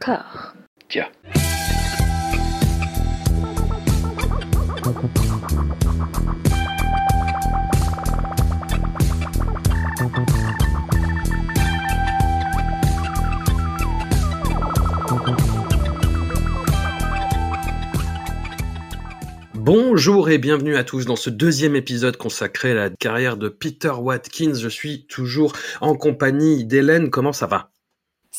Tiens. 0.00 1.10
Bonjour 19.54 20.30
et 20.30 20.38
bienvenue 20.38 20.76
à 20.76 20.84
tous 20.84 21.04
dans 21.04 21.16
ce 21.16 21.28
deuxième 21.28 21.76
épisode 21.76 22.16
consacré 22.16 22.70
à 22.70 22.74
la 22.74 22.90
carrière 22.90 23.36
de 23.36 23.50
Peter 23.50 23.90
Watkins. 23.90 24.54
Je 24.54 24.68
suis 24.68 25.04
toujours 25.04 25.52
en 25.82 25.94
compagnie 25.94 26.64
d'Hélène. 26.64 27.10
Comment 27.10 27.34
ça 27.34 27.46
va? 27.46 27.69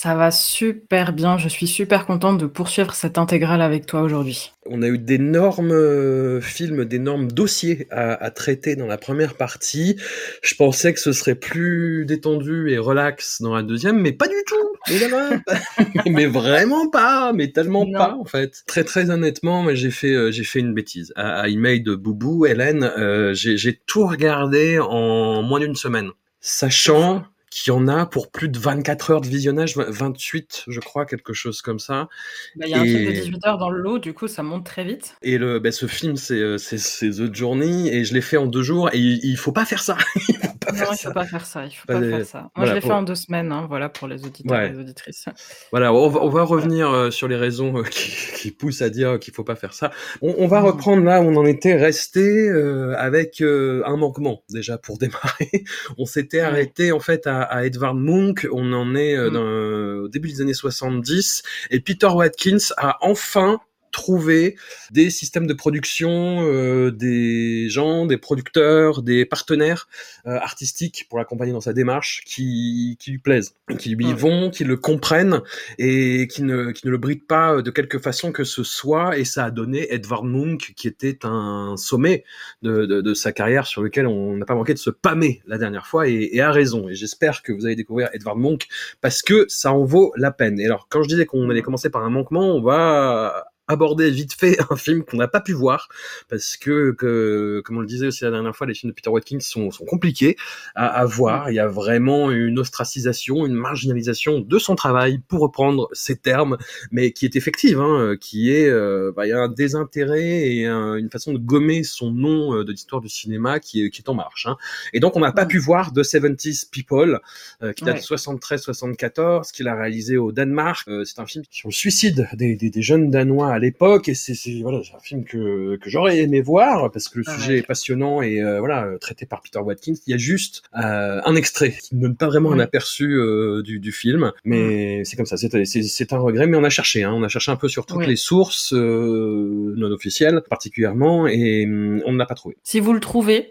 Ça 0.02 0.16
va 0.16 0.32
super 0.32 1.14
bien, 1.14 1.38
je 1.38 1.48
suis 1.48 1.68
super 1.68 2.08
contente 2.08 2.40
de 2.40 2.48
poursuivre 2.48 2.96
cette 2.96 3.20
intégrale 3.20 3.62
avec 3.62 3.86
toi 3.86 4.02
aujourd'hui. 4.02 4.52
On 4.66 4.82
a 4.82 4.88
eu 4.88 4.98
d'énormes 4.98 5.74
euh, 5.74 6.42
films, 6.42 6.86
d'énormes 6.86 7.32
dossiers 7.32 7.86
à, 7.92 8.32
traiter 8.32 8.76
dans 8.76 8.88
la 8.88 8.98
première 8.98 9.36
partie. 9.36 9.98
Je 10.42 10.56
pensais 10.56 10.92
que 10.92 11.00
ce 11.00 11.12
serait 11.12 11.36
plus 11.36 12.08
détendu 12.08 12.72
et 12.72 12.80
relax 12.80 13.44
dans 13.44 13.54
la 13.54 13.62
deuxième, 13.62 14.02
mais 14.02 14.12
pas 14.12 14.28
du 14.28 14.34
tout. 14.48 14.90
mais 16.10 16.26
vraiment 16.26 16.90
pas, 16.90 17.32
mais 17.32 17.52
tellement 17.52 17.86
pas 17.92 18.16
en 18.20 18.26
fait. 18.26 18.64
Très 18.66 18.84
très 18.84 19.12
honnêtement, 19.12 19.68
j'ai 19.76 19.92
fait 19.92 20.16
euh, 20.16 20.32
j'ai 20.32 20.44
fait 20.44 20.62
une 20.62 20.74
bêtise. 20.74 21.14
À, 21.16 21.48
email 21.48 21.82
de 21.82 21.94
Boubou, 21.94 22.48
Hélène, 22.48 22.92
euh, 22.98 23.36
j'ai 23.36 23.80
tout 23.86 24.08
regardé 24.08 24.80
en 24.80 25.44
moins 25.44 25.60
d'une 25.60 25.76
semaine, 25.76 26.10
sachant 26.40 27.24
qui 27.52 27.70
en 27.70 27.90
a 27.90 28.06
pour 28.06 28.32
plus 28.32 28.48
de 28.48 28.58
24 28.58 29.12
heures 29.12 29.22
de 29.22 29.28
visionnage, 29.28 29.76
28 29.76 30.64
je 30.68 30.80
crois, 30.80 31.06
quelque 31.06 31.34
chose 31.34 31.62
comme 31.62 31.80
ça. 31.80 32.08
Bah, 32.56 32.66
il 32.66 32.72
y 32.72 32.74
a 32.74 32.80
un 32.80 32.86
film 32.86 33.06
de 33.06 33.12
18 33.12 33.46
heures 33.46 33.58
dans 33.58 33.70
le 33.70 33.80
lot, 33.80 34.00
du 34.00 34.14
coup 34.14 34.30
ça 34.30 34.42
monte 34.42 34.66
très 34.66 34.86
vite. 34.86 35.18
Et 35.22 35.38
le, 35.38 35.60
bah, 35.60 35.74
ce 35.74 35.86
film 35.86 36.16
c'est 36.16 36.40
euh, 36.40 36.56
The 36.58 37.36
Journey 37.36 37.90
et 37.90 38.06
je 38.06 38.14
l'ai 38.14 38.22
fait 38.22 38.38
en 38.38 38.48
deux 38.48 38.64
jours 38.64 38.90
et 38.94 38.98
il, 38.98 39.36
faut 39.36 39.52
pas 39.52 39.66
faire 39.66 39.84
ça. 39.84 39.98
il 40.30 40.36
faut 40.36 40.42
pas 40.60 40.72
non, 40.72 40.78
faire 40.78 40.88
il 40.94 40.98
ça. 40.98 41.10
faut 41.10 41.14
pas 41.14 41.26
faire 41.26 41.46
ça. 41.46 41.66
Il 41.66 41.72
faut 41.72 41.88
pas, 41.88 42.00
faire 42.00 42.26
ça. 42.26 42.50
Moi 42.56 42.68
je 42.68 42.74
l'ai 42.74 42.82
fait 42.82 42.92
en 42.92 43.04
deux 43.04 43.16
semaines, 43.16 43.52
hein, 43.52 43.66
voilà 43.68 43.90
pour 43.90 44.08
les 44.08 44.26
auditeurs 44.26 44.62
et 44.62 44.70
les 44.70 44.80
auditrices. 44.80 45.26
Voilà, 45.72 45.94
on 45.94 46.08
va, 46.08 46.22
on 46.24 46.30
va 46.30 46.44
revenir 46.44 46.90
euh, 46.90 47.12
sur 47.12 47.28
les 47.28 47.36
raisons 47.36 47.80
euh, 47.80 47.84
qui, 47.92 48.14
qui, 48.38 48.52
poussent 48.52 48.82
à 48.82 48.90
dire 48.90 49.20
qu'il 49.20 49.34
faut 49.34 49.44
pas 49.44 49.58
faire 49.58 49.74
ça. 49.74 49.92
On, 50.22 50.34
on 50.38 50.48
va 50.48 50.62
mmh. 50.62 50.66
reprendre 50.66 51.04
là 51.04 51.22
où 51.22 51.26
on 51.26 51.36
en 51.36 51.46
était 51.46 51.76
resté 51.76 52.50
avec 52.98 53.42
un 53.42 53.98
manquement 53.98 54.44
déjà 54.50 54.78
pour 54.78 54.98
démarrer. 55.02 55.66
on 55.98 56.06
s'était 56.06 56.40
arrêté 56.40 56.94
en 56.94 57.00
fait 57.02 57.28
à 57.28 57.41
à, 57.42 57.66
Edvard 57.66 57.96
Munch, 57.96 58.48
on 58.52 58.74
en 58.74 58.96
est 58.96 59.16
euh, 59.16 59.30
mm. 59.30 59.34
dans, 59.34 60.04
au 60.04 60.08
début 60.08 60.30
des 60.30 60.42
années 60.42 60.54
70, 60.54 61.44
et 61.70 61.80
Peter 61.80 62.08
Watkins 62.08 62.74
a 62.78 62.98
enfin 63.02 63.60
trouver 63.92 64.56
des 64.92 65.10
systèmes 65.10 65.48
de 65.48 65.54
production, 65.54 66.42
euh, 66.42 66.92
des 66.92 67.70
gens, 67.70 68.06
des 68.06 68.18
producteurs, 68.18 69.02
des 69.04 69.26
partenaires 69.26 69.88
euh, 70.26 70.38
artistiques 70.38 71.06
pour 71.10 71.20
l'accompagner 71.20 71.52
dans 71.52 71.62
sa 71.62 71.74
démarche 71.74 72.24
qui, 72.26 72.98
qui 73.00 73.12
lui 73.12 73.20
plaisent, 73.20 73.56
qui 73.78 73.90
lui 73.90 74.14
vont, 74.14 74.50
qui 74.50 74.64
le 74.64 74.78
comprennent 74.78 75.42
et 75.78 76.28
qui 76.28 76.44
ne, 76.44 76.72
qui 76.72 76.88
ne 76.88 76.92
le 76.92 76.98
brident 76.98 77.26
pas 77.28 77.62
de 77.62 77.72
quelque 77.72 78.00
façon 78.00 78.32
que 78.32 78.44
ce 78.44 78.64
soit. 78.64 79.18
Et 79.18 79.26
ça 79.26 79.46
a 79.46 79.52
donné 79.52 79.94
Edvard 79.94 80.24
Munch, 80.24 80.74
qui 80.76 80.88
était 80.88 81.20
un 81.24 81.76
sommet 81.78 82.24
de, 82.62 82.86
de, 82.86 83.02
de 83.02 83.14
sa 83.14 83.32
carrière 83.32 83.68
sur 83.68 83.82
lequel 83.82 84.08
on 84.08 84.38
n'a 84.38 84.46
pas 84.46 84.56
manqué 84.56 84.74
de 84.74 84.80
se 84.80 84.90
pâmer 84.90 85.42
la 85.46 85.58
dernière 85.58 85.88
fois 85.88 86.08
et, 86.08 86.30
et 86.32 86.42
a 86.42 86.52
raison. 86.52 86.90
Et 86.90 86.96
j'espère 86.96 87.42
que 87.44 87.52
vous 87.52 87.66
allez 87.66 87.76
découvrir 87.76 88.10
Edvard 88.14 88.38
Munch 88.38 88.68
parce 89.02 89.22
que 89.22 89.46
ça 89.48 89.74
en 89.74 89.84
vaut 89.84 90.14
la 90.16 90.32
peine. 90.32 90.60
Et 90.60 90.66
alors, 90.66 90.88
quand 90.90 91.04
je 91.04 91.10
disais 91.10 91.26
qu'on 91.26 91.50
allait 91.50 91.62
commencer 91.62 91.90
par 91.90 92.04
un 92.04 92.10
manquement, 92.10 92.56
on 92.56 92.62
va 92.62 93.51
aborder 93.68 94.10
vite 94.12 94.34
fait 94.34 94.58
un 94.70 94.76
film 94.76 95.04
qu'on 95.04 95.18
n'a 95.18 95.28
pas 95.28 95.42
pu 95.42 95.54
voir 95.54 95.88
parce 96.30 96.58
que, 96.58 96.92
que, 96.92 97.62
comme 97.66 97.78
on 97.78 97.82
le 97.82 97.88
disait 97.88 98.08
aussi 98.08 98.24
la 98.24 98.32
dernière 98.32 98.56
fois, 98.56 98.68
les 98.68 98.74
films 98.74 98.92
de 98.92 98.96
Peter 98.96 99.10
Watkins 99.10 99.40
sont, 99.40 99.72
sont 99.72 99.86
compliqués 99.86 100.36
à, 100.76 100.88
à, 100.88 101.06
voir. 101.06 101.50
Il 101.50 101.56
y 101.56 101.60
a 101.60 101.68
vraiment 101.68 102.32
une 102.32 102.60
ostracisation, 102.60 103.46
une 103.46 103.54
marginalisation 103.54 104.40
de 104.40 104.60
son 104.60 104.76
travail, 104.76 105.20
pour 105.28 105.42
reprendre 105.42 105.88
ces 105.94 106.18
termes, 106.18 106.58
mais 106.92 107.12
qui 107.12 107.26
est 107.26 107.36
effective, 107.36 107.80
hein, 107.80 108.16
qui 108.20 108.52
est, 108.52 108.68
euh, 108.68 109.12
bah, 109.16 109.26
il 109.26 109.30
y 109.30 109.34
a 109.34 109.40
un 109.40 109.48
désintérêt 109.50 110.22
et 110.22 110.66
une 110.66 111.10
façon 111.10 111.34
de 111.34 111.38
gommer 111.38 111.84
son 111.84 112.12
nom 112.12 112.56
euh, 112.56 112.64
de 112.64 112.72
l'histoire 112.72 113.02
du 113.02 113.10
cinéma 113.10 113.60
qui 113.60 113.86
est, 113.86 113.90
qui 113.90 114.02
est 114.02 114.10
en 114.10 114.14
marche. 114.14 114.46
Hein. 114.48 114.58
Et 114.94 115.00
donc, 115.00 115.16
on 115.16 115.20
n'a 115.20 115.32
pas 115.32 115.46
pu 115.46 115.58
voir 115.58 115.94
The 115.94 116.00
70s 116.00 116.70
People, 116.70 117.20
euh, 117.62 117.74
qui 117.74 117.84
date 117.84 117.98
de 117.98 118.02
73-74, 118.02 119.52
qu'il 119.52 119.68
a 119.68 119.76
réalisé 119.76 120.18
au 120.18 120.32
Danemark. 120.32 120.90
c'est 121.06 121.20
un 121.20 121.26
film 121.26 121.44
sur 121.50 121.70
le 121.70 121.74
suicide 121.74 122.28
des, 122.34 122.56
des, 122.56 122.70
des 122.70 122.82
jeunes 122.82 123.10
Danois 123.10 123.54
à 123.54 123.60
l'époque 123.62 124.10
et 124.10 124.14
c'est 124.16 124.34
voilà 124.62 124.80
un 124.80 125.00
film 125.00 125.24
que, 125.24 125.78
que 125.78 125.90
j'aurais 125.90 126.20
aimé 126.20 126.42
voir 126.42 126.92
parce 126.92 127.08
que 127.08 127.20
le 127.20 127.26
ah 127.28 127.38
sujet 127.38 127.58
est 127.60 127.66
passionnant 127.66 128.22
et 128.22 128.42
euh, 128.42 128.60
voilà 128.60 128.88
traité 129.00 129.26
par 129.26 129.42
Peter 129.42 129.60
Watkins. 129.60 129.94
Il 130.08 130.12
y 130.12 130.14
a 130.14 130.18
juste 130.18 130.64
euh, 130.76 131.22
un 131.24 131.36
extrait 131.36 131.72
qui 131.72 131.96
ne 131.96 132.02
donne 132.02 132.16
pas 132.16 132.28
vraiment 132.28 132.52
un 132.52 132.60
aperçu 132.60 133.14
euh, 133.14 133.62
du, 133.62 133.80
du, 133.80 133.92
film 133.92 134.32
mais 134.44 135.04
c'est 135.06 135.16
comme 135.16 135.26
ça. 135.26 135.38
C'est 135.38 136.14
un 136.14 136.20
regret 136.20 136.48
mais 136.48 136.58
on 136.58 136.64
a 136.64 136.70
cherché 136.70 137.04
hein, 137.04 137.14
on 137.14 137.24
a 137.24 137.28
cherché 137.28 137.52
un 137.52 137.56
peu 137.56 137.70
sur 137.70 137.86
toutes 137.86 138.06
les 138.06 138.16
sources 138.16 138.74
non 138.74 139.92
officielles 139.92 140.42
particulièrement 140.50 141.28
et 141.28 141.66
hum, 141.66 142.02
on 142.06 142.14
n'a 142.14 142.26
pas 142.26 142.36
trouvé. 142.36 142.58
Si 142.64 142.80
vous 142.80 142.94
le 142.94 143.00
trouvez 143.00 143.50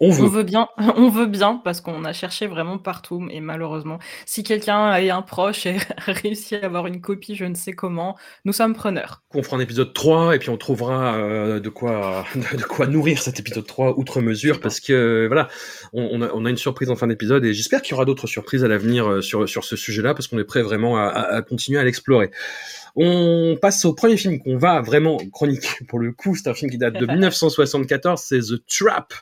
on 0.00 0.10
veut. 0.10 0.42
bien, 0.42 0.68
on 0.96 1.08
veut 1.08 1.26
bien 1.26 1.60
parce 1.64 1.80
qu'on 1.80 2.04
a 2.04 2.12
cherché 2.12 2.46
vraiment 2.46 2.78
partout 2.78 3.26
et 3.30 3.40
malheureusement, 3.40 3.98
si 4.26 4.42
quelqu'un 4.42 4.86
a 4.86 5.00
un 5.00 5.22
proche 5.22 5.66
et 5.66 5.76
a 6.06 6.12
réussi 6.12 6.56
à 6.56 6.64
avoir 6.64 6.86
une 6.86 7.00
copie, 7.00 7.34
je 7.34 7.44
ne 7.44 7.54
sais 7.54 7.72
comment, 7.72 8.16
nous 8.44 8.52
sommes 8.52 8.74
preneurs. 8.74 9.22
On 9.34 9.42
fera 9.42 9.56
un 9.56 9.60
épisode 9.60 9.92
3 9.92 10.36
et 10.36 10.38
puis 10.38 10.50
on 10.50 10.56
trouvera 10.56 11.16
euh, 11.16 11.60
de 11.60 11.68
quoi 11.68 12.24
de 12.34 12.62
quoi 12.62 12.86
nourrir 12.86 13.20
cet 13.22 13.40
épisode 13.40 13.66
3 13.66 13.98
outre 13.98 14.20
mesure 14.20 14.60
parce 14.60 14.80
que 14.80 15.26
voilà, 15.26 15.48
on, 15.92 16.20
a, 16.22 16.50
une 16.50 16.56
surprise 16.56 16.90
en 16.90 16.96
fin 16.96 17.06
d'épisode 17.06 17.44
et 17.44 17.54
j'espère 17.54 17.82
qu'il 17.82 17.92
y 17.92 17.94
aura 17.94 18.04
d'autres 18.04 18.26
surprises 18.26 18.64
à 18.64 18.68
l'avenir 18.68 19.08
euh, 19.08 19.20
sur 19.20 19.48
sur 19.48 19.64
ce 19.64 19.76
sujet-là 19.76 20.14
parce 20.14 20.28
qu'on 20.28 20.38
est 20.38 20.44
prêt 20.44 20.62
vraiment 20.62 20.96
à 20.96 21.42
continuer 21.42 21.78
à 21.78 21.84
l'explorer. 21.84 22.30
On 22.96 23.56
passe 23.60 23.84
au 23.84 23.92
premier 23.92 24.16
film 24.16 24.38
qu'on 24.38 24.56
va 24.56 24.80
vraiment 24.80 25.18
chroniquer 25.32 25.84
pour 25.88 25.98
le 25.98 26.12
coup. 26.12 26.34
C'est 26.34 26.48
un 26.48 26.54
film 26.54 26.70
qui 26.70 26.78
date 26.78 26.94
de 26.94 27.06
1974. 27.12 28.20
C'est 28.20 28.40
The 28.40 28.66
Trap. 28.66 29.12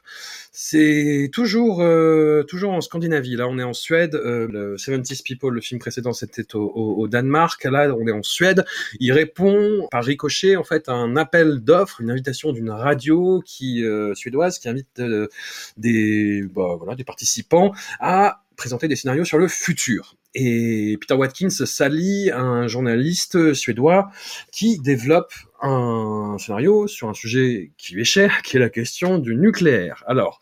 C'est 0.53 1.31
toujours 1.33 1.81
euh, 1.81 2.45
toujours 2.45 2.73
en 2.73 2.81
Scandinavie. 2.81 3.35
Là, 3.35 3.49
on 3.49 3.59
est 3.59 3.65
en 3.65 3.73
Suède. 3.73 4.15
Euh, 4.15 4.47
le 4.49 4.79
70 4.79 5.23
People, 5.23 5.53
le 5.53 5.61
film 5.61 5.81
précédent, 5.81 6.13
c'était 6.13 6.55
au, 6.55 6.63
au, 6.63 7.09
Danemark. 7.09 7.65
Là, 7.65 7.93
on 7.99 8.07
est 8.07 8.13
en 8.13 8.23
Suède. 8.23 8.65
Il 9.01 9.13
répond 9.13 9.89
par 9.91 10.05
ricochet 10.05 10.55
en 10.57 10.65
fait 10.65 10.89
à 10.89 10.93
un 10.93 11.17
appel 11.17 11.61
d'offres, 11.61 12.01
une 12.01 12.11
invitation 12.11 12.53
d'une 12.53 12.71
radio 12.71 13.43
qui 13.45 13.85
euh, 13.85 14.15
suédoise 14.15 14.59
qui 14.59 14.69
invite 14.69 15.01
euh, 15.01 15.29
des 15.77 16.43
bah, 16.55 16.77
voilà 16.79 16.95
des 16.95 17.05
participants 17.05 17.73
à 18.01 18.45
présenter 18.57 18.89
des 18.89 18.97
scénarios 18.97 19.25
sur 19.25 19.39
le 19.39 19.49
futur. 19.49 20.17
Et 20.35 20.97
Peter 21.01 21.15
Watkins 21.15 21.51
s'allie 21.51 22.31
à 22.31 22.41
un 22.41 22.67
journaliste 22.67 23.55
suédois 23.55 24.11
qui 24.53 24.79
développe 24.79 25.33
un 25.63 26.37
scénario 26.39 26.87
sur 26.87 27.09
un 27.09 27.15
sujet 27.15 27.73
qui 27.79 27.95
lui 27.95 28.03
est 28.03 28.05
cher, 28.05 28.43
qui 28.43 28.57
est 28.57 28.61
la 28.61 28.71
question 28.71 29.19
du 29.19 29.37
nucléaire. 29.37 30.03
Alors, 30.07 30.41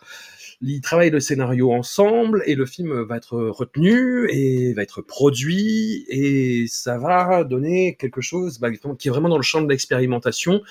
ils 0.63 0.81
travaillent 0.81 1.11
le 1.11 1.21
scénario 1.21 1.73
ensemble 1.73 2.43
et 2.47 2.55
le 2.55 2.67
film 2.67 3.03
va 3.03 3.17
être 3.17 3.37
retenu 3.37 4.29
et 4.31 4.73
va 4.75 4.83
être 4.83 5.03
produit 5.03 6.05
et 6.09 6.67
ça 6.69 6.99
va 6.99 7.45
donner 7.45 7.97
quelque 7.97 8.21
chose 8.21 8.59
bah, 8.61 8.71
qui 8.71 9.09
est 9.09 9.11
vraiment 9.11 9.29
dans 9.29 9.37
le 9.37 9.43
champ 9.43 9.61
de 9.61 9.69
l'expérimentation. 9.69 10.63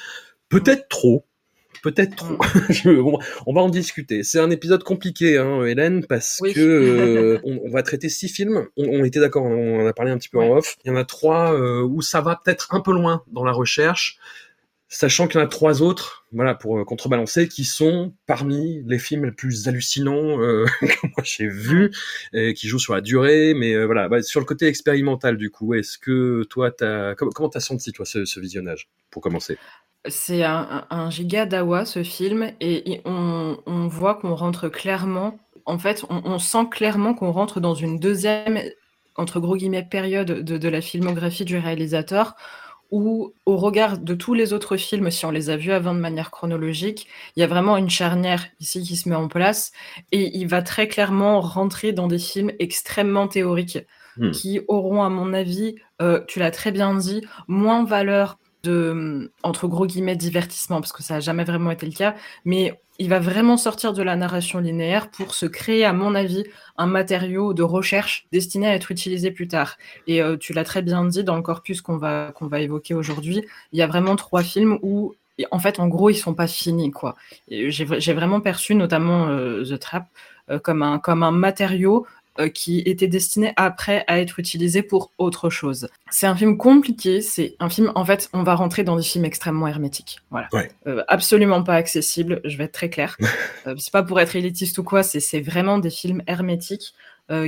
Peut-être 0.50 0.88
trop, 0.88 1.26
peut-être 1.82 2.16
trop. 2.16 2.38
Mm. 2.86 3.18
on 3.46 3.54
va 3.54 3.62
en 3.62 3.70
discuter. 3.70 4.24
C'est 4.24 4.40
un 4.40 4.50
épisode 4.50 4.84
compliqué, 4.84 5.38
hein, 5.38 5.66
Hélène, 5.66 6.06
parce 6.06 6.40
que 6.54 6.60
euh, 6.60 7.40
on, 7.44 7.70
va 7.70 7.84
traiter 7.84 8.10
six 8.10 8.30
films. 8.30 8.68
On, 8.78 9.04
était 9.04 9.20
d'accord, 9.20 9.44
on 9.44 9.82
en 9.82 9.86
a 9.86 9.94
parlé 9.94 10.12
un 10.12 10.18
petit 10.18 10.30
peu 10.30 10.40
en 10.40 10.58
off. 10.58 10.78
Il 10.84 10.90
y 10.90 10.92
en 10.92 10.96
a 10.96 11.04
trois 11.04 11.54
euh, 11.54 11.84
où 11.84 12.02
ça 12.02 12.22
va 12.22 12.40
peut-être 12.44 12.74
un 12.74 12.80
peu 12.80 12.94
loin 12.94 13.24
dans 13.32 13.44
la 13.44 13.52
recherche, 13.52 14.18
sachant 14.92 15.28
qu'il 15.28 15.40
y 15.40 15.42
en 15.42 15.46
a 15.46 15.50
trois 15.50 15.82
autres, 15.82 16.26
voilà, 16.34 16.54
pour 16.54 16.78
euh, 16.78 16.84
contrebalancer, 16.84 17.48
qui 17.48 17.64
sont 17.64 18.14
parmi 18.28 18.84
les 18.86 19.00
films 19.00 19.26
les 19.26 19.32
plus 19.32 19.68
hallucinants 19.68 20.38
que 20.38 21.08
moi 21.08 21.24
j'ai 21.24 21.48
vus, 21.48 21.92
qui 22.34 22.68
jouent 22.68 22.80
sur 22.80 22.94
la 22.94 23.02
durée, 23.02 23.54
mais 23.56 23.86
voilà, 23.86 24.10
bah, 24.10 24.22
sur 24.22 24.40
le 24.40 24.46
côté 24.46 24.68
expérimental 24.68 25.38
du 25.38 25.50
coup. 25.50 25.74
Est-ce 25.74 25.98
que 25.98 26.44
toi, 26.44 26.72
as, 26.82 27.16
comment 27.16 27.50
t'as 27.50 27.60
senti 27.60 27.92
toi 27.92 28.06
ce 28.06 28.40
visionnage, 28.40 28.90
pour 29.10 29.22
commencer? 29.22 29.58
C'est 30.08 30.44
un 30.44 31.10
giga 31.10 31.46
dawa 31.46 31.86
ce 31.86 32.04
film 32.04 32.52
et 32.60 33.02
on 33.06 33.88
voit 33.88 34.16
qu'on 34.16 34.36
rentre 34.36 34.68
clairement. 34.68 35.40
En 35.66 35.80
fait, 35.80 36.04
on 36.10 36.40
sent 36.40 36.68
clairement 36.70 37.14
qu'on 37.14 37.32
rentre 37.32 37.60
dans 37.60 37.76
une 37.76 38.00
deuxième 38.00 38.60
entre 39.16 39.40
gros 39.40 39.56
guillemets 39.56 39.88
«période» 39.90 40.44
de 40.44 40.70
la 40.70 40.82
filmographie 40.82 41.46
du 41.46 41.58
réalisateur 41.58 42.36
où, 42.92 43.34
au 43.46 43.58
regard 43.58 43.98
de 43.98 44.14
tous 44.14 44.34
les 44.34 44.54
autres 44.54 44.78
films, 44.78 45.10
si 45.12 45.26
on 45.26 45.32
les 45.32 45.50
a 45.50 45.58
vus 45.58 45.72
avant 45.72 45.94
de 45.94 46.00
manière 46.00 46.30
chronologique, 46.32 47.08
il 47.36 47.40
y 47.40 47.44
a 47.44 47.48
vraiment 47.48 47.78
une 47.78 47.90
charnière 47.90 48.46
ici 48.60 48.84
qui 48.84 48.96
se 48.96 49.10
met 49.10 49.16
en 49.16 49.28
place 49.28 49.72
et 50.12 50.38
il 50.38 50.48
va 50.48 50.62
très 50.62 50.88
clairement 50.88 51.42
rentrer 51.42 51.94
dans 51.94 52.08
des 52.08 52.20
films 52.20 52.52
extrêmement 52.60 53.28
théoriques. 53.28 53.80
hmm. 54.18 54.32
qui 54.32 54.60
auront, 54.68 55.04
à 55.04 55.10
mon 55.10 55.34
avis, 55.34 55.76
euh, 56.02 56.22
tu 56.28 56.40
l'as 56.40 56.52
très 56.52 56.72
bien 56.72 56.96
dit, 56.96 57.22
moins 57.48 57.86
valeur 57.86 58.38
de, 58.64 59.32
entre 59.44 59.68
gros 59.68 59.86
guillemets, 59.86 60.16
divertissement, 60.16 60.80
parce 60.82 60.94
que 60.94 61.04
ça 61.04 61.16
n'a 61.16 61.20
jamais 61.20 61.44
vraiment 61.44 61.72
été 61.72 61.86
le 61.86 61.92
cas, 61.94 62.16
mais 62.46 62.80
il 63.00 63.10
va 63.10 63.20
vraiment 63.20 63.58
sortir 63.58 63.94
de 63.94 64.04
la 64.04 64.16
narration 64.16 64.60
linéaire 64.60 65.10
pour 65.10 65.34
se 65.34 65.48
créer, 65.48 65.86
à 65.86 65.94
mon 65.94 66.14
avis, 66.14 66.44
un 66.78 66.86
matériau 66.86 67.54
de 67.54 67.64
recherche 67.64 68.28
destiné 68.32 68.68
à 68.68 68.76
être 68.76 68.92
utilisé 68.92 69.32
plus 69.32 69.48
tard. 69.48 69.78
Et 70.06 70.22
euh, 70.22 70.38
tu 70.38 70.54
l'as 70.54 70.64
très 70.64 70.84
bien 70.84 71.06
dit 71.06 71.24
dans 71.24 71.36
le 71.36 71.42
corpus 71.42 71.82
qu'on 71.82 71.98
va, 71.98 72.32
va 72.40 72.60
évoquer 72.60 72.94
aujourd'hui, 72.94 73.44
il 73.72 73.80
y 73.80 73.82
a 73.82 73.88
vraiment 73.88 74.16
trois 74.16 74.44
films 74.44 74.78
où 74.84 75.16
en 75.50 75.60
fait, 75.60 75.80
en 75.80 75.88
gros, 75.88 76.10
ils 76.10 76.16
sont 76.16 76.36
pas 76.36 76.46
finis, 76.46 76.92
quoi. 76.92 77.16
J'ai 77.50 78.14
vraiment 78.14 78.42
perçu, 78.42 78.76
notamment 78.76 79.30
euh, 79.30 79.64
The 79.64 79.80
Trap, 79.80 80.08
euh, 80.50 80.60
comme, 80.60 80.84
un, 80.84 81.00
comme 81.00 81.24
un 81.24 81.32
matériau 81.32 82.06
qui 82.50 82.80
était 82.80 83.08
destiné 83.08 83.54
après 83.56 84.04
à 84.08 84.20
être 84.20 84.40
utilisé 84.40 84.84
pour 84.84 85.12
autre 85.18 85.50
chose. 85.50 85.90
C'est 86.10 86.28
un 86.28 86.36
film 86.36 86.58
compliqué, 86.58 87.22
c'est 87.22 87.56
un 87.60 87.70
film, 87.70 87.92
en 87.96 88.06
fait, 88.06 88.30
on 88.34 88.44
va 88.44 88.56
rentrer 88.56 88.84
dans 88.84 88.96
des 88.96 89.04
films 89.04 89.26
extrêmement 89.26 89.68
hermétiques. 89.68 90.20
Voilà. 90.30 90.50
absolument 91.08 91.64
pas 91.64 91.76
accessible, 91.76 92.42
je 92.46 92.58
vais 92.58 92.66
être 92.66 92.74
très 92.74 92.90
clair. 92.90 93.18
c'est 93.78 93.92
pas 93.92 94.04
pour 94.04 94.20
être 94.20 94.36
élitiste 94.36 94.78
ou 94.78 94.84
quoi, 94.84 95.04
c'est 95.04 95.42
vraiment 95.42 95.78
des 95.78 95.90
films 95.90 96.22
hermétiques. 96.28 96.94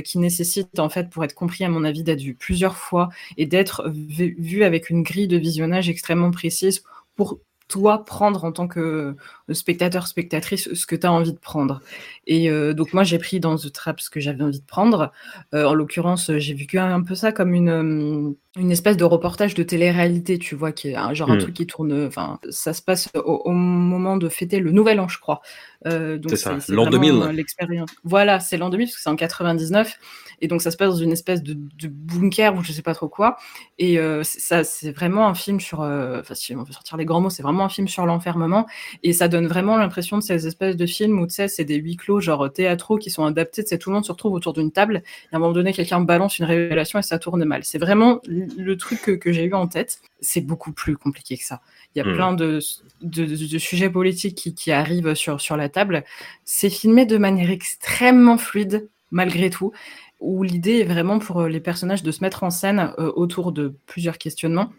qui 0.04 0.18
nécessitent 0.18 0.78
en 0.78 0.88
fait, 0.88 1.10
pour 1.10 1.24
être 1.24 1.34
compris 1.34 1.64
à 1.64 1.68
mon 1.68 1.84
avis, 1.84 2.02
d'être 2.02 2.22
vu 2.22 2.34
plusieurs 2.34 2.76
fois 2.76 3.10
et 3.36 3.46
d'être 3.46 3.88
vu 3.90 4.64
avec 4.64 4.88
une 4.90 5.02
grille 5.02 5.28
de 5.28 5.36
visionnage 5.36 5.90
extrêmement 5.90 6.30
précise 6.30 6.82
pour 7.16 7.38
toi 7.68 8.04
prendre 8.04 8.44
en 8.44 8.52
tant 8.52 8.68
que 8.68 9.16
spectateur, 9.52 10.06
spectatrice, 10.06 10.72
ce 10.72 10.86
que 10.86 10.96
tu 10.96 11.06
as 11.06 11.12
envie 11.12 11.32
de 11.32 11.38
prendre. 11.38 11.80
Et 12.26 12.50
euh, 12.50 12.72
donc 12.72 12.94
moi 12.94 13.04
j'ai 13.04 13.18
pris 13.18 13.40
dans 13.40 13.56
The 13.56 13.70
Trap 13.70 14.00
ce 14.00 14.08
que 14.08 14.20
j'avais 14.20 14.42
envie 14.42 14.60
de 14.60 14.64
prendre. 14.64 15.12
Euh, 15.54 15.66
en 15.66 15.74
l'occurrence, 15.74 16.30
j'ai 16.38 16.54
vu 16.54 16.66
un 16.78 17.02
peu 17.02 17.14
ça 17.14 17.32
comme 17.32 17.52
une, 17.52 17.68
euh, 17.68 18.30
une 18.56 18.70
espèce 18.70 18.96
de 18.96 19.04
reportage 19.04 19.54
de 19.54 19.62
télé-réalité, 19.62 20.38
tu 20.38 20.54
vois, 20.54 20.72
qui 20.72 20.88
est 20.88 20.96
un, 20.96 21.12
genre 21.12 21.30
un 21.30 21.36
hmm. 21.36 21.40
truc 21.40 21.54
qui 21.54 21.66
tourne. 21.66 22.06
Enfin, 22.06 22.38
ça 22.48 22.72
se 22.72 22.80
passe 22.80 23.10
au, 23.14 23.50
moment 23.50 24.16
de 24.16 24.28
fêter 24.28 24.60
le 24.60 24.70
Nouvel 24.70 25.00
An, 25.00 25.08
je 25.08 25.18
crois. 25.18 25.42
c'est 25.84 26.36
ça, 26.36 26.56
l'an 26.68 26.88
2000. 26.88 27.30
L'expérience. 27.32 27.90
Voilà, 28.04 28.40
c'est 28.40 28.56
l'an 28.56 28.70
2000 28.70 28.86
parce 28.86 28.96
que 28.96 29.02
c'est 29.02 29.10
en 29.10 29.16
99. 29.16 29.98
Et 30.40 30.48
donc 30.48 30.62
ça 30.62 30.70
se 30.70 30.76
passe 30.76 30.90
dans 30.90 30.96
une 30.96 31.12
espèce 31.12 31.42
de, 31.42 31.54
bunker 31.86 32.54
ou 32.56 32.62
je 32.64 32.72
sais 32.72 32.82
pas 32.82 32.94
trop 32.94 33.08
quoi. 33.08 33.36
Et 33.78 33.98
ça, 34.22 34.64
c'est 34.64 34.92
vraiment 34.92 35.28
un 35.28 35.34
film 35.34 35.60
sur. 35.60 35.80
Enfin, 35.80 36.34
si 36.34 36.54
on 36.54 36.62
veut 36.62 36.72
sortir 36.72 36.96
les 36.96 37.04
grands 37.04 37.20
mots, 37.20 37.30
c'est 37.30 37.42
vraiment 37.42 37.64
un 37.64 37.68
film 37.68 37.88
sur 37.88 38.06
l'enfermement. 38.06 38.66
Et 39.02 39.12
ça 39.12 39.28
donne 39.34 39.46
vraiment 39.46 39.76
l'impression 39.76 40.18
de 40.18 40.22
ces 40.22 40.46
espèces 40.46 40.76
de 40.76 40.86
films 40.86 41.20
où 41.20 41.26
tu 41.26 41.34
sais, 41.34 41.48
c'est 41.48 41.64
des 41.64 41.76
huis 41.76 41.96
clos, 41.96 42.20
genre 42.20 42.52
théâtraux, 42.52 42.96
qui 42.96 43.10
sont 43.10 43.24
adaptés. 43.24 43.64
Tu 43.64 43.78
tout 43.78 43.90
le 43.90 43.94
monde 43.94 44.04
se 44.04 44.12
retrouve 44.12 44.32
autour 44.32 44.52
d'une 44.52 44.72
table. 44.72 45.02
Et 45.30 45.34
à 45.34 45.36
un 45.36 45.38
moment 45.38 45.52
donné, 45.52 45.72
quelqu'un 45.72 46.00
balance 46.00 46.38
une 46.38 46.44
révélation 46.44 46.98
et 46.98 47.02
ça 47.02 47.18
tourne 47.18 47.44
mal. 47.44 47.64
C'est 47.64 47.78
vraiment 47.78 48.20
le 48.26 48.74
truc 48.76 49.00
que, 49.20 49.32
j'ai 49.32 49.44
eu 49.44 49.54
en 49.54 49.66
tête. 49.66 50.00
C'est 50.20 50.40
beaucoup 50.40 50.72
plus 50.72 50.96
compliqué 50.96 51.36
que 51.36 51.44
ça. 51.44 51.60
Il 51.94 51.98
y 51.98 52.02
a 52.02 52.04
hmm. 52.08 52.14
plein 52.14 52.32
de, 52.32 52.60
de, 53.02 53.58
sujets 53.58 53.90
politiques 53.90 54.36
qui, 54.36 54.54
qui, 54.54 54.72
arrivent 54.72 55.14
sur, 55.14 55.40
sur 55.40 55.56
la 55.56 55.68
table. 55.68 56.04
C'est 56.44 56.70
filmé 56.70 57.06
de 57.06 57.18
manière 57.18 57.50
extrêmement 57.50 58.38
fluide, 58.38 58.88
malgré 59.10 59.50
tout 59.50 59.72
où 60.20 60.42
l'idée 60.42 60.78
est 60.78 60.84
vraiment 60.84 61.18
pour 61.18 61.42
les 61.42 61.60
personnages 61.60 62.02
de 62.02 62.10
se 62.10 62.22
mettre 62.22 62.44
en 62.44 62.50
scène 62.50 62.94
euh, 62.98 63.12
autour 63.14 63.52
de 63.52 63.74
plusieurs 63.86 64.16
questionnements. 64.16 64.70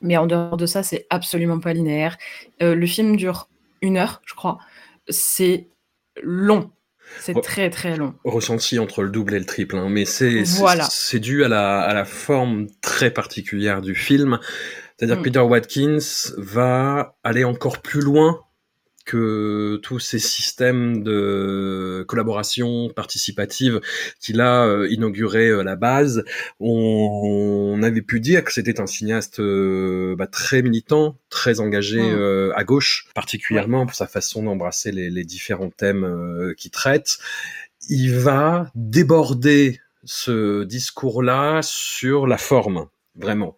Mais 0.00 0.16
en 0.16 0.26
dehors 0.26 0.56
de 0.56 0.66
ça, 0.66 0.82
c'est 0.82 1.06
absolument 1.10 1.58
pas 1.58 1.72
linéaire. 1.72 2.16
Euh, 2.62 2.74
le 2.74 2.86
film 2.86 3.16
dure 3.16 3.48
une 3.82 3.96
heure, 3.96 4.22
je 4.24 4.34
crois. 4.34 4.58
C'est 5.08 5.68
long. 6.22 6.70
C'est 7.20 7.40
très 7.40 7.70
très 7.70 7.96
long. 7.96 8.14
Ressenti 8.24 8.78
entre 8.78 9.02
le 9.02 9.10
double 9.10 9.34
et 9.34 9.38
le 9.38 9.44
triple, 9.44 9.76
hein. 9.76 9.88
mais 9.88 10.04
c'est 10.04 11.20
dû 11.20 11.44
à 11.44 11.48
la, 11.48 11.80
à 11.80 11.94
la 11.94 12.04
forme 12.04 12.66
très 12.80 13.10
particulière 13.10 13.80
du 13.80 13.94
film. 13.94 14.40
C'est-à-dire 14.96 15.20
mm. 15.20 15.22
Peter 15.22 15.40
Watkins 15.40 16.32
va 16.36 17.16
aller 17.22 17.44
encore 17.44 17.80
plus 17.80 18.00
loin 18.00 18.45
que 19.06 19.78
tous 19.82 20.00
ces 20.00 20.18
systèmes 20.18 21.02
de 21.02 22.04
collaboration 22.08 22.90
participative 22.94 23.80
qu'il 24.20 24.40
a 24.40 24.66
euh, 24.66 24.88
inauguré 24.90 25.48
euh, 25.48 25.62
la 25.62 25.76
base, 25.76 26.24
on, 26.60 27.80
avait 27.82 28.02
pu 28.02 28.20
dire 28.20 28.42
que 28.42 28.52
c'était 28.52 28.80
un 28.80 28.86
cinéaste 28.86 29.38
euh, 29.38 30.16
bah, 30.16 30.26
très 30.26 30.60
militant, 30.60 31.16
très 31.30 31.60
engagé 31.60 32.00
mmh. 32.00 32.52
à 32.56 32.64
gauche, 32.64 33.06
particulièrement 33.14 33.86
pour 33.86 33.94
sa 33.94 34.08
façon 34.08 34.42
d'embrasser 34.42 34.90
les, 34.90 35.08
les, 35.08 35.24
différents 35.24 35.70
thèmes 35.70 36.54
qu'il 36.56 36.72
traite. 36.72 37.18
Il 37.88 38.12
va 38.14 38.70
déborder 38.74 39.80
ce 40.04 40.64
discours-là 40.64 41.60
sur 41.62 42.26
la 42.26 42.38
forme, 42.38 42.86
vraiment. 43.14 43.56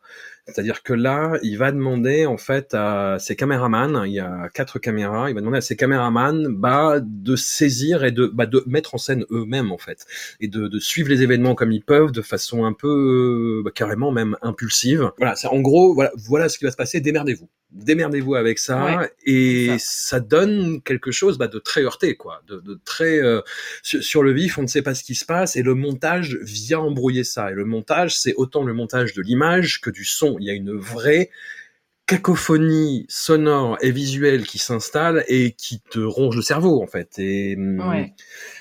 C'est-à-dire 0.49 0.83
que 0.83 0.95
là, 0.95 1.39
il 1.43 1.59
va 1.59 1.73
demander 1.73 2.25
en 2.25 2.39
fait 2.39 2.73
à 2.73 3.19
ses 3.19 3.37
caméramans, 3.37 4.05
il 4.07 4.13
y 4.13 4.21
a 4.21 4.49
quatre 4.55 4.79
caméras, 4.79 5.31
il 5.31 5.35
va 5.35 5.41
demander 5.41 5.59
à 5.59 5.63
ses 5.63 5.77
caméramans 5.77 6.49
bah, 6.49 7.01
de 7.03 7.37
saisir 7.37 8.03
et 8.03 8.13
de, 8.13 8.27
bah, 8.27 8.47
de 8.47 8.63
mettre 8.67 8.95
en 8.95 8.99
scène 8.99 9.25
eux-mêmes 9.31 9.73
en 9.73 9.79
fait, 9.79 10.07
et 10.41 10.49
de, 10.49 10.67
de, 10.69 10.79
suivre 10.79 11.11
les 11.11 11.23
événements 11.23 11.55
comme 11.55 11.71
ils 11.71 11.85
peuvent, 11.85 12.13
de 12.13 12.23
façon 12.23 12.65
un 12.65 12.73
peu 12.73 13.61
bah, 13.63 13.71
carrément 13.75 14.11
même 14.11 14.37
impulsive. 14.41 15.11
Voilà, 15.19 15.37
c'est 15.37 15.49
en 15.49 15.61
gros, 15.61 15.93
voilà, 15.93 16.13
voilà 16.17 16.49
ce 16.49 16.59
qui 16.59 16.65
va 16.65 16.71
se 16.71 16.77
passer. 16.77 17.01
Démerdez-vous, 17.01 17.49
démerdez-vous 17.71 18.35
avec 18.35 18.59
ça, 18.59 19.09
et 19.27 19.77
ça. 19.79 20.21
donne 20.21 20.81
quelque 20.83 21.11
chose 21.11 21.37
bah, 21.37 21.49
de 21.49 21.59
très 21.59 21.83
heurté, 21.83 22.17
quoi, 22.17 22.43
de, 22.49 22.61
de 22.61 22.81
très 22.85 23.19
euh, 23.19 23.41
sur, 23.83 24.03
sur 24.03 24.23
le 24.23 24.33
vif. 24.33 24.57
On 24.59 24.63
ne 24.63 24.67
sait 24.67 24.83
pas 24.83 24.95
ce 24.95 25.05
qui 25.05 25.15
se 25.15 25.25
passe, 25.25 25.57
et 25.57 25.63
le 25.63 25.75
montage 25.75 26.39
vient 26.43 26.81
embrouiller 26.81 27.25
ça. 27.25 27.51
Et 27.51 27.55
le 27.55 27.65
montage, 27.65 28.19
c'est 28.19 28.35
autant 28.35 28.63
le 28.63 28.73
montage 28.73 29.13
de 29.13 29.23
l'image 29.23 29.81
que 29.81 29.91
du 29.91 30.05
son 30.05 30.38
il 30.41 30.47
y 30.47 30.51
a 30.51 30.55
une 30.55 30.77
vraie 30.77 31.31
cacophonie 32.07 33.05
sonore 33.11 33.77
et 33.83 33.91
visuelle 33.91 34.47
qui 34.47 34.59
s'installe 34.59 35.25
et 35.29 35.53
qui 35.53 35.81
te 35.81 35.99
ronge 35.99 36.37
le 36.37 36.43
cerveau 36.43 36.83
en 36.83 36.87
fait. 36.87 37.19
Hum, 37.19 38.07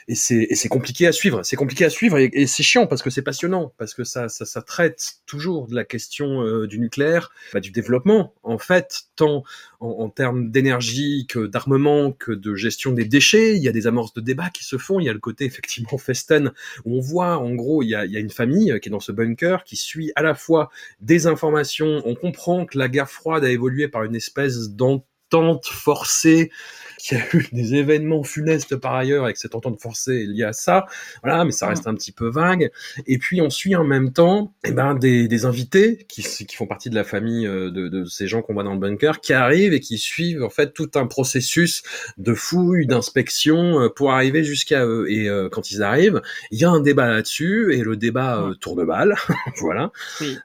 et 0.09 0.15
c'est 0.15 0.69
compliqué 0.69 1.05
à 1.05 1.11
suivre. 1.11 1.43
C'est 1.43 1.57
compliqué 1.57 1.83
à 1.83 1.89
suivre 1.89 2.17
et, 2.17 2.47
c'est 2.47 2.63
chiant 2.63 2.87
parce 2.87 3.01
que 3.01 3.09
c'est 3.09 3.21
passionnant 3.21 3.73
parce 3.77 3.93
que 3.93 4.05
ça, 4.05 4.29
ça, 4.29 4.45
ça 4.45 4.61
traite 4.61 5.17
toujours 5.25 5.67
de 5.67 5.75
la 5.75 5.83
question 5.83 6.43
euh, 6.43 6.65
du 6.65 6.79
nucléaire, 6.79 7.31
bah, 7.53 7.59
du 7.59 7.71
développement 7.71 8.33
en 8.43 8.57
fait, 8.57 9.03
tant 9.17 9.43
en, 9.81 10.09
termes 10.09 10.49
d'énergie 10.49 11.27
que 11.27 11.45
d'armement 11.45 12.13
que 12.13 12.31
de 12.31 12.55
gestion 12.55 12.93
des 12.93 13.03
déchets. 13.03 13.57
Il 13.57 13.63
y 13.63 13.67
a 13.67 13.73
des 13.73 13.85
amorces 13.85 14.13
de 14.13 14.21
débat 14.21 14.49
qui 14.49 14.63
se 14.63 14.77
font. 14.77 15.01
Il 15.01 15.05
y 15.05 15.09
a 15.09 15.13
le 15.13 15.19
côté 15.19 15.43
effectivement 15.43 15.97
festen 15.97 16.53
où 16.85 16.97
on 16.97 17.01
voit 17.01 17.37
en 17.37 17.53
gros 17.53 17.83
il 17.83 17.89
y 17.89 17.95
a, 17.95 18.05
il 18.05 18.11
y 18.11 18.17
a 18.17 18.21
une 18.21 18.29
famille 18.29 18.79
qui 18.81 18.87
est 18.87 18.91
dans 18.91 19.01
ce 19.01 19.11
bunker 19.11 19.65
qui 19.65 19.75
suit 19.75 20.13
à 20.15 20.23
la 20.23 20.35
fois 20.35 20.69
des 21.01 21.27
informations. 21.27 22.01
On 22.05 22.15
comprend 22.15 22.65
que 22.65 22.77
la 22.77 22.87
guerre 22.87 23.09
froide 23.09 23.43
a 23.43 23.49
évolué 23.49 23.89
par 23.89 24.03
une 24.03 24.15
espèce 24.15 24.69
d'entente 24.69 25.65
forcée 25.65 26.49
qui 26.97 27.15
a 27.15 27.19
eu 27.33 27.47
des 27.51 27.75
événements 27.75 28.23
funestes 28.23 28.75
par 28.75 28.95
ailleurs 28.95 29.23
avec 29.23 29.37
cette 29.37 29.55
entente 29.55 29.79
forcée 29.79 30.25
liée 30.25 30.43
à 30.43 30.53
ça. 30.53 30.85
Voilà, 31.23 31.45
mais 31.45 31.51
ça 31.51 31.67
reste 31.67 31.87
un 31.87 31.93
petit 31.93 32.11
peu 32.11 32.29
vague. 32.29 32.71
Et 33.05 33.17
puis 33.17 33.41
on 33.41 33.49
suit 33.49 33.75
en 33.75 33.83
même 33.83 34.11
temps 34.11 34.53
eh 34.65 34.71
ben, 34.71 34.95
des, 34.95 35.27
des 35.27 35.45
invités 35.45 36.05
qui, 36.07 36.23
qui 36.23 36.55
font 36.55 36.67
partie 36.67 36.89
de 36.89 36.95
la 36.95 37.03
famille 37.03 37.47
euh, 37.47 37.69
de, 37.69 37.87
de 37.87 38.05
ces 38.05 38.27
gens 38.27 38.41
qu'on 38.41 38.53
voit 38.53 38.63
dans 38.63 38.73
le 38.73 38.79
bunker 38.79 39.21
qui 39.21 39.33
arrivent 39.33 39.73
et 39.73 39.79
qui 39.79 39.97
suivent 39.97 40.43
en 40.43 40.49
fait 40.49 40.73
tout 40.73 40.91
un 40.95 41.07
processus 41.07 41.83
de 42.17 42.33
fouille, 42.33 42.87
d'inspection 42.87 43.81
euh, 43.81 43.89
pour 43.89 44.11
arriver 44.11 44.43
jusqu'à 44.43 44.85
eux. 44.85 45.09
Et 45.09 45.29
euh, 45.29 45.49
quand 45.49 45.71
ils 45.71 45.83
arrivent, 45.83 46.21
il 46.51 46.59
y 46.59 46.65
a 46.65 46.69
un 46.69 46.81
débat 46.81 47.07
là-dessus 47.07 47.73
et 47.73 47.83
le 47.83 47.95
débat 47.95 48.51
tourne 48.59 48.85
balle, 48.85 49.15
voilà. 49.59 49.91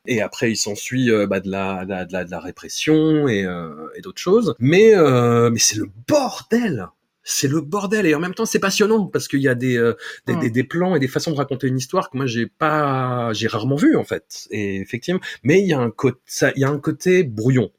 Et 0.06 0.21
après 0.21 0.50
il 0.50 0.56
s'ensuit 0.56 1.11
bah, 1.28 1.40
de, 1.40 1.50
la, 1.50 1.85
de, 1.85 2.12
la, 2.12 2.25
de, 2.25 2.30
la, 2.30 2.40
répression 2.40 3.28
et, 3.28 3.47
et 3.97 4.00
d'autres 4.00 4.21
choses. 4.21 4.54
Mais 4.59 4.92
mais 5.50 5.59
c'est 5.59 5.76
le 5.76 5.88
bord 6.09 6.41
c'est 7.25 7.49
le 7.49 7.61
bordel. 7.61 8.06
Et 8.06 8.14
en 8.14 8.20
même 8.20 8.34
temps 8.34 8.46
c'est 8.46 8.58
passionnant 8.58 9.06
parce 9.06 9.28
qu'il 9.28 9.40
y 9.40 9.49
a 9.49 9.54
des, 9.54 9.76
euh, 9.76 9.94
des, 10.26 10.50
des, 10.50 10.64
plans 10.64 10.94
et 10.94 10.99
des 10.99 11.08
façons 11.08 11.32
de 11.32 11.37
raconter 11.37 11.68
une 11.68 11.78
histoire 11.78 12.11
que 12.11 12.16
moi 12.16 12.26
j'ai 12.26 12.46
pas 12.46 13.32
j'ai 13.32 13.49
rarement 13.49 13.76
vu 13.76 13.96
en 13.96 14.04
fait. 14.04 14.49
Et 14.50 14.80
effectivement 14.80 15.20
mais 15.42 15.61
il 15.61 15.66
y 15.66 15.72
a 15.72 15.78
un 15.78 15.90
côté 15.90 16.20
il 16.56 16.61
y 16.61 16.64
a 16.64 16.68
un 16.68 16.78
côté 16.78 17.22
brouillon. 17.22 17.70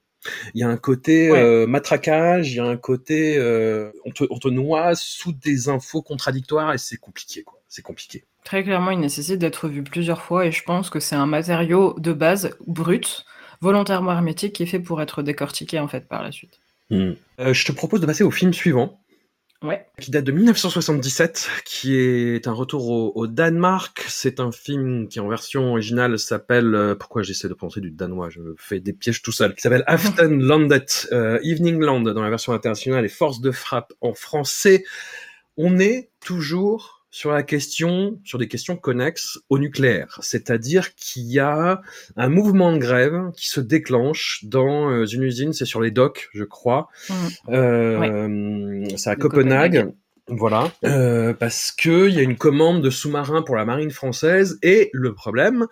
Il 0.53 0.61
y 0.61 0.63
a 0.63 0.69
un 0.69 0.77
côté 0.77 1.31
euh, 1.31 1.67
matraquage 1.67 2.53
il 2.53 2.55
y 2.55 2.59
a 2.59 2.65
un 2.65 2.77
côté 2.77 3.37
euh, 3.37 3.91
on, 4.05 4.11
te, 4.11 4.23
on 4.29 4.39
te 4.39 4.47
noie 4.47 4.95
sous 4.95 5.33
des 5.33 5.67
infos 5.67 6.01
contradictoires 6.01 6.73
et 6.73 6.77
c'est 6.77 6.97
compliqué 6.97 7.43
quoi. 7.43 7.59
C'est 7.67 7.81
compliqué. 7.81 8.23
Très 8.45 8.63
clairement 8.63 8.91
il 8.91 8.99
nécessite 8.99 9.39
d'être 9.39 9.67
vu 9.67 9.83
plusieurs 9.83 10.21
fois 10.21 10.45
et 10.45 10.51
je 10.51 10.63
pense 10.63 10.89
que 10.89 11.01
c'est 11.01 11.15
un 11.15 11.25
matériau 11.25 11.95
de 11.99 12.13
base 12.13 12.55
brut 12.67 13.25
volontairement 13.59 14.11
hermétique 14.13 14.53
qui 14.53 14.63
est 14.63 14.67
fait 14.67 14.79
pour 14.79 15.01
être 15.01 15.23
décortiqué 15.23 15.79
en 15.79 15.87
fait 15.89 16.07
par 16.07 16.23
la 16.23 16.31
suite 16.31 16.62
Euh, 16.93 17.53
je 17.53 17.65
te 17.65 17.71
propose 17.71 18.01
de 18.01 18.05
passer 18.05 18.23
au 18.23 18.31
film 18.31 18.53
suivant. 18.53 18.99
Ouais. 19.63 19.85
Qui 20.01 20.11
date 20.11 20.25
de 20.25 20.33
1977, 20.33 21.49
qui 21.63 21.95
est 21.95 22.49
un 22.49 22.51
retour 22.51 23.15
au, 23.15 23.27
Danemark. 23.27 24.03
C'est 24.09 24.41
un 24.41 24.51
film 24.51 25.07
qui 25.07 25.21
en 25.21 25.29
version 25.29 25.71
originale 25.71 26.19
s'appelle, 26.19 26.75
euh, 26.75 26.95
pourquoi 26.95 27.23
j'essaie 27.23 27.47
de 27.47 27.53
penser 27.53 27.79
du 27.79 27.89
danois, 27.89 28.29
je 28.29 28.41
fais 28.57 28.81
des 28.81 28.91
pièges 28.91 29.21
tout 29.21 29.31
seul, 29.31 29.55
qui 29.55 29.61
s'appelle 29.61 29.85
Aftenlandet, 29.87 30.85
euh, 31.13 31.39
Evening 31.43 31.79
Land 31.79 32.01
dans 32.01 32.21
la 32.21 32.29
version 32.29 32.51
internationale 32.51 33.05
et 33.05 33.09
Force 33.09 33.39
de 33.39 33.51
frappe 33.51 33.93
en 34.01 34.13
français. 34.13 34.83
On 35.55 35.79
est 35.79 36.09
toujours 36.19 37.02
sur 37.13 37.31
la 37.31 37.43
question, 37.43 38.19
sur 38.23 38.39
des 38.39 38.47
questions 38.47 38.75
connexes 38.75 39.37
au 39.49 39.59
nucléaire. 39.59 40.17
C'est-à-dire 40.23 40.95
qu'il 40.95 41.31
y 41.31 41.37
a 41.37 41.79
un 42.17 42.27
mouvement 42.27 42.73
de 42.73 42.79
grève 42.79 43.29
qui 43.37 43.49
se 43.49 43.59
déclenche 43.59 44.39
dans 44.45 44.89
euh, 44.89 45.05
une 45.05 45.21
usine, 45.21 45.53
c'est 45.53 45.65
sur 45.65 45.79
les 45.79 45.91
docks, 45.91 46.29
je 46.33 46.43
crois. 46.43 46.87
Mmh. 47.09 47.13
Euh, 47.49 48.85
C'est 48.97 49.11
à 49.11 49.15
Copenhague. 49.15 49.93
Voilà, 50.27 50.71
euh, 50.85 51.33
parce 51.33 51.71
que 51.71 52.07
il 52.09 52.15
y 52.15 52.19
a 52.19 52.23
une 52.23 52.37
commande 52.37 52.81
de 52.81 52.89
sous-marins 52.89 53.43
pour 53.43 53.57
la 53.57 53.65
marine 53.65 53.91
française 53.91 54.57
et 54.63 54.89
le 54.93 55.13
problème, 55.13 55.67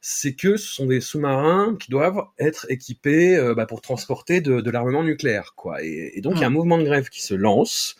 c'est 0.00 0.34
que 0.34 0.56
ce 0.56 0.74
sont 0.74 0.86
des 0.86 1.00
sous-marins 1.00 1.74
qui 1.80 1.90
doivent 1.90 2.22
être 2.38 2.66
équipés 2.68 3.36
euh, 3.36 3.54
bah, 3.54 3.66
pour 3.66 3.80
transporter 3.80 4.40
de, 4.42 4.60
de 4.60 4.70
l'armement 4.70 5.02
nucléaire, 5.02 5.54
quoi. 5.56 5.82
Et, 5.82 6.12
et 6.14 6.20
donc 6.20 6.34
il 6.36 6.42
y 6.42 6.44
a 6.44 6.46
un 6.46 6.50
mouvement 6.50 6.78
de 6.78 6.84
grève 6.84 7.08
qui 7.08 7.22
se 7.22 7.34
lance. 7.34 7.96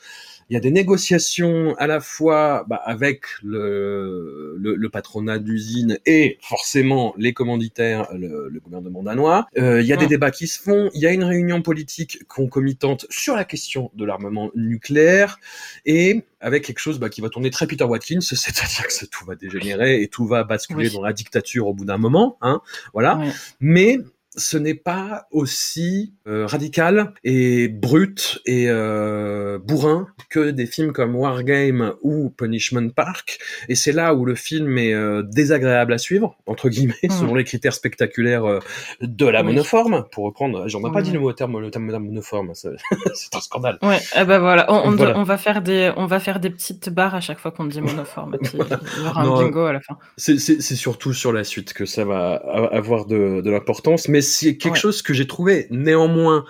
Il 0.51 0.55
y 0.55 0.57
a 0.57 0.61
des 0.61 0.71
négociations 0.71 1.75
à 1.79 1.87
la 1.87 2.01
fois 2.01 2.65
bah, 2.69 2.81
avec 2.85 3.23
le, 3.43 4.57
le, 4.59 4.75
le 4.75 4.89
patronat 4.89 5.39
d'usine 5.39 5.99
et 6.07 6.39
forcément 6.43 7.15
les 7.17 7.33
commanditaires, 7.33 8.09
le, 8.15 8.49
le 8.49 8.61
gouvernement 8.61 9.03
danois. 9.03 9.47
Euh, 9.59 9.81
il 9.81 9.87
y 9.87 9.93
a 9.93 9.97
des 9.97 10.07
débats 10.07 10.31
qui 10.31 10.47
se 10.47 10.61
font. 10.61 10.91
Il 10.95 11.01
y 11.01 11.07
a 11.07 11.13
une 11.13 11.25
réunion 11.25 11.63
politique 11.63 12.27
concomitante 12.29 13.07
sur 13.11 13.37
la 13.37 13.45
question 13.45 13.91
de 13.95 14.05
l'armement 14.05 14.51
nucléaire 14.55 15.39
et 15.87 16.25
avec 16.41 16.65
quelque 16.65 16.79
chose 16.79 16.99
bah, 16.99 17.09
qui 17.09 17.21
va 17.21 17.31
tourner 17.31 17.51
très 17.51 17.67
Peter 17.67 17.85
Watkins, 17.85 18.21
c'est-à-dire 18.21 18.87
que 18.87 19.07
tout 19.07 19.25
va 19.25 19.35
dégénérer 19.35 20.03
et 20.03 20.09
tout 20.09 20.27
va 20.27 20.45
basculer 20.45 20.91
dans 20.91 21.03
la 21.03 21.13
dictature 21.13 21.67
au 21.67 21.75
bout 21.75 21.85
d'un 21.85 21.99
moment. 21.99 22.37
Hein, 22.43 22.61
voilà. 22.93 23.21
Mais 23.61 23.99
ce 24.37 24.57
n'est 24.57 24.75
pas 24.75 25.27
aussi 25.31 26.15
euh, 26.27 26.47
radical 26.47 27.13
et 27.23 27.69
brut 27.69 28.41
et 28.47 28.67
euh, 28.69 29.59
bourrin 29.59 30.09
que 30.29 30.51
des 30.51 30.67
films 30.67 30.93
comme 30.93 31.15
Wargame 31.15 31.95
ou 32.03 32.31
Punishment 32.31 32.89
Park. 32.91 33.39
Et 33.69 33.75
c'est 33.75 33.93
là 33.93 34.15
où 34.15 34.25
le 34.25 34.35
film 34.35 34.77
est 34.79 34.93
euh, 34.93 35.23
désagréable 35.23 35.93
à 35.93 35.99
suivre, 35.99 36.37
entre 36.47 36.69
guillemets, 36.69 36.95
mmh. 37.05 37.11
selon 37.11 37.35
les 37.35 37.45
critères 37.45 37.75
spectaculaires 37.75 38.61
de 39.01 39.27
la 39.27 39.43
monoforme. 39.43 40.05
Pour 40.11 40.25
reprendre, 40.25 40.69
j'en 40.69 40.81
ai 40.81 40.93
pas 40.93 41.03
dit 41.03 41.13
le 41.13 41.21
mot 41.21 41.33
terme, 41.33 41.61
le 41.61 41.71
terme 41.71 41.87
monoforme, 41.87 42.53
c'est 42.55 43.35
un 43.35 43.41
scandale. 43.41 43.79
Ouais, 43.83 44.01
eh 44.17 44.25
ben 44.25 44.39
voilà, 44.39 44.73
on, 44.73 44.93
on, 44.93 45.17
on, 45.17 45.23
va 45.23 45.37
faire 45.37 45.63
des, 45.63 45.93
on 45.97 46.07
va 46.07 46.19
faire 46.19 46.41
des 46.41 46.51
petites 46.51 46.89
barres 46.91 47.15
à 47.15 47.21
chaque 47.21 47.39
fois 47.39 47.51
qu'on 47.51 47.67
dit 47.67 47.81
monoforme. 47.81 48.37
il 48.53 48.59
y 48.59 49.07
aura 49.07 49.23
un 49.23 49.43
bingo 49.43 49.65
à 49.65 49.73
la 49.73 49.81
fin. 49.81 49.97
C'est 50.17 50.39
surtout 50.39 51.13
sur 51.13 51.33
la 51.33 51.45
suite 51.45 51.73
que 51.73 51.85
ça 51.85 52.05
va 52.05 52.35
avoir 52.35 53.07
de, 53.07 53.41
de 53.41 53.51
l'importance, 53.51 54.09
mais 54.09 54.24
c'est 54.25 54.57
quelque 54.57 54.79
chose 54.79 55.03
que 55.03 55.15
j'ai 55.15 55.29
trouvé 55.29 55.69
néanmoins 55.71 56.45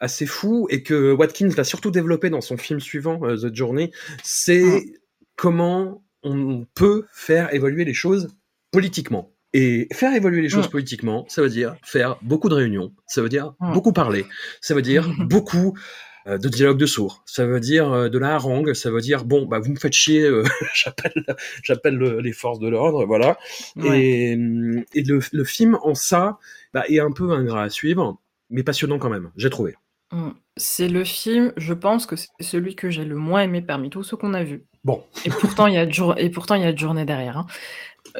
assez 0.00 0.26
fou 0.26 0.66
et 0.70 0.82
que 0.82 1.12
Watkins 1.12 1.48
va 1.48 1.64
surtout 1.64 1.90
développer 1.90 2.30
dans 2.30 2.40
son 2.40 2.56
film 2.56 2.80
suivant, 2.80 3.20
euh, 3.24 3.36
The 3.36 3.54
Journey, 3.54 3.90
c'est 4.22 4.62
mm. 4.62 4.84
comment 5.36 6.04
on 6.22 6.66
peut 6.74 7.06
faire 7.12 7.52
évoluer 7.54 7.84
les 7.84 7.94
choses 7.94 8.28
politiquement. 8.70 9.32
Et 9.52 9.88
faire 9.92 10.14
évoluer 10.14 10.42
les 10.42 10.48
choses 10.48 10.68
mm. 10.68 10.70
politiquement, 10.70 11.24
ça 11.28 11.40
veut 11.40 11.48
dire 11.48 11.76
faire 11.82 12.18
beaucoup 12.22 12.48
de 12.48 12.54
réunions, 12.54 12.92
ça 13.06 13.22
veut 13.22 13.28
dire 13.28 13.54
mm. 13.60 13.72
beaucoup 13.72 13.92
parler, 13.92 14.26
ça 14.60 14.74
veut 14.74 14.82
dire 14.82 15.08
beaucoup 15.18 15.78
de 16.26 16.48
dialogue 16.48 16.78
de 16.78 16.86
sourds, 16.86 17.22
ça 17.24 17.46
veut 17.46 17.60
dire 17.60 17.92
euh, 17.92 18.08
de 18.08 18.18
la 18.18 18.34
harangue, 18.34 18.72
ça 18.74 18.90
veut 18.90 19.00
dire 19.00 19.24
bon 19.24 19.46
bah 19.46 19.58
vous 19.58 19.70
me 19.70 19.76
faites 19.76 19.92
chier, 19.92 20.28
j'appelle 20.74 21.24
j'appelle 21.62 21.98
les 21.98 22.32
forces 22.32 22.58
de 22.58 22.68
l'ordre, 22.68 23.04
voilà. 23.06 23.38
Et, 23.84 24.32
et 24.32 25.02
le, 25.02 25.20
le, 25.32 25.44
film 25.44 25.78
en 25.82 25.94
ça 25.94 26.38
bah, 26.74 26.84
est 26.88 27.00
un 27.00 27.12
peu 27.12 27.32
ingrat 27.32 27.62
à 27.62 27.70
suivre, 27.70 28.18
mais 28.50 28.62
passionnant 28.62 28.98
quand 28.98 29.10
même, 29.10 29.30
j'ai 29.36 29.50
trouvé. 29.50 29.76
Mmh. 30.12 30.30
C'est 30.56 30.88
le 30.88 31.04
film, 31.04 31.52
je 31.56 31.74
pense 31.74 32.06
que 32.06 32.16
c'est 32.16 32.28
celui 32.40 32.76
que 32.76 32.90
j'ai 32.90 33.04
le 33.04 33.16
moins 33.16 33.42
aimé 33.42 33.60
parmi 33.60 33.90
tous 33.90 34.02
ceux 34.02 34.16
qu'on 34.16 34.34
a 34.34 34.44
vus. 34.44 34.64
Bon. 34.84 35.02
Et 35.24 35.30
pourtant, 35.30 35.66
il 35.66 35.74
y 35.74 35.78
a 35.78 35.84
de, 35.84 36.20
et 36.20 36.30
pourtant, 36.30 36.54
il 36.54 36.62
y 36.62 36.64
a 36.64 36.72
de 36.72 36.78
journée 36.78 37.04
derrière. 37.04 37.38
Hein. 37.38 37.46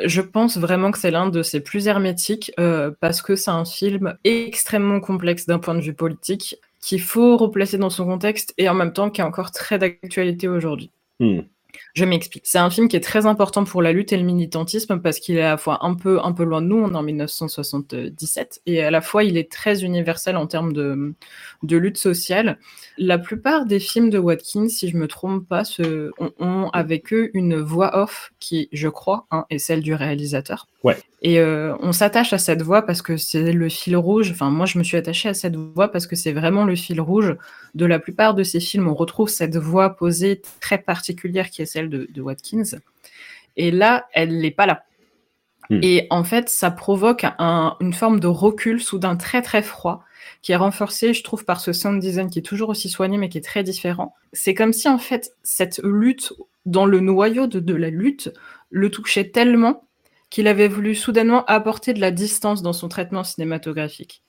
Je 0.05 0.21
pense 0.21 0.59
vraiment 0.59 0.91
que 0.91 0.99
c'est 0.99 1.13
l'un 1.13 1.29
de 1.29 1.43
ses 1.43 1.61
plus 1.61 1.87
hermétiques 1.87 2.53
euh, 2.59 2.91
parce 3.01 3.23
que 3.23 3.37
c'est 3.37 3.53
un 3.53 3.65
film 3.65 4.17
extrêmement 4.25 5.01
complexe 5.01 5.47
d'un 5.47 5.59
point 5.59 5.75
de 5.75 5.81
vue 5.81 5.95
politique 5.95 6.57
qu'il 6.81 7.01
faut 7.01 7.37
replacer 7.37 7.79
dans 7.79 7.91
son 7.91 8.07
contexte 8.07 8.55
et 8.59 8.69
en 8.69 8.75
même 8.75 8.93
temps 8.93 9.11
qui 9.11 9.21
est 9.21 9.25
encore 9.25 9.51
très 9.51 9.79
d'actualité 9.79 10.49
aujourd'hui. 10.49 10.91
Mmh. 11.21 11.41
Je 11.95 12.05
m'explique. 12.05 12.45
C'est 12.47 12.59
un 12.59 12.71
film 12.71 12.89
qui 12.89 12.97
est 12.97 13.01
très 13.01 13.27
important 13.27 13.65
pour 13.65 13.83
la 13.83 13.93
lutte 13.93 14.13
et 14.13 14.17
le 14.17 14.23
militantisme 14.23 15.01
parce 15.01 15.19
qu'il 15.19 15.37
est 15.37 15.43
à 15.43 15.51
la 15.51 15.57
fois 15.57 15.85
un 15.85 15.95
peu, 15.95 16.21
un 16.23 16.33
peu 16.33 16.45
loin 16.45 16.63
de 16.63 16.67
nous, 16.67 16.77
on 16.77 16.93
est 16.93 16.97
en 16.97 17.03
1977, 17.03 18.63
et 18.67 18.83
à 18.83 18.91
la 18.91 19.01
fois 19.01 19.25
il 19.25 19.37
est 19.37 19.51
très 19.51 19.85
universel 19.85 20.37
en 20.37 20.47
termes 20.47 20.73
de, 20.73 21.15
de 21.63 21.77
lutte 21.77 21.99
sociale. 21.99 22.59
La 22.99 23.19
plupart 23.19 23.67
des 23.67 23.81
films 23.81 24.11
de 24.11 24.19
Watkins, 24.19 24.69
si 24.69 24.89
je 24.89 24.97
me 24.97 25.09
trompe 25.09 25.47
pas, 25.47 25.65
se, 25.65 26.11
ont, 26.39 26.71
avec 26.73 27.13
eux 27.13 27.31
une 27.35 27.57
voix 27.57 27.97
off 27.97 28.33
qui, 28.41 28.69
je 28.73 28.89
crois, 28.89 29.27
hein, 29.31 29.45
est 29.51 29.59
celle 29.59 29.81
du 29.81 29.95
réalisateur. 29.95 30.67
Ouais. 30.83 30.97
Et 31.27 31.41
euh, 31.41 31.75
on 31.81 31.91
s'attache 31.91 32.33
à 32.33 32.39
cette 32.39 32.63
voix 32.63 32.83
parce 32.83 33.03
que 33.03 33.17
c'est 33.17 33.51
le 33.51 33.69
fil 33.69 33.97
rouge. 33.97 34.31
Enfin, 34.31 34.49
moi, 34.49 34.65
je 34.65 34.79
me 34.79 34.85
suis 34.85 34.97
attachée 34.97 35.29
à 35.29 35.35
cette 35.35 35.57
voix 35.57 35.91
parce 35.91 36.07
que 36.07 36.15
c'est 36.15 36.33
vraiment 36.33 36.63
le 36.63 36.77
fil 36.77 37.01
rouge 37.01 37.35
de 37.75 37.85
la 37.85 37.99
plupart 37.99 38.33
de 38.35 38.45
ces 38.45 38.61
films. 38.61 38.87
On 38.87 38.95
retrouve 38.95 39.29
cette 39.29 39.57
voix 39.57 39.97
posée 39.97 40.41
très 40.61 40.79
particulière 40.79 41.51
qui 41.51 41.63
est 41.63 41.67
celle 41.67 41.89
de, 41.89 42.23
Watkins. 42.23 42.79
Et 43.57 43.73
là, 43.73 44.07
elle 44.13 44.39
n'est 44.39 44.53
pas 44.53 44.67
là. 44.67 44.85
Hmm. 45.69 45.81
Et 45.83 46.07
en 46.11 46.23
fait, 46.23 46.49
ça 46.49 46.71
provoque 46.71 47.27
une 47.41 47.93
forme 47.93 48.21
de 48.21 48.29
recul 48.29 48.81
soudain 48.81 49.17
très 49.17 49.43
très 49.43 49.63
froid 49.63 50.05
qui 50.43 50.53
est 50.53 50.57
renforcé, 50.57 51.13
je 51.13 51.25
trouve, 51.25 51.45
par 51.45 51.59
ce 51.59 51.73
sound 51.73 51.99
design 51.99 52.31
qui 52.31 52.39
est 52.39 52.43
toujours 52.43 52.69
aussi 52.69 52.89
soigné 52.89 53.19
mais 53.19 53.29
qui 53.29 53.39
est 53.39 53.45
très 53.45 53.65
différent. 53.65 54.15
C'est 54.33 54.55
comme 54.55 54.73
si 54.73 54.89
en 54.89 54.99
fait 54.99 55.33
cette 55.43 55.81
lutte, 55.83 56.35
dans 56.67 56.87
le 56.87 57.01
noyau 57.01 57.49
de 57.49 57.75
la 57.75 57.91
lutte, 57.91 58.33
le 58.71 58.93
touchait 58.93 59.31
tellement 59.31 59.83
qu'il 60.31 60.49
avait 60.49 60.69
voulu 60.69 60.95
soudainement 60.95 61.45
apporter 61.47 61.95
de 61.95 62.01
la 62.01 62.11
distance 62.11 62.63
dans 62.63 62.73
son 62.73 62.89
traitement 62.89 63.25
cinématographique. 63.25 64.23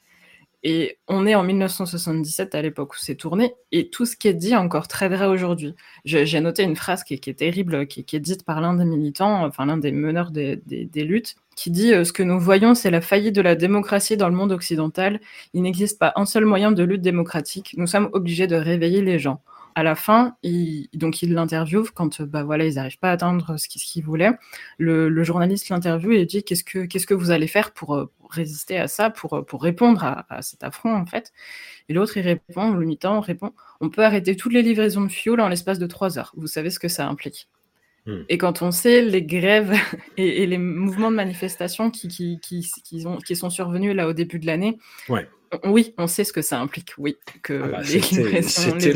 Et 0.64 0.98
on 1.08 1.28
est 1.28 1.36
en 1.36 1.44
1977 1.44 2.56
à 2.56 2.62
l'époque 2.62 2.94
où 2.94 2.98
c'est 2.98 3.16
tourné, 3.16 3.54
et 3.72 3.90
tout 3.90 4.06
ce 4.06 4.18
qui 4.18 4.28
est 4.28 4.34
dit 4.34 4.52
est 4.54 4.58
encore 4.58 4.88
très 4.88 5.08
vrai 5.08 5.28
aujourd'hui. 5.28 5.76
J'ai 6.04 6.40
noté 6.42 6.64
une 6.64 6.76
phrase 6.76 7.04
qui 7.04 7.14
est, 7.14 7.38
terrible, 7.38 7.88
qui, 7.88 8.04
est 8.12 8.20
dite 8.20 8.44
par 8.44 8.60
l'un 8.60 8.74
des 8.74 8.86
militants, 8.86 9.46
enfin 9.46 9.66
l'un 9.68 9.78
des 9.78 9.92
meneurs 9.92 10.32
des, 10.32 10.60
luttes, 10.96 11.36
qui 11.56 11.70
dit 11.70 11.94
euh, 11.94 12.04
Ce 12.04 12.12
que 12.12 12.24
nous 12.24 12.40
voyons, 12.40 12.74
c'est 12.74 12.92
la 12.92 13.02
faillite 13.02 13.36
de 13.36 13.42
la 13.42 13.56
démocratie 13.56 14.18
dans 14.18 14.30
le 14.30 14.36
monde 14.36 14.52
occidental. 14.52 15.22
Il 15.54 15.62
n'existe 15.62 16.00
pas 16.00 16.12
un 16.16 16.26
seul 16.26 16.46
moyen 16.46 16.72
de 16.72 16.84
lutte 16.84 17.02
démocratique. 17.02 17.76
Nous 17.78 17.88
sommes 17.88 18.10
obligés 18.14 18.48
de 18.48 18.56
réveiller 18.56 19.02
les 19.02 19.20
gens 19.20 19.42
à 19.78 19.84
la 19.84 19.94
fin, 19.94 20.36
il, 20.42 20.90
donc 20.96 21.22
il 21.22 21.34
l'interviewe 21.36 21.92
quand 21.94 22.24
bah 22.24 22.44
voilà 22.44 22.66
ils 22.66 22.76
n'arrivent 22.76 22.98
pas 22.98 23.12
à 23.12 23.14
atteindre 23.14 23.58
ce 23.58 23.68
qu'ils 23.68 24.04
voulaient. 24.04 24.32
Le, 24.80 25.24
journaliste 25.24 25.70
l'interviewe 25.70 26.14
et 26.14 26.26
dit 26.26 26.44
qu'est-ce 26.44 26.64
que 26.64 26.88
que 26.88 27.14
vous 27.14 27.30
allez 27.30 27.46
faire 27.46 27.72
pour, 27.74 27.96
euh, 27.96 28.12
résister 28.28 28.80
à 28.80 28.88
ça, 28.88 29.12
pour, 29.12 29.46
pour 29.46 29.62
répondre 29.62 30.04
à, 30.04 30.42
cet 30.42 30.64
affront 30.64 30.96
en 30.96 31.06
fait? 31.06 31.32
Et 31.90 31.94
l'autre 31.94 32.18
il 32.18 32.22
répond, 32.22 32.72
le 32.72 32.88
mi-temps 32.88 33.20
répond, 33.20 33.54
on 33.80 33.92
peut 33.92 34.04
arrêter 34.04 34.36
toutes 34.36 34.54
les 34.54 34.64
livraisons 34.64 35.02
de 35.02 35.10
fioul 35.10 35.40
en 35.42 35.48
l'espace 35.48 35.78
de 35.78 35.86
trois 35.86 36.18
heures. 36.18 36.34
Vous 36.36 36.48
savez 36.48 36.72
ce 36.72 36.80
que 36.80 36.88
ça 36.88 37.08
implique. 37.08 37.48
Hmm. 38.08 38.24
Et 38.30 38.38
quand 38.38 38.62
on 38.62 38.72
sait 38.72 39.02
les 39.02 39.22
grèves 39.22 39.74
et, 40.18 40.48
les 40.48 40.58
mouvements 40.58 41.12
de 41.12 41.16
manifestation 41.16 41.92
qui, 41.92 42.08
qui, 42.08 42.40
qui, 42.40 42.66
qui, 42.84 43.06
ont, 43.06 43.18
qui 43.18 43.36
sont 43.36 43.50
survenus 43.50 43.94
là 43.94 44.08
au 44.08 44.14
début 44.14 44.40
de 44.40 44.48
l'année, 44.48 44.80
ouais. 45.10 45.28
Oui, 45.64 45.94
on 45.98 46.08
sait 46.08 46.24
ce 46.24 46.34
que 46.34 46.42
ça 46.42 46.60
implique, 46.60 46.94
oui. 46.98 47.18
Que 47.42 47.62
ah 47.64 47.68
bah, 47.68 47.84
c'était 47.84 48.92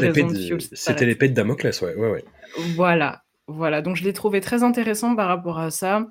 l'épée 1.05 1.29
de, 1.29 1.33
Damoclès, 1.33 1.81
ouais, 1.81 1.95
ouais, 1.95 2.09
ouais. 2.09 2.25
Voilà, 2.75 3.23
voilà. 3.47 3.81
Donc 3.81 3.95
je 3.95 4.03
l'ai 4.03 4.13
trouvé 4.13 4.41
très 4.41 4.63
intéressant 4.63 5.15
par 5.15 5.27
rapport 5.27 5.59
à 5.59 5.71
ça 5.71 6.07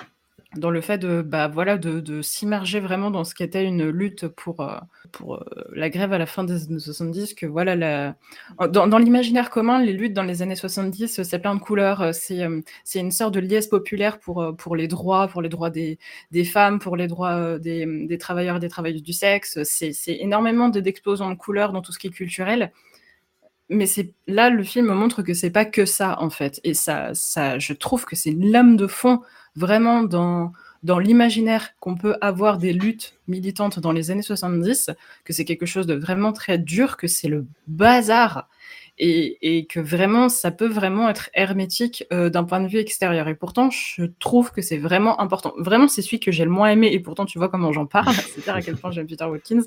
dans 0.56 0.70
le 0.70 0.80
fait 0.80 0.98
de, 0.98 1.22
bah, 1.22 1.46
voilà, 1.46 1.78
de, 1.78 2.22
s'immerger 2.22 2.80
vraiment 2.80 3.10
dans 3.10 3.22
ce 3.24 3.34
qu'était 3.34 3.64
une 3.64 3.88
lutte 3.88 4.26
pour, 4.26 4.60
euh, 4.60 4.78
pour 5.12 5.36
euh, 5.36 5.44
la 5.72 5.90
grève 5.90 6.12
à 6.12 6.18
la 6.18 6.26
fin 6.26 6.42
des 6.42 6.64
années 6.64 6.78
70, 6.80 7.34
que 7.34 7.46
voilà, 7.46 8.14
dans, 8.68 8.98
l'imaginaire 8.98 9.50
commun, 9.50 9.80
les 9.82 9.92
luttes 9.92 10.12
dans 10.12 10.24
les 10.24 10.42
années 10.42 10.56
70, 10.56 11.22
c'est 11.22 11.38
plein 11.38 11.54
de 11.54 11.60
couleurs, 11.60 12.00
euh, 12.02 12.12
c'est, 12.12 12.44
c'est 12.84 12.98
une 12.98 13.12
sorte 13.12 13.34
de 13.34 13.40
liesse 13.40 13.68
populaire 13.68 14.18
pour, 14.18 14.54
pour 14.56 14.74
les 14.74 14.88
droits, 14.88 15.28
pour 15.28 15.40
les 15.40 15.48
droits 15.48 15.70
des, 15.70 15.98
des 16.32 16.44
femmes, 16.44 16.80
pour 16.80 16.96
les 16.96 17.06
droits 17.06 17.58
des, 17.58 17.86
des 18.06 18.18
travailleurs 18.18 18.56
et 18.56 18.60
des 18.60 18.68
travailleuses 18.68 19.02
du 19.02 19.12
sexe, 19.12 19.62
c'est, 19.62 19.92
c'est 19.92 20.16
énormément 20.16 20.68
d'explosions 20.68 21.30
de 21.30 21.36
couleurs 21.36 21.72
dans 21.72 21.82
tout 21.82 21.92
ce 21.92 21.98
qui 21.98 22.08
est 22.08 22.10
culturel 22.10 22.72
mais 23.70 23.86
c'est 23.86 24.12
là 24.26 24.50
le 24.50 24.62
film 24.64 24.92
montre 24.92 25.22
que 25.22 25.32
c'est 25.32 25.50
pas 25.50 25.64
que 25.64 25.86
ça 25.86 26.20
en 26.20 26.30
fait. 26.30 26.60
Et 26.64 26.74
ça 26.74 27.10
ça 27.14 27.58
je 27.58 27.72
trouve 27.72 28.04
que 28.04 28.16
c'est 28.16 28.32
lame 28.38 28.76
de 28.76 28.86
fond 28.86 29.20
vraiment 29.56 30.02
dans, 30.02 30.52
dans 30.82 30.98
l'imaginaire 30.98 31.70
qu'on 31.80 31.96
peut 31.96 32.16
avoir 32.20 32.58
des 32.58 32.72
luttes 32.72 33.14
militante 33.28 33.78
dans 33.78 33.92
les 33.92 34.10
années 34.10 34.22
70, 34.22 34.90
que 35.24 35.32
c'est 35.32 35.44
quelque 35.44 35.66
chose 35.66 35.86
de 35.86 35.94
vraiment 35.94 36.32
très 36.32 36.58
dur, 36.58 36.96
que 36.96 37.06
c'est 37.06 37.28
le 37.28 37.46
bazar 37.66 38.48
et, 39.02 39.66
que 39.66 39.80
vraiment, 39.80 40.28
ça 40.28 40.50
peut 40.50 40.68
vraiment 40.68 41.08
être 41.08 41.30
hermétique 41.32 42.04
euh, 42.12 42.28
d'un 42.28 42.44
point 42.44 42.60
de 42.60 42.68
vue 42.68 42.78
extérieur. 42.78 43.28
Et 43.28 43.34
pourtant, 43.34 43.70
je 43.70 44.04
trouve 44.18 44.52
que 44.52 44.60
c'est 44.60 44.76
vraiment 44.76 45.20
important. 45.20 45.54
Vraiment, 45.56 45.88
c'est 45.88 46.02
celui 46.02 46.20
que 46.20 46.30
j'ai 46.30 46.44
le 46.44 46.50
moins 46.50 46.68
aimé, 46.68 46.90
et 46.92 47.00
pourtant, 47.00 47.24
tu 47.24 47.38
vois 47.38 47.48
comment 47.48 47.72
j'en 47.72 47.86
parle, 47.86 48.12
c'est-à-dire 48.14 48.56
à 48.56 48.62
quel 48.62 48.76
point 48.76 48.90
j'aime 48.90 49.06
Peter 49.06 49.24
Watkins. 49.24 49.62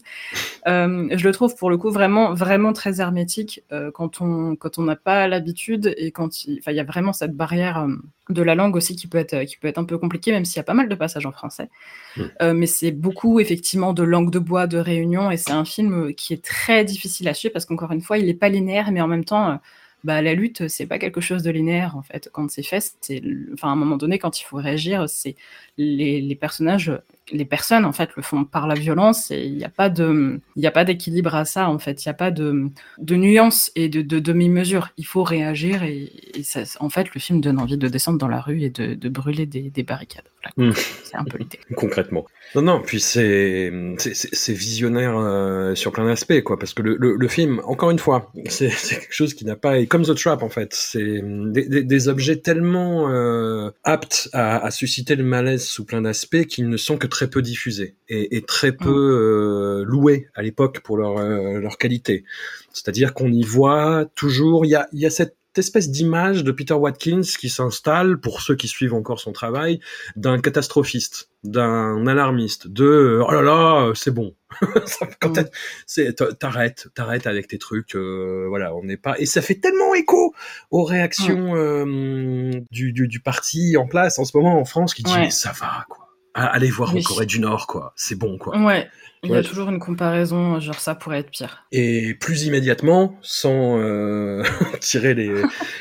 Euh, 0.68 1.08
je 1.12 1.28
le 1.28 1.32
trouve 1.34 1.56
pour 1.56 1.72
le 1.72 1.78
coup 1.78 1.90
vraiment, 1.90 2.34
vraiment 2.34 2.74
très 2.74 3.02
hermétique 3.02 3.64
euh, 3.72 3.92
quand 3.92 4.22
on 4.22 4.56
quand 4.56 4.78
on 4.78 4.84
n'a 4.84 4.96
pas 4.96 5.28
l'habitude 5.28 5.94
et 5.98 6.12
quand 6.12 6.46
il 6.46 6.62
y 6.68 6.80
a 6.80 6.84
vraiment 6.84 7.14
cette 7.14 7.36
barrière 7.36 7.88
de 8.30 8.42
la 8.42 8.56
langue 8.56 8.76
aussi 8.76 8.96
qui 8.96 9.08
peut 9.08 9.18
être 9.18 9.44
qui 9.44 9.58
peut 9.58 9.68
être 9.68 9.78
un 9.78 9.84
peu 9.84 9.98
compliquée, 9.98 10.32
même 10.32 10.46
s'il 10.46 10.58
y 10.58 10.60
a 10.60 10.64
pas 10.64 10.74
mal 10.74 10.88
de 10.90 10.96
passages 10.96 11.26
en 11.26 11.32
français. 11.32 11.70
Mm. 12.18 12.52
mais 12.54 12.68
c'est 12.68 12.92
beaucoup 12.92 13.40
effectivement 13.40 13.94
de 13.94 14.04
langue 14.04 14.32
de 14.32 14.40
bois, 14.40 14.68
de 14.68 14.78
réunion, 14.78 15.32
et 15.32 15.38
c'est 15.38 15.52
un 15.52 15.66
film 15.66 16.14
qui 16.14 16.34
est 16.34 16.44
très 16.44 16.86
difficile 16.86 17.28
à 17.28 17.34
suivre 17.34 17.54
parce 17.54 17.66
qu'encore 17.66 17.92
une 17.92 18.02
fois, 18.02 18.18
il 18.18 18.26
n'est 18.26 18.34
pas 18.34 18.50
linéaire, 18.50 18.92
mais 18.92 19.02
en 19.02 19.08
même 19.08 19.26
temps, 19.26 19.52
euh, 19.52 19.56
bah, 20.04 20.22
la 20.22 20.34
lutte, 20.34 20.68
c'est 20.68 20.86
pas 20.86 21.00
quelque 21.00 21.22
chose 21.22 21.44
de 21.44 21.52
linéaire 21.52 21.96
en 21.96 22.02
fait. 22.02 22.30
Quand 22.34 22.50
c'est 22.50 22.64
fait, 22.64 22.96
c'est, 23.02 23.22
enfin, 23.54 23.70
à 23.70 23.72
un 23.72 23.76
moment 23.76 23.98
donné, 23.98 24.20
quand 24.20 24.40
il 24.40 24.44
faut 24.44 24.58
réagir, 24.58 25.10
c'est 25.10 25.36
les, 25.78 26.22
les, 26.22 26.36
personnages, 26.36 26.92
les 27.32 27.46
personnes 27.46 27.86
en 27.86 27.94
fait 27.94 28.10
le 28.16 28.22
font 28.22 28.44
par 28.44 28.68
la 28.68 28.76
violence 28.76 29.32
et 29.32 29.46
il 29.46 29.56
n'y 29.56 29.64
a 29.64 29.70
pas 29.70 29.90
de, 29.90 30.40
il 30.56 30.68
a 30.68 30.72
pas 30.72 30.84
d'équilibre 30.84 31.36
à 31.36 31.46
ça 31.46 31.70
en 31.70 31.80
fait. 31.80 32.04
Il 32.04 32.08
n'y 32.08 32.12
a 32.12 32.16
pas 32.16 32.32
de, 32.32 32.70
de 32.98 33.16
nuance 33.16 33.72
et 33.76 33.90
de, 33.90 34.02
de 34.02 34.20
demi-mesure. 34.20 34.90
Il 34.98 35.06
faut 35.06 35.24
réagir 35.24 35.84
et, 35.84 36.12
ça, 36.44 36.64
en 36.80 36.90
fait, 36.90 37.14
le 37.14 37.20
film 37.20 37.42
donne 37.42 37.60
envie 37.60 37.78
de 37.78 37.88
descendre 37.88 38.18
dans 38.18 38.28
la 38.28 38.42
rue 38.42 38.62
et 38.62 38.70
de, 38.70 38.94
de 38.96 39.10
brûler 39.10 39.46
des, 39.46 39.70
des 39.70 39.84
barricades. 39.84 40.26
Hmm. 40.58 40.72
C'est 41.04 41.16
un 41.16 41.24
peu 41.24 41.38
l'idée. 41.38 41.60
Concrètement. 41.76 42.26
Non, 42.56 42.62
non, 42.62 42.82
puis 42.86 43.00
c'est 43.00 43.72
c'est 43.98 44.54
visionnaire 44.54 45.18
euh, 45.18 45.74
sur 45.76 45.92
plein 45.92 46.06
d'aspects, 46.06 46.42
quoi, 46.42 46.60
parce 46.60 46.74
que 46.74 46.82
le, 46.82 46.98
le, 47.00 47.16
le, 47.16 47.28
film, 47.28 47.62
encore 47.66 47.92
une 47.92 48.00
fois, 48.00 48.32
c'est 48.50 48.68
quelque 48.90 49.14
chose 49.14 49.34
qui 49.34 49.46
n'a 49.46 49.56
pas, 49.56 49.84
comme 49.86 50.04
The 50.04 50.14
Trap 50.14 50.44
en 50.44 50.50
fait, 50.50 50.74
c'est 50.74 51.22
des, 51.24 51.84
des, 51.84 52.08
objets 52.10 52.36
tellement 52.36 53.10
euh, 53.10 53.72
aptes 53.84 54.30
à, 54.34 54.64
à, 54.64 54.72
susciter 54.72 55.16
le 55.16 55.24
malaise 55.24 55.66
sous 55.66 55.86
plein 55.86 56.02
d'aspects 56.02 56.46
qu'ils 56.46 56.68
ne 56.68 56.78
sont 56.78 56.98
que 56.98 57.08
très 57.14 57.30
peu 57.30 57.44
diffusés 57.44 57.96
et, 58.10 58.38
et 58.38 58.42
très 58.42 58.72
peu 58.72 58.90
hmm. 58.90 59.82
euh, 59.82 59.84
loués 59.86 60.30
à 60.34 60.42
l'époque 60.42 60.80
pour 60.80 60.98
leur 60.98 61.20
euh, 61.20 61.60
leur 61.60 61.78
qualité. 61.78 62.26
C'est-à-dire 62.74 63.14
qu'on 63.14 63.32
y 63.32 63.44
voit 63.44 64.06
toujours, 64.16 64.66
il 64.66 64.70
y 64.70 64.76
a 64.76 64.88
y 64.94 65.06
a 65.06 65.12
cette 65.12 65.38
espèce 65.60 65.92
d'image 65.92 66.44
de 66.44 66.52
Peter 66.52 66.74
Watkins 66.74 67.22
qui 67.22 67.50
s'installe, 67.50 68.20
pour 68.20 68.42
ceux 68.42 68.56
qui 68.56 68.68
suivent 68.68 68.94
encore 68.94 69.20
son 69.20 69.32
travail, 69.32 69.80
d'un 70.16 70.40
catastrophiste, 70.40 71.30
d'un 71.44 72.08
alarmiste, 72.08 72.68
de 72.68 72.86
euh, 72.86 73.26
oh 73.28 73.32
là 73.32 73.42
là, 73.42 73.92
c'est 73.94 74.12
bon. 74.12 74.36
Quand 75.20 75.38
mm. 75.38 76.14
t'arrêtes, 76.40 76.88
t'arrêtes 76.96 77.28
avec 77.28 77.48
tes 77.48 77.58
trucs, 77.58 77.96
euh, 77.96 78.46
voilà, 78.50 78.74
on 78.76 78.84
n'est 78.84 78.98
pas. 78.98 79.20
Et 79.20 79.26
ça 79.26 79.42
fait 79.42 79.56
tellement 79.56 79.94
écho 79.94 80.34
aux 80.72 80.84
réactions 80.84 81.54
mm. 81.54 81.58
euh, 81.58 82.52
du, 82.72 82.92
du, 82.92 83.08
du, 83.08 83.20
parti 83.20 83.78
en 83.78 83.88
place 83.88 84.20
en 84.20 84.26
ce 84.26 84.36
moment 84.36 84.60
en 84.60 84.66
France 84.66 84.94
qui 84.94 85.04
dit 85.04 85.32
ça 85.32 85.52
va 85.52 85.86
quoi. 85.88 86.03
Allez 86.34 86.70
voir 86.70 86.96
en 86.96 87.02
Corée 87.02 87.26
du 87.26 87.40
Nord 87.40 87.68
quoi, 87.68 87.94
c'est 87.96 88.16
bon 88.16 88.38
quoi. 88.38 88.58
Ouais. 88.58 88.90
Il 89.26 89.32
y 89.32 89.36
a 89.36 89.44
toujours 89.44 89.70
une 89.70 89.80
comparaison, 89.80 90.60
genre 90.60 90.80
ça 90.80 90.96
pourrait 90.96 91.20
être 91.20 91.32
pire. 91.32 91.64
Et 91.72 92.14
plus 92.14 92.44
immédiatement, 92.44 93.18
sans 93.22 93.80
euh, 93.80 94.44
tirer 94.82 95.14
les, 95.14 95.32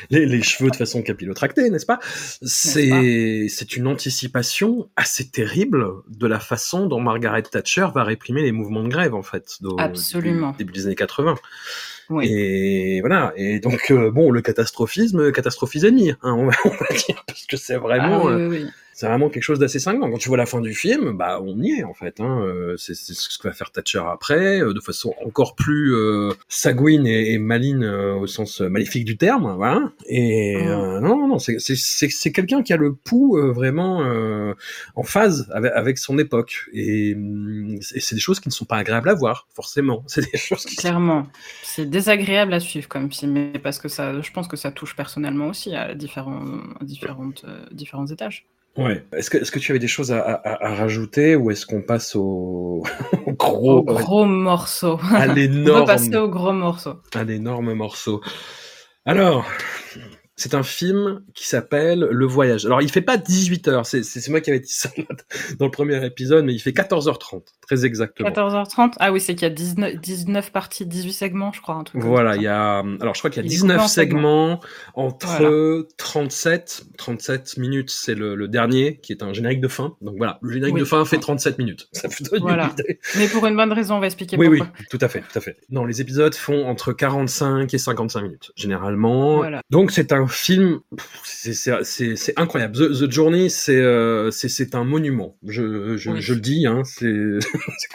les, 0.09 0.25
les, 0.25 0.41
cheveux 0.41 0.69
de 0.69 0.75
façon 0.77 1.01
capillotractée, 1.01 1.69
n'est-ce 1.69 1.85
pas? 1.85 1.99
C'est 2.41 3.47
c'est 3.49 3.75
une 3.75 3.87
anticipation 3.87 4.89
assez 4.95 5.29
terrible 5.29 5.85
de 6.07 6.25
la 6.25 6.39
façon 6.39 6.87
dont 6.87 7.01
Margaret 7.01 7.43
Thatcher 7.43 7.87
va 7.93 8.05
réprimer 8.05 8.43
les 8.43 8.53
mouvements 8.53 8.83
de 8.83 8.89
grève 8.89 9.13
en 9.13 9.23
fait, 9.23 9.57
Absolument. 9.77 10.55
début 10.57 10.71
des 10.71 10.85
années 10.85 10.95
80. 10.95 11.35
Oui. 12.13 12.27
Et 12.29 13.01
voilà. 13.01 13.33
Et 13.35 13.59
donc 13.59 13.91
euh, 13.91 14.11
bon, 14.11 14.31
le 14.31 14.41
catastrophisme, 14.41 15.31
catastrophisme 15.31 15.87
hein, 15.87 16.33
on, 16.37 16.45
va, 16.45 16.53
on, 16.65 16.69
va, 16.69 16.95
dire, 16.95 17.23
parce 17.27 17.45
que 17.45 17.57
c'est 17.57 17.77
vraiment. 17.77 18.27
Ah, 18.27 18.35
oui, 18.35 18.47
oui, 18.47 18.57
oui 18.63 18.69
c'est 18.93 19.07
vraiment 19.07 19.29
quelque 19.29 19.43
chose 19.43 19.59
d'assez 19.59 19.79
cinglant. 19.79 20.09
Quand 20.09 20.17
tu 20.17 20.29
vois 20.29 20.37
la 20.37 20.45
fin 20.45 20.61
du 20.61 20.73
film, 20.73 21.17
bah 21.17 21.39
on 21.41 21.59
y 21.59 21.79
est 21.79 21.83
en 21.83 21.93
fait. 21.93 22.19
Hein. 22.19 22.41
Euh, 22.41 22.77
c'est 22.77 22.93
ce 22.93 23.39
que 23.39 23.47
va 23.47 23.53
faire 23.53 23.71
Thatcher 23.71 24.03
après, 24.11 24.61
euh, 24.61 24.73
de 24.73 24.79
façon 24.79 25.15
encore 25.25 25.55
plus 25.55 25.95
euh, 25.95 26.31
sanguine 26.47 27.07
et, 27.07 27.33
et 27.33 27.37
maline 27.39 27.83
euh, 27.83 28.13
au 28.13 28.27
sens 28.27 28.61
maléfique 28.61 29.05
du 29.05 29.17
terme. 29.17 29.55
Voilà. 29.55 29.91
Et 30.07 30.57
mm. 30.57 30.99
non, 30.99 31.27
non, 31.27 31.39
c'est 31.39 32.31
quelqu'un 32.31 32.61
qui 32.61 32.71
a 32.71 32.77
le 32.77 32.93
pouls 32.93 33.51
vraiment 33.51 34.03
en 34.95 35.03
phase 35.03 35.49
avec, 35.51 35.71
avec, 35.73 35.97
son 35.97 36.19
époque. 36.19 36.67
Et, 36.73 37.15
mm, 37.15 37.79
et 37.95 37.99
c'est 37.99 38.15
des 38.15 38.21
choses 38.21 38.39
qui 38.39 38.49
ne 38.49 38.53
sont 38.53 38.65
pas 38.65 38.77
agréables 38.77 39.09
à 39.09 39.15
voir, 39.15 39.47
forcément. 39.53 40.03
C'est 40.13 40.31
des 40.31 40.37
choses 40.37 40.65
qui 40.65 40.75
clairement. 40.75 41.27
C'est 41.63 41.89
désagréable 42.03 42.53
à 42.53 42.59
suivre 42.59 42.87
comme 42.87 43.11
film, 43.11 43.31
mais 43.31 43.59
parce 43.59 43.79
que 43.79 43.87
ça, 43.87 44.21
je 44.21 44.31
pense 44.31 44.47
que 44.47 44.57
ça 44.57 44.71
touche 44.71 44.95
personnellement 44.95 45.47
aussi 45.47 45.75
à 45.75 45.93
différents, 45.95 46.43
à 46.79 46.83
différentes, 46.83 47.45
différents 47.71 48.07
étages. 48.07 48.45
Ouais. 48.75 49.05
Est-ce 49.15 49.29
que, 49.29 49.37
est-ce 49.37 49.51
que 49.51 49.59
tu 49.59 49.71
avais 49.71 49.79
des 49.79 49.87
choses 49.87 50.11
à, 50.11 50.19
à, 50.19 50.65
à 50.65 50.75
rajouter 50.75 51.35
ou 51.35 51.51
est-ce 51.51 51.65
qu'on 51.65 51.81
passe 51.81 52.15
au, 52.15 52.83
au 53.25 53.31
gros, 53.33 53.79
au 53.79 53.83
gros 53.83 54.25
morceau 54.25 54.99
À 55.13 55.27
l'énorme. 55.33 55.83
On 55.83 55.85
va 55.85 55.93
passer 55.93 56.15
au 56.15 56.27
gros 56.27 56.53
morceau. 56.53 56.95
À 57.13 57.23
l'énorme 57.23 57.73
morceau. 57.73 58.21
Alors, 59.05 59.45
c'est 60.35 60.55
un 60.55 60.63
film 60.63 61.21
qui 61.35 61.47
s'appelle 61.47 61.99
Le 61.99 62.25
Voyage. 62.25 62.65
Alors, 62.65 62.81
il 62.81 62.89
fait 62.89 63.01
pas 63.01 63.17
18 63.17 63.67
heures. 63.67 63.85
C'est, 63.85 64.27
moi 64.29 64.41
qui 64.41 64.49
avais 64.49 64.59
dit 64.59 64.71
ça 64.71 64.89
dans 65.59 65.65
le 65.65 65.71
premier 65.71 66.03
épisode, 66.05 66.45
mais 66.45 66.53
il 66.53 66.59
fait 66.59 66.71
14h30, 66.71 67.43
très 67.61 67.85
exactement. 67.85 68.29
14h30 68.29 68.93
Ah 68.99 69.11
oui, 69.11 69.21
c'est 69.21 69.35
qu'il 69.35 69.43
y 69.43 69.51
a 69.51 69.53
19, 69.53 69.95
19 69.95 70.51
parties, 70.51 70.87
18 70.87 71.13
segments, 71.13 71.51
je 71.53 71.61
crois. 71.61 71.75
Un 71.75 71.83
truc 71.83 72.01
voilà, 72.01 72.35
il 72.35 72.41
y 72.41 72.47
a, 72.47 72.79
alors 72.79 73.13
je 73.13 73.19
crois 73.19 73.29
qu'il 73.29 73.43
y 73.43 73.45
a 73.45 73.49
19 73.49 73.85
segments, 73.87 74.59
entre 74.95 75.87
37, 75.97 76.85
37 76.97 77.57
minutes, 77.57 77.91
c'est 77.91 78.15
le, 78.15 78.35
le, 78.35 78.47
dernier, 78.47 78.97
qui 78.97 79.13
est 79.13 79.21
un 79.21 79.33
générique 79.33 79.61
de 79.61 79.67
fin. 79.67 79.95
Donc 80.01 80.15
voilà, 80.17 80.39
le 80.41 80.51
générique 80.51 80.77
de 80.77 80.85
fin 80.85 81.05
fait 81.05 81.19
37 81.19 81.59
minutes. 81.59 81.89
Ça 81.93 82.09
fait 82.09 82.23
voilà. 82.39 82.71
Mais 83.17 83.27
pour 83.27 83.45
une 83.45 83.55
bonne 83.55 83.71
raison, 83.71 83.95
on 83.95 83.99
va 83.99 84.07
expliquer 84.07 84.35
oui, 84.37 84.47
pourquoi. 84.47 84.73
Oui, 84.79 84.85
tout 84.89 84.99
à 84.99 85.07
fait, 85.07 85.21
tout 85.21 85.37
à 85.37 85.41
fait. 85.41 85.57
Non, 85.69 85.85
les 85.85 86.01
épisodes 86.01 86.33
font 86.33 86.65
entre 86.65 86.91
45 86.91 87.71
et 87.71 87.77
55 87.77 88.21
minutes, 88.21 88.51
généralement. 88.55 89.37
Voilà. 89.37 89.61
Donc 89.69 89.91
c'est 89.91 90.11
un 90.11 90.22
film, 90.27 90.79
c'est 91.23 92.37
incroyable. 92.37 92.75
The, 92.75 93.07
The 93.07 93.11
Journey, 93.11 93.49
c'est 93.49 93.79
euh, 93.79 94.31
c'est 94.31 94.75
un 94.75 94.83
monument. 94.83 95.37
Je, 95.47 95.97
je, 95.97 96.09
oui. 96.11 96.21
je 96.21 96.33
le 96.33 96.39
dis, 96.39 96.65
hein, 96.65 96.83
c'est 96.85 97.39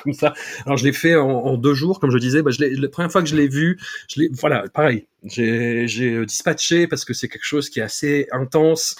comme 0.02 0.12
ça. 0.12 0.34
Alors 0.66 0.76
je 0.76 0.84
l'ai 0.84 0.92
fait 0.92 1.16
en, 1.16 1.28
en, 1.28 1.56
deux 1.56 1.74
jours, 1.74 2.00
comme 2.00 2.10
je 2.10 2.18
disais. 2.18 2.42
Bah, 2.42 2.50
je 2.50 2.64
la 2.64 2.88
première 2.88 3.12
fois 3.12 3.22
que 3.22 3.28
je 3.28 3.36
l'ai 3.36 3.48
vu, 3.48 3.78
je 4.08 4.20
l'ai, 4.20 4.28
voilà, 4.32 4.64
pareil. 4.72 5.06
J'ai 5.24 6.24
dispatché 6.26 6.86
parce 6.86 7.04
que 7.04 7.12
c'est 7.12 7.28
quelque 7.28 7.44
chose 7.44 7.70
qui 7.70 7.80
est 7.80 7.82
assez 7.82 8.26
intense 8.32 8.96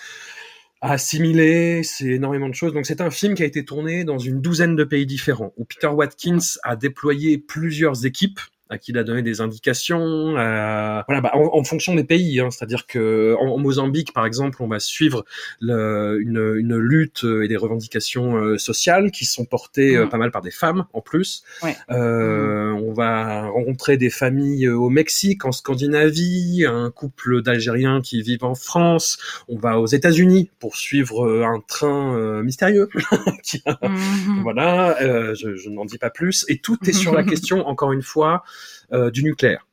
à 0.81 0.93
assimiler, 0.93 1.83
c'est 1.83 2.07
énormément 2.07 2.49
de 2.49 2.55
choses. 2.55 2.73
Donc 2.73 2.87
c'est 2.87 3.01
un 3.01 3.11
film 3.11 3.35
qui 3.35 3.43
a 3.43 3.47
été 3.47 3.65
tourné 3.65 4.05
dans 4.05 4.19
une 4.19 4.41
douzaine 4.41 4.77
de 4.77 4.85
pays 4.85 5.07
différents, 5.07 5.53
où 5.57 5.65
Peter 5.65 5.89
Watkins 5.89 6.39
a 6.63 6.77
déployé 6.77 7.39
plusieurs 7.39 8.07
équipes 8.07 8.41
à 8.71 8.79
qui 8.79 8.93
il 8.93 8.99
a 8.99 9.05
donné 9.05 9.23
des 9.23 9.41
indications, 9.41 10.37
à, 10.37 11.05
voilà, 11.07 11.21
bah, 11.21 11.31
en, 11.35 11.59
en, 11.59 11.65
fonction 11.65 11.95
des 11.95 12.05
pays. 12.05 12.41
Hein, 12.41 12.51
C'est-à-dire 12.51 12.87
que 12.87 13.37
en, 13.39 13.55
en, 13.55 13.59
Mozambique, 13.59 14.13
par 14.13 14.25
exemple, 14.25 14.63
on 14.63 14.69
va 14.69 14.81
suivre 14.81 15.25
le, 15.61 16.19
une, 16.21 16.55
une, 16.57 16.77
lutte 16.77 17.25
et 17.25 17.49
des 17.49 17.57
revendications 17.57 18.37
euh, 18.37 18.59
sociales 18.59 19.11
qui 19.11 19.27
sont 19.27 19.45
portées 19.45 19.97
mmh. 19.97 20.01
euh, 20.01 20.07
pas 20.07 20.17
mal 20.17 20.31
par 20.31 20.43
des 20.43 20.51
femmes 20.51 20.87
en 20.93 21.01
plus. 21.01 21.43
Ouais. 21.63 21.77
Euh, 21.91 22.73
mmh. 22.73 22.83
On 22.83 22.93
va 22.93 23.49
rencontrer 23.49 23.97
des 23.97 24.11
familles 24.11 24.67
euh, 24.67 24.77
au 24.77 24.89
Mexique, 24.89 25.45
en 25.45 25.53
Scandinavie, 25.53 26.65
un 26.67 26.91
couple 26.91 27.43
d'Algériens 27.43 28.01
qui 28.01 28.23
vivent 28.23 28.45
en 28.45 28.55
France. 28.55 29.19
On 29.49 29.59
va 29.59 29.81
aux 29.81 29.87
États-Unis 29.87 30.51
pour 30.59 30.77
suivre 30.77 31.27
euh, 31.27 31.45
un 31.45 31.61
train 31.61 32.43
mystérieux. 32.43 32.89
qui, 33.43 33.63
mmh. 33.67 34.43
Voilà, 34.43 34.97
je, 35.35 35.57
je 35.57 35.69
n'en 35.69 35.85
dis 35.85 35.99
pas 35.99 36.11
plus. 36.11 36.45
Et 36.49 36.59
tout 36.59 36.79
est 36.87 36.93
sur 36.93 37.15
la 37.15 37.23
question, 37.25 37.67
encore 37.67 37.93
une 37.93 38.03
fois, 38.03 38.19
euh, 38.29 38.58
du 38.91 39.23
nucléaire. 39.23 39.69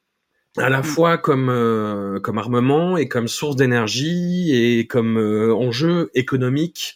À 0.57 0.69
la 0.69 0.83
fois 0.83 1.17
comme 1.17 1.49
euh, 1.49 2.19
comme 2.21 2.37
armement 2.37 2.95
et 2.95 3.09
comme 3.09 3.27
source 3.27 3.57
d'énergie 3.57 4.55
et 4.55 4.87
comme 4.87 5.17
euh, 5.17 5.53
enjeu 5.53 6.11
économique 6.13 6.95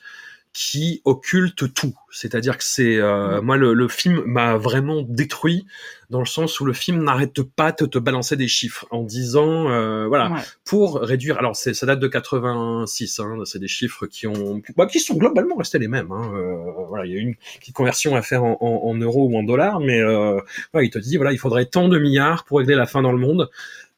qui 0.52 1.02
occulte 1.06 1.74
tout. 1.74 1.94
C'est-à-dire 2.12 2.58
que 2.58 2.64
c'est 2.64 2.98
euh, 2.98 3.40
moi 3.42 3.56
le, 3.56 3.74
le 3.74 3.88
film 3.88 4.24
m'a 4.26 4.58
vraiment 4.58 5.04
détruit 5.08 5.66
dans 6.10 6.20
le 6.20 6.26
sens 6.26 6.60
où 6.60 6.66
le 6.66 6.74
film 6.74 7.04
n'arrête 7.04 7.40
pas 7.44 7.72
de 7.72 7.86
te 7.86 8.00
balancer 8.00 8.36
des 8.36 8.48
chiffres 8.48 8.88
en 8.90 9.04
disant 9.04 9.70
euh, 9.70 10.08
voilà 10.08 10.32
Ouais. 10.32 10.40
pour 10.66 10.96
réduire. 11.02 11.38
Alors 11.38 11.56
c'est 11.56 11.76
ça 11.76 11.86
date 11.86 12.00
de 12.00 12.08
86. 12.08 13.20
Hein, 13.20 13.38
c'est 13.46 13.60
des 13.60 13.68
chiffres 13.68 14.08
qui 14.08 14.26
ont 14.26 14.60
bah, 14.76 14.88
qui 14.88 15.00
sont 15.00 15.16
globalement 15.16 15.56
restés 15.56 15.78
les 15.78 15.88
mêmes. 15.88 16.12
Hein, 16.12 16.32
euh, 16.34 16.56
voilà 16.88 17.06
il 17.06 17.14
y 17.14 17.16
a 17.16 17.20
une 17.20 17.36
petite 17.60 17.76
conversion 17.76 18.16
à 18.16 18.24
faire 18.24 18.44
en, 18.44 18.58
en, 18.60 18.90
en 18.90 18.96
euros 18.96 19.28
ou 19.30 19.38
en 19.38 19.44
dollars, 19.44 19.80
mais 19.80 20.00
euh, 20.02 20.40
voilà, 20.74 20.86
il 20.86 20.90
te 20.90 20.98
dit 21.00 21.16
voilà 21.18 21.32
il 21.32 21.38
faudrait 21.38 21.66
tant 21.66 21.90
de 21.90 22.00
milliards 22.00 22.44
pour 22.46 22.58
régler 22.58 22.76
la 22.76 22.88
faim 22.88 23.04
dans 23.04 23.12
le 23.12 23.20
monde. 23.20 23.50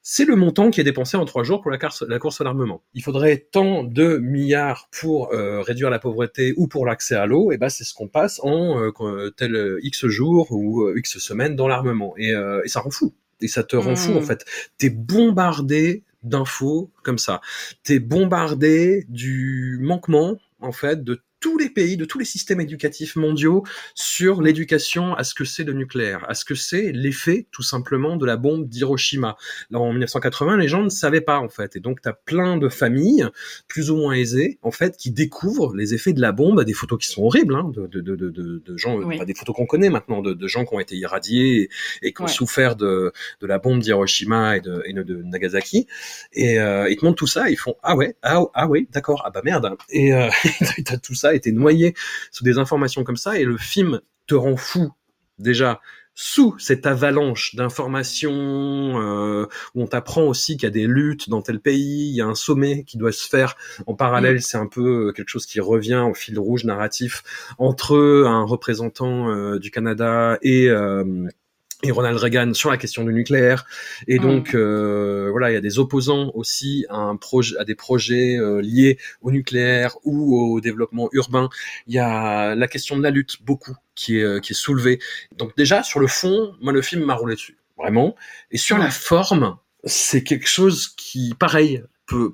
C'est 0.02 0.26
le 0.26 0.36
montant 0.36 0.72
qui 0.72 0.82
est 0.82 0.84
dépensé 0.84 1.18
en 1.18 1.26
trois 1.26 1.44
jours 1.44 1.62
pour 1.62 1.72
la, 1.72 1.78
la 2.08 2.20
course 2.20 2.42
à 2.42 2.44
l'armement. 2.44 2.84
Il 2.94 3.04
faudrait 3.04 3.48
tant 3.52 3.84
de 3.84 4.18
milliards 4.18 4.90
pour 4.92 5.34
euh, 5.34 5.62
réduire 5.62 5.90
la 5.90 6.00
pauvreté 6.00 6.54
ou 6.58 6.68
pour 6.68 6.86
l'accès 6.86 7.16
à 7.16 7.26
l'eau, 7.26 7.52
et 7.52 7.58
ben 7.58 7.70
c'est 7.70 7.84
ce 7.84 7.94
qu'on 7.94 8.08
passe 8.08 8.40
en 8.44 8.80
euh, 8.80 9.30
tel 9.32 9.78
X 9.82 10.08
jours 10.08 10.52
ou 10.52 10.90
X 10.96 11.20
semaines 11.20 11.56
dans 11.56 11.68
l'armement. 11.68 12.14
Et, 12.18 12.30
et, 12.32 12.68
ça 12.68 12.80
rend 12.80 12.92
fou. 12.92 13.14
Et 13.42 13.48
ça 13.48 13.64
te 13.64 13.76
rend 13.76 13.96
fou 13.96 14.14
en 14.14 14.22
mmh. 14.22 14.26
fait. 14.26 14.46
T'es 14.78 14.90
bombardé 14.90 16.04
d'infos 16.24 16.92
comme 17.04 17.18
ça. 17.18 17.42
T'es 17.84 18.00
bombardé 18.00 19.06
du 19.10 19.80
manquement 19.82 20.38
en 20.60 20.72
fait 20.72 21.04
de 21.04 21.22
tous 21.42 21.58
les 21.58 21.70
pays, 21.70 21.98
de 21.98 22.06
tous 22.06 22.20
les 22.20 22.26
systèmes 22.26 22.62
éducatifs 22.62 23.16
mondiaux 23.16 23.64
sur 23.96 24.42
l'éducation 24.42 25.14
à 25.16 25.24
ce 25.24 25.34
que 25.34 25.44
c'est 25.44 25.64
le 25.64 25.74
nucléaire, 25.74 26.24
à 26.30 26.36
ce 26.36 26.46
que 26.46 26.56
c'est 26.56 26.92
l'effet 26.94 27.48
tout 27.52 27.64
simplement 27.64 28.16
de 28.16 28.26
la 28.26 28.38
bombe 28.38 28.70
d'Hiroshima. 28.70 29.36
Là, 29.72 29.80
en 29.80 29.90
1980, 29.92 30.58
les 30.58 30.68
gens 30.68 30.84
ne 30.84 30.90
savaient 30.90 31.22
pas 31.22 31.40
en 31.40 31.50
fait, 31.50 31.76
et 31.76 31.80
donc 31.80 32.02
tu 32.02 32.08
as 32.08 32.14
plein 32.14 32.58
de 32.58 32.70
familles 32.70 33.26
plus 33.68 33.90
ou 33.90 33.98
moins 33.98 34.14
aisées 34.14 34.60
en 34.62 34.72
fait 34.72 34.96
qui 34.98 35.12
découvrent 35.12 35.76
les 35.76 35.94
effets 35.94 36.14
de 36.14 36.22
la 36.22 36.32
bombe, 36.32 36.64
des 36.64 36.74
photos 36.74 37.00
qui 37.00 37.10
sont 37.10 37.24
horribles, 37.24 37.56
hein, 37.56 37.72
de, 37.74 37.88
de, 37.88 38.02
de, 38.02 38.30
de, 38.30 38.78
gens, 38.78 39.00
pas 39.18 39.26
des 39.26 39.34
photos 39.34 39.56
qu'on 39.56 39.66
connaît 39.66 39.90
maintenant, 39.90 40.22
de, 40.22 40.48
gens 40.48 40.64
qui 40.66 40.76
ont 40.76 40.80
été 40.80 40.96
irradiés 40.96 41.70
et, 42.04 42.14
qui 42.14 42.22
ont 42.22 42.28
souffert 42.28 42.76
de, 42.76 43.12
de 43.40 43.48
la 43.48 43.58
bombe 43.58 43.80
d'Hiroshima 43.80 44.58
et 44.58 44.62
de, 44.62 44.84
et 44.86 44.94
de, 44.94 45.16
Nagasaki, 45.24 45.88
et 46.34 46.60
euh, 46.60 46.90
ils 46.90 46.98
te 46.98 47.06
montrent 47.06 47.18
tout 47.18 47.28
ça, 47.28 47.50
ils 47.50 47.58
font 47.58 47.76
ah 47.82 47.96
ouais, 47.96 48.16
ah, 48.22 48.42
ah 48.54 48.68
ouais, 48.68 48.86
d'accord, 48.92 49.24
ah 49.26 49.32
bah 49.32 49.42
merde, 49.44 49.76
et 49.90 50.14
euh, 50.14 50.30
t'as 50.86 50.98
tout 50.98 51.16
ça 51.16 51.31
été 51.36 51.52
noyé 51.52 51.94
sous 52.32 52.44
des 52.44 52.58
informations 52.58 53.04
comme 53.04 53.18
ça, 53.18 53.40
et 53.40 53.44
le 53.44 53.58
film 53.58 54.02
te 54.28 54.36
rend 54.36 54.58
fou 54.58 54.92
déjà 55.40 55.80
sous 56.14 56.56
cette 56.60 56.86
avalanche 56.86 57.56
d'informations 57.56 58.32
euh, 59.02 59.48
où 59.74 59.82
on 59.82 59.88
t'apprend 59.88 60.24
aussi 60.24 60.58
qu'il 60.58 60.64
y 60.64 60.68
a 60.68 60.72
des 60.72 60.86
luttes 60.86 61.30
dans 61.30 61.42
tel 61.42 61.60
pays, 61.60 62.10
il 62.10 62.16
y 62.16 62.22
a 62.22 62.28
un 62.28 62.36
sommet 62.36 62.84
qui 62.84 62.98
doit 62.98 63.14
se 63.14 63.28
faire 63.28 63.56
en 63.88 63.96
parallèle, 63.96 64.36
mm. 64.36 64.42
c'est 64.42 64.58
un 64.58 64.68
peu 64.68 65.08
euh, 65.08 65.12
quelque 65.14 65.30
chose 65.30 65.46
qui 65.46 65.60
revient 65.60 66.06
au 66.10 66.14
fil 66.14 66.38
rouge 66.38 66.66
narratif 66.66 67.24
entre 67.58 68.26
un 68.28 68.44
représentant 68.44 69.30
euh, 69.30 69.58
du 69.58 69.72
Canada 69.72 70.38
et 70.42 70.70
et 71.84 71.92
Ronald 71.92 72.18
Reagan 72.18 72.54
sur 72.54 72.70
la 72.70 72.78
question 72.78 73.04
du 73.04 73.14
nucléaire. 73.14 73.66
Et 74.08 74.20
mm. 74.20 74.22
donc, 74.22 74.56
euh, 74.56 75.30
voilà, 75.32 75.52
il 75.52 75.54
y 75.54 75.58
a 75.58 75.62
des 75.62 75.80
opposants 75.80 76.32
aussi 76.34 76.86
à, 76.90 76.98
un 76.98 77.16
projet, 77.16 77.58
à 77.58 77.64
des 77.64 77.76
projets 77.76 78.38
euh, 78.38 78.62
liés 78.62 78.98
au 79.22 79.32
nucléaire 79.32 79.98
ou 80.04 80.38
au 80.38 80.62
développement 80.62 81.10
urbain. 81.14 81.50
Il 81.88 81.94
y 81.94 82.00
a 82.00 82.56
la 82.56 82.68
question 82.68 82.98
de 82.98 83.04
la 83.04 83.10
lutte, 83.10 83.38
beaucoup, 83.44 83.76
qui 83.96 84.20
est, 84.20 84.24
euh, 84.24 84.40
qui 84.40 84.54
est 84.54 84.56
soulevée. 84.56 85.00
Donc 85.38 85.56
déjà, 85.58 85.84
sur 85.84 86.00
le 86.00 86.08
fond, 86.08 86.54
moi, 86.62 86.74
le 86.74 86.82
film 86.82 87.04
m'a 87.04 87.16
roulé 87.16 87.36
dessus, 87.36 87.58
vraiment. 87.78 88.16
Et 88.52 88.58
sur 88.58 88.78
la 88.78 88.90
forme, 88.90 89.58
c'est 89.84 90.24
quelque 90.24 90.48
chose 90.48 90.90
qui, 90.96 91.34
pareil, 91.40 91.84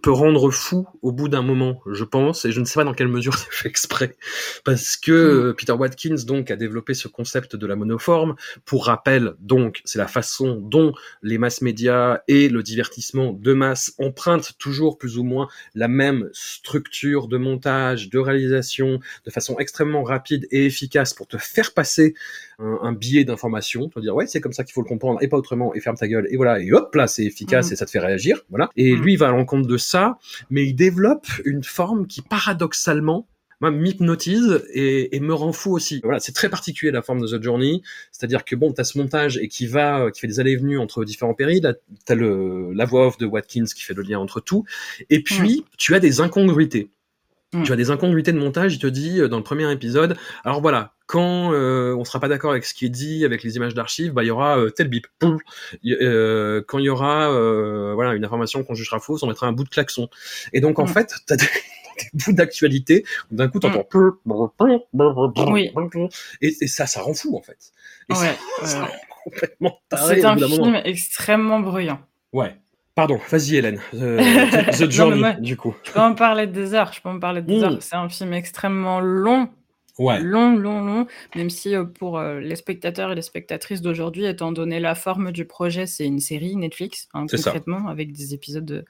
peut, 0.01 0.11
rendre 0.11 0.49
fou 0.49 0.87
au 1.01 1.11
bout 1.11 1.29
d'un 1.29 1.41
moment, 1.41 1.81
je 1.91 2.03
pense, 2.03 2.45
et 2.45 2.51
je 2.51 2.59
ne 2.59 2.65
sais 2.65 2.75
pas 2.75 2.83
dans 2.83 2.93
quelle 2.93 3.07
mesure 3.07 3.33
c'est 3.37 3.51
fait 3.51 3.69
exprès, 3.69 4.15
parce 4.63 4.97
que 4.97 5.51
mm. 5.51 5.53
Peter 5.55 5.73
Watkins 5.73 6.25
donc 6.25 6.51
a 6.51 6.55
développé 6.55 6.93
ce 6.93 7.07
concept 7.07 7.55
de 7.55 7.67
la 7.67 7.75
monoforme. 7.75 8.35
Pour 8.65 8.85
rappel, 8.85 9.33
donc, 9.39 9.81
c'est 9.85 9.99
la 9.99 10.07
façon 10.07 10.55
dont 10.55 10.93
les 11.21 11.37
masses 11.37 11.61
médias 11.61 12.21
et 12.27 12.49
le 12.49 12.63
divertissement 12.63 13.33
de 13.33 13.53
masse 13.53 13.93
empruntent 13.99 14.57
toujours 14.57 14.97
plus 14.97 15.17
ou 15.17 15.23
moins 15.23 15.47
la 15.75 15.87
même 15.87 16.29
structure 16.33 17.27
de 17.27 17.37
montage, 17.37 18.09
de 18.09 18.19
réalisation, 18.19 18.99
de 19.25 19.31
façon 19.31 19.57
extrêmement 19.59 20.03
rapide 20.03 20.47
et 20.51 20.65
efficace 20.65 21.13
pour 21.13 21.27
te 21.27 21.37
faire 21.37 21.73
passer 21.73 22.15
un, 22.59 22.79
un 22.81 22.93
billet 22.93 23.23
d'information, 23.23 23.89
te 23.89 23.99
dire 23.99 24.15
ouais 24.15 24.27
c'est 24.27 24.41
comme 24.41 24.53
ça 24.53 24.63
qu'il 24.63 24.73
faut 24.73 24.81
le 24.81 24.87
comprendre 24.87 25.21
et 25.21 25.27
pas 25.27 25.37
autrement 25.37 25.73
et 25.75 25.79
ferme 25.79 25.95
ta 25.95 26.07
gueule 26.07 26.27
et 26.31 26.37
voilà 26.37 26.59
et 26.59 26.71
hop 26.71 26.93
là 26.95 27.07
c'est 27.07 27.23
efficace 27.23 27.69
mm. 27.69 27.73
et 27.73 27.75
ça 27.75 27.85
te 27.85 27.91
fait 27.91 27.99
réagir, 27.99 28.41
voilà. 28.49 28.69
Et 28.75 28.93
mm. 28.93 29.01
lui 29.01 29.13
il 29.13 29.17
va 29.17 29.27
à 29.27 29.31
l'encontre 29.31 29.66
de 29.67 29.77
ça, 29.77 30.17
mais 30.49 30.65
il 30.65 30.73
développe 30.73 31.27
une 31.45 31.63
forme 31.63 32.08
qui 32.08 32.21
paradoxalement 32.21 33.27
m'hypnotise 33.62 34.63
et, 34.73 35.15
et, 35.15 35.19
me 35.19 35.34
rend 35.34 35.51
fou 35.51 35.71
aussi. 35.71 35.99
Voilà, 36.03 36.19
c'est 36.19 36.32
très 36.32 36.49
particulier 36.49 36.91
la 36.91 37.01
forme 37.01 37.21
de 37.21 37.27
The 37.27 37.41
Journey, 37.41 37.82
c'est-à-dire 38.12 38.45
que 38.45 38.56
bon, 38.56 38.71
t'as 38.71 38.84
ce 38.84 38.97
montage 38.97 39.38
et 39.38 39.47
qui 39.47 39.65
va, 39.65 40.12
qui 40.12 40.21
fait 40.21 40.27
des 40.27 40.39
allées 40.39 40.51
et 40.51 40.58
venues 40.58 40.77
entre 40.77 41.03
différents 41.03 41.34
périodes. 41.34 41.63
Là, 41.63 41.73
t'as 42.06 42.15
le 42.15 42.71
la 42.73 42.86
voix 42.86 43.08
off 43.08 43.17
de 43.17 43.25
Watkins 43.25 43.65
qui 43.65 43.84
fait 43.84 43.93
le 43.93 44.03
lien 44.03 44.19
entre 44.19 44.39
tout, 44.39 44.65
et 45.10 45.23
puis 45.23 45.65
tu 45.77 45.95
as 45.95 45.99
des 45.99 46.21
incongruités. 46.21 46.91
Tu 47.63 47.71
as 47.71 47.77
des 47.77 47.91
incongruités 47.91 48.34
de 48.34 48.38
montage. 48.38 48.75
Il 48.75 48.80
te 48.80 48.88
dit 48.88 49.21
euh, 49.21 49.30
dans 49.30 49.38
le 49.38 49.43
premier 49.43 49.71
épisode, 49.71 50.17
alors 50.43 50.62
voilà, 50.62 50.93
quand 51.07 51.53
euh, 51.53 51.95
on 51.95 52.03
sera 52.03 52.19
pas 52.19 52.27
d'accord 52.27 52.51
avec 52.51 52.65
ce 52.65 52.73
qui 52.73 52.85
est 52.85 52.89
dit, 52.89 53.23
avec 53.23 53.41
les 53.41 53.55
images 53.55 53.73
d'archives, 53.73 54.11
bah 54.11 54.23
il 54.23 54.27
y 54.27 54.31
aura 54.31 54.59
euh, 54.59 54.69
tel 54.69 54.89
bip. 54.89 55.07
Euh, 55.85 56.61
quand 56.67 56.79
il 56.79 56.85
y 56.85 56.89
aura 56.89 57.31
euh, 57.31 57.93
voilà 57.95 58.13
une 58.13 58.25
information 58.25 58.63
qu'on 58.63 58.75
jugera 58.75 58.99
fausse, 58.99 59.23
on 59.23 59.27
mettra 59.27 59.47
un 59.47 59.53
bout 59.53 59.63
de 59.63 59.69
klaxon. 59.69 60.09
Et 60.51 60.59
donc 60.59 60.79
en 60.79 60.83
mm. 60.83 60.89
fait, 60.89 61.13
t'as 61.25 61.37
des, 61.37 61.45
des 61.97 62.09
bouts 62.13 62.33
d'actualité. 62.33 63.05
D'un 63.31 63.47
coup, 63.47 63.59
t'entends. 63.59 63.87
Mm. 63.89 64.79
Oui. 65.49 65.71
Et, 66.41 66.55
et, 66.61 66.67
ça, 66.67 66.85
ça 66.85 67.01
rend 67.01 67.13
fou 67.13 67.37
en 67.37 67.41
fait. 67.41 67.71
Et 68.09 68.13
ouais, 68.13 68.37
ça, 68.63 68.89
complètement 69.23 69.79
C'est 69.91 70.25
un 70.25 70.37
film 70.37 70.75
extrêmement 70.83 71.61
bruyant. 71.61 72.01
Ouais. 72.33 72.53
Pardon, 72.95 73.19
vas-y 73.29 73.55
Hélène. 73.55 73.79
Euh, 73.93 74.17
The 74.71 74.89
Journey, 74.89 75.35
du 75.39 75.55
coup. 75.55 75.75
Je 75.83 75.91
peux 75.91 75.99
en 75.99 76.15
parler 76.15 76.47
des 76.47 76.73
heures. 76.73 76.91
Je 76.91 76.99
peux 76.99 77.09
en 77.09 77.19
parler 77.19 77.43
des 77.43 77.63
heures. 77.63 77.77
C'est 77.79 77.95
un 77.95 78.09
film 78.09 78.33
extrêmement 78.33 78.99
long. 78.99 79.49
Ouais. 79.99 80.19
Long, 80.19 80.55
long, 80.55 80.83
long. 80.83 81.07
Même 81.36 81.49
si 81.49 81.75
euh, 81.75 81.83
pour 81.83 82.17
euh, 82.17 82.39
les 82.39 82.55
spectateurs 82.55 83.12
et 83.12 83.15
les 83.15 83.21
spectatrices 83.21 83.81
d'aujourd'hui, 83.81 84.25
étant 84.25 84.51
donné 84.51 84.79
la 84.79 84.95
forme 84.95 85.31
du 85.31 85.45
projet, 85.45 85.86
c'est 85.88 86.05
une 86.05 86.19
série 86.19 86.55
Netflix, 86.55 87.07
hein, 87.13 87.25
concrètement, 87.29 87.88
avec 87.88 88.12
des 88.12 88.33
épisodes 88.33 88.65
de. 88.65 88.86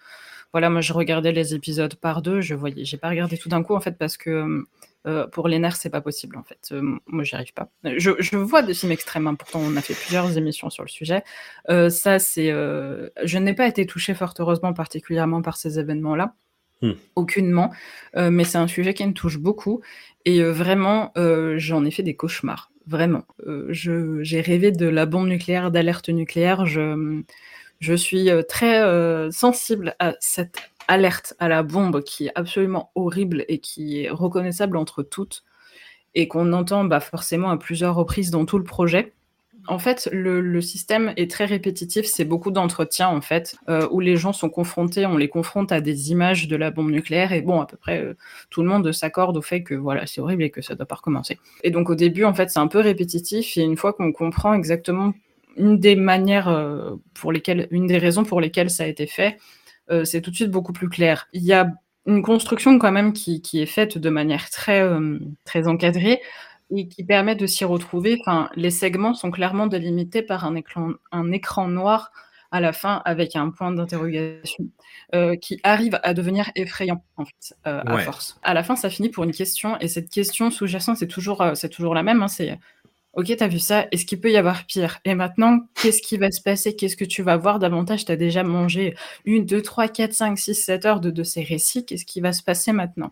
Voilà, 0.54 0.70
moi 0.70 0.82
je 0.82 0.94
regardais 0.94 1.32
les 1.32 1.54
épisodes 1.54 1.96
par 1.96 2.22
deux. 2.22 2.42
Je 2.42 2.56
voyais, 2.56 2.86
j'ai 2.86 2.98
pas 2.98 3.10
regardé 3.10 3.38
tout 3.38 3.50
d'un 3.50 3.64
coup 3.64 3.76
en 3.76 3.82
fait 3.82 3.98
parce 3.98 4.18
que 4.18 4.66
euh, 5.06 5.28
pour 5.28 5.48
les 5.48 5.60
nerfs, 5.60 5.76
c'est 5.76 5.90
pas 5.90 6.02
possible 6.02 6.38
en 6.38 6.44
fait. 6.44 6.74
Moi, 7.06 7.24
j'y 7.24 7.36
arrive 7.36 7.54
pas. 7.54 7.70
Je, 7.84 8.36
vois 8.38 8.62
des 8.62 8.74
films 8.74 8.92
extrêmes. 8.92 9.28
Hein. 9.28 9.36
Pourtant, 9.36 9.60
on 9.62 9.76
a 9.76 9.82
fait 9.82 9.94
plusieurs 9.94 10.38
émissions 10.38 10.70
sur 10.70 10.84
le 10.84 10.90
sujet. 10.90 11.24
Ça, 11.68 12.20
c'est. 12.20 12.50
je 12.50 13.38
n'ai 13.38 13.54
pas 13.54 13.68
été 13.68 13.86
touchée 13.86 14.14
fort 14.14 14.34
heureusement 14.40 14.74
particulièrement 14.74 15.42
par 15.42 15.58
ces 15.58 15.80
événements-là. 15.80 16.34
Hmm. 16.82 16.92
Aucunement, 17.16 17.72
mais 18.16 18.44
c'est 18.44 18.60
un 18.60 18.68
sujet 18.68 18.94
qui 18.94 19.06
me 19.06 19.14
touche 19.14 19.40
beaucoup 19.40 19.82
et 20.26 20.44
vraiment, 20.44 21.12
j'en 21.56 21.84
ai 21.86 21.90
fait 21.90 22.04
des 22.04 22.16
cauchemars. 22.16 22.72
Vraiment, 22.86 23.24
j'ai 23.70 24.42
rêvé 24.42 24.72
de 24.72 24.86
la 24.86 25.08
bombe 25.08 25.28
nucléaire, 25.28 25.72
d'alerte 25.72 26.10
nucléaire. 26.10 26.68
Je, 26.68 27.24
je 27.80 27.94
suis 27.96 28.30
très 28.48 29.32
sensible 29.32 29.96
à 29.98 30.14
cette 30.20 30.58
alerte 30.88 31.34
à 31.40 31.48
la 31.48 31.64
bombe 31.64 32.02
qui 32.02 32.28
est 32.28 32.32
absolument 32.36 32.92
horrible 32.96 33.46
et 33.48 33.60
qui 33.60 34.04
est 34.04 34.10
reconnaissable 34.10 34.78
entre 34.78 35.04
toutes 35.04 35.44
et 36.16 36.28
qu'on 36.28 36.54
entend 36.54 36.84
bah, 36.86 37.00
forcément 37.00 37.50
à 37.50 37.58
plusieurs 37.58 37.96
reprises 37.96 38.32
dans 38.32 38.46
tout 38.46 38.58
le 38.58 38.64
projet. 38.64 39.14
En 39.68 39.80
fait, 39.80 40.10
le, 40.14 40.62
système 40.62 41.14
est 41.18 41.30
très 41.30 41.46
répétitif. 41.46 42.06
C'est 42.06 42.26
beaucoup 42.26 42.52
d'entretiens, 42.52 43.10
en 43.10 43.22
fait, 43.22 43.58
euh, 43.70 43.88
où 43.92 44.00
les 44.00 44.16
gens 44.16 44.34
sont 44.34 44.50
confrontés, 44.50 45.06
on 45.06 45.18
les 45.18 45.28
confronte 45.28 45.72
à 45.72 45.82
des 45.82 46.12
images 46.12 46.48
de 46.48 46.56
la 46.56 46.72
bombe 46.72 46.90
nucléaire. 46.90 47.34
Et 47.34 47.42
bon, 47.42 47.60
à 47.60 47.66
peu 47.66 47.78
près 47.78 48.02
euh, 48.02 48.14
tout 48.50 48.62
le 48.62 48.70
monde 48.70 48.92
s'accorde 48.92 49.36
au 49.36 49.42
fait 49.42 49.64
que 49.64 49.74
voilà, 49.76 50.08
c'est 50.08 50.22
horrible 50.22 50.44
et 50.44 50.50
que 50.50 50.62
ça 50.62 50.76
doit 50.76 50.86
pas 50.86 50.96
recommencer. 50.96 51.38
Et 51.64 51.72
donc, 51.72 51.90
au 51.90 51.96
début, 51.96 52.24
en 52.24 52.34
fait, 52.34 52.50
c'est 52.50 52.60
un 52.60 52.68
peu 52.68 52.80
répétitif. 52.80 53.58
Et 53.58 53.62
une 53.62 53.78
fois 53.78 53.94
qu'on 53.94 54.12
comprend 54.14 54.54
exactement 54.54 55.14
une 55.58 55.80
des 55.80 55.96
manières 55.96 56.48
euh, 56.48 56.96
pour 57.14 57.32
lesquelles, 57.32 57.68
une 57.72 57.88
des 57.88 57.98
raisons 57.98 58.24
pour 58.24 58.40
lesquelles 58.40 58.70
ça 58.70 58.84
a 58.84 58.88
été 58.88 59.08
fait, 59.08 59.38
c'est 60.04 60.20
tout 60.20 60.32
de 60.32 60.36
suite 60.36 60.52
beaucoup 60.52 60.74
plus 60.74 60.90
clair. 60.90 61.30
Il 61.32 61.44
y 61.44 61.54
a 61.54 61.72
une 62.06 62.22
construction 62.22 62.78
quand 62.78 62.92
même 62.92 63.14
qui, 63.14 63.42
est 63.54 63.66
faite 63.66 63.98
de 63.98 64.10
manière 64.10 64.50
très, 64.50 64.86
très 65.46 65.66
encadrée 65.70 66.20
et 66.76 66.88
qui 66.88 67.04
permet 67.04 67.36
de 67.36 67.48
s'y 67.48 67.66
retrouver. 67.66 68.18
Enfin, 68.22 68.50
les 68.56 68.72
segments 68.72 69.14
sont 69.14 69.32
clairement 69.32 69.68
délimités 69.68 70.22
par 70.22 70.46
un 70.46 70.56
écran, 70.56 70.92
un 71.12 71.32
écran 71.32 71.68
noir 71.68 72.12
à 72.52 72.62
la 72.62 72.72
fin 72.72 73.02
avec 73.04 73.36
un 73.36 73.50
point 73.50 73.72
d'interrogation 73.72 74.66
euh, 75.14 75.36
qui 75.36 75.60
arrive 75.64 76.00
à 76.04 76.14
devenir 76.14 76.50
effrayant 76.56 77.04
en 77.18 77.26
fait 77.26 77.56
à 77.66 77.98
force. 78.00 78.40
À 78.42 78.54
la 78.54 78.64
fin, 78.64 78.78
ça 78.78 78.90
finit 78.90 79.10
pour 79.10 79.26
une 79.26 79.34
question 79.34 79.78
et 79.80 79.90
cette 79.90 80.10
question 80.10 80.50
sous-jacente, 80.50 80.98
c'est 80.98 81.08
toujours, 81.08 81.46
c'est 81.56 81.70
toujours 81.70 81.94
la 81.94 82.04
même. 82.04 82.24
Hein, 82.24 82.30
c'est 82.30 82.58
Ok, 83.18 83.36
t'as 83.36 83.48
vu 83.48 83.58
ça, 83.58 83.88
est-ce 83.92 84.06
qu'il 84.06 84.22
peut 84.22 84.32
y 84.32 84.38
avoir 84.38 84.68
pire? 84.68 85.00
Et 85.04 85.16
maintenant, 85.16 85.62
qu'est-ce 85.82 86.04
qui 86.04 86.18
va 86.18 86.30
se 86.30 86.40
passer? 86.40 86.76
Qu'est-ce 86.76 86.96
que 86.96 87.04
tu 87.04 87.24
vas 87.24 87.36
voir 87.36 87.58
davantage? 87.58 88.06
Tu 88.06 88.12
as 88.12 88.16
déjà 88.16 88.44
mangé 88.44 88.96
une, 89.26 89.44
deux, 89.44 89.64
trois, 89.64 89.88
quatre, 89.88 90.14
cinq, 90.14 90.38
six, 90.38 90.54
sept 90.54 90.86
heures 90.86 91.00
de, 91.00 91.24
ces 91.24 91.42
récits. 91.42 91.84
Qu'est-ce 91.84 92.06
qui 92.06 92.22
va 92.22 92.32
se 92.32 92.44
passer 92.44 92.74
maintenant? 92.74 93.12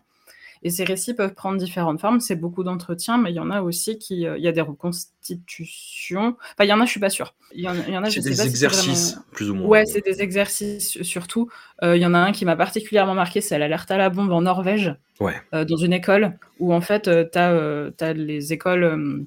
Et 0.66 0.70
ces 0.70 0.82
récits 0.82 1.14
peuvent 1.14 1.32
prendre 1.32 1.58
différentes 1.58 2.00
formes. 2.00 2.18
C'est 2.18 2.34
beaucoup 2.34 2.64
d'entretiens, 2.64 3.18
mais 3.18 3.30
il 3.30 3.36
y 3.36 3.38
en 3.38 3.52
a 3.52 3.62
aussi 3.62 4.00
qui. 4.00 4.26
Euh, 4.26 4.36
il 4.36 4.42
y 4.42 4.48
a 4.48 4.52
des 4.52 4.60
reconstitutions. 4.60 6.36
Enfin, 6.40 6.64
il 6.64 6.66
y 6.66 6.72
en 6.72 6.80
a, 6.80 6.86
je 6.86 6.90
suis 6.90 6.98
pas 6.98 7.08
sûre. 7.08 7.36
Il 7.54 7.60
y 7.60 7.68
en, 7.68 7.76
a, 8.02 8.08
je 8.08 8.20
sais 8.20 8.30
des 8.30 8.44
exercices, 8.44 9.16
plus 9.30 9.48
ou 9.48 9.54
moins. 9.54 9.68
Ouais, 9.68 9.86
c'est 9.86 10.04
des 10.04 10.22
exercices 10.22 11.00
surtout. 11.02 11.48
Euh, 11.84 11.96
il 11.96 12.02
y 12.02 12.06
en 12.06 12.14
a 12.14 12.18
un 12.18 12.32
qui 12.32 12.44
m'a 12.44 12.56
particulièrement 12.56 13.14
marqué, 13.14 13.40
c'est 13.40 13.56
l'alerte 13.60 13.92
à 13.92 13.96
la 13.96 14.10
bombe 14.10 14.32
en 14.32 14.42
Norvège. 14.42 14.92
Ouais. 15.20 15.40
Euh, 15.54 15.64
dans 15.64 15.76
une 15.76 15.92
école 15.92 16.36
où 16.58 16.74
en 16.74 16.80
fait, 16.80 17.04
tu 17.04 17.38
as, 17.38 17.92
as, 18.00 18.12
les 18.12 18.52
écoles 18.52 19.24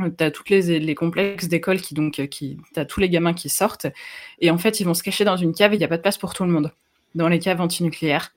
tu 0.00 0.24
as 0.24 0.32
toutes 0.32 0.50
les, 0.50 0.80
les 0.80 0.94
complexes 0.96 1.46
d'école 1.46 1.80
qui 1.80 1.94
donc 1.94 2.26
qui 2.26 2.58
as 2.74 2.84
tous 2.84 2.98
les 2.98 3.08
gamins 3.08 3.34
qui 3.34 3.48
sortent 3.48 3.86
et 4.40 4.50
en 4.50 4.58
fait 4.58 4.80
ils 4.80 4.84
vont 4.84 4.94
se 4.94 5.04
cacher 5.04 5.24
dans 5.24 5.36
une 5.36 5.54
cave 5.54 5.74
et 5.74 5.76
il 5.76 5.78
n'y 5.78 5.84
a 5.84 5.88
pas 5.88 5.98
de 5.98 6.02
place 6.02 6.18
pour 6.18 6.34
tout 6.34 6.42
le 6.42 6.50
monde 6.50 6.72
dans 7.14 7.28
les 7.28 7.38
caves 7.38 7.60
antinucléaires 7.60 8.32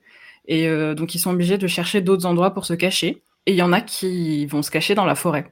et 0.48 0.68
donc 0.94 1.14
ils 1.14 1.18
sont 1.18 1.30
obligés 1.30 1.58
de 1.58 1.66
chercher 1.66 2.00
d'autres 2.00 2.26
endroits 2.26 2.54
pour 2.54 2.66
se 2.66 2.74
cacher 2.74 3.22
et 3.46 3.52
il 3.52 3.56
y 3.56 3.62
en 3.62 3.72
a 3.72 3.80
qui 3.80 4.46
vont 4.46 4.62
se 4.62 4.70
cacher 4.70 4.94
dans 4.94 5.04
la 5.04 5.14
forêt. 5.14 5.50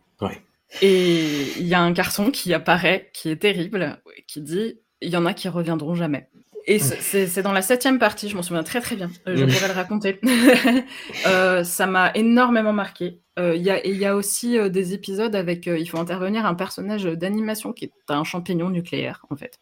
Et 0.82 1.52
il 1.58 1.66
y 1.66 1.74
a 1.74 1.80
un 1.80 1.92
garçon 1.92 2.30
qui 2.30 2.52
apparaît, 2.52 3.10
qui 3.12 3.30
est 3.30 3.36
terrible, 3.36 4.00
qui 4.26 4.40
dit 4.40 4.80
il 5.00 5.10
y 5.10 5.16
en 5.16 5.26
a 5.26 5.34
qui 5.34 5.48
reviendront 5.48 5.94
jamais. 5.94 6.28
Et 6.66 6.78
c'est 6.78 7.42
dans 7.42 7.52
la 7.52 7.62
septième 7.62 7.98
partie, 7.98 8.28
je 8.28 8.36
m'en 8.36 8.42
souviens 8.42 8.62
très 8.62 8.80
très 8.80 8.96
bien, 8.96 9.10
je 9.26 9.44
pourrais 9.44 9.68
le 9.68 9.74
raconter. 9.74 10.20
euh, 11.26 11.62
ça 11.62 11.86
m'a 11.86 12.10
énormément 12.14 12.72
marqué. 12.72 13.20
Euh, 13.38 13.56
il 13.56 13.62
y, 13.64 14.04
a 14.04 14.14
aussi 14.14 14.56
euh, 14.56 14.68
des 14.68 14.94
épisodes 14.94 15.34
avec, 15.34 15.66
euh, 15.66 15.76
il 15.76 15.86
faut 15.86 15.98
intervenir 15.98 16.46
un 16.46 16.54
personnage 16.54 17.02
d'animation 17.02 17.72
qui 17.72 17.86
est 17.86 17.92
un 18.08 18.22
champignon 18.22 18.70
nucléaire 18.70 19.26
en 19.28 19.36
fait, 19.36 19.58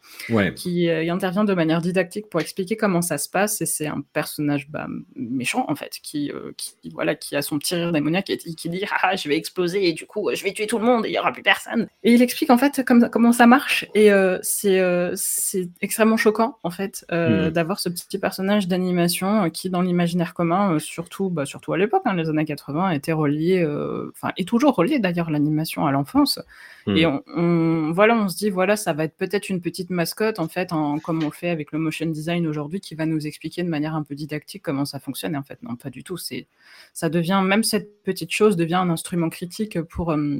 qui 0.56 0.90
intervient 0.90 1.44
de 1.44 1.54
manière 1.54 1.80
didactique 1.80 2.28
pour 2.28 2.40
expliquer 2.40 2.76
comment 2.76 3.00
ça 3.00 3.16
se 3.16 3.30
passe 3.30 3.62
et 3.62 3.66
c'est 3.66 3.86
un 3.86 4.02
personnage 4.12 4.68
bah, 4.68 4.86
méchant 5.16 5.64
en 5.68 5.74
fait, 5.74 5.98
qui, 6.02 6.30
qui, 6.56 6.90
voilà, 6.90 7.14
qui 7.14 7.34
a 7.34 7.40
son 7.40 7.58
petit 7.58 7.74
rire 7.74 7.92
démoniaque 7.92 8.28
et 8.28 8.36
qui 8.36 8.68
dit 8.68 8.84
ah, 8.90 8.96
ah 9.02 9.16
je 9.16 9.28
vais 9.28 9.36
exploser 9.36 9.88
et 9.88 9.92
du 9.92 10.06
coup 10.06 10.28
je 10.34 10.42
vais 10.44 10.52
tuer 10.52 10.66
tout 10.66 10.78
le 10.78 10.84
monde 10.84 11.06
et 11.06 11.08
il 11.08 11.14
y 11.14 11.18
aura 11.18 11.32
plus 11.32 11.42
personne. 11.42 11.88
Et 12.02 12.12
il 12.12 12.20
explique 12.20 12.50
en 12.50 12.58
fait 12.58 12.82
comment 12.84 13.32
ça 13.32 13.46
marche 13.46 13.86
et 13.94 14.10
c'est 14.42 14.82
c'est 15.14 15.68
extrêmement 15.80 16.16
choquant 16.18 16.58
en 16.62 16.70
fait 16.70 17.06
mmh. 17.10 17.48
d'avoir 17.50 17.80
ce 17.80 17.88
petit 17.88 18.18
personnage 18.18 18.68
d'animation 18.68 19.48
qui 19.48 19.70
dans 19.70 19.80
l'imaginaire 19.80 20.34
commun, 20.34 20.78
surtout 20.78 21.30
bah, 21.30 21.46
surtout 21.46 21.72
à 21.72 21.78
l'époque, 21.78 22.02
hein, 22.04 22.14
les 22.14 22.28
années 22.28 22.44
80, 22.44 22.90
était 22.90 23.12
relié 23.12 23.61
euh, 23.62 24.10
enfin, 24.10 24.32
est 24.36 24.48
toujours 24.48 24.74
relié 24.74 24.98
d'ailleurs 24.98 25.30
l'animation 25.30 25.86
à 25.86 25.92
l'enfance. 25.92 26.38
Hmm. 26.86 26.96
Et 26.96 27.06
on, 27.06 27.92
voilà, 27.92 28.16
on 28.16 28.28
se 28.28 28.36
dit, 28.36 28.50
voilà, 28.50 28.76
ça 28.76 28.92
va 28.92 29.04
être 29.04 29.16
peut-être 29.16 29.48
une 29.48 29.60
petite 29.60 29.90
mascotte, 29.90 30.38
en 30.38 30.48
fait, 30.48 30.70
comme 31.02 31.22
on 31.22 31.26
le 31.26 31.32
fait 31.32 31.50
avec 31.50 31.72
le 31.72 31.78
motion 31.78 32.06
design 32.06 32.46
aujourd'hui, 32.46 32.80
qui 32.80 32.94
va 32.94 33.06
nous 33.06 33.26
expliquer 33.26 33.62
de 33.62 33.68
manière 33.68 33.94
un 33.94 34.02
peu 34.02 34.14
didactique 34.14 34.62
comment 34.62 34.84
ça 34.84 34.98
fonctionne. 35.00 35.34
Et 35.34 35.38
en 35.38 35.42
fait, 35.42 35.62
non, 35.62 35.76
pas 35.76 35.90
du 35.90 36.04
tout. 36.04 36.16
C'est, 36.16 36.46
ça 36.92 37.08
devient, 37.08 37.42
même 37.44 37.62
cette 37.62 38.02
petite 38.02 38.30
chose 38.30 38.56
devient 38.56 38.74
un 38.74 38.90
instrument 38.90 39.28
critique 39.28 39.80
pour, 39.82 40.12
euh, 40.12 40.38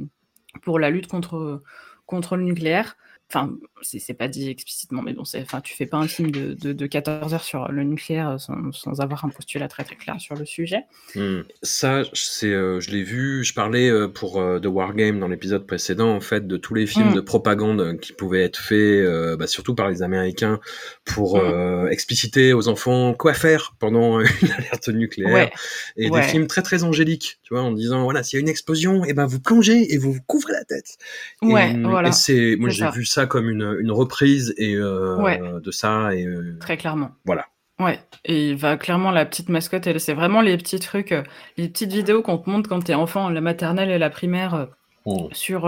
pour 0.61 0.79
la 0.79 0.89
lutte 0.89 1.07
contre, 1.07 1.61
contre 2.05 2.35
le 2.35 2.43
nucléaire. 2.43 2.97
Enfin, 3.29 3.51
c'est 3.81 4.13
pas 4.13 4.27
dit 4.27 4.49
explicitement, 4.49 5.01
mais 5.01 5.13
bon, 5.13 5.23
enfin, 5.35 5.61
tu 5.61 5.73
fais 5.73 5.87
pas 5.87 5.97
un 5.97 6.07
film 6.07 6.29
de, 6.29 6.53
de, 6.53 6.85
14 6.85 7.33
heures 7.33 7.43
sur 7.43 7.71
le 7.71 7.83
nucléaire 7.83 8.39
sans, 8.39 8.71
sans, 8.71 9.01
avoir 9.01 9.25
un 9.25 9.29
postulat 9.29 9.67
très 9.67 9.83
très 9.83 9.95
clair 9.95 10.19
sur 10.19 10.35
le 10.35 10.45
sujet. 10.45 10.81
Hmm. 11.15 11.41
Ça, 11.63 12.03
c'est, 12.13 12.51
euh, 12.51 12.79
je 12.79 12.91
l'ai 12.91 13.01
vu, 13.01 13.43
je 13.43 13.53
parlais 13.53 13.89
euh, 13.89 14.07
pour 14.07 14.39
euh, 14.39 14.59
The 14.59 14.67
Wargame 14.67 15.19
dans 15.19 15.27
l'épisode 15.27 15.65
précédent, 15.65 16.15
en 16.15 16.21
fait, 16.21 16.47
de 16.47 16.57
tous 16.57 16.75
les 16.75 16.85
films 16.85 17.09
hmm. 17.09 17.15
de 17.15 17.21
propagande 17.21 17.99
qui 17.99 18.13
pouvaient 18.13 18.43
être 18.43 18.59
faits, 18.59 19.03
bah, 19.37 19.47
surtout 19.47 19.73
par 19.73 19.89
les 19.89 20.03
Américains, 20.03 20.59
pour 21.03 21.41
hmm. 21.41 21.87
expliciter 21.89 22.53
aux 22.53 22.67
enfants 22.67 23.15
quoi 23.15 23.33
faire 23.33 23.75
pendant 23.79 24.19
une 24.41 24.51
alerte 24.51 24.89
nucléaire. 24.89 25.49
Et 25.97 26.09
des 26.09 26.21
films 26.21 26.47
très 26.47 26.61
très 26.61 26.83
angéliques, 26.83 27.39
tu 27.41 27.55
vois, 27.55 27.63
en 27.63 27.71
disant, 27.71 28.03
voilà, 28.03 28.21
s'il 28.21 28.37
y 28.37 28.39
a 28.39 28.41
une 28.41 28.49
explosion, 28.49 29.03
et 29.05 29.09
eh 29.09 29.13
ben 29.13 29.25
vous 29.25 29.39
plongez 29.39 29.93
et 29.93 29.97
vous 29.97 30.13
vous 30.13 30.21
couvrez 30.21 30.53
la 30.53 30.65
tête. 30.65 30.97
Ouais, 31.41 31.75
voilà. 31.81 32.09
Et 32.09 32.11
c'est, 32.11 32.55
moi 32.57 32.69
j'ai 32.69 32.89
vu 32.91 33.05
ça 33.05 33.22
comme 33.27 33.49
une 33.49 33.77
une 33.79 33.91
reprise 33.91 34.53
et 34.57 34.75
euh, 34.75 35.59
de 35.59 35.71
ça 35.71 36.13
et 36.15 36.25
euh, 36.25 36.57
très 36.59 36.77
clairement. 36.77 37.11
Voilà. 37.25 37.47
Ouais, 37.79 37.99
et 38.23 38.53
va 38.53 38.77
clairement 38.77 39.11
la 39.11 39.25
petite 39.25 39.49
mascotte, 39.49 39.87
elle, 39.87 39.99
c'est 39.99 40.13
vraiment 40.13 40.41
les 40.41 40.55
petits 40.57 40.79
trucs, 40.79 41.11
euh, 41.11 41.23
les 41.57 41.67
petites 41.67 41.91
vidéos 41.91 42.21
qu'on 42.21 42.37
te 42.37 42.49
montre 42.49 42.69
quand 42.69 42.81
t'es 42.81 42.93
enfant, 42.93 43.29
la 43.29 43.41
maternelle 43.41 43.89
et 43.89 43.97
la 43.97 44.11
primaire, 44.11 44.67
oh. 45.05 45.27
sur 45.31 45.67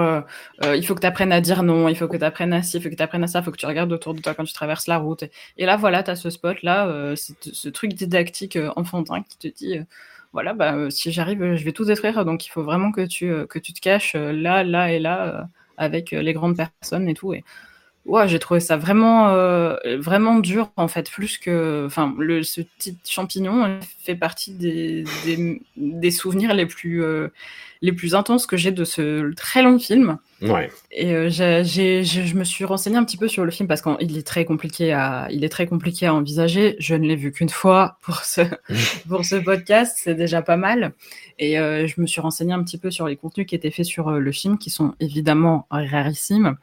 il 0.64 0.86
faut 0.86 0.94
que 0.94 1.02
tu 1.02 1.08
apprennes 1.08 1.32
à 1.32 1.42
dire 1.42 1.64
non, 1.64 1.90
il 1.90 1.96
faut 1.98 2.08
que 2.08 2.18
tu 2.18 2.24
apprennes 2.24 2.54
à 2.54 2.62
ci, 2.62 2.78
il 2.78 2.84
faut 2.84 2.90
que 2.90 2.96
tu 2.96 3.02
apprennes 3.02 3.24
à 3.24 3.28
ça, 3.28 3.40
il 3.40 3.44
faut 3.44 3.52
que 3.52 3.58
tu 3.58 3.66
regardes 3.66 3.92
autour 3.92 4.14
de 4.14 4.22
toi 4.22 4.36
quand 4.36 4.44
tu 4.44 4.54
traverses 4.54 4.88
la 4.88 4.98
route. 4.98 5.24
Et 5.58 5.66
là, 5.66 5.78
voilà, 5.78 6.04
tu 6.04 6.12
as 6.12 6.16
ce 6.16 6.30
spot-là, 6.30 7.16
ce 7.16 7.70
truc 7.70 7.94
didactique 7.94 8.58
enfantin 8.76 9.24
qui 9.24 9.38
te 9.38 9.48
dit 9.48 9.80
voilà, 10.32 10.54
bah, 10.54 10.90
si 10.92 11.12
j'arrive, 11.12 11.56
je 11.56 11.66
vais 11.66 11.72
tout 11.72 11.86
détruire, 11.86 12.24
donc 12.24 12.46
il 12.46 12.50
faut 12.50 12.64
vraiment 12.64 12.92
que 12.92 13.06
tu, 13.06 13.48
que 13.48 13.58
tu 13.58 13.74
te 13.74 13.80
caches 13.80 14.16
là, 14.16 14.64
là 14.64 14.92
et 14.92 15.00
là 15.00 15.48
avec 15.78 16.12
les 16.12 16.34
grandes 16.34 16.58
personnes 16.58 17.08
et 17.10 17.14
tout. 17.14 17.34
Et 17.34 17.44
ouais, 18.06 18.28
j'ai 18.28 18.40
trouvé 18.40 18.60
ça 18.60 18.78
vraiment, 18.78 19.30
euh, 19.30 19.76
vraiment 19.98 20.40
dur 20.40 20.72
en 20.78 20.88
fait, 20.88 21.10
plus 21.10 21.38
que, 21.38 21.84
enfin, 21.86 22.14
le, 22.18 22.44
ce 22.44 22.62
petit 22.62 22.98
champignon 23.08 23.80
fait 24.04 24.16
partie 24.16 24.54
des, 24.54 25.04
des, 25.26 25.62
des 25.76 26.12
souvenirs 26.12 26.54
les 26.54 26.66
plus, 26.66 27.04
euh, 27.04 27.30
les 27.82 27.92
plus 27.92 28.16
intenses 28.16 28.46
que 28.46 28.58
j'ai 28.58 28.72
de 28.72 28.84
ce 28.84 29.34
très 29.34 29.62
long 29.62 29.80
film. 29.80 30.18
Ouais. 30.42 30.70
Et 30.92 31.14
euh, 31.14 31.30
je 31.30 32.36
me 32.36 32.44
suis 32.44 32.66
renseignée 32.66 32.98
un 32.98 33.06
petit 33.06 33.18
peu 33.18 33.28
sur 33.28 33.46
le 33.46 33.52
film 33.52 33.68
parce 33.68 33.82
qu'il 33.82 34.18
est 34.18 34.28
très 34.28 34.44
compliqué 34.44 34.92
à, 34.92 35.28
il 35.32 35.44
est 35.44 35.50
très 35.50 35.66
compliqué 35.66 36.08
à 36.08 36.14
envisager. 36.14 36.76
Je 36.80 36.94
ne 36.96 37.08
l'ai 37.08 37.16
vu 37.16 37.32
qu'une 37.32 37.50
fois 37.50 37.98
pour 38.02 38.18
ce, 38.18 38.42
pour 39.08 39.24
ce 39.24 39.36
podcast, 39.36 39.98
c'est 40.00 40.16
déjà 40.16 40.42
pas 40.42 40.58
mal. 40.58 40.94
Et 41.40 41.58
euh, 41.58 41.88
je 41.88 42.02
me 42.02 42.06
suis 42.06 42.22
renseignée 42.22 42.54
un 42.54 42.64
petit 42.64 42.78
peu 42.78 42.92
sur 42.92 43.08
les 43.08 43.16
contenus 43.16 43.48
qui 43.48 43.56
étaient 43.56 43.72
faits 43.72 43.86
sur 43.86 44.10
euh, 44.10 44.20
le 44.20 44.32
film, 44.32 44.58
qui 44.58 44.70
sont 44.70 44.94
évidemment 45.00 45.68
rarissimes. 45.70 46.58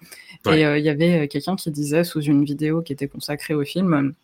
Et 0.47 0.63
il 0.63 0.85
y 0.85 0.89
avait 0.89 1.29
quelqu'un 1.29 1.55
qui 1.55 1.71
disait 1.71 2.03
sous 2.03 2.21
une 2.21 2.45
vidéo 2.45 2.83
qui 2.83 2.93
était 2.93 3.07
consacrée 3.07 3.55
au 3.55 3.65
film. 3.65 4.15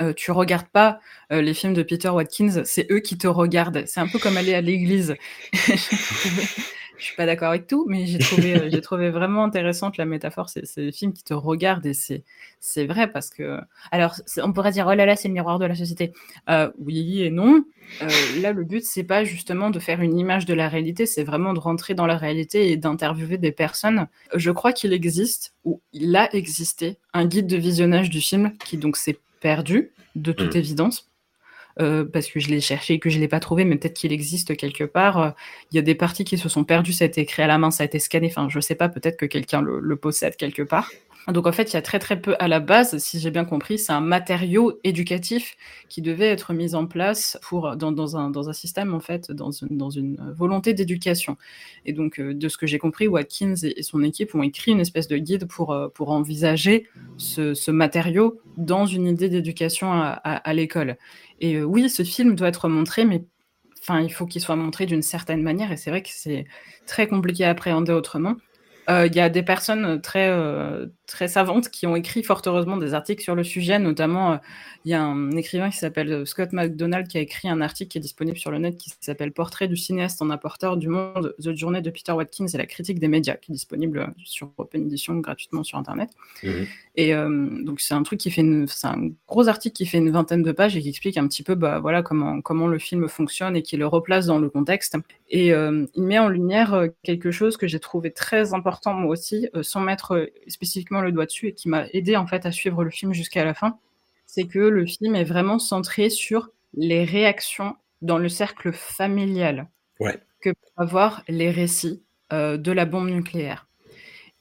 Euh, 0.00 0.14
tu 0.14 0.30
regardes 0.30 0.68
pas 0.68 0.98
les 1.30 1.52
films 1.52 1.74
de 1.74 1.82
Peter 1.82 2.08
Watkins, 2.08 2.62
c'est 2.64 2.90
eux 2.90 3.00
qui 3.00 3.18
te 3.18 3.26
regardent. 3.26 3.84
C'est 3.86 4.00
un 4.00 4.08
peu 4.08 4.18
comme 4.18 4.36
aller 4.38 4.54
à 4.54 4.60
l'église. 4.60 5.14
je 7.02 7.08
suis 7.08 7.16
pas 7.16 7.26
d'accord 7.26 7.48
avec 7.48 7.66
tout, 7.66 7.84
mais 7.88 8.06
j'ai 8.06 8.18
trouvé, 8.18 8.54
euh, 8.54 8.68
j'ai 8.70 8.80
trouvé 8.80 9.10
vraiment 9.10 9.42
intéressante 9.42 9.96
la 9.96 10.04
métaphore. 10.04 10.48
C'est, 10.48 10.64
c'est 10.64 10.84
des 10.84 10.92
films 10.92 11.12
qui 11.12 11.24
te 11.24 11.34
regardent 11.34 11.84
et 11.84 11.94
c'est, 11.94 12.22
c'est 12.60 12.86
vrai 12.86 13.10
parce 13.10 13.28
que. 13.28 13.58
Alors, 13.90 14.14
on 14.40 14.52
pourrait 14.52 14.70
dire, 14.70 14.86
oh 14.88 14.94
là 14.94 15.04
là, 15.04 15.16
c'est 15.16 15.26
le 15.26 15.34
miroir 15.34 15.58
de 15.58 15.66
la 15.66 15.74
société. 15.74 16.12
Euh, 16.48 16.70
oui 16.78 17.22
et 17.22 17.30
non. 17.30 17.64
Euh, 18.02 18.08
là, 18.40 18.52
le 18.52 18.62
but, 18.62 18.84
c'est 18.84 19.02
pas 19.02 19.24
justement 19.24 19.70
de 19.70 19.80
faire 19.80 20.00
une 20.00 20.16
image 20.16 20.46
de 20.46 20.54
la 20.54 20.68
réalité, 20.68 21.04
c'est 21.04 21.24
vraiment 21.24 21.54
de 21.54 21.58
rentrer 21.58 21.94
dans 21.94 22.06
la 22.06 22.16
réalité 22.16 22.70
et 22.70 22.76
d'interviewer 22.76 23.36
des 23.36 23.52
personnes. 23.52 24.06
Je 24.34 24.52
crois 24.52 24.72
qu'il 24.72 24.92
existe, 24.92 25.54
ou 25.64 25.80
il 25.92 26.14
a 26.14 26.32
existé, 26.34 26.98
un 27.14 27.26
guide 27.26 27.48
de 27.48 27.56
visionnage 27.56 28.10
du 28.10 28.20
film 28.20 28.52
qui 28.64 28.76
donc 28.76 28.96
s'est 28.96 29.18
perdu, 29.40 29.90
de 30.14 30.30
toute 30.30 30.54
mmh. 30.54 30.58
évidence 30.58 31.11
euh, 31.80 32.04
parce 32.04 32.28
que 32.28 32.40
je 32.40 32.48
l'ai 32.48 32.60
cherché 32.60 32.94
et 32.94 32.98
que 32.98 33.10
je 33.10 33.18
l'ai 33.18 33.28
pas 33.28 33.40
trouvé, 33.40 33.64
mais 33.64 33.76
peut-être 33.76 33.94
qu'il 33.94 34.12
existe 34.12 34.56
quelque 34.56 34.84
part. 34.84 35.34
Il 35.70 35.76
y 35.76 35.78
a 35.78 35.82
des 35.82 35.94
parties 35.94 36.24
qui 36.24 36.38
se 36.38 36.48
sont 36.48 36.64
perdues, 36.64 36.92
ça 36.92 37.04
a 37.04 37.08
été 37.08 37.24
créé 37.24 37.44
à 37.44 37.48
la 37.48 37.58
main, 37.58 37.70
ça 37.70 37.82
a 37.82 37.86
été 37.86 37.98
scanné. 37.98 38.26
Enfin, 38.26 38.48
je 38.48 38.60
sais 38.60 38.74
pas, 38.74 38.88
peut-être 38.88 39.16
que 39.16 39.26
quelqu'un 39.26 39.62
le, 39.62 39.96
possède 39.96 40.36
quelque 40.36 40.62
part. 40.62 40.90
Donc 41.28 41.46
en 41.46 41.52
fait, 41.52 41.70
il 41.70 41.74
y 41.74 41.76
a 41.76 41.82
très 41.82 42.00
très 42.00 42.20
peu 42.20 42.34
à 42.40 42.48
la 42.48 42.58
base, 42.58 42.98
si 42.98 43.20
j'ai 43.20 43.30
bien 43.30 43.44
compris, 43.44 43.78
c'est 43.78 43.92
un 43.92 44.00
matériau 44.00 44.80
éducatif 44.82 45.56
qui 45.88 46.02
devait 46.02 46.26
être 46.26 46.52
mis 46.52 46.74
en 46.74 46.86
place 46.86 47.38
pour 47.42 47.76
dans, 47.76 48.16
un, 48.16 48.30
dans 48.30 48.48
un 48.48 48.52
système 48.52 48.92
en 48.92 48.98
fait, 48.98 49.30
dans 49.30 49.52
une, 49.52 49.76
dans 49.76 49.90
une 49.90 50.16
volonté 50.36 50.74
d'éducation. 50.74 51.36
Et 51.86 51.92
donc 51.92 52.18
euh, 52.18 52.34
de 52.34 52.48
ce 52.48 52.58
que 52.58 52.66
j'ai 52.66 52.78
compris, 52.78 53.06
Watkins 53.06 53.54
et, 53.62 53.82
son 53.82 54.02
équipe 54.02 54.34
ont 54.34 54.42
écrit 54.42 54.72
une 54.72 54.80
espèce 54.80 55.06
de 55.06 55.16
guide 55.16 55.46
pour, 55.46 55.76
pour 55.94 56.10
envisager 56.10 56.88
ce, 57.18 57.70
matériau 57.70 58.40
dans 58.56 58.86
une 58.86 59.06
idée 59.06 59.28
d'éducation 59.28 59.92
à, 59.92 60.10
à, 60.10 60.54
l'école. 60.54 60.96
Et 61.40 61.56
euh, 61.56 61.64
oui, 61.64 61.88
ce 61.88 62.02
film 62.02 62.34
doit 62.34 62.48
être 62.48 62.68
montré, 62.68 63.04
mais 63.04 63.24
enfin, 63.80 64.00
il 64.00 64.12
faut 64.12 64.26
qu'il 64.26 64.40
soit 64.40 64.56
montré 64.56 64.86
d'une 64.86 65.02
certaine 65.02 65.42
manière. 65.42 65.72
Et 65.72 65.76
c'est 65.76 65.90
vrai 65.90 66.02
que 66.02 66.08
c'est 66.10 66.46
très 66.86 67.06
compliqué 67.06 67.44
à 67.44 67.50
appréhender 67.50 67.92
autrement. 67.92 68.36
Euh, 68.90 69.06
il 69.06 69.14
y 69.14 69.20
a 69.20 69.28
des 69.28 69.42
personnes 69.42 70.00
très, 70.00 70.28
euh, 70.28 70.86
très 71.06 71.28
savantes 71.28 71.68
qui 71.68 71.86
ont 71.86 71.94
écrit 71.94 72.22
fort 72.22 72.42
heureusement 72.46 72.76
des 72.76 72.94
articles 72.94 73.22
sur 73.22 73.34
le 73.34 73.44
sujet, 73.44 73.78
notamment 73.78 74.40
il 74.84 74.90
y 74.90 74.94
a 74.94 75.02
un 75.02 75.30
écrivain 75.32 75.70
qui 75.70 75.76
s'appelle 75.76 76.26
Scott 76.26 76.52
McDonald 76.52 77.06
qui 77.06 77.18
a 77.18 77.20
écrit 77.20 77.48
un 77.48 77.60
article 77.60 77.92
qui 77.92 77.98
est 77.98 78.00
disponible 78.00 78.36
sur 78.36 78.50
le 78.50 78.58
net 78.58 78.76
qui 78.76 78.90
s'appelle 79.00 79.30
Portrait 79.30 79.68
du 79.68 79.76
cinéaste 79.76 80.20
en 80.20 80.30
apporteur 80.30 80.76
du 80.76 80.88
monde, 80.88 81.34
The 81.40 81.54
Journée 81.54 81.80
de 81.80 81.90
Peter 81.90 82.10
Watkins 82.12 82.46
et 82.52 82.58
la 82.58 82.66
critique 82.66 82.98
des 82.98 83.06
médias, 83.06 83.34
qui 83.34 83.52
est 83.52 83.54
disponible 83.54 84.12
sur 84.24 84.50
Open 84.58 84.86
Edition 84.86 85.14
gratuitement 85.18 85.62
sur 85.62 85.78
Internet. 85.78 86.10
Mhm. 86.42 86.66
Et 86.96 87.14
donc 87.14 87.80
c'est 87.80 87.94
un 87.94 88.02
truc 88.02 88.18
qui 88.18 88.30
fait, 88.30 88.44
c'est 88.66 88.86
un 88.86 89.10
gros 89.28 89.48
article 89.48 89.74
qui 89.74 89.86
fait 89.86 89.98
une 89.98 90.10
vingtaine 90.10 90.42
de 90.42 90.52
pages 90.52 90.76
et 90.76 90.82
qui 90.82 90.88
explique 90.88 91.16
un 91.16 91.26
petit 91.28 91.42
peu, 91.42 91.54
bah 91.54 91.78
voilà 91.78 92.02
comment 92.02 92.40
comment 92.42 92.66
le 92.66 92.78
film 92.78 93.08
fonctionne 93.08 93.56
et 93.56 93.62
qui 93.62 93.76
le 93.76 93.86
replace 93.86 94.26
dans 94.26 94.38
le 94.38 94.50
contexte. 94.50 94.96
Et 95.30 95.48
il 95.50 96.02
met 96.02 96.18
en 96.18 96.28
lumière 96.28 96.88
quelque 97.04 97.30
chose 97.30 97.56
que 97.56 97.66
j'ai 97.66 97.80
trouvé 97.80 98.10
très 98.10 98.52
important 98.54 98.71
moi 98.86 99.10
aussi, 99.10 99.48
sans 99.62 99.80
mettre 99.80 100.30
spécifiquement 100.48 101.00
le 101.00 101.12
doigt 101.12 101.26
dessus 101.26 101.48
et 101.48 101.54
qui 101.54 101.68
m'a 101.68 101.86
aidé 101.92 102.16
en 102.16 102.26
fait 102.26 102.46
à 102.46 102.52
suivre 102.52 102.84
le 102.84 102.90
film 102.90 103.12
jusqu'à 103.12 103.44
la 103.44 103.54
fin. 103.54 103.78
C'est 104.26 104.44
que 104.44 104.58
le 104.58 104.86
film 104.86 105.14
est 105.14 105.24
vraiment 105.24 105.58
centré 105.58 106.10
sur 106.10 106.50
les 106.74 107.04
réactions 107.04 107.76
dans 108.00 108.18
le 108.18 108.28
cercle 108.28 108.72
familial 108.72 109.68
que 110.40 110.50
peuvent 110.50 110.54
avoir 110.76 111.22
les 111.28 111.50
récits 111.50 112.02
de 112.30 112.72
la 112.72 112.84
bombe 112.86 113.10
nucléaire 113.10 113.66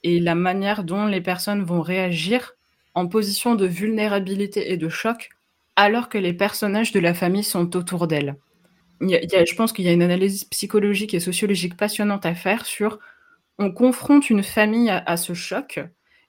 et 0.03 0.19
la 0.19 0.35
manière 0.35 0.83
dont 0.83 1.05
les 1.05 1.21
personnes 1.21 1.63
vont 1.63 1.81
réagir 1.81 2.55
en 2.93 3.07
position 3.07 3.55
de 3.55 3.65
vulnérabilité 3.65 4.71
et 4.71 4.77
de 4.77 4.89
choc 4.89 5.29
alors 5.75 6.09
que 6.09 6.17
les 6.17 6.33
personnages 6.33 6.91
de 6.91 6.99
la 6.99 7.13
famille 7.13 7.43
sont 7.43 7.75
autour 7.75 8.07
d'elles. 8.07 8.35
je 9.01 9.55
pense 9.55 9.73
qu'il 9.73 9.85
y 9.85 9.89
a 9.89 9.93
une 9.93 10.01
analyse 10.01 10.43
psychologique 10.45 11.13
et 11.13 11.19
sociologique 11.19 11.77
passionnante 11.77 12.25
à 12.25 12.35
faire 12.35 12.65
sur 12.65 12.99
on 13.57 13.71
confronte 13.71 14.29
une 14.29 14.43
famille 14.43 14.89
à, 14.89 15.17
ce 15.17 15.33
choc 15.33 15.79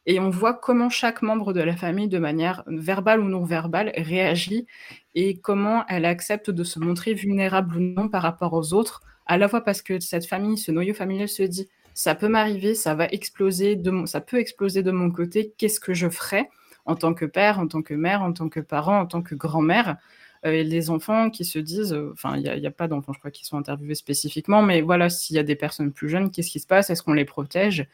et 0.07 0.21
on 0.21 0.31
voit 0.31 0.55
comment 0.55 0.91
chaque 0.91 1.23
membre 1.23 1.53
de 1.53 1.61
la 1.61 1.77
famille, 1.77 2.09
de 2.09 2.19
manière 2.19 2.65
verbale 2.67 3.21
ou 3.21 3.29
non 3.29 3.45
verbale, 3.45 3.93
réagit 3.97 4.67
et 5.15 5.39
comment 5.39 5.85
elle 5.89 6.05
accepte 6.05 6.51
de 6.51 6.65
se 6.65 6.79
montrer 6.79 7.15
vulnérable 7.15 7.77
ou 7.77 7.81
non 7.81 8.09
par 8.09 8.23
rapport 8.23 8.53
aux 8.53 8.73
autres, 8.75 9.03
à 9.27 9.39
la 9.39 9.49
fois 9.49 9.63
parce 9.63 9.83
que 9.83 10.01
cette 10.01 10.27
famille, 10.27 10.59
ce 10.59 10.73
noyau 10.73 10.95
familial 10.95 11.29
se 11.29 11.45
dit 11.45 11.69
ça 11.95 12.15
peut 12.15 12.29
m'arriver, 12.29 12.75
ça 12.75 12.95
va 12.95 13.07
exploser, 13.07 13.77
de 13.77 14.07
ça 14.07 14.21
peut 14.21 14.39
exploser 14.39 14.83
de 14.83 14.91
mon 14.91 15.11
côté, 15.11 15.53
qu'est-ce 15.59 15.81
que 15.81 15.95
je 15.95 16.09
ferais 16.09 16.49
en 16.85 16.97
tant 16.97 17.15
que 17.15 17.25
père, 17.25 17.61
en 17.61 17.69
tant 17.69 17.83
que 17.83 17.95
mère, 17.95 18.23
en 18.23 18.33
tant 18.33 18.49
que 18.49 18.61
parent, 18.61 18.99
en 19.01 19.07
tant 19.07 19.23
que 19.23 19.35
grand-mère? 19.35 19.97
Les 20.45 20.91
enfants 20.91 21.31
qui 21.31 21.45
se 21.45 21.59
disent, 21.59 21.93
euh, 21.93 22.11
enfin, 22.13 22.37
il 22.37 22.43
n'y 22.43 22.67
a, 22.67 22.71
pas 22.71 22.89
d'enfants, 22.89 23.13
je 23.13 23.19
crois, 23.19 23.31
qui 23.31 23.45
sont 23.45 23.57
interviewés 23.57 23.95
spécifiquement, 23.95 24.63
mais 24.63 24.81
voilà, 24.81 25.09
s'il 25.09 25.37
y 25.37 25.39
a 25.39 25.43
des 25.43 25.57
personnes 25.57 25.93
plus 25.93 26.09
jeunes, 26.09 26.31
qu'est-ce 26.31 26.51
qui 26.51 26.61
se 26.61 26.67
passe? 26.67 26.91
Est-ce 26.91 27.03
qu'on 27.03 27.13
les 27.13 27.25
protège? 27.25 27.87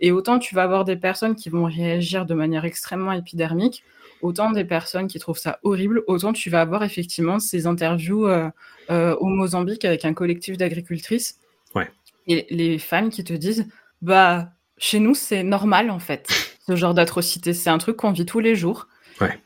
Et 0.00 0.12
autant 0.12 0.38
tu 0.38 0.54
vas 0.54 0.62
avoir 0.62 0.84
des 0.84 0.96
personnes 0.96 1.34
qui 1.34 1.48
vont 1.48 1.64
réagir 1.64 2.24
de 2.24 2.34
manière 2.34 2.64
extrêmement 2.64 3.10
épidermique, 3.10 3.82
autant 4.22 4.52
des 4.52 4.64
personnes 4.64 5.08
qui 5.08 5.18
trouvent 5.18 5.38
ça 5.38 5.58
horrible, 5.64 6.04
autant 6.06 6.32
tu 6.32 6.50
vas 6.50 6.60
avoir 6.60 6.84
effectivement 6.84 7.40
ces 7.40 7.66
interviews 7.66 8.28
euh, 8.28 8.50
au 8.88 9.26
Mozambique 9.26 9.84
avec 9.84 10.04
un 10.04 10.14
collectif 10.14 10.56
d'agricultrices. 10.56 11.40
Ouais. 11.74 11.90
Et 12.28 12.46
les 12.50 12.78
femmes 12.78 13.10
qui 13.10 13.24
te 13.24 13.32
disent, 13.32 13.66
bah, 14.00 14.50
chez 14.76 15.00
nous, 15.00 15.14
c'est 15.14 15.42
normal 15.42 15.90
en 15.90 15.98
fait, 15.98 16.28
ce 16.66 16.76
genre 16.76 16.94
d'atrocité. 16.94 17.52
C'est 17.52 17.70
un 17.70 17.78
truc 17.78 17.96
qu'on 17.96 18.12
vit 18.12 18.26
tous 18.26 18.40
les 18.40 18.54
jours. 18.54 18.86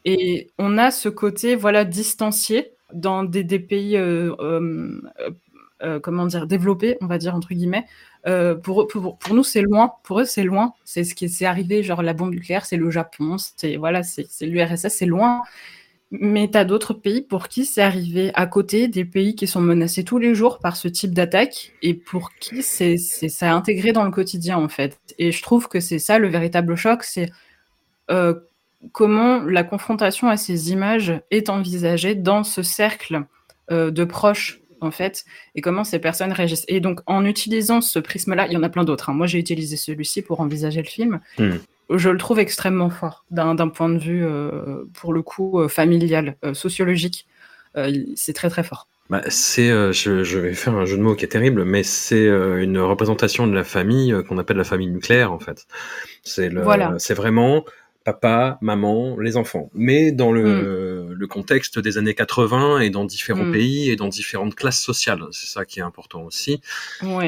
Et 0.04 0.50
on 0.58 0.78
a 0.78 0.90
ce 0.90 1.08
côté 1.08 1.56
voilà 1.56 1.84
distancié 1.84 2.72
dans 2.92 3.24
des, 3.24 3.58
pays 3.58 3.96
euh, 3.96 4.34
euh, 4.40 5.00
euh, 5.82 6.00
comment 6.00 6.26
dire 6.26 6.46
développés, 6.46 6.96
on 7.00 7.06
va 7.06 7.18
dire 7.18 7.34
entre 7.34 7.54
guillemets. 7.54 7.86
Pour, 8.62 8.88
nous, 9.32 9.44
c'est 9.44 9.62
loin. 9.62 9.94
Pour 10.04 10.20
eux, 10.20 10.24
c'est 10.24 10.44
loin. 10.44 10.74
C'est 10.84 11.04
ce 11.04 11.14
qui 11.14 11.24
est 11.24 11.42
arrivé. 11.42 11.82
Genre 11.82 12.02
la 12.02 12.12
bombe 12.12 12.30
nucléaire, 12.30 12.66
c'est 12.66 12.76
le 12.76 12.90
Japon. 12.90 13.36
C'est 13.56 13.76
voilà, 13.76 14.02
c'est 14.02 14.26
l'URSS, 14.42 14.88
c'est 14.88 15.06
loin. 15.06 15.42
Mais 16.10 16.50
tu 16.50 16.58
as 16.58 16.66
d'autres 16.66 16.92
pays 16.92 17.22
pour 17.22 17.48
qui 17.48 17.64
c'est 17.64 17.80
arrivé 17.80 18.30
à 18.34 18.46
côté, 18.46 18.86
des 18.86 19.06
pays 19.06 19.34
qui 19.34 19.46
sont 19.46 19.62
menacés 19.62 20.04
tous 20.04 20.18
les 20.18 20.34
jours 20.34 20.58
par 20.58 20.76
ce 20.76 20.86
type 20.86 21.14
d'attaque 21.14 21.72
et 21.80 21.94
pour 21.94 22.34
qui 22.34 22.62
c'est 22.62 22.98
ça 22.98 23.54
intégré 23.54 23.92
dans 23.92 24.04
le 24.04 24.10
quotidien 24.10 24.58
en 24.58 24.68
fait. 24.68 24.98
Et 25.18 25.32
je 25.32 25.42
trouve 25.42 25.68
que 25.68 25.80
c'est 25.80 25.98
ça 25.98 26.18
le 26.18 26.28
véritable 26.28 26.76
choc, 26.76 27.02
c'est 27.02 27.30
comment 28.90 29.40
la 29.40 29.62
confrontation 29.62 30.28
à 30.28 30.36
ces 30.36 30.72
images 30.72 31.20
est 31.30 31.48
envisagée 31.48 32.14
dans 32.14 32.42
ce 32.42 32.62
cercle 32.62 33.22
euh, 33.70 33.90
de 33.90 34.04
proches 34.04 34.60
en 34.80 34.90
fait, 34.90 35.24
et 35.54 35.60
comment 35.60 35.84
ces 35.84 36.00
personnes 36.00 36.32
réagissent. 36.32 36.64
Et 36.66 36.80
donc, 36.80 37.02
en 37.06 37.24
utilisant 37.24 37.80
ce 37.80 38.00
prisme-là, 38.00 38.48
il 38.48 38.52
y 38.52 38.56
en 38.56 38.64
a 38.64 38.68
plein 38.68 38.82
d'autres. 38.82 39.10
Hein. 39.10 39.14
Moi, 39.14 39.28
j'ai 39.28 39.38
utilisé 39.38 39.76
celui-ci 39.76 40.22
pour 40.22 40.40
envisager 40.40 40.82
le 40.82 40.88
film. 40.88 41.20
Hmm. 41.38 41.52
Je 41.88 42.10
le 42.10 42.18
trouve 42.18 42.40
extrêmement 42.40 42.90
fort 42.90 43.24
d'un 43.30 43.54
point 43.68 43.88
de 43.88 43.98
vue, 43.98 44.24
euh, 44.24 44.82
pour 44.94 45.12
le 45.12 45.22
coup, 45.22 45.60
euh, 45.60 45.68
familial, 45.68 46.36
sociologique. 46.52 47.28
c'est 48.16 48.32
très 48.32 48.50
très 48.50 48.64
fort. 48.64 48.88
Bah, 49.08 49.20
c'est, 49.28 49.68
je, 49.92 50.38
vais 50.38 50.54
faire 50.54 50.74
un 50.74 50.84
jeu 50.84 50.96
de 50.96 51.02
mots 51.02 51.14
qui 51.14 51.26
est 51.26 51.28
terrible, 51.28 51.64
mais 51.64 51.84
c'est 51.84 52.26
une 52.26 52.78
représentation 52.78 53.46
de 53.46 53.54
la 53.54 53.62
famille 53.62 54.12
qu'on 54.26 54.38
appelle 54.38 54.56
la 54.56 54.64
famille 54.64 54.88
nucléaire 54.88 55.32
en 55.32 55.38
fait. 55.38 55.66
C'est 56.24 56.48
voilà. 56.48 56.94
c'est 56.98 57.14
vraiment 57.14 57.64
papa, 58.04 58.58
maman, 58.60 59.18
les 59.18 59.36
enfants. 59.36 59.70
Mais 59.74 60.12
dans 60.12 60.32
le, 60.32 61.08
mm. 61.08 61.12
le 61.12 61.26
contexte 61.26 61.78
des 61.78 61.98
années 61.98 62.14
80 62.14 62.80
et 62.80 62.90
dans 62.90 63.04
différents 63.04 63.44
mm. 63.44 63.52
pays 63.52 63.90
et 63.90 63.96
dans 63.96 64.08
différentes 64.08 64.54
classes 64.54 64.82
sociales, 64.82 65.22
c'est 65.32 65.48
ça 65.48 65.64
qui 65.64 65.80
est 65.80 65.82
important 65.82 66.22
aussi. 66.22 66.60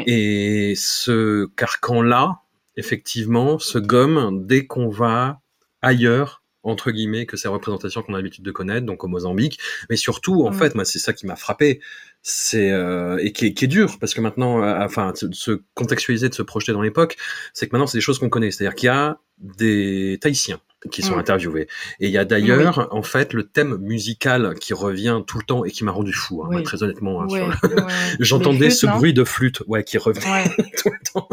Et 0.06 0.74
ce 0.76 1.46
carcan-là, 1.56 2.40
effectivement, 2.76 3.58
se 3.58 3.78
gomme 3.78 4.46
dès 4.46 4.66
qu'on 4.66 4.88
va 4.88 5.40
ailleurs 5.82 6.43
entre 6.64 6.90
guillemets 6.90 7.26
que 7.26 7.36
ces 7.36 7.48
représentations 7.48 8.02
qu'on 8.02 8.14
a 8.14 8.16
l'habitude 8.16 8.44
de 8.44 8.50
connaître, 8.50 8.86
donc 8.86 9.04
au 9.04 9.08
Mozambique, 9.08 9.58
mais 9.90 9.96
surtout 9.96 10.44
en 10.44 10.50
mm. 10.50 10.54
fait, 10.54 10.74
moi 10.74 10.84
c'est 10.84 10.98
ça 10.98 11.12
qui 11.12 11.26
m'a 11.26 11.36
frappé, 11.36 11.80
c'est 12.22 12.70
euh, 12.70 13.18
et 13.18 13.32
qui 13.32 13.46
est, 13.46 13.54
qui 13.54 13.66
est, 13.66 13.68
dur 13.68 13.98
parce 14.00 14.14
que 14.14 14.20
maintenant, 14.20 14.62
euh, 14.62 14.78
enfin, 14.80 15.12
de 15.20 15.34
se 15.34 15.62
contextualiser, 15.74 16.28
de 16.28 16.34
se 16.34 16.42
projeter 16.42 16.72
dans 16.72 16.82
l'époque, 16.82 17.16
c'est 17.52 17.68
que 17.68 17.72
maintenant 17.72 17.86
c'est 17.86 17.98
des 17.98 18.02
choses 18.02 18.18
qu'on 18.18 18.30
connaît, 18.30 18.50
c'est-à-dire 18.50 18.74
qu'il 18.74 18.86
y 18.86 18.90
a 18.90 19.18
des 19.38 20.18
Tahitiens 20.20 20.60
qui 20.90 21.02
sont 21.02 21.16
interviewés. 21.16 21.66
Et 22.00 22.06
il 22.06 22.12
y 22.12 22.18
a 22.18 22.24
d'ailleurs, 22.24 22.88
en 22.90 23.02
fait, 23.02 23.32
le 23.32 23.44
thème 23.44 23.76
musical 23.78 24.54
qui 24.60 24.74
revient 24.74 25.20
tout 25.26 25.38
le 25.38 25.44
temps 25.44 25.64
et 25.64 25.70
qui 25.70 25.84
m'a 25.84 25.92
rendu 25.92 26.12
fou, 26.12 26.44
hein, 26.44 26.62
très 26.62 26.82
honnêtement. 26.82 27.22
Hein, 27.22 27.56
j'entendais 28.20 28.70
ce 28.70 28.86
bruit 28.86 29.14
de 29.14 29.24
flûte, 29.24 29.62
ouais, 29.66 29.84
qui 29.84 29.98
revenait 29.98 30.44
tout 30.82 30.90
le 30.90 31.12
temps. 31.12 31.28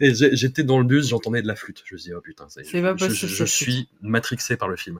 Et 0.00 0.12
j'étais 0.14 0.62
dans 0.62 0.78
le 0.78 0.84
bus, 0.84 1.08
j'entendais 1.08 1.42
de 1.42 1.46
la 1.46 1.56
flûte. 1.56 1.82
Je 1.84 1.94
me 1.94 2.00
dis, 2.00 2.12
oh 2.14 2.20
putain, 2.20 2.46
c'est, 2.48 2.64
je, 2.64 3.08
je, 3.08 3.26
je 3.26 3.44
suis 3.44 3.88
matrixé 4.02 4.56
par 4.56 4.68
le 4.68 4.76
film. 4.76 4.98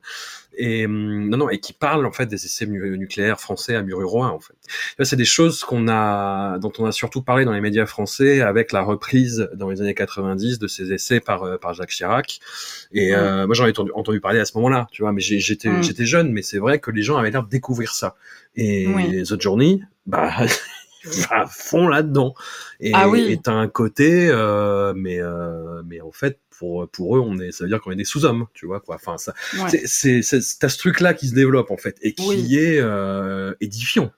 Et 0.56 0.86
hum, 0.86 1.28
non, 1.28 1.36
non, 1.36 1.48
et 1.50 1.58
qui 1.58 1.72
parle 1.72 2.06
en 2.06 2.12
fait 2.12 2.26
des 2.26 2.44
essais 2.44 2.66
nucléaires 2.66 3.40
français 3.40 3.74
à 3.74 3.82
Mururoa, 3.82 4.28
en 4.28 4.40
fait. 4.40 4.54
c'est 5.04 5.16
des 5.16 5.24
choses 5.24 5.64
qu'on 5.64 5.88
a, 5.88 6.58
dont 6.58 6.72
on 6.78 6.86
a 6.86 6.92
surtout 6.92 7.22
parlé 7.22 7.44
dans 7.44 7.52
les 7.52 7.60
médias 7.60 7.86
français 7.86 8.40
avec 8.40 8.72
la 8.72 8.82
reprise 8.82 9.48
dans 9.54 9.70
les 9.70 9.80
années 9.80 9.94
90 9.94 10.58
de 10.58 10.66
ces 10.66 10.92
essais 10.92 11.20
par 11.20 11.42
euh, 11.42 11.58
par 11.58 11.74
Jacques 11.74 11.90
Chirac. 11.90 12.40
Et 12.92 13.14
euh, 13.14 13.46
moi, 13.46 13.54
j'en 13.54 13.66
ai 13.66 13.72
entendu, 13.94 14.20
parler 14.20 14.40
à 14.40 14.44
ce 14.44 14.56
moment-là, 14.56 14.86
tu 14.90 15.02
vois, 15.02 15.12
mais 15.12 15.20
j'étais 15.20 15.68
mm. 15.68 15.82
j'étais 15.82 16.06
jeune, 16.06 16.32
mais 16.32 16.42
c'est 16.42 16.58
vrai 16.58 16.78
que 16.78 16.90
les 16.90 17.02
gens 17.02 17.16
avaient 17.16 17.30
l'air 17.30 17.44
de 17.44 17.48
découvrir 17.48 17.92
ça. 17.94 18.16
Et 18.54 18.86
les 18.86 19.32
autres 19.32 19.42
journées, 19.42 19.80
bah 20.06 20.30
à 21.30 21.46
fond 21.46 21.88
là-dedans. 21.88 22.34
Et 22.80 22.92
ah 22.94 23.08
oui. 23.08 23.38
t'as 23.42 23.52
un 23.52 23.68
côté, 23.68 24.28
euh, 24.28 24.92
mais 24.94 25.20
euh, 25.20 25.82
mais 25.84 26.00
en 26.00 26.12
fait 26.12 26.38
pour 26.58 26.88
pour 26.88 27.16
eux 27.16 27.20
on 27.20 27.38
est, 27.38 27.52
ça 27.52 27.64
veut 27.64 27.70
dire 27.70 27.80
qu'on 27.80 27.90
est 27.90 27.96
des 27.96 28.04
sous-hommes, 28.04 28.46
tu 28.54 28.66
vois 28.66 28.80
quoi. 28.80 28.96
Enfin 28.96 29.18
ça, 29.18 29.34
c'est 29.68 30.22
c'est 30.22 30.40
t'as 30.58 30.68
ce 30.68 30.78
truc 30.78 31.00
là 31.00 31.14
qui 31.14 31.28
se 31.28 31.34
développe 31.34 31.70
en 31.70 31.76
fait 31.76 31.96
et 32.02 32.14
qui 32.14 32.58
est 32.58 32.78
euh, 32.78 33.54
édifiant 33.60 34.10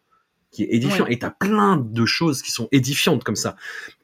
qui 0.51 0.63
est 0.63 0.69
édifiant 0.71 1.07
et 1.07 1.19
t'as 1.19 1.31
plein 1.31 1.77
de 1.77 2.07
choses 2.07 2.41
qui 2.41 2.51
sont 2.51 2.69
édifiantes 2.73 3.23
comme 3.23 3.37
ça 3.37 3.55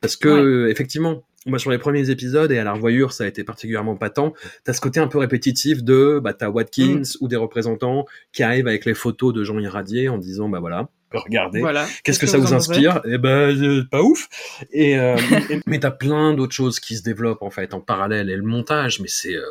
parce 0.02 0.14
que 0.14 0.68
effectivement 0.68 1.24
moi 1.46 1.58
sur 1.58 1.70
les 1.70 1.78
premiers 1.78 2.10
épisodes 2.10 2.50
et 2.50 2.58
à 2.58 2.64
la 2.64 2.72
revoyure 2.72 3.12
ça 3.12 3.24
a 3.24 3.26
été 3.26 3.44
particulièrement 3.44 3.96
patent 3.96 4.34
t'as 4.64 4.72
ce 4.72 4.80
côté 4.80 5.00
un 5.00 5.08
peu 5.08 5.18
répétitif 5.18 5.82
de 5.82 6.20
bah 6.22 6.32
t'as 6.32 6.48
Watkins 6.48 7.00
mm. 7.00 7.16
ou 7.20 7.28
des 7.28 7.36
représentants 7.36 8.06
qui 8.32 8.42
arrivent 8.42 8.68
avec 8.68 8.84
les 8.84 8.94
photos 8.94 9.32
de 9.32 9.44
gens 9.44 9.58
irradiés 9.58 10.08
en 10.08 10.18
disant 10.18 10.48
bah 10.48 10.60
voilà 10.60 10.88
regardez 11.12 11.60
voilà. 11.60 11.86
qu'est-ce 12.02 12.18
que, 12.18 12.26
ça 12.26 12.38
vous, 12.38 12.54
inspire? 12.54 13.00
Eh 13.04 13.18
ben 13.18 13.56
euh, 13.62 13.84
pas 13.88 14.02
ouf 14.02 14.28
et, 14.72 14.98
euh, 14.98 15.16
mais 15.66 15.78
t'as 15.78 15.92
plein 15.92 16.34
d'autres 16.34 16.54
choses 16.54 16.80
qui 16.80 16.96
se 16.96 17.02
développent 17.02 17.42
en 17.42 17.50
fait 17.50 17.74
en 17.74 17.80
parallèle 17.80 18.30
et 18.30 18.36
le 18.36 18.42
montage 18.42 19.00
mais 19.00 19.08
c'est 19.08 19.34
euh, 19.34 19.44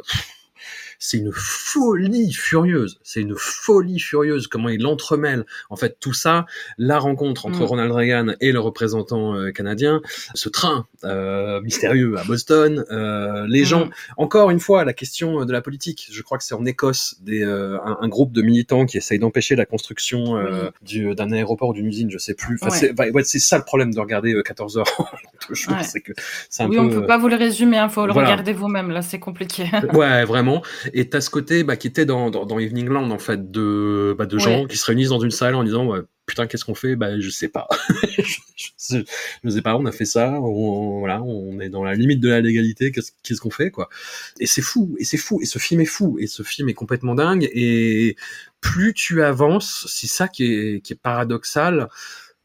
c'est 1.04 1.18
une 1.18 1.34
folie 1.34 2.32
furieuse. 2.32 2.98
C'est 3.04 3.20
une 3.20 3.36
folie 3.36 4.00
furieuse 4.00 4.48
comment 4.48 4.70
il 4.70 4.86
entremêle 4.86 5.46
en 5.70 5.76
fait 5.76 5.98
tout 6.00 6.14
ça, 6.14 6.46
la 6.78 6.98
rencontre 6.98 7.46
entre 7.46 7.60
mm. 7.60 7.66
Ronald 7.66 7.92
Reagan 7.92 8.28
et 8.40 8.54
le 8.54 8.62
représentant 8.62 9.36
euh, 9.36 9.52
canadien, 9.52 10.02
ce 10.34 10.48
train 10.48 10.88
euh, 11.04 11.60
mystérieux 11.60 12.18
à 12.18 12.24
Boston, 12.24 12.86
euh, 12.90 13.46
les 13.50 13.64
mm. 13.64 13.66
gens. 13.66 13.90
Encore 14.16 14.50
une 14.50 14.62
fois, 14.62 14.86
la 14.86 14.94
question 14.94 15.44
de 15.44 15.52
la 15.52 15.62
politique. 15.62 16.08
Je 16.10 16.22
crois 16.22 16.38
que 16.38 16.46
c'est 16.46 16.56
en 16.56 16.66
Écosse 16.66 17.18
des, 17.20 17.44
un, 17.44 18.08
groupe 18.08 18.32
de 18.32 18.42
militants 18.42 18.86
qui 18.86 18.96
essayent 18.96 19.20
d'empêcher 19.20 19.58
la 19.58 19.66
construction 19.66 20.42
d'un 20.84 21.32
aéroport 21.34 21.70
ou 21.70 21.74
d'une 21.74 21.88
usine, 21.88 22.10
je 22.12 22.18
sais 22.18 22.34
plus. 22.34 22.58
Enfin, 22.62 22.74
c'est 23.24 23.40
ça 23.40 23.58
le 23.58 23.66
problème 23.66 23.94
de 23.94 24.00
regarder 24.00 24.42
14 24.42 24.78
heures. 24.78 24.86
c'est 25.82 26.00
que 26.00 26.14
oui, 26.62 26.80
on 26.80 26.88
peut 26.88 27.06
pas 27.06 27.18
vous 27.18 27.28
le 27.28 27.36
résumer, 27.36 27.76
il 27.76 27.80
hein, 27.80 27.90
faut 27.90 28.06
le 28.06 28.14
regarder 28.14 28.54
vous-même. 28.54 28.90
Là, 28.90 29.02
c'est 29.02 29.20
compliqué. 29.20 29.70
ouais, 29.94 30.24
vraiment. 30.24 30.62
Et 30.94 31.10
t'as 31.10 31.22
ce 31.22 31.30
côté 31.30 31.64
bah, 31.64 31.76
qui 31.76 31.88
était 31.88 32.06
dans, 32.06 32.30
dans, 32.30 32.60
Evening 32.60 32.88
Land 32.88 33.10
en 33.10 33.20
fait 33.20 33.52
de 33.52 34.16
bah, 34.18 34.26
de 34.26 34.38
gens 34.38 34.66
qui 34.68 34.78
se 34.78 34.86
réunissent 34.86 35.10
dans 35.10 35.20
une 35.20 35.32
salle 35.32 35.56
en 35.56 35.64
disant 35.64 35.92
putain 36.26 36.48
qu'est-ce 36.48 36.66
qu'on 36.66 36.76
fait? 36.76 36.96
Bah 36.96 37.20
je 37.20 37.30
sais 37.30 37.50
pas. 37.50 37.68
Je, 38.16 38.98
je, 39.44 39.50
sais 39.50 39.62
pas 39.62 39.76
on 39.76 39.86
a 39.86 39.92
fait 39.92 40.06
ça 40.06 40.34
on, 40.40 41.00
voilà 41.00 41.22
on 41.24 41.60
est 41.60 41.70
dans 41.70 41.84
la 41.84 41.96
limite 41.96 42.20
de 42.20 42.30
la 42.30 42.42
légalité 42.42 42.92
qu'est-ce 42.92 43.12
qu'est-ce 43.24 43.42
qu'on 43.42 43.50
fait 43.50 43.72
quoi. 43.72 43.90
Et 44.40 44.46
c'est 44.46 44.62
fou 44.62 44.96
et 45.00 45.06
c'est 45.06 45.18
fou 45.18 45.40
et 45.42 45.46
ce 45.46 45.58
film 45.58 45.82
est 45.82 45.86
fou 45.86 46.18
et 46.20 46.28
ce 46.28 46.44
film 46.44 46.70
est 46.70 46.74
complètement 46.74 47.16
dingue 47.16 47.50
et 47.54 48.16
plus 48.62 48.94
tu 48.94 49.24
avances 49.24 49.86
c'est 49.90 50.08
ça 50.08 50.28
qui 50.28 50.46
est 50.46 50.82
qui 50.82 50.94
est 50.94 51.00
paradoxal 51.02 51.90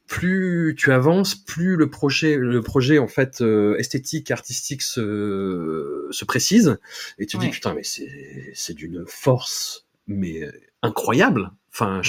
plus 0.09 0.75
tu 0.77 0.91
avances, 0.91 1.37
plus 1.37 1.77
le 1.77 1.89
projet, 1.89 2.37
le 2.37 2.63
projet 2.63 2.99
en 2.99 3.07
fait 3.07 3.41
euh, 3.41 3.77
esthétique, 3.79 4.31
artistique 4.31 4.83
se, 4.83 6.09
se 6.11 6.25
précise, 6.25 6.79
et 7.19 7.27
tu 7.27 7.39
dis 7.39 7.51
putain 7.51 7.75
mais 7.75 7.85
c'est 7.85 8.53
c'est 8.55 8.75
d'une 8.75 9.05
force 9.07 9.87
mais 10.07 10.51
incroyable. 10.83 11.53
Enfin, 11.73 12.01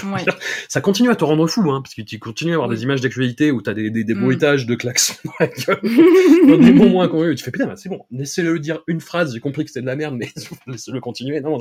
ça 0.67 0.81
continue 0.81 1.09
à 1.09 1.15
te 1.15 1.23
rendre 1.23 1.45
fou, 1.47 1.69
hein, 1.71 1.81
parce 1.81 1.93
que 1.93 2.01
tu 2.01 2.17
continues 2.17 2.53
à 2.53 2.55
avoir 2.55 2.69
des 2.69 2.83
images 2.83 3.01
d'actualité 3.01 3.51
où 3.51 3.61
tu 3.61 3.69
as 3.69 3.73
des, 3.73 3.89
des, 3.89 4.03
des 4.03 4.15
mm. 4.15 4.21
bruitages 4.21 4.65
de 4.65 4.73
klaxons 4.75 5.15
dans 5.25 5.33
la 5.39 5.47
gueule, 5.47 5.79
dans 6.47 6.57
des 6.57 6.73
moments. 6.73 7.07
Tu 7.07 7.43
fais 7.43 7.51
putain, 7.51 7.75
c'est 7.75 7.89
bon, 7.89 8.05
laissez-le 8.11 8.57
dire 8.59 8.81
une 8.87 9.01
phrase, 9.01 9.33
j'ai 9.33 9.39
compris 9.39 9.65
que 9.65 9.69
c'était 9.69 9.81
de 9.81 9.87
la 9.87 9.95
merde, 9.95 10.15
mais 10.15 10.29
laissez-le 10.67 10.99
continuer. 11.01 11.41
Non, 11.41 11.57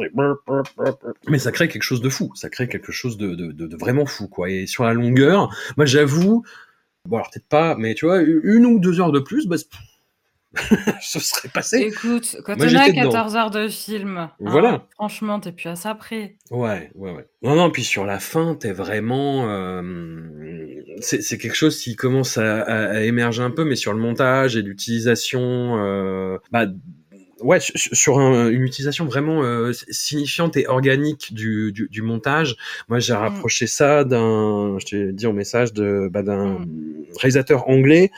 mais 1.29 1.39
ça 1.39 1.53
crée 1.53 1.69
quelque 1.69 1.83
chose 1.83 2.01
de 2.01 2.09
fou, 2.09 2.33
ça 2.35 2.49
crée 2.49 2.69
quelque 2.69 2.93
chose 2.93 3.19
de, 3.19 3.35
de, 3.35 3.53
de, 3.53 3.77
vraiment 3.77 4.07
fou, 4.07 4.29
quoi. 4.29 4.49
Et 4.49 4.67
sur 4.67 4.85
la 4.85 4.95
longueur, 4.95 5.55
moi 5.77 5.85
j'avoue, 5.85 6.45
bon 7.05 7.17
alors 7.17 7.31
peut-être 7.31 7.49
pas, 7.49 7.77
mais 7.77 7.95
tu 7.95 8.07
vois, 8.07 8.21
une 8.23 8.65
ou 8.65 8.79
deux 8.79 9.01
heures 9.01 9.13
de 9.13 9.21
plus, 9.21 9.47
bah, 9.47 9.57
ce 11.03 11.21
serait 11.21 11.49
passé. 11.49 11.79
Écoute, 11.79 12.37
quand 12.45 12.55
on 12.59 12.75
a 12.75 12.91
14 12.91 13.37
heures 13.37 13.51
de 13.51 13.69
film, 13.69 14.17
hein, 14.17 14.33
voilà. 14.41 14.87
franchement, 14.95 15.41
t'es 15.41 15.53
plus 15.53 15.69
à 15.69 15.77
ça 15.77 15.95
près. 15.95 16.37
Ouais, 16.51 16.91
ouais, 16.95 17.13
ouais. 17.13 17.27
Non, 17.43 17.55
non, 17.55 17.71
puis 17.71 17.85
sur 17.85 18.05
la 18.05 18.19
fin, 18.19 18.55
t'es 18.55 18.73
vraiment... 18.73 19.49
Euh, 19.49 19.83
c'est 21.01 21.39
quelque 21.39 21.55
chose 21.55 21.79
qui 21.81 21.97
commence 21.97 22.39
à, 22.39 22.63
à, 22.63 23.03
émerger 23.03 23.43
un 23.43 23.51
peu, 23.51 23.65
mais 23.65 23.77
sur 23.77 23.93
le 23.93 23.99
montage 23.99 24.57
et 24.57 24.63
l'utilisation... 24.63 25.79
Euh, 25.79 26.39
bah, 26.51 26.67
ouais, 27.41 27.59
sur 27.61 28.19
une 28.21 28.63
utilisation 28.63 29.05
vraiment 29.05 29.43
euh, 29.43 29.73
signifiante 29.91 30.57
et 30.57 30.67
organique 30.67 31.35
du, 31.35 31.73
du, 31.73 31.89
du 31.91 32.03
montage. 32.03 32.57
Moi, 32.89 32.99
j'ai 32.99 33.15
mm. 33.15 33.17
rapproché 33.17 33.67
ça 33.67 34.05
d'un, 34.05 34.79
je 34.79 34.87
t'ai 34.87 35.13
dit 35.13 35.27
en 35.27 35.33
message, 35.33 35.73
de 35.73 36.09
bah, 36.11 36.23
d'un 36.23 36.61
mm. 36.61 37.05
réalisateur 37.21 37.69
anglais 37.69 38.11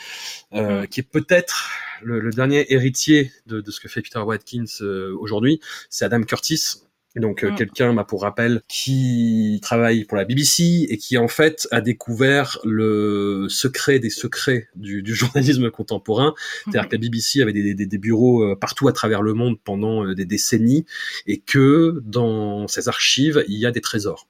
euh, 0.53 0.83
mm. 0.83 0.87
qui 0.89 1.01
est 1.01 1.09
peut-être 1.11 1.71
le, 2.03 2.21
le, 2.21 2.31
dernier 2.31 2.73
héritier 2.73 3.31
de, 3.47 3.61
de, 3.61 3.71
ce 3.71 3.81
que 3.81 3.89
fait 3.89 4.03
Peter 4.03 4.21
Watkins 4.21 4.65
euh, 4.81 5.15
aujourd'hui. 5.19 5.61
C'est 5.91 6.05
Adam 6.05 6.23
Curtis 6.23 6.83
donc 7.17 7.43
euh, 7.43 7.51
mm. 7.51 7.55
quelqu'un, 7.57 7.95
bah, 7.95 8.05
pour 8.05 8.23
rappel, 8.23 8.63
qui 8.69 9.59
travaille 9.63 10.05
pour 10.05 10.17
la 10.17 10.25
BBC 10.25 10.87
et 10.89 10.97
qui 10.97 11.19
en 11.19 11.27
fait 11.27 11.67
a 11.73 11.81
découvert 11.81 12.59
le 12.65 13.47
secret 13.49 13.99
des 13.99 14.11
secrets 14.11 14.69
du, 14.77 15.03
du 15.03 15.15
journalisme 15.17 15.71
contemporain. 15.71 16.35
C'est-à-dire 16.65 16.89
que 16.89 16.95
la 16.95 17.01
BBC 17.01 17.43
avait 17.43 17.53
des, 17.53 17.75
des, 17.75 17.87
des, 17.87 17.99
bureaux 17.99 18.45
euh, 18.45 18.57
partout 18.57 18.87
à 18.87 18.93
travers 18.93 19.23
le 19.23 19.35
monde 19.35 19.59
pendant 19.63 20.05
euh, 20.05 20.15
des 20.15 20.25
décennies 20.25 20.87
et 21.27 21.39
que 21.39 22.01
dans 22.05 22.69
ses 22.69 22.89
archives, 22.89 23.45
il 23.49 23.59
y 23.59 23.67
a 23.67 23.73
des 23.73 23.81
trésors. 23.81 24.29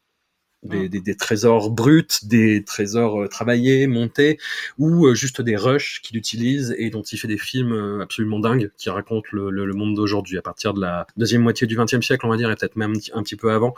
Mmh. 0.63 0.89
des, 0.89 1.01
des, 1.01 1.17
trésors 1.17 1.71
bruts, 1.71 2.05
des 2.23 2.63
trésors 2.63 3.23
euh, 3.23 3.29
travaillés, 3.29 3.87
montés, 3.87 4.39
ou 4.77 5.07
euh, 5.07 5.15
juste 5.15 5.41
des 5.41 5.57
rushs 5.57 6.03
qu'il 6.03 6.19
utilise 6.19 6.75
et 6.77 6.91
dont 6.91 7.01
il 7.01 7.17
fait 7.17 7.29
des 7.29 7.39
films 7.39 7.73
euh, 7.73 8.03
absolument 8.03 8.39
dingues 8.41 8.71
qui 8.77 8.91
racontent 8.91 9.27
le, 9.33 9.51
le, 9.51 9.73
monde 9.73 9.97
d'aujourd'hui 9.97 10.37
à 10.37 10.43
partir 10.43 10.75
de 10.75 10.83
la 10.83 11.07
deuxième 11.17 11.41
moitié 11.41 11.67
du 11.67 11.79
XXe 11.79 12.05
siècle, 12.05 12.27
on 12.27 12.29
va 12.29 12.37
dire, 12.37 12.51
et 12.51 12.57
peut-être 12.57 12.77
même 12.77 12.93
un 13.15 13.23
petit 13.23 13.37
peu 13.37 13.53
avant. 13.53 13.75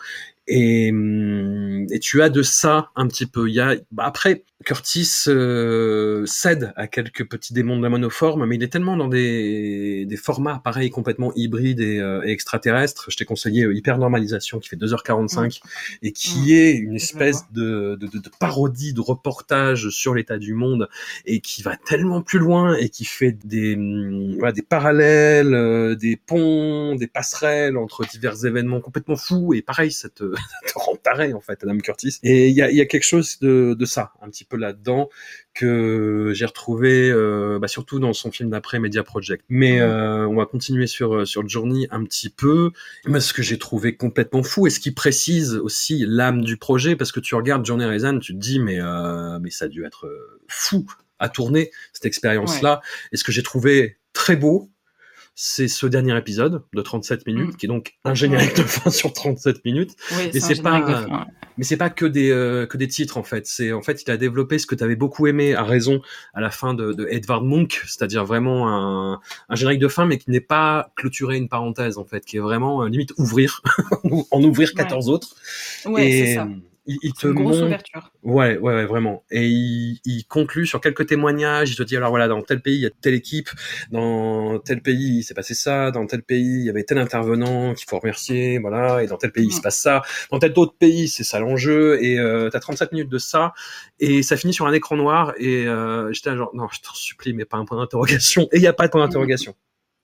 Et, 0.48 0.90
hum, 0.90 1.86
et, 1.90 2.00
tu 2.00 2.20
as 2.20 2.28
de 2.28 2.42
ça 2.42 2.90
un 2.96 3.06
petit 3.06 3.26
peu. 3.26 3.48
Il 3.48 3.54
y 3.54 3.60
a, 3.60 3.76
bah 3.92 4.02
après, 4.04 4.42
Curtis 4.64 5.24
euh, 5.28 6.24
cède 6.26 6.72
à 6.76 6.88
quelques 6.88 7.28
petits 7.28 7.52
démons 7.52 7.76
de 7.76 7.82
la 7.82 7.88
monoforme, 7.88 8.46
mais 8.46 8.56
il 8.56 8.62
est 8.62 8.68
tellement 8.68 8.96
dans 8.96 9.08
des, 9.08 10.04
des 10.04 10.16
formats 10.16 10.60
pareils 10.62 10.90
complètement 10.90 11.32
hybrides 11.36 11.80
et, 11.80 12.00
euh, 12.00 12.22
extraterrestres. 12.22 13.06
Je 13.08 13.16
t'ai 13.16 13.24
conseillé 13.24 13.68
Hyper 13.72 13.98
Normalisation 13.98 14.58
qui 14.58 14.68
fait 14.68 14.76
2h45 14.76 15.60
et 16.02 16.12
qui 16.12 16.54
est 16.54 16.71
une 16.74 16.96
espèce 16.96 17.50
de, 17.52 17.96
de, 18.00 18.06
de, 18.06 18.30
parodie 18.38 18.92
de 18.92 19.00
reportage 19.00 19.88
sur 19.90 20.14
l'état 20.14 20.38
du 20.38 20.54
monde 20.54 20.88
et 21.26 21.40
qui 21.40 21.62
va 21.62 21.76
tellement 21.76 22.22
plus 22.22 22.38
loin 22.38 22.74
et 22.76 22.88
qui 22.88 23.04
fait 23.04 23.32
des, 23.44 23.74
hum, 23.74 24.36
voilà, 24.38 24.52
des 24.52 24.62
parallèles, 24.62 25.54
euh, 25.54 25.94
des 25.94 26.16
ponts, 26.16 26.94
des 26.94 27.06
passerelles 27.06 27.76
entre 27.76 28.06
divers 28.06 28.44
événements 28.44 28.80
complètement 28.80 29.16
fous 29.16 29.54
et 29.54 29.62
pareil, 29.62 29.92
cette 29.92 30.14
te 30.66 30.72
rend 30.74 30.96
taré 30.96 31.32
en 31.32 31.40
fait, 31.40 31.62
Adam 31.62 31.78
Curtis. 31.78 32.18
Et 32.22 32.48
il 32.48 32.54
y 32.54 32.62
a, 32.62 32.70
y 32.70 32.80
a, 32.80 32.86
quelque 32.86 33.04
chose 33.04 33.38
de, 33.40 33.74
de, 33.78 33.84
ça, 33.84 34.12
un 34.22 34.28
petit 34.28 34.44
peu 34.44 34.56
là-dedans, 34.56 35.08
que 35.54 36.32
j'ai 36.34 36.46
retrouvé 36.46 37.10
euh, 37.10 37.58
bah, 37.58 37.68
surtout 37.68 37.98
dans 37.98 38.12
son 38.12 38.30
film 38.30 38.50
d'après 38.50 38.78
Media 38.78 39.02
Project. 39.02 39.44
Mais 39.48 39.80
euh, 39.80 40.26
on 40.26 40.36
va 40.36 40.46
continuer 40.46 40.86
sur 40.86 41.14
euh, 41.14 41.24
sur 41.24 41.46
Journey 41.48 41.86
un 41.90 42.04
petit 42.04 42.30
peu. 42.30 42.70
Mais 43.06 43.20
ce 43.20 43.32
que 43.32 43.42
j'ai 43.42 43.58
trouvé 43.58 43.96
complètement 43.96 44.42
fou 44.42 44.66
et 44.66 44.70
ce 44.70 44.80
qui 44.80 44.92
précise 44.92 45.54
aussi 45.54 46.04
l'âme 46.06 46.42
du 46.42 46.56
projet, 46.56 46.96
parce 46.96 47.12
que 47.12 47.20
tu 47.20 47.34
regardes 47.34 47.66
Journey 47.66 47.84
Raisin, 47.84 48.18
tu 48.18 48.32
te 48.32 48.38
dis 48.38 48.58
mais 48.58 48.80
euh, 48.80 49.38
mais 49.40 49.50
ça 49.50 49.66
a 49.66 49.68
dû 49.68 49.84
être 49.84 50.10
fou 50.48 50.86
à 51.18 51.28
tourner 51.28 51.70
cette 51.92 52.06
expérience-là. 52.06 52.80
Et 53.12 53.16
ce 53.16 53.22
que 53.22 53.30
j'ai 53.30 53.44
trouvé 53.44 53.98
très 54.12 54.36
beau, 54.36 54.71
c'est 55.34 55.68
ce 55.68 55.86
dernier 55.86 56.16
épisode 56.16 56.62
de 56.74 56.82
37 56.82 57.26
minutes, 57.26 57.54
mm. 57.54 57.56
qui 57.56 57.66
est 57.66 57.68
donc 57.68 57.94
un 58.04 58.14
générique 58.14 58.56
de 58.56 58.62
fin 58.62 58.90
sur 58.90 59.12
37 59.12 59.64
minutes. 59.64 59.96
Oui, 60.12 60.30
mais 60.32 60.40
c'est 60.40 60.62
pas, 60.62 61.26
mais 61.56 61.64
c'est 61.64 61.76
pas 61.76 61.90
que 61.90 62.04
des 62.04 62.30
euh, 62.30 62.66
que 62.66 62.76
des 62.76 62.88
titres 62.88 63.16
en 63.16 63.22
fait. 63.22 63.46
C'est 63.46 63.72
en 63.72 63.82
fait 63.82 64.02
il 64.02 64.10
a 64.10 64.16
développé 64.16 64.58
ce 64.58 64.66
que 64.66 64.74
tu 64.74 64.84
avais 64.84 64.96
beaucoup 64.96 65.26
aimé 65.26 65.54
à 65.54 65.64
raison 65.64 66.02
à 66.34 66.40
la 66.40 66.50
fin 66.50 66.74
de, 66.74 66.92
de 66.92 67.06
Edvard 67.10 67.42
Munch, 67.42 67.84
c'est-à-dire 67.86 68.24
vraiment 68.24 68.68
un, 68.68 69.20
un 69.48 69.54
générique 69.54 69.80
de 69.80 69.88
fin, 69.88 70.06
mais 70.06 70.18
qui 70.18 70.30
n'est 70.30 70.40
pas 70.40 70.92
clôturé 70.96 71.36
une 71.36 71.48
parenthèse 71.48 71.98
en 71.98 72.04
fait, 72.04 72.24
qui 72.24 72.36
est 72.36 72.40
vraiment 72.40 72.82
euh, 72.82 72.88
limite 72.88 73.12
ouvrir, 73.16 73.62
en 74.30 74.42
ouvrir 74.42 74.74
14 74.74 75.08
autres. 75.08 75.34
Ouais, 75.86 76.10
c'est 76.10 76.34
ça 76.34 76.48
il, 76.86 77.12
te 77.12 77.28
montre... 77.28 77.68
Ouais, 78.22 78.58
ouais, 78.58 78.74
ouais, 78.74 78.86
vraiment. 78.86 79.24
Et 79.30 79.46
il, 79.46 80.00
il, 80.04 80.24
conclut 80.24 80.66
sur 80.66 80.80
quelques 80.80 81.06
témoignages. 81.06 81.70
Il 81.70 81.76
te 81.76 81.82
dit 81.82 81.96
alors 81.96 82.10
voilà, 82.10 82.28
dans 82.28 82.42
tel 82.42 82.60
pays 82.60 82.76
il 82.76 82.82
y 82.82 82.86
a 82.86 82.90
telle 82.90 83.14
équipe, 83.14 83.50
dans 83.90 84.58
tel 84.58 84.82
pays 84.82 85.18
il 85.18 85.22
s'est 85.22 85.34
passé 85.34 85.54
ça, 85.54 85.90
dans 85.90 86.06
tel 86.06 86.22
pays 86.22 86.60
il 86.60 86.64
y 86.66 86.70
avait 86.70 86.84
tel 86.84 86.98
intervenant 86.98 87.74
qu'il 87.74 87.88
faut 87.88 87.98
remercier, 87.98 88.58
voilà. 88.58 89.02
Et 89.02 89.06
dans 89.06 89.16
tel 89.16 89.32
pays 89.32 89.46
il 89.46 89.52
se 89.52 89.60
passe 89.60 89.78
ça, 89.78 90.02
dans 90.30 90.38
tel 90.38 90.52
autre 90.56 90.74
pays 90.78 91.08
c'est 91.08 91.24
ça 91.24 91.38
l'enjeu. 91.38 92.02
Et 92.02 92.18
euh, 92.18 92.50
t'as 92.50 92.60
37 92.60 92.92
minutes 92.92 93.10
de 93.10 93.18
ça 93.18 93.52
et 94.00 94.22
ça 94.22 94.36
finit 94.36 94.52
sur 94.54 94.66
un 94.66 94.72
écran 94.72 94.96
noir. 94.96 95.34
Et 95.38 95.66
euh, 95.66 96.12
j'étais 96.12 96.36
genre 96.36 96.50
non, 96.54 96.66
je 96.72 96.80
t'en 96.80 96.94
supplie, 96.94 97.32
mais 97.32 97.44
pas 97.44 97.58
un 97.58 97.64
point 97.64 97.78
d'interrogation. 97.78 98.48
Et 98.52 98.56
il 98.56 98.62
y 98.62 98.66
a 98.66 98.72
pas 98.72 98.86
de 98.86 98.92
point 98.92 99.04
d'interrogation. 99.04 99.54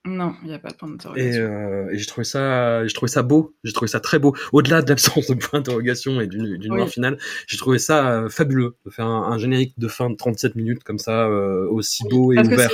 Non, 0.05 0.33
il 0.43 0.47
n'y 0.47 0.53
a 0.53 0.59
pas 0.59 0.69
de 0.69 0.75
point 0.75 0.87
d'interrogation. 0.87 1.29
Et, 1.29 1.37
euh, 1.37 1.91
et 1.91 1.97
j'ai 1.97 2.05
trouvé 2.05 2.23
ça, 2.23 2.87
j'ai 2.87 2.93
trouvé 2.93 3.11
ça 3.11 3.21
beau, 3.21 3.53
j'ai 3.65 3.73
trouvé 3.73 3.89
ça 3.89 3.99
très 3.99 4.17
beau. 4.17 4.33
Au-delà 4.53 4.81
de 4.81 4.87
l'absence 4.87 5.27
de 5.27 5.33
point 5.33 5.59
d'interrogation 5.59 6.21
et 6.21 6.27
d'une 6.27 6.71
oui. 6.71 6.87
finale, 6.87 7.17
j'ai 7.47 7.57
trouvé 7.57 7.79
ça 7.79 8.09
euh, 8.09 8.29
fabuleux 8.29 8.77
de 8.85 8.91
faire 8.91 9.07
un, 9.07 9.33
un, 9.33 9.37
générique 9.37 9.77
de 9.77 9.89
fin 9.89 10.09
de 10.09 10.15
37 10.15 10.55
minutes 10.55 10.85
comme 10.85 10.99
ça, 10.99 11.25
euh, 11.27 11.67
aussi 11.69 12.03
oui, 12.03 12.09
beau 12.09 12.31
et 12.31 12.39
ouvert. 12.39 12.69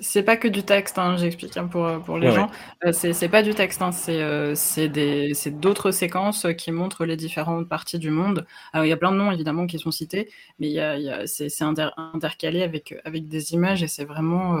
C'est 0.00 0.22
pas 0.22 0.36
que 0.36 0.46
du 0.46 0.62
texte, 0.62 0.98
hein, 0.98 1.16
j'explique 1.16 1.56
hein, 1.56 1.66
pour, 1.66 2.00
pour 2.04 2.18
les 2.18 2.28
ouais, 2.28 2.34
gens. 2.34 2.50
Ouais. 2.84 2.90
Euh, 2.90 3.12
c'est 3.12 3.28
pas 3.28 3.42
du 3.42 3.54
texte, 3.54 3.82
hein, 3.82 3.90
c'est 3.90 5.50
d'autres 5.50 5.90
séquences 5.90 6.46
qui 6.56 6.70
montrent 6.70 7.04
les 7.04 7.16
différentes 7.16 7.68
parties 7.68 7.98
du 7.98 8.10
monde. 8.10 8.46
Alors 8.72 8.86
il 8.86 8.88
y 8.88 8.92
a 8.92 8.96
plein 8.96 9.10
de 9.10 9.16
noms 9.16 9.32
évidemment 9.32 9.66
qui 9.66 9.80
sont 9.80 9.90
cités, 9.90 10.30
mais 10.60 10.70
y 10.70 10.78
a, 10.78 10.96
y 10.96 11.10
a 11.10 11.26
c'est 11.26 11.62
inter 11.62 11.88
intercalé 11.96 12.62
avec, 12.62 12.94
avec 13.04 13.26
des 13.26 13.52
images 13.52 13.82
et 13.82 13.88
c'est 13.88 14.04
vraiment 14.04 14.56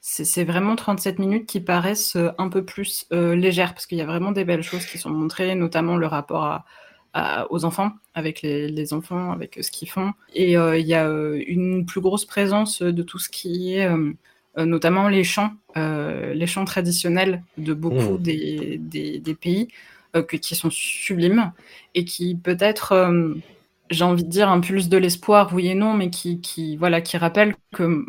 c'est 0.00 0.44
vraiment 0.44 0.76
37 0.76 1.18
minutes 1.18 1.46
qui 1.46 1.60
paraissent 1.60 2.16
euh, 2.16 2.30
un 2.38 2.48
peu 2.48 2.64
plus 2.64 3.06
euh, 3.12 3.34
légères, 3.34 3.74
parce 3.74 3.86
qu'il 3.86 3.98
y 3.98 4.02
a 4.02 4.06
vraiment 4.06 4.32
des 4.32 4.44
belles 4.44 4.62
choses 4.62 4.86
qui 4.86 4.98
sont 4.98 5.10
montrées, 5.10 5.54
notamment 5.54 5.96
le 5.96 6.06
rapport 6.06 6.44
à, 6.44 6.64
à, 7.12 7.50
aux 7.52 7.64
enfants, 7.64 7.92
avec 8.14 8.42
les, 8.42 8.68
les, 8.68 8.92
enfants, 8.92 9.30
avec 9.32 9.58
ce 9.60 9.70
qu'ils 9.70 9.90
font. 9.90 10.12
Et 10.34 10.56
euh, 10.56 10.78
il 10.78 10.86
y 10.86 10.94
a 10.94 11.06
euh, 11.06 11.42
une 11.46 11.84
plus 11.84 12.00
grosse 12.00 12.24
présence 12.24 12.82
de 12.82 13.02
tout 13.02 13.18
ce 13.18 13.28
qui 13.28 13.74
est, 13.74 13.86
euh, 13.88 14.64
notamment 14.64 15.08
les 15.08 15.24
chants, 15.24 15.52
euh, 15.76 16.34
les 16.34 16.46
chants 16.46 16.64
traditionnels 16.64 17.42
de 17.58 17.74
beaucoup 17.74 18.14
mmh. 18.14 18.22
des, 18.22 18.78
des, 18.78 19.18
des, 19.18 19.34
pays, 19.34 19.68
que, 20.12 20.36
qui 20.36 20.54
sont 20.54 20.70
sublimes, 20.70 21.52
et 21.94 22.04
qui 22.04 22.34
peut-être 22.34 23.12
j'ai 23.90 24.04
envie 24.04 24.24
de 24.24 24.28
dire, 24.28 24.48
impulse 24.48 24.88
de 24.88 24.96
l'espoir, 24.96 25.50
oui 25.52 25.68
et 25.68 25.74
non, 25.74 25.94
mais 25.94 26.10
qui, 26.10 26.40
qui, 26.40 26.76
voilà, 26.76 27.00
qui 27.00 27.16
rappelle 27.16 27.56
que 27.74 28.04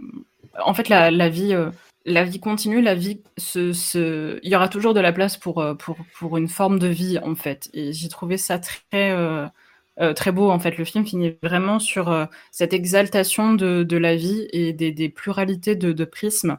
en 0.60 0.74
fait, 0.74 0.90
la, 0.90 1.30
vie, 1.30 1.54
euh, 1.54 1.72
la 2.06 2.24
vie 2.24 2.40
continue, 2.40 2.82
la 2.82 2.96
vie, 2.96 3.22
se, 3.38 4.40
il 4.44 4.50
y 4.50 4.56
aura 4.56 4.68
toujours 4.68 4.94
de 4.94 5.00
la 5.00 5.14
place 5.14 5.38
pour, 5.38 5.60
euh, 5.60 5.76
pour, 5.76 6.38
une 6.38 6.48
forme 6.48 6.80
de 6.80 6.88
vie, 6.88 7.20
en 7.20 7.36
fait. 7.36 7.70
Et 7.74 7.94
j'ai 7.94 8.10
trouvé 8.10 8.38
ça 8.38 8.60
très, 8.60 9.12
euh, 9.12 9.48
très 10.14 10.32
beau, 10.32 10.50
en 10.50 10.60
fait. 10.60 10.78
Le 10.78 10.86
film 10.86 11.06
finit 11.06 11.38
vraiment 11.44 11.80
sur 11.80 12.28
cette 12.52 12.74
exaltation 12.74 13.54
de, 13.54 13.98
la 13.98 14.16
vie 14.16 14.48
et 14.52 14.74
des, 14.74 15.10
pluralités 15.10 15.76
de, 15.76 15.92
de 15.92 16.06
prismes 16.06 16.58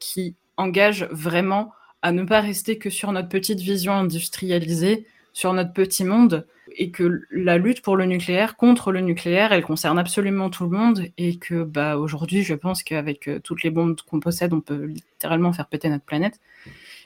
qui 0.00 0.36
engagent 0.56 1.08
vraiment 1.10 1.72
à 2.02 2.12
ne 2.12 2.22
pas 2.22 2.40
rester 2.40 2.78
que 2.78 2.90
sur 2.90 3.10
notre 3.12 3.28
petite 3.28 3.60
vision 3.60 3.92
industrialisée, 3.92 5.06
sur 5.32 5.52
notre 5.52 5.72
petit 5.72 6.04
monde, 6.04 6.46
et 6.76 6.90
que 6.90 7.22
la 7.30 7.58
lutte 7.58 7.82
pour 7.82 7.96
le 7.96 8.04
nucléaire, 8.04 8.56
contre 8.56 8.92
le 8.92 9.00
nucléaire, 9.00 9.52
elle 9.52 9.62
concerne 9.62 9.98
absolument 9.98 10.50
tout 10.50 10.64
le 10.64 10.70
monde 10.70 11.06
et 11.16 11.36
que 11.36 11.64
bah, 11.64 11.96
aujourd'hui, 11.96 12.42
je 12.42 12.54
pense 12.54 12.82
qu'avec 12.82 13.28
euh, 13.28 13.40
toutes 13.42 13.62
les 13.62 13.70
bombes 13.70 13.96
qu'on 14.08 14.20
possède, 14.20 14.52
on 14.52 14.60
peut 14.60 14.84
littéralement 14.86 15.52
faire 15.52 15.66
péter 15.66 15.88
notre 15.88 16.04
planète 16.04 16.40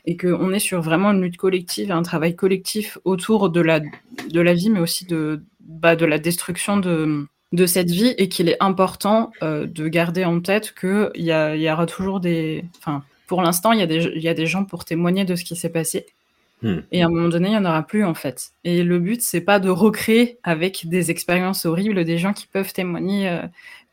et 0.05 0.16
qu'on 0.16 0.53
est 0.53 0.59
sur 0.59 0.83
vraiment 0.83 1.12
une 1.12 1.23
lutte 1.23 1.37
collective, 1.37 1.91
un 1.91 2.03
travail 2.03 2.35
collectif 2.35 2.99
autour 3.05 3.51
de 3.51 3.61
la, 3.61 3.81
de 3.81 4.41
la 4.41 4.53
vie, 4.53 4.68
mais 4.68 4.81
aussi 4.81 5.07
de, 5.07 5.43
bah, 5.61 5.97
de 5.97 6.05
la 6.05 6.18
destruction 6.18 6.77
de, 6.77 7.27
de 7.53 7.66
cette 7.66 7.91
vie 7.91 8.14
et 8.18 8.29
qu'il 8.29 8.49
est 8.49 8.61
important 8.61 9.33
euh, 9.43 9.66
de 9.66 9.89
garder 9.89 10.25
en 10.25 10.41
tête 10.41 10.75
qu'il 10.79 11.11
y, 11.14 11.31
y 11.31 11.70
aura 11.70 11.87
toujours 11.87 12.20
des... 12.20 12.64
Enfin, 12.79 13.05
pour 13.27 13.41
l'instant, 13.41 13.73
il 13.73 13.81
y, 13.81 14.20
y 14.20 14.29
a 14.29 14.35
des 14.35 14.47
gens 14.47 14.64
pour 14.64 14.85
témoigner 14.85 15.25
de 15.25 15.37
ce 15.37 15.45
qui 15.45 15.57
s'est 15.57 15.70
passé 15.70 16.05
Hmm. 16.63 16.81
Et 16.93 17.03
à 17.03 17.07
un 17.07 17.09
moment 17.09 17.29
donné, 17.29 17.49
il 17.49 17.51
n'y 17.53 17.57
en 17.57 17.65
aura 17.65 17.83
plus 17.83 18.05
en 18.05 18.15
fait. 18.15 18.53
Et 18.65 18.83
le 18.83 18.99
but, 18.99 19.21
c'est 19.21 19.41
pas 19.41 19.59
de 19.59 19.69
recréer 19.69 20.39
avec 20.43 20.89
des 20.89 21.11
expériences 21.11 21.67
horribles 21.67 22.05
des 22.05 22.19
gens 22.19 22.33
qui 22.33 22.47
peuvent 22.47 22.73
témoigner, 22.73 23.29
euh, 23.29 23.43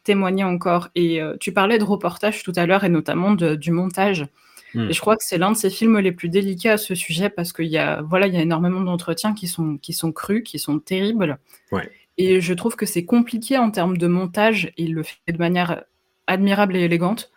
témoigner 0.03 0.43
encore. 0.43 0.89
Et 0.95 1.22
euh, 1.22 1.36
tu 1.39 1.51
parlais 1.51 1.80
de 1.80 1.84
reportage 1.84 2.43
tout 2.43 2.53
à 2.55 2.65
l'heure 2.65 2.84
et 2.84 2.89
notamment 2.89 3.32
de, 3.32 3.55
du 3.55 3.72
montage. 3.72 4.28
Hmm. 4.76 4.88
Et 4.89 4.93
je 4.93 5.01
crois 5.01 5.15
que 5.15 5.24
c'est 5.26 5.39
l'un 5.39 5.51
de 5.51 5.57
ces 5.57 5.72
films 5.72 5.97
les 5.97 6.11
plus 6.11 6.30
délicats 6.30 6.74
à 6.74 6.78
ce 6.78 6.93
sujet 6.93 7.30
parce 7.30 7.53
qu'il 7.53 7.67
y 7.67 7.80
a, 7.80 8.03
voilà, 8.03 8.28
il 8.28 8.36
y 8.36 8.38
a 8.38 8.41
énormément 8.41 8.82
d'entretiens 8.82 9.34
qui 9.34 9.47
sont, 9.47 9.78
qui 9.78 9.93
sont 9.93 10.11
crus, 10.11 10.43
qui 10.43 10.59
sont 10.59 10.80
terribles. 10.80 11.39
Ouais. 11.72 11.89
Et 12.20 12.39
je 12.39 12.53
trouve 12.53 12.76
que 12.76 12.86
c'est 12.86 13.05
compliqué 13.05 13.57
en 13.57 13.72
termes 13.72 13.97
de 13.97 14.07
montage. 14.07 14.72
Il 14.78 14.93
le 14.93 15.03
fait 15.03 15.32
de 15.32 15.38
manière 15.38 15.86
admirable 16.28 16.76
et 16.76 16.82
élégante. 16.82 17.32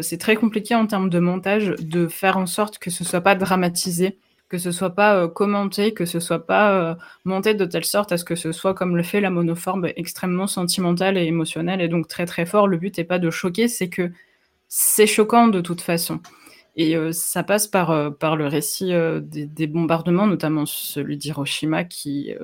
c'est 0.00 0.16
très 0.16 0.36
compliqué 0.36 0.74
en 0.76 0.86
termes 0.86 1.10
de 1.10 1.18
montage 1.18 1.74
de 1.80 2.06
faire 2.06 2.38
en 2.38 2.46
sorte 2.46 2.78
que 2.78 2.88
ce 2.88 3.04
soit 3.04 3.20
pas 3.20 3.34
dramatisé, 3.34 4.16
que 4.52 4.58
ce 4.58 4.70
soit 4.70 4.94
pas 4.94 5.28
commenté, 5.28 5.94
que 5.94 6.04
ce 6.04 6.20
soit 6.20 6.46
pas 6.46 6.98
monté 7.24 7.54
de 7.54 7.64
telle 7.64 7.86
sorte 7.86 8.12
à 8.12 8.18
ce 8.18 8.24
que 8.24 8.34
ce 8.34 8.52
soit 8.52 8.74
comme 8.74 8.98
le 8.98 9.02
fait 9.02 9.22
la 9.22 9.30
monoforme 9.30 9.88
extrêmement 9.96 10.46
sentimentale 10.46 11.16
et 11.16 11.24
émotionnelle 11.24 11.80
et 11.80 11.88
donc 11.88 12.06
très 12.06 12.26
très 12.26 12.44
fort. 12.44 12.68
Le 12.68 12.76
but 12.76 12.98
n'est 12.98 13.04
pas 13.04 13.18
de 13.18 13.30
choquer, 13.30 13.66
c'est 13.66 13.88
que 13.88 14.12
c'est 14.68 15.06
choquant 15.06 15.48
de 15.48 15.62
toute 15.62 15.80
façon. 15.80 16.20
Et 16.76 16.94
ça 17.12 17.42
passe 17.42 17.66
par, 17.66 18.14
par 18.18 18.36
le 18.36 18.46
récit 18.46 18.92
des, 19.22 19.66
bombardements, 19.66 20.26
notamment 20.26 20.66
celui 20.66 21.16
d'Hiroshima 21.16 21.84
qui, 21.84 22.34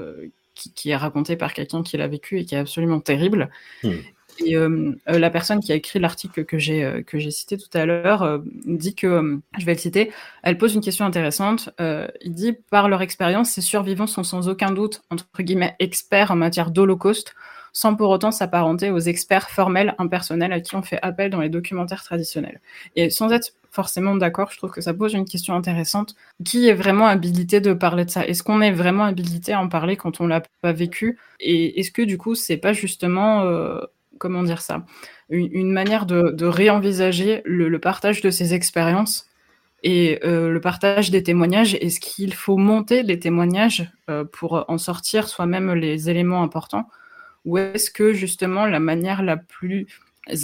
qui, 0.54 0.88
est 0.88 0.96
raconté 0.96 1.36
par 1.36 1.52
quelqu'un 1.52 1.82
qui 1.82 1.98
l'a 1.98 2.08
vécu 2.08 2.40
et 2.40 2.46
qui 2.46 2.54
est 2.54 2.58
absolument 2.58 3.00
terrible. 3.00 3.50
Hmm. 3.82 3.98
Et 4.44 4.56
la 5.06 5.30
personne 5.30 5.60
qui 5.60 5.72
a 5.72 5.74
écrit 5.74 5.98
l'article 5.98 6.44
que 6.44 6.58
j'ai 6.58 7.02
que 7.06 7.18
j'ai 7.18 7.30
cité 7.30 7.56
tout 7.56 7.70
à 7.74 7.86
l'heure 7.86 8.40
dit 8.64 8.94
que, 8.94 9.40
je 9.58 9.64
vais 9.64 9.74
le 9.74 9.78
citer, 9.78 10.12
elle 10.42 10.58
pose 10.58 10.74
une 10.74 10.80
question 10.80 11.04
intéressante. 11.04 11.70
il 11.78 12.32
dit 12.32 12.54
par 12.70 12.88
leur 12.88 13.02
expérience, 13.02 13.50
ces 13.50 13.60
survivants 13.60 14.06
sont 14.06 14.24
sans 14.24 14.48
aucun 14.48 14.70
doute 14.70 15.02
entre 15.10 15.26
guillemets 15.40 15.76
experts 15.78 16.30
en 16.30 16.36
matière 16.36 16.70
d'Holocauste, 16.70 17.34
sans 17.72 17.94
pour 17.94 18.10
autant 18.10 18.30
s'apparenter 18.30 18.90
aux 18.90 18.98
experts 18.98 19.50
formels 19.50 19.94
impersonnels 19.98 20.52
à 20.52 20.60
qui 20.60 20.74
on 20.76 20.82
fait 20.82 20.98
appel 21.02 21.30
dans 21.30 21.40
les 21.40 21.48
documentaires 21.48 22.02
traditionnels. 22.02 22.60
Et 22.96 23.10
sans 23.10 23.30
être 23.32 23.52
forcément 23.70 24.16
d'accord, 24.16 24.50
je 24.50 24.56
trouve 24.56 24.70
que 24.70 24.80
ça 24.80 24.94
pose 24.94 25.14
une 25.14 25.24
question 25.24 25.54
intéressante. 25.54 26.14
Qui 26.44 26.68
est 26.68 26.74
vraiment 26.74 27.06
habilité 27.06 27.60
de 27.60 27.72
parler 27.72 28.04
de 28.04 28.10
ça? 28.10 28.26
Est-ce 28.26 28.42
qu'on 28.42 28.60
est 28.60 28.72
vraiment 28.72 29.04
habilité 29.04 29.52
à 29.52 29.60
en 29.60 29.68
parler 29.68 29.96
quand 29.96 30.20
on 30.20 30.26
l'a 30.26 30.42
pas 30.62 30.72
vécu? 30.72 31.18
Et 31.40 31.78
est-ce 31.78 31.92
que 31.92 32.02
du 32.02 32.18
coup, 32.18 32.34
c'est 32.34 32.56
pas 32.56 32.72
justement, 32.72 33.42
euh, 33.42 33.80
comment 34.18 34.42
dire 34.42 34.60
ça, 34.60 34.84
une, 35.30 35.72
manière 35.72 36.06
de, 36.06 36.44
réenvisager 36.44 37.42
le, 37.44 37.78
partage 37.78 38.20
de 38.20 38.30
ces 38.30 38.54
expériences 38.54 39.26
et 39.82 40.18
euh, 40.24 40.50
le 40.50 40.60
partage 40.60 41.10
des 41.10 41.22
témoignages 41.22 41.74
Est-ce 41.74 42.00
qu'il 42.00 42.34
faut 42.34 42.56
monter 42.56 43.02
les 43.02 43.18
témoignages 43.18 43.90
euh, 44.10 44.24
pour 44.24 44.64
en 44.68 44.78
sortir 44.78 45.28
soi-même 45.28 45.72
les 45.72 46.10
éléments 46.10 46.42
importants. 46.42 46.88
Ou 47.44 47.58
est-ce 47.58 47.90
que 47.90 48.12
justement 48.12 48.66
la 48.66 48.80
manière 48.80 49.22
la 49.22 49.36
plus 49.36 49.86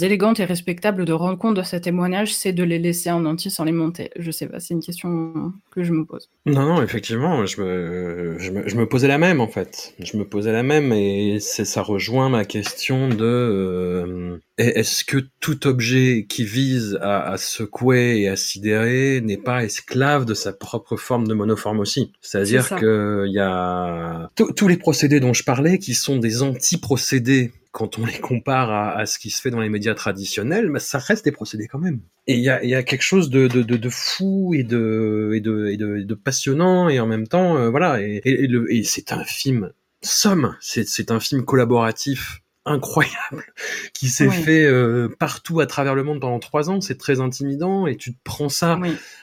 élégante 0.01 0.39
et 0.39 0.45
respectable 0.45 1.05
de 1.05 1.13
rendre 1.13 1.37
compte 1.37 1.55
de 1.55 1.63
ces 1.63 1.81
témoignages, 1.81 2.33
c'est 2.33 2.53
de 2.53 2.63
les 2.63 2.79
laisser 2.79 3.11
en 3.11 3.25
entier 3.25 3.51
sans 3.51 3.63
les 3.63 3.71
monter 3.71 4.09
Je 4.17 4.31
sais 4.31 4.47
pas, 4.47 4.59
c'est 4.59 4.73
une 4.73 4.81
question 4.81 5.53
que 5.71 5.83
je 5.83 5.91
me 5.91 6.05
pose. 6.05 6.29
Non, 6.45 6.65
non, 6.65 6.81
effectivement, 6.81 7.45
je 7.45 7.61
me, 7.61 8.35
je 8.39 8.51
me, 8.51 8.67
je 8.67 8.75
me 8.75 8.87
posais 8.87 9.07
la 9.07 9.17
même 9.17 9.41
en 9.41 9.47
fait. 9.47 9.93
Je 9.99 10.17
me 10.17 10.25
posais 10.25 10.51
la 10.51 10.63
même 10.63 10.91
et 10.93 11.39
c'est 11.39 11.65
ça 11.65 11.81
rejoint 11.81 12.29
ma 12.29 12.45
question 12.45 13.09
de 13.09 13.23
euh, 13.23 14.37
est-ce 14.57 15.03
que 15.03 15.17
tout 15.39 15.67
objet 15.67 16.25
qui 16.29 16.45
vise 16.45 16.97
à, 17.01 17.29
à 17.29 17.37
secouer 17.37 18.21
et 18.21 18.29
à 18.29 18.35
sidérer 18.35 19.21
n'est 19.21 19.37
pas 19.37 19.63
esclave 19.63 20.25
de 20.25 20.33
sa 20.33 20.53
propre 20.53 20.95
forme 20.95 21.27
de 21.27 21.33
monoforme 21.33 21.79
aussi? 21.79 22.11
C'est-à-dire 22.21 22.69
qu'il 22.69 23.31
y 23.31 23.39
a 23.39 24.29
tous 24.35 24.67
les 24.67 24.77
procédés 24.77 25.19
dont 25.19 25.33
je 25.33 25.43
parlais 25.43 25.77
qui 25.77 25.93
sont 25.93 26.17
des 26.17 26.41
anti-procédés 26.41 27.51
quand 27.75 27.99
on 27.99 28.05
les 28.05 28.19
compare 28.19 28.71
à, 28.71 29.05
ce 29.05 29.19
qui 29.19 29.29
se 29.29 29.41
fait 29.41 29.49
dans 29.49 29.59
les 29.59 29.67
médias 29.67 29.93
traditionnels, 29.95 30.69
bah, 30.69 30.79
ça 30.79 30.97
reste 30.97 31.25
des 31.25 31.33
procédés 31.33 31.67
quand 31.67 31.77
même. 31.77 31.99
Et 32.25 32.35
il 32.35 32.41
y 32.41 32.49
a, 32.49 32.83
quelque 32.83 33.01
chose 33.01 33.29
de, 33.29 33.89
fou 33.89 34.53
et 34.55 34.63
de, 34.63 35.31
et 35.33 35.41
de, 35.41 36.13
passionnant 36.13 36.87
et 36.87 37.01
en 37.01 37.05
même 37.05 37.27
temps, 37.27 37.57
euh, 37.57 37.69
voilà. 37.69 38.01
Et, 38.01 38.21
et, 38.23 38.83
c'est 38.85 39.11
un 39.11 39.25
film 39.25 39.73
somme, 40.01 40.55
c'est 40.61 41.11
un 41.11 41.19
film 41.19 41.43
collaboratif 41.43 42.41
incroyable 42.63 43.43
qui 43.93 44.07
s'est 44.07 44.29
fait 44.29 44.65
euh, 44.65 45.09
partout 45.19 45.59
à 45.59 45.65
travers 45.65 45.95
le 45.95 46.03
monde 46.03 46.21
pendant 46.21 46.39
trois 46.39 46.69
ans. 46.69 46.79
C'est 46.79 46.97
très 46.97 47.19
intimidant 47.19 47.87
et 47.87 47.97
tu 47.97 48.13
te 48.13 48.19
prends 48.23 48.49
ça. 48.49 48.79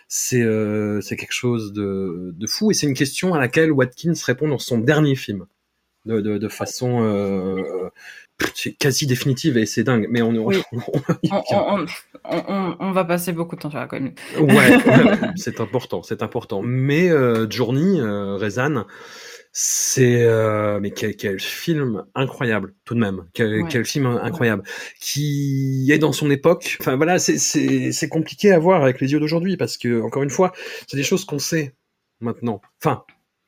C'est 0.09 0.43
euh, 0.43 1.01
c'est 1.01 1.17
quelque 1.17 1.33
chose 1.33 1.73
de, 1.73 2.35
de 2.37 2.47
fou 2.47 2.71
et 2.71 2.75
c'est 2.75 2.87
une 2.87 2.95
question 2.95 3.33
à 3.33 3.39
laquelle 3.39 3.73
Watkins 3.73 4.13
répond 4.27 4.47
dans 4.47 4.59
son 4.59 4.77
dernier 4.77 5.15
film 5.15 5.47
de, 6.05 6.21
de, 6.21 6.39
de 6.39 6.49
façon 6.49 7.03
euh, 7.03 7.91
quasi 8.79 9.07
définitive 9.07 9.57
et 9.57 9.67
c'est 9.67 9.85
dingue. 9.85 10.07
Mais 10.11 10.23
on, 10.23 10.35
on, 12.25 12.93
va 12.93 13.05
passer 13.05 13.33
beaucoup 13.33 13.57
de 13.57 13.61
temps 13.61 13.71
sur 13.71 13.79
la 13.79 13.87
commune. 13.87 14.15
ouais, 14.39 14.79
c'est 15.37 15.61
important, 15.61 16.03
c'est 16.03 16.23
important. 16.23 16.63
Mais 16.63 17.11
euh, 17.11 17.49
Journey, 17.51 18.01
euh, 18.01 18.37
Rezan, 18.37 18.85
c'est 19.53 20.23
euh, 20.23 20.81
mais 20.81 20.93
quel, 20.93 21.15
quel, 21.15 21.39
film 21.39 22.05
incroyable 22.15 22.75
tout 22.87 22.95
de 22.95 23.01
même 23.01 23.27
quel, 23.35 23.67
quel 23.69 23.85
film 23.85 24.07
incroyable 24.07 24.63
qui 24.99 25.91
est 25.93 25.99
dans 25.99 26.13
son 26.13 26.31
époque 26.31 26.79
enfin 26.81 26.97
voilà 26.97 27.19
c'est 27.19 27.37
c'est 27.37 28.09
compliqué 28.09 28.51
à 28.51 28.59
voir 28.59 28.83
avec 28.83 28.99
les 29.03 29.13
yeux 29.13 29.21
d'aujourd'hui 29.21 29.59
parce 29.59 29.77
que 29.77 30.01
encore 30.01 30.23
une 30.23 30.31
fois 30.31 30.53
c'est 30.87 30.97
des 30.97 31.03
choses 31.03 31.27
qu'on 31.27 31.39
sait 31.39 31.75
maintenant 32.21 32.63
enfin 32.83 33.05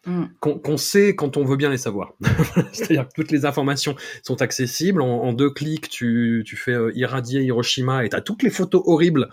Mm. 0.07 0.25
qu'on 0.41 0.77
sait 0.77 1.17
quand 1.17 1.37
on 1.39 1.45
veut 1.45 1.57
bien 1.57 1.71
les 1.71 1.79
savoir. 1.79 2.13
C'est-à-dire 2.73 3.09
que 3.09 3.15
toutes 3.15 3.31
les 3.31 3.47
informations 3.47 3.97
sont 4.23 4.43
accessibles. 4.43 5.01
En, 5.01 5.33
deux 5.33 5.51
clics, 5.51 5.89
tu, 5.89 6.43
tu 6.47 6.57
fais 6.57 6.73
euh, 6.73 6.93
irradier 6.95 7.43
Hiroshima 7.43 8.05
et 8.05 8.11
tu 8.11 8.17
as 8.17 8.21
toutes 8.21 8.43
les 8.43 8.51
photos 8.51 8.83
horribles 8.85 9.29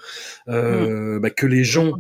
euh, 0.48 1.18
mm. 1.18 1.22
bah, 1.22 1.30
que 1.30 1.46
les 1.46 1.64
gens 1.64 1.92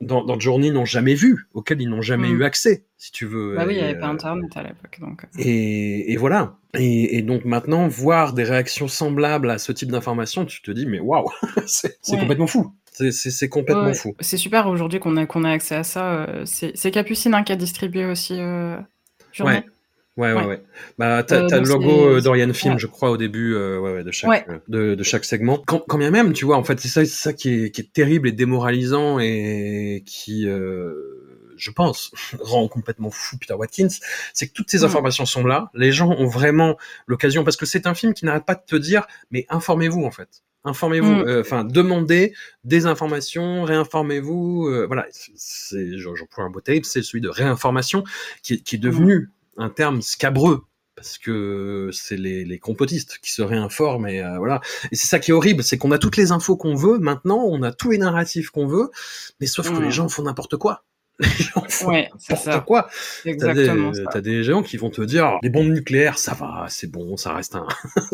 dans, 0.00 0.24
dans 0.24 0.40
Journey 0.40 0.70
n'ont 0.70 0.84
jamais 0.84 1.14
vues, 1.14 1.46
auxquelles 1.54 1.82
ils 1.82 1.88
n'ont 1.88 2.02
jamais 2.02 2.28
mm. 2.28 2.40
eu 2.40 2.44
accès, 2.44 2.86
si 2.96 3.12
tu 3.12 3.26
veux. 3.26 3.54
Bah 3.56 3.64
oui, 3.66 3.74
il 3.74 3.78
n'y 3.78 3.84
avait 3.84 3.98
pas 3.98 4.08
Internet 4.08 4.56
à 4.56 4.62
l'époque. 4.62 4.98
Donc... 5.00 5.24
Euh. 5.24 5.28
Et, 5.38 6.12
et 6.12 6.16
voilà. 6.16 6.56
Et, 6.74 7.18
et, 7.18 7.22
donc 7.22 7.44
maintenant, 7.44 7.86
voir 7.88 8.32
des 8.32 8.44
réactions 8.44 8.88
semblables 8.88 9.50
à 9.50 9.58
ce 9.58 9.72
type 9.72 9.90
d'informations, 9.90 10.46
tu 10.46 10.62
te 10.62 10.70
dis, 10.70 10.86
mais 10.86 11.00
waouh, 11.00 11.28
c'est 11.66 11.98
complètement 12.18 12.46
fou. 12.46 12.72
C'est 12.92 13.48
complètement 13.48 13.94
fou. 13.94 14.14
C'est 14.20 14.36
super 14.36 14.66
aujourd'hui 14.66 15.00
qu'on 15.00 15.16
a, 15.16 15.26
qu'on 15.26 15.44
a 15.44 15.50
accès 15.50 15.76
à 15.76 15.84
ça. 15.84 16.12
Euh, 16.12 16.44
c'est 16.44 16.90
Capucine 16.90 17.34
hein, 17.34 17.42
qui 17.42 17.52
a 17.52 17.56
distribué 17.56 18.04
aussi. 18.04 18.36
Euh, 18.38 18.76
ouais. 19.40 19.64
Ouais, 20.18 20.34
ouais, 20.34 20.44
ouais. 20.44 20.62
Bah, 20.98 21.22
t'as 21.22 21.44
euh, 21.44 21.60
le 21.60 21.66
logo 21.66 22.20
d'Oriane 22.20 22.52
Film, 22.52 22.78
je 22.78 22.86
crois, 22.86 23.10
au 23.10 23.16
début 23.16 23.54
de, 23.54 24.10
chaque, 24.10 24.46
de, 24.68 24.94
de, 24.94 25.02
chaque 25.02 25.24
segment. 25.24 25.62
Quand, 25.66 25.82
quand 25.88 25.96
bien 25.96 26.10
même, 26.10 26.34
tu 26.34 26.44
vois, 26.44 26.58
en 26.58 26.64
fait, 26.64 26.78
c'est 26.80 26.88
ça, 26.88 27.04
ça 27.06 27.32
qui 27.32 27.64
est, 27.64 27.70
qui 27.70 27.80
est 27.80 27.92
terrible 27.94 28.28
et 28.28 28.32
démoralisant 28.32 29.18
et 29.20 30.02
qui, 30.04 30.44
je 30.44 31.70
pense, 31.70 32.12
rend 32.40 32.68
complètement 32.68 33.10
fou 33.10 33.38
Peter 33.38 33.54
Watkins, 33.54 33.88
c'est 34.34 34.48
que 34.48 34.52
toutes 34.52 34.70
ces 34.70 34.84
informations 34.84 35.24
sont 35.24 35.46
là. 35.46 35.70
Les 35.72 35.92
gens 35.92 36.10
ont 36.10 36.26
vraiment 36.26 36.76
l'occasion, 37.06 37.42
parce 37.42 37.56
que 37.56 37.64
c'est 37.64 37.86
un 37.86 37.94
film 37.94 38.12
qui 38.12 38.26
n'arrête 38.26 38.44
pas 38.44 38.54
de 38.54 38.64
te 38.66 38.76
dire, 38.76 39.06
mais 39.30 39.46
informez-vous, 39.48 40.04
en 40.04 40.10
fait. 40.10 40.42
Informez-vous, 40.64 41.12
mm. 41.12 41.28
euh, 41.28 41.40
enfin 41.40 41.64
demandez 41.64 42.34
des 42.64 42.86
informations, 42.86 43.64
réinformez-vous. 43.64 44.68
Euh, 44.68 44.86
voilà, 44.86 45.06
c'est 45.34 45.98
j'emploie 45.98 46.44
un 46.44 46.50
beau 46.50 46.60
tape, 46.60 46.84
c'est 46.84 47.02
celui 47.02 47.20
de 47.20 47.28
réinformation 47.28 48.04
qui, 48.42 48.54
est 48.54 48.78
devenu 48.78 49.30
un 49.56 49.70
terme 49.70 50.02
scabreux 50.02 50.62
parce 50.94 51.18
que 51.18 51.90
c'est 51.92 52.16
les, 52.16 52.44
les 52.44 52.58
complotistes 52.58 53.18
qui 53.22 53.32
se 53.32 53.42
réinforment 53.42 54.06
et 54.06 54.22
euh, 54.22 54.38
voilà. 54.38 54.60
Et 54.92 54.96
c'est 54.96 55.08
ça 55.08 55.18
qui 55.18 55.32
est 55.32 55.34
horrible, 55.34 55.64
c'est 55.64 55.78
qu'on 55.78 55.90
a 55.90 55.98
toutes 55.98 56.16
les 56.16 56.30
infos 56.30 56.56
qu'on 56.56 56.76
veut 56.76 56.98
maintenant, 56.98 57.42
on 57.44 57.62
a 57.62 57.72
tous 57.72 57.90
les 57.90 57.98
narratifs 57.98 58.50
qu'on 58.50 58.66
veut, 58.66 58.90
mais 59.40 59.46
sauf 59.46 59.68
que 59.68 59.80
les 59.80 59.88
mm. 59.88 59.92
gens 59.92 60.08
font 60.08 60.22
n'importe 60.22 60.56
quoi. 60.56 60.84
ouais, 61.86 62.10
c'est 62.18 62.36
ça. 62.36 62.60
quoi. 62.60 62.88
Exactement. 63.24 63.92
T'as 64.10 64.20
des, 64.20 64.30
des, 64.30 64.44
gens 64.44 64.62
qui 64.62 64.76
vont 64.76 64.90
te 64.90 65.02
dire 65.02 65.38
les 65.42 65.50
bombes 65.50 65.70
nucléaires, 65.70 66.18
ça 66.18 66.34
va, 66.34 66.66
c'est 66.68 66.90
bon, 66.90 67.16
ça 67.16 67.34
reste 67.34 67.54
un, 67.54 67.66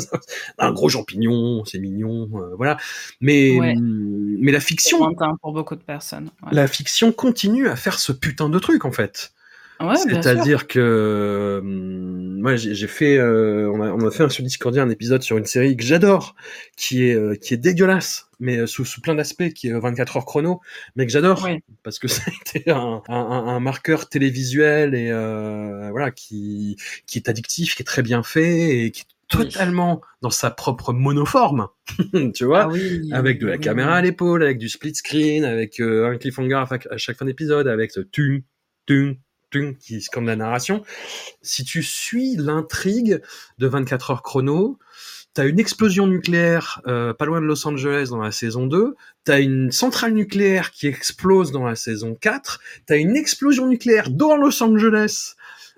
un 0.59 0.73
gros 0.73 0.89
champignon, 0.89 1.65
c'est 1.65 1.79
mignon, 1.79 2.29
euh, 2.35 2.55
voilà. 2.57 2.77
Mais 3.21 3.59
mais 3.77 4.53
la 4.53 4.61
fiction. 4.61 4.99
pour 5.41 5.53
beaucoup 5.53 5.77
de 5.77 5.83
personnes. 5.83 6.31
La 6.53 6.67
fiction 6.67 7.13
continue 7.13 7.69
à 7.69 7.77
faire 7.77 7.99
ce 7.99 8.13
putain 8.13 8.49
de 8.49 8.59
truc 8.59 8.85
en 8.85 8.93
fait. 8.93 9.33
C'est-à-dire 9.81 10.67
que 10.67 11.61
hum, 11.63 12.39
moi 12.41 12.57
j'ai 12.57 12.87
fait, 12.87 13.17
euh, 13.19 13.71
on, 13.73 13.81
a, 13.81 13.91
on, 13.91 14.07
a, 14.07 14.11
fait 14.11 14.23
un 14.23 14.29
sur 14.29 14.45
Discordia 14.45 14.83
un 14.83 14.91
épisode 14.91 15.23
sur 15.23 15.37
une 15.37 15.45
série 15.45 15.77
que 15.77 15.85
j'adore, 15.85 16.35
qui 16.77 17.05
est 17.05 17.15
euh, 17.15 17.35
qui 17.35 17.55
est 17.55 17.59
dégueulasse, 17.59 18.29
mais 18.41 18.59
euh, 18.59 18.67
sous, 18.67 18.85
sous 18.85 19.01
plein 19.01 19.15
d'aspects, 19.15 19.51
qui 19.51 19.69
est 19.69 19.79
24 19.79 20.17
heures 20.17 20.25
chrono, 20.25 20.61
mais 20.97 21.07
que 21.07 21.13
j'adore. 21.13 21.49
Parce 21.83 21.99
que 21.99 22.09
ça 22.09 22.23
a 22.27 22.57
été 22.57 22.71
un, 22.71 23.03
un, 23.09 23.15
un 23.15 23.61
marqueur 23.61 24.09
télévisuel 24.09 24.95
et 24.95 25.11
voilà 25.11 26.11
qui 26.11 26.77
qui 27.07 27.19
est 27.19 27.29
addictif, 27.29 27.75
qui 27.75 27.83
est 27.83 27.87
très 27.87 28.03
bien 28.03 28.23
fait 28.23 28.85
et 28.85 28.91
qui 28.91 29.03
est 29.03 29.05
totalement 29.29 30.01
dans 30.23 30.31
sa 30.31 30.51
propre 30.51 30.95
monoforme, 30.95 31.69
tu 32.35 32.45
vois, 32.45 32.73
ah 32.73 33.17
avec 33.17 33.39
de 33.39 33.47
la 33.47 33.59
caméra 33.59 33.97
à 33.97 34.01
l'épaule, 34.01 34.43
avec 34.43 34.57
du 34.59 34.71
split 34.71 34.95
screen, 34.95 35.45
avec 35.45 35.81
un 35.81 36.17
cliffhanger 36.17 36.65
à 36.91 36.97
chaque 36.97 37.19
fin 37.19 37.27
d'épisode, 37.27 37.69
avec 37.69 37.91
ce 37.91 38.01
tum 38.01 38.41
tum 38.87 39.17
qui 39.51 40.05
comme 40.13 40.27
la 40.27 40.37
narration. 40.37 40.83
Si 41.43 41.65
tu 41.65 41.83
suis 41.83 42.37
l'intrigue 42.37 43.21
de 43.59 43.67
24 43.67 44.11
heures 44.11 44.23
chrono, 44.23 44.79
t'as 45.35 45.47
une 45.47 45.61
explosion 45.61 46.07
nucléaire 46.07 46.81
euh, 46.87 47.15
pas 47.15 47.25
loin 47.25 47.41
de 47.41 47.47
Los 47.47 47.67
Angeles 47.67 48.09
dans 48.11 48.21
la 48.21 48.33
saison 48.33 48.67
2, 48.67 48.95
t'as 49.25 49.41
une 49.41 49.71
centrale 49.71 50.13
nucléaire 50.13 50.71
qui 50.71 50.87
explose 50.87 51.53
dans 51.53 51.65
la 51.65 51.77
saison 51.77 52.17
4, 52.21 52.61
t'as 52.87 52.97
une 52.97 53.17
explosion 53.17 53.67
nucléaire 53.67 54.11
dans 54.11 54.37
Los 54.37 54.63
Angeles 54.63 55.35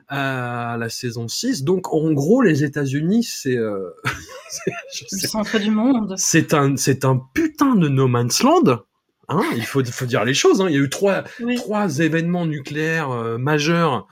à 0.09 0.77
la 0.79 0.89
saison 0.89 1.29
6. 1.29 1.63
Donc 1.63 1.93
en 1.95 2.13
gros, 2.13 2.43
les 2.43 2.65
États-Unis, 2.65 3.23
c'est 3.23 3.57
euh... 3.57 3.91
le 5.13 5.19
centre 5.19 5.59
du 5.59 5.71
monde. 5.71 6.15
C'est 6.17 6.53
un, 6.53 6.77
c'est 6.77 7.05
un 7.05 7.23
putain 7.33 7.77
de 7.77 7.89
no 7.89 8.09
man's 8.09 8.43
land. 8.43 8.83
Hein, 9.31 9.45
il 9.55 9.63
faut, 9.63 9.85
faut 9.85 10.07
dire 10.07 10.25
les 10.25 10.35
choses. 10.35 10.61
Hein. 10.61 10.67
Il 10.69 10.75
y 10.75 10.79
a 10.79 10.83
eu 10.83 10.91
trois, 10.91 11.23
trois 11.57 12.01
événements 12.01 12.47
nucléaires 12.47 13.11
euh, 13.11 13.39
majeurs 13.39 14.09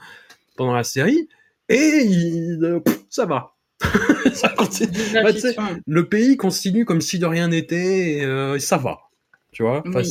pendant 0.55 0.73
la 0.73 0.85
série, 0.85 1.27
et 1.67 2.03
il, 2.05 2.59
euh, 2.63 2.79
ça 3.09 3.25
va. 3.25 3.55
ça 4.33 4.49
continue. 4.49 4.91
Bah, 5.13 5.29
le 5.85 6.09
pays 6.09 6.37
continue 6.37 6.85
comme 6.85 7.01
si 7.01 7.19
de 7.19 7.25
rien 7.25 7.49
n'était, 7.49 8.19
et, 8.19 8.25
euh, 8.25 8.57
ça 8.59 8.77
va. 8.77 8.99
Tu 9.51 9.63
vois, 9.63 9.83
enfin, 9.87 10.01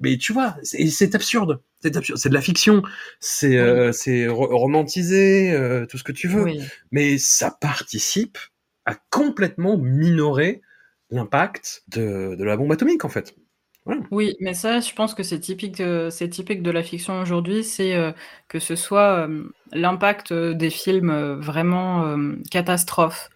mais 0.00 0.16
tu 0.16 0.32
vois, 0.32 0.56
c'est 0.62 1.14
absurde. 1.14 1.60
C'est 1.82 1.96
absurde. 1.96 2.18
C'est 2.18 2.28
de 2.28 2.34
la 2.34 2.40
fiction. 2.40 2.82
C'est, 3.20 3.58
c'est 3.92 4.28
romantisé, 4.28 5.84
tout 5.90 5.98
ce 5.98 6.04
que 6.04 6.12
tu 6.12 6.28
veux. 6.28 6.46
Mais 6.92 7.18
ça 7.18 7.50
participe 7.50 8.38
à 8.86 8.94
complètement 9.10 9.76
minorer 9.76 10.62
l'impact 11.10 11.82
de, 11.88 12.36
de 12.36 12.44
la 12.44 12.56
bombe 12.56 12.72
atomique, 12.72 13.04
en 13.04 13.08
fait. 13.08 13.34
Oui, 14.10 14.34
mais 14.40 14.54
ça, 14.54 14.80
je 14.80 14.94
pense 14.94 15.14
que 15.14 15.22
c'est 15.22 15.40
typique, 15.40 15.76
de, 15.76 16.08
c'est 16.10 16.30
typique 16.30 16.62
de 16.62 16.70
la 16.70 16.82
fiction 16.82 17.20
aujourd'hui, 17.20 17.62
c'est 17.62 17.94
euh, 17.94 18.12
que 18.48 18.58
ce 18.58 18.76
soit 18.76 19.26
euh, 19.28 19.44
l'impact 19.72 20.32
euh, 20.32 20.54
des 20.54 20.70
films 20.70 21.12
vraiment 21.40 22.16
catastrophes, 22.50 23.28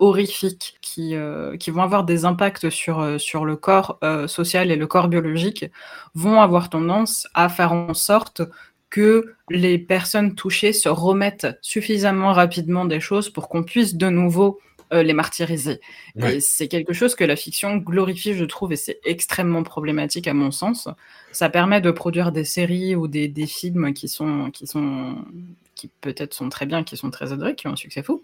horrifiques, 0.00 0.78
qui, 0.80 1.14
qui 1.60 1.70
vont 1.70 1.82
avoir 1.82 2.02
des 2.02 2.24
impacts 2.24 2.70
sur, 2.70 3.20
sur 3.20 3.44
le 3.44 3.54
corps 3.54 4.00
social 4.26 4.72
et 4.72 4.76
le 4.76 4.86
corps 4.88 5.06
biologique, 5.06 5.66
vont 6.14 6.40
avoir 6.40 6.70
tendance 6.70 7.28
à 7.34 7.48
faire 7.48 7.72
en 7.72 7.94
sorte 7.94 8.42
que 8.88 9.34
les 9.48 9.78
personnes 9.78 10.34
touchées 10.34 10.72
se 10.72 10.88
remettent 10.88 11.46
suffisamment 11.62 12.32
rapidement 12.32 12.84
des 12.84 12.98
choses 12.98 13.30
pour 13.30 13.48
qu'on 13.48 13.62
puisse 13.62 13.94
de 13.94 14.08
nouveau 14.08 14.58
euh, 14.92 15.02
les 15.02 15.12
martyriser. 15.12 15.80
Et 16.16 16.40
c'est 16.40 16.68
quelque 16.68 16.92
chose 16.92 17.14
que 17.14 17.24
la 17.24 17.36
fiction 17.36 17.76
glorifie, 17.76 18.34
je 18.34 18.44
trouve, 18.44 18.72
et 18.72 18.76
c'est 18.76 19.00
extrêmement 19.04 19.62
problématique 19.62 20.26
à 20.26 20.34
mon 20.34 20.50
sens. 20.50 20.88
Ça 21.32 21.48
permet 21.48 21.80
de 21.80 21.90
produire 21.90 22.32
des 22.32 22.44
séries 22.44 22.96
ou 22.96 23.06
des, 23.06 23.28
des 23.28 23.46
films 23.46 23.94
qui 23.94 24.08
sont, 24.08 24.50
qui 24.50 24.66
sont, 24.66 25.16
qui 25.80 25.88
peut-être 26.00 26.34
sont 26.34 26.48
très 26.48 26.66
bien, 26.66 26.84
qui 26.84 26.96
sont 26.96 27.10
très 27.10 27.32
adorés, 27.32 27.54
qui 27.54 27.66
ont 27.66 27.72
un 27.72 27.76
succès 27.76 28.02
fou, 28.02 28.22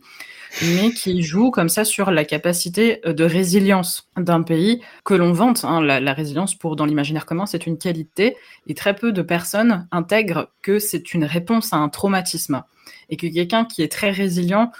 mais 0.74 0.90
qui 0.90 1.22
jouent 1.22 1.50
comme 1.50 1.68
ça 1.68 1.84
sur 1.84 2.10
la 2.10 2.24
capacité 2.24 3.00
de 3.06 3.24
résilience 3.24 4.10
d'un 4.16 4.42
pays 4.42 4.82
que 5.04 5.14
l'on 5.14 5.32
vante. 5.32 5.64
Hein. 5.64 5.80
La, 5.80 6.00
la, 6.00 6.12
résilience, 6.12 6.54
pour 6.54 6.76
dans 6.76 6.84
l'imaginaire 6.84 7.26
commun, 7.26 7.46
c'est 7.46 7.66
une 7.66 7.78
qualité, 7.78 8.36
et 8.66 8.74
très 8.74 8.94
peu 8.94 9.12
de 9.12 9.22
personnes 9.22 9.88
intègrent 9.90 10.50
que 10.62 10.78
c'est 10.78 11.14
une 11.14 11.24
réponse 11.24 11.72
à 11.72 11.76
un 11.76 11.88
traumatisme, 11.88 12.62
et 13.08 13.16
que 13.16 13.26
quelqu'un 13.26 13.64
qui 13.64 13.82
est 13.82 13.92
très 13.92 14.10
résilient 14.10 14.70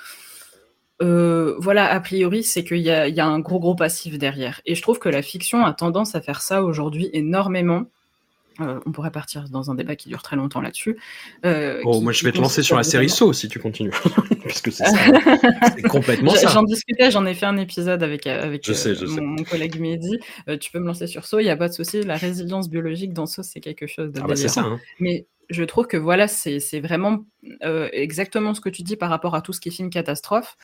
euh, 1.03 1.57
voilà, 1.59 1.93
a 1.93 2.01
priori, 2.01 2.43
c'est 2.43 2.65
qu'il 2.65 2.79
y, 2.79 2.85
y 2.85 2.91
a, 2.91 3.27
un 3.27 3.39
gros 3.39 3.61
gros 3.61 3.75
passif 3.75 4.19
derrière. 4.19 4.61
Et 4.65 4.75
je 4.75 4.83
trouve 4.83 4.99
que 4.99 5.09
la 5.09 5.23
fiction 5.23 5.65
a 5.65 5.73
tendance 5.73 6.15
à 6.15 6.21
faire 6.21 6.41
ça 6.41 6.63
aujourd'hui 6.63 7.11
énormément. 7.13 7.85
Euh, 8.61 8.81
on 8.87 8.93
pourrait 8.93 9.11
partir 9.11 9.51
dans 9.51 9.71
un 9.71 9.75
débat 9.75 9.97
qui 9.97 10.09
dure 10.09 10.23
très 10.23 10.35
longtemps 10.35 10.63
là-dessus. 10.63 10.97
Euh, 11.45 11.83
oh, 11.85 12.01
moi, 12.01 12.13
je 12.13 12.25
vais 12.25 12.33
te 12.33 12.39
lancer 12.39 12.63
sur 12.63 12.77
la 12.77 12.85
série 12.85 13.11
So 13.11 13.35
si 13.35 13.49
tu 13.49 13.59
continues, 13.59 13.93
puisque 14.47 14.73
c'est 14.73 14.85
complètement 15.83 16.31
ça. 16.31 16.49
J'en 16.49 16.63
discutais, 16.63 17.11
j'en 17.11 17.27
ai 17.27 17.35
fait 17.35 17.45
un 17.45 17.59
épisode 17.59 18.03
avec 18.03 18.27
avec 18.27 18.67
mon, 19.19 19.45
collègue 19.45 19.79
Mehdi. 19.79 20.19
tu 20.59 20.71
peux 20.71 20.79
me 20.79 20.87
lancer 20.87 21.07
sur 21.07 21.27
So, 21.27 21.39
il 21.39 21.45
y 21.45 21.51
a 21.51 21.57
pas 21.57 21.69
de 21.69 21.75
souci. 21.75 22.03
La 22.03 22.17
résilience 22.17 22.71
biologique 22.71 23.13
dans 23.13 23.27
So, 23.27 23.43
c'est 23.43 23.61
quelque 23.61 23.87
chose 23.87 24.11
de. 24.13 24.21
Ah 24.23 24.27
bah 24.27 24.37
c'est 24.37 24.49
ça. 24.49 24.63
Hein. 24.63 24.81
Mais 25.01 25.27
je 25.49 25.65
trouve 25.65 25.87
que 25.87 25.97
voilà, 25.97 26.29
c'est 26.29 26.81
vraiment 26.81 27.25
euh, 27.63 27.89
exactement 27.93 28.55
ce 28.55 28.61
que 28.61 28.69
tu 28.69 28.83
dis 28.83 28.97
par 28.97 29.11
rapport 29.11 29.35
à 29.35 29.43
tout 29.43 29.53
ce 29.53 29.61
qui 29.61 29.69
est 29.69 29.73
film 29.73 29.91
catastrophe. 29.91 30.57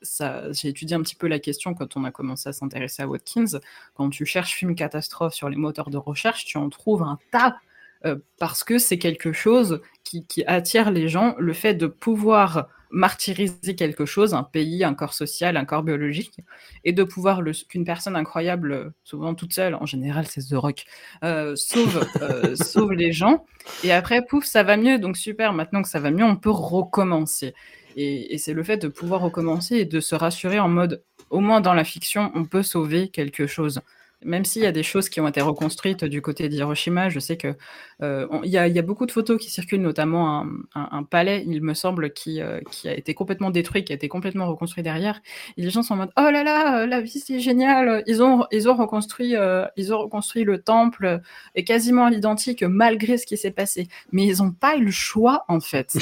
J'ai 0.50 0.68
étudié 0.68 0.96
un 0.96 1.02
petit 1.02 1.14
peu 1.14 1.28
la 1.28 1.38
question 1.38 1.74
quand 1.74 1.96
on 1.96 2.04
a 2.04 2.10
commencé 2.10 2.48
à 2.48 2.52
s'intéresser 2.52 3.02
à 3.02 3.08
Watkins. 3.08 3.60
Quand 3.94 4.10
tu 4.10 4.26
cherches 4.26 4.54
film 4.54 4.74
catastrophe 4.74 5.34
sur 5.34 5.48
les 5.48 5.56
moteurs 5.56 5.90
de 5.90 5.98
recherche, 5.98 6.44
tu 6.44 6.58
en 6.58 6.68
trouves 6.68 7.02
un 7.02 7.18
tas 7.30 7.56
euh, 8.04 8.16
parce 8.38 8.64
que 8.64 8.78
c'est 8.78 8.98
quelque 8.98 9.32
chose 9.32 9.80
qui, 10.04 10.26
attire 10.46 10.90
les 10.90 11.08
gens, 11.08 11.34
le 11.38 11.52
fait 11.52 11.74
de 11.74 11.86
pouvoir 11.86 12.68
martyriser 12.92 13.74
quelque 13.74 14.04
chose, 14.04 14.34
un 14.34 14.42
pays, 14.42 14.84
un 14.84 14.94
corps 14.94 15.14
social, 15.14 15.56
un 15.56 15.64
corps 15.64 15.82
biologique, 15.82 16.36
et 16.84 16.92
de 16.92 17.02
pouvoir 17.02 17.40
qu'une 17.68 17.84
personne 17.84 18.14
incroyable, 18.14 18.92
souvent 19.02 19.34
toute 19.34 19.54
seule, 19.54 19.74
en 19.74 19.86
général 19.86 20.26
c'est 20.26 20.42
The 20.42 20.54
Rock, 20.54 20.84
euh, 21.24 21.56
sauve, 21.56 22.06
euh, 22.20 22.54
sauve 22.56 22.92
les 22.92 23.12
gens, 23.12 23.44
et 23.82 23.92
après, 23.92 24.24
pouf, 24.24 24.44
ça 24.44 24.62
va 24.62 24.76
mieux, 24.76 24.98
donc 24.98 25.16
super, 25.16 25.52
maintenant 25.54 25.82
que 25.82 25.88
ça 25.88 26.00
va 26.00 26.10
mieux, 26.10 26.24
on 26.24 26.36
peut 26.36 26.50
recommencer. 26.50 27.54
Et, 27.96 28.34
et 28.34 28.38
c'est 28.38 28.54
le 28.54 28.62
fait 28.62 28.76
de 28.76 28.88
pouvoir 28.88 29.22
recommencer 29.22 29.76
et 29.76 29.84
de 29.84 30.00
se 30.00 30.14
rassurer 30.14 30.60
en 30.60 30.68
mode, 30.68 31.02
au 31.30 31.40
moins 31.40 31.62
dans 31.62 31.74
la 31.74 31.84
fiction, 31.84 32.30
on 32.34 32.44
peut 32.44 32.62
sauver 32.62 33.08
quelque 33.08 33.46
chose 33.46 33.80
même 34.24 34.44
s'il 34.44 34.62
y 34.62 34.66
a 34.66 34.72
des 34.72 34.82
choses 34.82 35.08
qui 35.08 35.20
ont 35.20 35.28
été 35.28 35.40
reconstruites 35.40 36.04
du 36.04 36.22
côté 36.22 36.48
d'Hiroshima, 36.48 37.08
je 37.08 37.18
sais 37.18 37.36
que 37.36 37.54
euh, 38.02 38.26
il 38.44 38.50
y, 38.50 38.58
a 38.58 38.82
beaucoup 38.82 39.06
de 39.06 39.12
photos 39.12 39.38
qui 39.40 39.50
circulent, 39.50 39.80
notamment 39.80 40.46
un, 40.74 41.02
palais, 41.04 41.44
il 41.46 41.62
me 41.62 41.74
semble, 41.74 42.12
qui, 42.12 42.40
euh, 42.40 42.60
qui, 42.70 42.88
a 42.88 42.96
été 42.96 43.14
complètement 43.14 43.50
détruit, 43.50 43.84
qui 43.84 43.92
a 43.92 43.96
été 43.96 44.08
complètement 44.08 44.46
reconstruit 44.46 44.82
derrière. 44.82 45.20
Et 45.56 45.62
les 45.62 45.70
gens 45.70 45.82
sont 45.82 45.94
en 45.94 45.98
mode 45.98 46.12
oh 46.16 46.30
là 46.30 46.42
là, 46.42 46.86
la 46.86 47.00
vie 47.00 47.20
c'est 47.20 47.40
génial, 47.40 48.02
ils 48.06 48.22
ont 48.22 48.44
ils 48.50 48.68
ont 48.68 48.74
reconstruit 48.74 49.36
euh, 49.36 49.66
ils 49.76 49.92
ont 49.94 49.98
reconstruit 49.98 50.44
le 50.44 50.62
temple 50.62 51.20
est 51.54 51.64
quasiment 51.64 52.06
à 52.06 52.10
l'identique 52.10 52.62
malgré 52.62 53.18
ce 53.18 53.26
qui 53.26 53.36
s'est 53.36 53.50
passé. 53.50 53.88
Mais 54.10 54.26
ils 54.26 54.38
n'ont 54.38 54.52
pas 54.52 54.76
eu 54.76 54.84
le 54.84 54.90
choix 54.90 55.44
en 55.48 55.60
fait. 55.60 55.96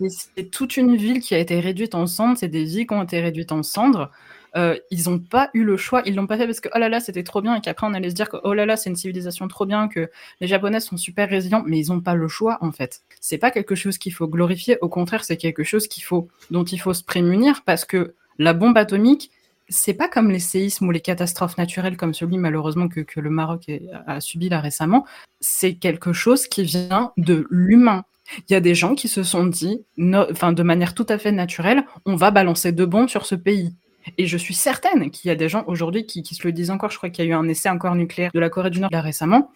c'est 0.08 0.50
toute 0.50 0.76
une 0.76 0.96
ville 0.96 1.20
qui 1.20 1.34
a 1.34 1.38
été 1.38 1.60
réduite 1.60 1.94
en 1.94 2.06
cendres, 2.06 2.38
c'est 2.38 2.48
des 2.48 2.64
villes 2.64 2.86
qui 2.86 2.94
ont 2.94 3.02
été 3.02 3.20
réduites 3.20 3.52
en 3.52 3.62
cendres. 3.62 4.10
Euh, 4.56 4.76
ils 4.90 5.08
n'ont 5.08 5.18
pas 5.18 5.50
eu 5.54 5.64
le 5.64 5.76
choix, 5.76 6.02
ils 6.06 6.14
l'ont 6.14 6.26
pas 6.26 6.36
fait 6.36 6.46
parce 6.46 6.60
que 6.60 6.68
oh 6.74 6.78
là 6.78 6.88
là 6.88 7.00
c'était 7.00 7.22
trop 7.22 7.40
bien 7.40 7.54
et 7.54 7.60
qu'après 7.60 7.86
on 7.86 7.94
allait 7.94 8.10
se 8.10 8.14
dire 8.14 8.28
que 8.28 8.36
oh 8.42 8.52
là 8.52 8.66
là 8.66 8.76
c'est 8.76 8.90
une 8.90 8.96
civilisation 8.96 9.46
trop 9.48 9.66
bien, 9.66 9.88
que 9.88 10.10
les 10.40 10.46
Japonais 10.46 10.80
sont 10.80 10.96
super 10.96 11.28
résilients, 11.28 11.62
mais 11.66 11.78
ils 11.78 11.88
n'ont 11.90 12.00
pas 12.00 12.14
le 12.14 12.28
choix 12.28 12.58
en 12.60 12.72
fait. 12.72 13.02
C'est 13.20 13.38
pas 13.38 13.50
quelque 13.50 13.74
chose 13.74 13.98
qu'il 13.98 14.12
faut 14.12 14.28
glorifier, 14.28 14.78
au 14.80 14.88
contraire 14.88 15.24
c'est 15.24 15.36
quelque 15.36 15.62
chose 15.62 15.86
qu'il 15.86 16.02
faut, 16.02 16.28
dont 16.50 16.64
il 16.64 16.78
faut 16.78 16.94
se 16.94 17.04
prémunir 17.04 17.62
parce 17.64 17.84
que 17.84 18.14
la 18.38 18.52
bombe 18.52 18.76
atomique 18.76 19.30
c'est 19.70 19.94
pas 19.94 20.08
comme 20.08 20.30
les 20.30 20.40
séismes 20.40 20.88
ou 20.88 20.90
les 20.90 21.00
catastrophes 21.00 21.56
naturelles 21.56 21.96
comme 21.96 22.12
celui 22.12 22.36
malheureusement 22.36 22.88
que, 22.88 23.04
le 23.20 23.30
Maroc 23.30 23.70
a, 24.06 24.20
subi 24.20 24.48
là 24.48 24.60
récemment. 24.60 25.06
C'est 25.40 25.74
quelque 25.74 26.12
chose 26.12 26.46
qui 26.48 26.64
vient 26.64 27.12
de 27.16 27.46
l'humain. 27.50 28.04
Il 28.48 28.52
y 28.52 28.56
a 28.56 28.60
des 28.60 28.74
gens 28.74 28.94
qui 28.94 29.08
se 29.08 29.22
sont 29.22 29.46
dit, 29.46 29.84
enfin 30.12 30.52
de 30.52 30.62
manière 30.62 30.94
tout 30.94 31.06
à 31.08 31.18
fait 31.18 31.32
naturelle, 31.32 31.84
on 32.04 32.16
va 32.16 32.30
balancer 32.30 32.72
deux 32.72 32.86
bombes 32.86 33.08
sur 33.08 33.26
ce 33.26 33.36
pays. 33.36 33.74
Et 34.18 34.26
je 34.26 34.36
suis 34.36 34.54
certaine 34.54 35.10
qu'il 35.10 35.28
y 35.28 35.32
a 35.32 35.34
des 35.34 35.48
gens 35.48 35.64
aujourd'hui 35.66 36.06
qui, 36.06 36.24
se 36.24 36.46
le 36.46 36.52
disent 36.52 36.70
encore. 36.70 36.90
Je 36.90 36.96
crois 36.96 37.10
qu'il 37.10 37.24
y 37.24 37.28
a 37.28 37.30
eu 37.30 37.34
un 37.34 37.48
essai 37.48 37.68
encore 37.68 37.94
nucléaire 37.94 38.30
de 38.32 38.40
la 38.40 38.50
Corée 38.50 38.70
du 38.70 38.80
Nord 38.80 38.90
là 38.92 39.00
récemment. 39.00 39.50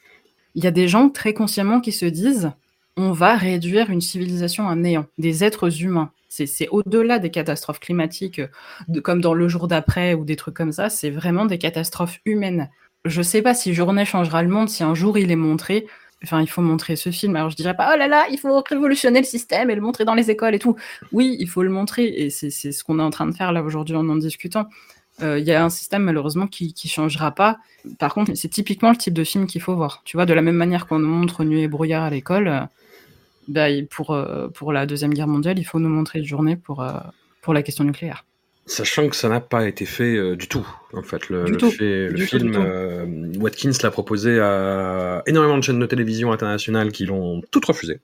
Il 0.54 0.62
y 0.62 0.66
a 0.66 0.70
des 0.70 0.88
gens 0.88 1.08
très 1.08 1.34
consciemment 1.34 1.80
qui 1.80 1.92
se 1.92 2.06
disent 2.06 2.52
on 2.96 3.12
va 3.12 3.34
réduire 3.34 3.90
une 3.90 4.00
civilisation 4.00 4.68
à 4.68 4.76
néant, 4.76 5.06
des 5.18 5.42
êtres 5.42 5.82
humains. 5.82 6.12
C'est 6.28 6.68
au-delà 6.70 7.18
des 7.18 7.30
catastrophes 7.30 7.80
climatiques, 7.80 8.40
comme 9.02 9.20
dans 9.20 9.34
le 9.34 9.48
jour 9.48 9.68
d'après 9.68 10.14
ou 10.14 10.24
des 10.24 10.36
trucs 10.36 10.54
comme 10.54 10.72
ça. 10.72 10.90
C'est 10.90 11.10
vraiment 11.10 11.46
des 11.46 11.58
catastrophes 11.58 12.20
humaines. 12.24 12.70
Je 13.04 13.18
ne 13.18 13.24
sais 13.24 13.42
pas 13.42 13.54
si 13.54 13.74
Journée 13.74 14.04
changera 14.04 14.42
le 14.42 14.48
monde, 14.48 14.68
si 14.68 14.82
un 14.82 14.94
jour 14.94 15.18
il 15.18 15.30
est 15.30 15.36
montré, 15.36 15.86
Enfin, 16.24 16.40
il 16.40 16.48
faut 16.48 16.62
montrer 16.62 16.96
ce 16.96 17.10
film. 17.10 17.36
Alors, 17.36 17.50
je 17.50 17.56
dirais 17.56 17.76
pas, 17.76 17.92
oh 17.94 17.98
là 17.98 18.08
là, 18.08 18.24
il 18.30 18.38
faut 18.38 18.62
révolutionner 18.68 19.20
le 19.20 19.26
système 19.26 19.70
et 19.70 19.74
le 19.74 19.80
montrer 19.80 20.04
dans 20.04 20.14
les 20.14 20.30
écoles 20.30 20.54
et 20.54 20.58
tout. 20.58 20.74
Oui, 21.12 21.36
il 21.38 21.48
faut 21.48 21.62
le 21.62 21.70
montrer. 21.70 22.06
Et 22.06 22.30
c'est 22.30 22.50
ce 22.50 22.82
qu'on 22.82 22.98
est 22.98 23.02
en 23.02 23.10
train 23.10 23.26
de 23.26 23.34
faire 23.34 23.52
là 23.52 23.62
aujourd'hui 23.62 23.94
en 23.94 24.08
en 24.08 24.16
discutant. 24.16 24.68
Euh, 25.22 25.38
il 25.38 25.44
y 25.44 25.52
a 25.52 25.64
un 25.64 25.70
système 25.70 26.02
malheureusement 26.02 26.46
qui 26.46 26.74
ne 26.84 26.88
changera 26.88 27.30
pas. 27.30 27.58
Par 27.98 28.14
contre, 28.14 28.32
c'est 28.34 28.48
typiquement 28.48 28.90
le 28.90 28.96
type 28.96 29.14
de 29.14 29.22
film 29.22 29.46
qu'il 29.46 29.60
faut 29.60 29.74
voir. 29.74 30.02
Tu 30.04 30.16
vois, 30.16 30.26
de 30.26 30.34
la 30.34 30.42
même 30.42 30.56
manière 30.56 30.86
qu'on 30.86 30.98
nous 30.98 31.08
montre 31.08 31.44
Nuit 31.44 31.62
et 31.62 31.68
brouillard 31.68 32.02
à 32.02 32.10
l'école, 32.10 32.48
euh, 32.48 32.60
bah, 33.46 33.66
pour, 33.90 34.10
euh, 34.10 34.48
pour 34.48 34.72
la 34.72 34.86
Deuxième 34.86 35.14
Guerre 35.14 35.28
mondiale, 35.28 35.58
il 35.58 35.64
faut 35.64 35.78
nous 35.78 35.88
montrer 35.88 36.18
une 36.20 36.24
journée 36.24 36.56
pour, 36.56 36.84
pour 37.42 37.54
la 37.54 37.62
question 37.62 37.84
nucléaire. 37.84 38.24
Sachant 38.66 39.08
que 39.08 39.14
ça 39.14 39.28
n'a 39.28 39.40
pas 39.40 39.68
été 39.68 39.84
fait 39.84 40.36
du 40.36 40.48
tout. 40.48 40.66
En 40.96 41.02
fait, 41.02 41.28
le, 41.28 41.44
le, 41.44 42.16
film, 42.18 42.54
euh, 42.56 43.06
Watkins 43.38 43.72
l'a 43.82 43.90
proposé 43.90 44.38
à 44.38 45.22
énormément 45.26 45.58
de 45.58 45.62
chaînes 45.62 45.78
de 45.78 45.86
télévision 45.86 46.32
internationales 46.32 46.92
qui 46.92 47.06
l'ont 47.06 47.42
toutes 47.50 47.64
refusé. 47.64 48.00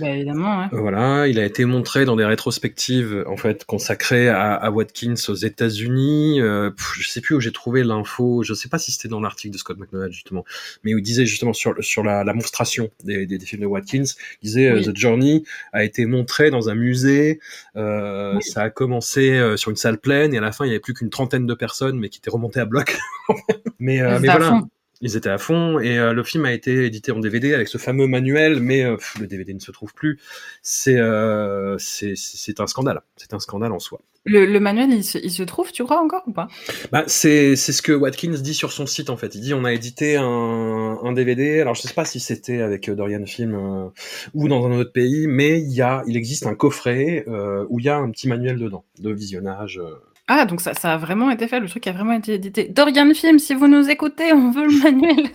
Bah, 0.00 0.10
évidemment, 0.10 0.60
ouais. 0.60 0.66
Voilà, 0.72 1.26
il 1.26 1.38
a 1.38 1.44
été 1.44 1.64
montré 1.64 2.04
dans 2.04 2.16
des 2.16 2.24
rétrospectives 2.24 3.24
en 3.26 3.36
fait 3.36 3.64
consacrées 3.64 4.28
à, 4.28 4.54
à 4.54 4.70
Watkins 4.70 5.14
aux 5.28 5.34
États-Unis. 5.34 6.40
Euh, 6.40 6.70
je 6.98 7.08
sais 7.08 7.20
plus 7.20 7.34
où 7.34 7.40
j'ai 7.40 7.52
trouvé 7.52 7.82
l'info. 7.82 8.42
Je 8.42 8.54
sais 8.54 8.68
pas 8.68 8.78
si 8.78 8.92
c'était 8.92 9.08
dans 9.08 9.20
l'article 9.20 9.52
de 9.54 9.58
Scott 9.58 9.78
McDonald 9.78 10.12
justement, 10.12 10.44
mais 10.84 10.94
où 10.94 10.98
il 10.98 11.02
disait 11.02 11.26
justement 11.26 11.52
sur 11.52 11.74
sur 11.80 12.04
la, 12.04 12.24
la 12.24 12.34
monstration 12.34 12.90
des, 13.04 13.26
des, 13.26 13.38
des, 13.38 13.46
films 13.46 13.62
de 13.62 13.66
Watkins, 13.66 14.04
il 14.42 14.46
disait 14.46 14.68
euh, 14.68 14.82
The 14.82 14.96
Journey 14.96 15.42
a 15.72 15.84
été 15.84 16.06
montré 16.06 16.50
dans 16.50 16.68
un 16.68 16.74
musée. 16.74 17.40
Euh, 17.76 18.38
Ça 18.40 18.62
a 18.62 18.70
commencé 18.70 19.40
sur 19.56 19.70
une 19.70 19.76
salle 19.76 19.98
pleine 19.98 20.34
et 20.34 20.38
à 20.38 20.40
la 20.40 20.52
fin 20.52 20.64
il 20.64 20.68
y 20.68 20.70
avait 20.70 20.80
plus 20.80 20.94
qu'une 20.94 21.10
trentaine 21.10 21.46
de 21.46 21.54
personnes, 21.54 21.98
mais 21.98 22.08
qui 22.08 22.17
était 22.18 22.30
remonté 22.30 22.60
à 22.60 22.64
bloc. 22.64 22.98
mais, 23.78 24.00
euh, 24.00 24.18
mais 24.20 24.28
voilà. 24.28 24.62
Ils 25.00 25.16
étaient 25.16 25.30
à 25.30 25.38
fond 25.38 25.78
et 25.78 25.96
euh, 25.96 26.12
le 26.12 26.24
film 26.24 26.44
a 26.44 26.52
été 26.52 26.86
édité 26.86 27.12
en 27.12 27.20
DVD 27.20 27.54
avec 27.54 27.68
ce 27.68 27.78
fameux 27.78 28.08
manuel, 28.08 28.60
mais 28.60 28.82
euh, 28.82 28.96
le 29.20 29.28
DVD 29.28 29.54
ne 29.54 29.60
se 29.60 29.70
trouve 29.70 29.94
plus. 29.94 30.18
C'est 30.60 30.98
euh, 30.98 31.76
c'est 31.78 32.60
un 32.60 32.66
scandale. 32.66 33.02
C'est 33.16 33.32
un 33.32 33.38
scandale 33.38 33.72
en 33.72 33.78
soi. 33.78 34.00
Le, 34.24 34.44
le 34.44 34.60
manuel, 34.60 34.90
il 34.90 35.04
se, 35.04 35.16
il 35.16 35.30
se, 35.30 35.44
trouve, 35.44 35.70
tu 35.70 35.84
crois 35.84 36.02
encore 36.02 36.22
ou 36.26 36.32
pas? 36.32 36.48
Bah, 36.90 37.04
c'est 37.06 37.54
c'est 37.54 37.72
ce 37.72 37.80
que 37.80 37.92
Watkins 37.92 38.32
dit 38.42 38.54
sur 38.54 38.72
son 38.72 38.86
site 38.86 39.08
en 39.08 39.16
fait. 39.16 39.36
Il 39.36 39.40
dit 39.40 39.54
on 39.54 39.64
a 39.64 39.72
édité 39.72 40.16
un, 40.16 40.24
un 40.24 41.12
DVD. 41.12 41.60
Alors 41.60 41.74
je 41.74 41.82
sais 41.82 41.94
pas 41.94 42.04
si 42.04 42.18
c'était 42.18 42.60
avec 42.60 42.90
Dorian 42.90 43.24
Film 43.24 43.92
ou 44.34 44.48
dans 44.48 44.66
un 44.66 44.72
autre 44.72 44.92
pays, 44.92 45.28
mais 45.28 45.60
il 45.60 45.72
y 45.72 45.80
a 45.80 46.02
il 46.08 46.16
existe 46.16 46.46
un 46.46 46.56
coffret 46.56 47.24
où 47.68 47.78
il 47.78 47.84
y 47.84 47.88
a 47.88 47.96
un 47.96 48.10
petit 48.10 48.26
manuel 48.26 48.58
dedans 48.58 48.84
de 48.98 49.12
visionnage. 49.12 49.80
Ah, 50.28 50.44
donc 50.44 50.60
ça, 50.60 50.74
ça 50.74 50.92
a 50.92 50.96
vraiment 50.98 51.30
été 51.30 51.48
fait, 51.48 51.58
le 51.58 51.68
truc 51.68 51.86
a 51.86 51.92
vraiment 51.92 52.12
été 52.12 52.34
édité. 52.34 52.68
Dorian 52.68 53.12
Film, 53.14 53.38
si 53.38 53.54
vous 53.54 53.66
nous 53.66 53.88
écoutez, 53.88 54.32
on 54.34 54.50
veut 54.50 54.66
le 54.66 54.78
manuel. 54.82 55.30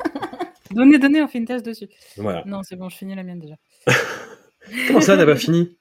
donnez, 0.70 1.00
donnez, 1.00 1.24
on 1.24 1.28
fait 1.28 1.39
une 1.39 1.46
thèse 1.46 1.64
dessus. 1.64 1.89
Voilà. 2.16 2.44
Non, 2.46 2.62
c'est 2.62 2.76
bon, 2.76 2.89
je 2.89 2.98
finis 2.98 3.16
la 3.16 3.24
mienne 3.24 3.39
déjà. 3.39 3.56
Comment 4.88 5.02
ça, 5.02 5.18
t'as 5.18 5.26
pas 5.26 5.36
fini? 5.36 5.76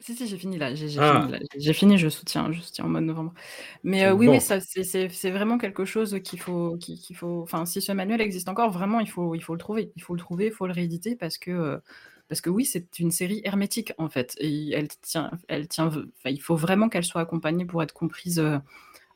Si, 0.00 0.14
si, 0.14 0.26
j'ai 0.26 0.38
fini 0.38 0.58
là. 0.58 0.74
J'ai 0.74 0.98
ah. 0.98 1.28
fini, 1.52 1.74
fini, 1.74 1.98
je 1.98 2.08
soutiens, 2.08 2.50
je 2.52 2.60
soutiens 2.60 2.86
en 2.86 2.88
mode 2.88 3.04
novembre. 3.04 3.32
Mais 3.84 4.06
euh, 4.06 4.12
oui, 4.12 4.26
bon. 4.26 4.32
oui, 4.32 4.40
c'est 4.40 5.30
vraiment 5.30 5.56
quelque 5.56 5.84
chose 5.84 6.18
qu'il 6.24 6.40
faut, 6.40 6.76
qu'il 6.78 7.16
faut. 7.16 7.42
Enfin, 7.42 7.64
si 7.66 7.80
ce 7.80 7.92
manuel 7.92 8.20
existe 8.20 8.48
encore, 8.48 8.70
vraiment, 8.70 9.00
il 9.00 9.08
faut, 9.08 9.34
il 9.34 9.42
faut 9.42 9.54
le 9.54 9.58
trouver. 9.58 9.92
Il 9.96 10.02
faut 10.02 10.14
le 10.14 10.20
trouver, 10.20 10.46
il 10.46 10.52
faut 10.52 10.66
le 10.66 10.72
rééditer 10.72 11.16
parce 11.16 11.36
que. 11.36 11.50
Euh, 11.50 11.78
parce 12.28 12.40
que 12.40 12.50
oui, 12.50 12.64
c'est 12.64 12.98
une 12.98 13.10
série 13.10 13.40
hermétique 13.44 13.92
en 13.98 14.08
fait. 14.08 14.34
Et 14.38 14.72
elle 14.72 14.88
tient, 15.02 15.30
elle 15.48 15.68
tient. 15.68 15.90
Il 16.24 16.40
faut 16.40 16.56
vraiment 16.56 16.88
qu'elle 16.88 17.04
soit 17.04 17.20
accompagnée 17.20 17.64
pour 17.64 17.82
être 17.82 17.92
comprise 17.92 18.38
euh, 18.38 18.58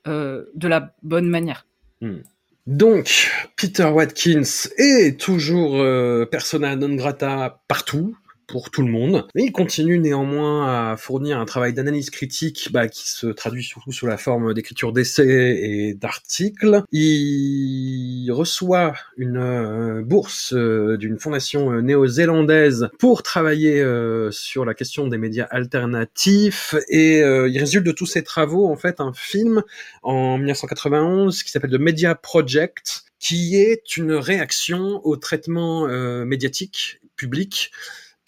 euh, 0.06 0.44
de 0.54 0.68
la 0.68 0.94
bonne 1.02 1.28
manière. 1.28 1.66
Hmm. 2.00 2.18
Donc, 2.66 3.30
Peter 3.56 3.86
Watkins 3.86 4.68
est 4.76 5.18
toujours 5.18 5.76
euh, 5.76 6.26
persona 6.26 6.76
non 6.76 6.94
grata 6.94 7.62
partout 7.66 8.14
pour 8.48 8.70
tout 8.70 8.82
le 8.82 8.90
monde. 8.90 9.28
Mais 9.34 9.44
il 9.44 9.52
continue 9.52 9.98
néanmoins 9.98 10.92
à 10.92 10.96
fournir 10.96 11.38
un 11.38 11.44
travail 11.44 11.74
d'analyse 11.74 12.10
critique 12.10 12.70
bah, 12.72 12.88
qui 12.88 13.08
se 13.08 13.26
traduit 13.26 13.62
surtout 13.62 13.92
sous 13.92 14.06
la 14.06 14.16
forme 14.16 14.54
d'écriture 14.54 14.92
d'essais 14.92 15.60
et 15.62 15.94
d'articles. 15.94 16.82
Il 16.90 18.30
reçoit 18.32 18.94
une 19.18 19.36
euh, 19.36 20.02
bourse 20.02 20.54
euh, 20.54 20.96
d'une 20.96 21.18
fondation 21.18 21.72
euh, 21.72 21.82
néo-zélandaise 21.82 22.88
pour 22.98 23.22
travailler 23.22 23.84
sur 24.30 24.64
la 24.64 24.72
question 24.72 25.06
des 25.08 25.18
médias 25.18 25.44
alternatifs 25.50 26.74
et 26.88 27.18
il 27.18 27.58
résulte 27.58 27.84
de 27.84 27.92
tous 27.92 28.06
ses 28.06 28.22
travaux 28.22 28.66
en 28.66 28.76
fait 28.76 29.00
un 29.00 29.12
film 29.12 29.62
en 30.02 30.38
1991 30.38 31.42
qui 31.42 31.50
s'appelle 31.50 31.70
The 31.70 31.80
Media 31.80 32.14
Project 32.14 33.04
qui 33.18 33.56
est 33.56 33.98
une 33.98 34.12
réaction 34.12 35.04
au 35.04 35.16
traitement 35.16 35.86
médiatique 36.24 37.00
public 37.16 37.70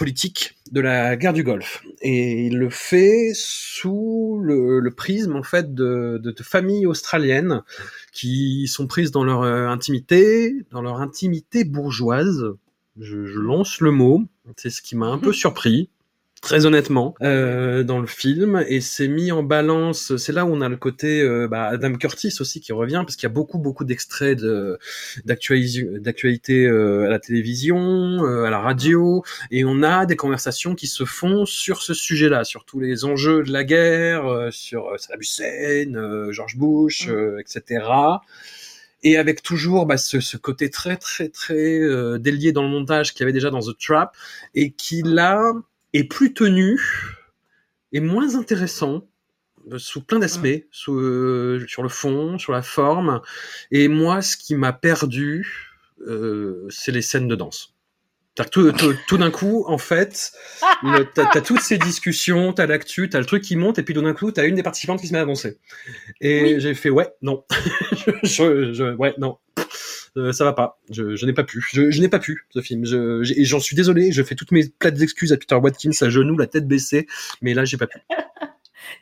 politique 0.01 0.57
de 0.73 0.81
la 0.81 1.15
guerre 1.15 1.35
du 1.35 1.45
Golfe. 1.45 1.83
Et 2.01 2.47
il 2.47 2.57
le 2.57 2.71
fait 2.71 3.33
sous 3.35 4.41
le, 4.43 4.81
le 4.81 4.91
prisme 4.95 5.37
en 5.37 5.43
fait 5.43 5.75
de, 5.75 6.19
de, 6.23 6.31
de, 6.31 6.43
familles 6.43 6.87
australiennes 6.87 7.63
qui 8.11 8.67
sont 8.67 8.87
prises 8.87 9.11
dans 9.11 9.25
leur 9.25 9.43
euh, 9.43 9.69
intimité, 9.69 10.55
dans 10.71 10.81
leur 10.81 11.03
intimité 11.03 11.65
bourgeoise. 11.65 12.47
Je, 12.99 13.27
je 13.27 13.39
lance 13.39 13.81
le 13.81 13.91
mot. 13.91 14.23
C'est 14.57 14.71
ce 14.71 14.81
qui 14.81 14.97
m'a 14.97 15.09
un 15.09 15.19
peu 15.19 15.35
surpris 15.35 15.91
très 16.41 16.65
honnêtement 16.65 17.15
euh, 17.23 17.83
dans 17.83 18.01
le 18.01 18.07
film 18.07 18.65
et 18.67 18.81
c'est 18.81 19.09
mis 19.09 19.31
en 19.31 19.43
balance 19.43 20.17
c'est 20.17 20.33
là 20.33 20.47
où 20.47 20.49
on 20.49 20.61
a 20.63 20.69
le 20.69 20.77
côté 20.77 21.21
euh, 21.21 21.49
bah, 21.49 21.67
Adam 21.67 21.95
Curtis 21.95 22.35
aussi 22.41 22.61
qui 22.61 22.73
revient 22.73 23.03
parce 23.05 23.17
qu'il 23.17 23.25
y 23.25 23.31
a 23.31 23.35
beaucoup 23.35 23.59
beaucoup 23.59 23.85
d'extraits 23.85 24.39
de 24.39 24.79
d'actualité 25.25 26.65
euh, 26.65 27.07
à 27.07 27.09
la 27.11 27.19
télévision 27.19 28.25
euh, 28.25 28.45
à 28.45 28.51
la 28.51 28.59
radio 28.59 29.23
et 29.51 29.65
on 29.65 29.83
a 29.83 30.07
des 30.07 30.17
conversations 30.17 30.75
qui 30.75 30.87
se 30.87 31.05
font 31.05 31.45
sur 31.45 31.83
ce 31.83 31.93
sujet 31.93 32.31
là 32.31 32.45
sur 32.45 32.65
tous 32.65 32.81
les 32.81 33.05
enjeux 33.05 33.43
de 33.43 33.53
la 33.53 33.65
guerre 33.65 34.27
euh, 34.27 34.51
sur 34.51 34.99
Saddam 34.99 35.21
Hussein 35.21 36.31
George 36.33 36.57
Bush 36.57 37.09
etc 37.39 37.81
et 39.03 39.17
avec 39.17 39.43
toujours 39.43 39.87
bah, 39.87 39.97
ce, 39.97 40.21
ce, 40.21 40.37
côté 40.37 40.71
très 40.71 40.97
très 40.97 41.29
très 41.29 41.79
euh, 41.81 42.19
délié 42.19 42.53
dans 42.53 42.63
le 42.63 42.69
montage 42.69 43.13
qu'il 43.13 43.21
y 43.21 43.25
avait 43.25 43.33
déjà 43.33 43.51
dans 43.51 43.61
The 43.61 43.79
Trap 43.79 44.15
et 44.55 44.73
qui 44.73 45.03
là 45.03 45.53
est 45.93 46.05
plus 46.05 46.35
tenu 46.35 46.81
et 47.93 48.01
moins 48.01 48.37
intéressant 48.37 49.09
euh, 49.73 49.79
sous 49.79 50.01
plein 50.01 50.19
d'aspects, 50.19 50.65
sous, 50.71 50.99
euh, 50.99 51.65
sur 51.69 51.83
le 51.83 51.89
fond, 51.89 52.39
sur 52.39 52.53
la 52.53 52.63
forme. 52.63 53.21
Et 53.71 53.89
moi, 53.89 54.23
ce 54.23 54.37
qui 54.37 54.55
m'a 54.55 54.73
perdu, 54.73 55.71
euh, 56.07 56.67
c'est 56.71 56.93
les 56.93 57.03
scènes 57.03 57.29
de 57.29 57.37
danse. 57.37 57.75
Tout, 58.51 58.73
tout, 58.73 58.95
tout 59.07 59.19
d'un 59.19 59.31
coup, 59.31 59.65
en 59.67 59.77
fait, 59.77 60.33
t'as 61.15 61.29
as 61.31 61.41
toutes 61.43 61.61
ces 61.61 61.77
discussions, 61.77 62.55
t'as 62.55 62.65
l'actu, 62.65 63.11
t'as 63.11 63.19
le 63.19 63.27
truc 63.27 63.43
qui 63.43 63.55
monte, 63.55 63.79
et 63.79 63.83
puis 63.83 63.93
tout 63.93 64.01
d'un 64.01 64.15
coup, 64.15 64.31
t'as 64.31 64.47
une 64.47 64.55
des 64.55 64.63
participantes 64.63 64.99
qui 65.01 65.09
se 65.09 65.13
met 65.13 65.19
à 65.19 65.27
danser. 65.27 65.59
Et 66.23 66.55
oui. 66.55 66.61
j'ai 66.61 66.75
fait, 66.75 66.89
ouais, 66.89 67.09
non. 67.21 67.45
je, 68.23 68.73
je, 68.73 68.95
ouais, 68.95 69.15
non. 69.19 69.37
Euh, 70.17 70.33
ça 70.33 70.45
va 70.45 70.53
pas. 70.53 70.81
Je, 70.91 71.17
je 71.17 71.27
n'ai 71.27 71.33
pas 71.33 71.45
pu. 71.45 71.65
Je, 71.73 71.91
je 71.91 72.01
n'ai 72.01 72.09
pas 72.09 72.19
pu 72.19 72.47
ce 72.51 72.61
film. 72.61 72.85
Je, 72.85 73.23
et 73.39 73.45
j'en 73.45 73.61
suis 73.61 73.77
désolé. 73.77 74.13
Je 74.13 74.23
fais 74.23 74.35
toutes 74.35 74.53
mes 74.53 74.69
plates 74.69 75.01
excuses 75.01 75.33
à 75.33 75.37
Peter 75.37 75.55
Watkins 75.55 75.91
à 76.01 76.09
genoux, 76.09 76.37
la 76.37 76.47
tête 76.47 76.67
baissée, 76.67 77.07
mais 77.43 77.55
là 77.55 77.65
j'ai 77.65 77.77
pas 77.77 77.87
pu. 77.87 77.99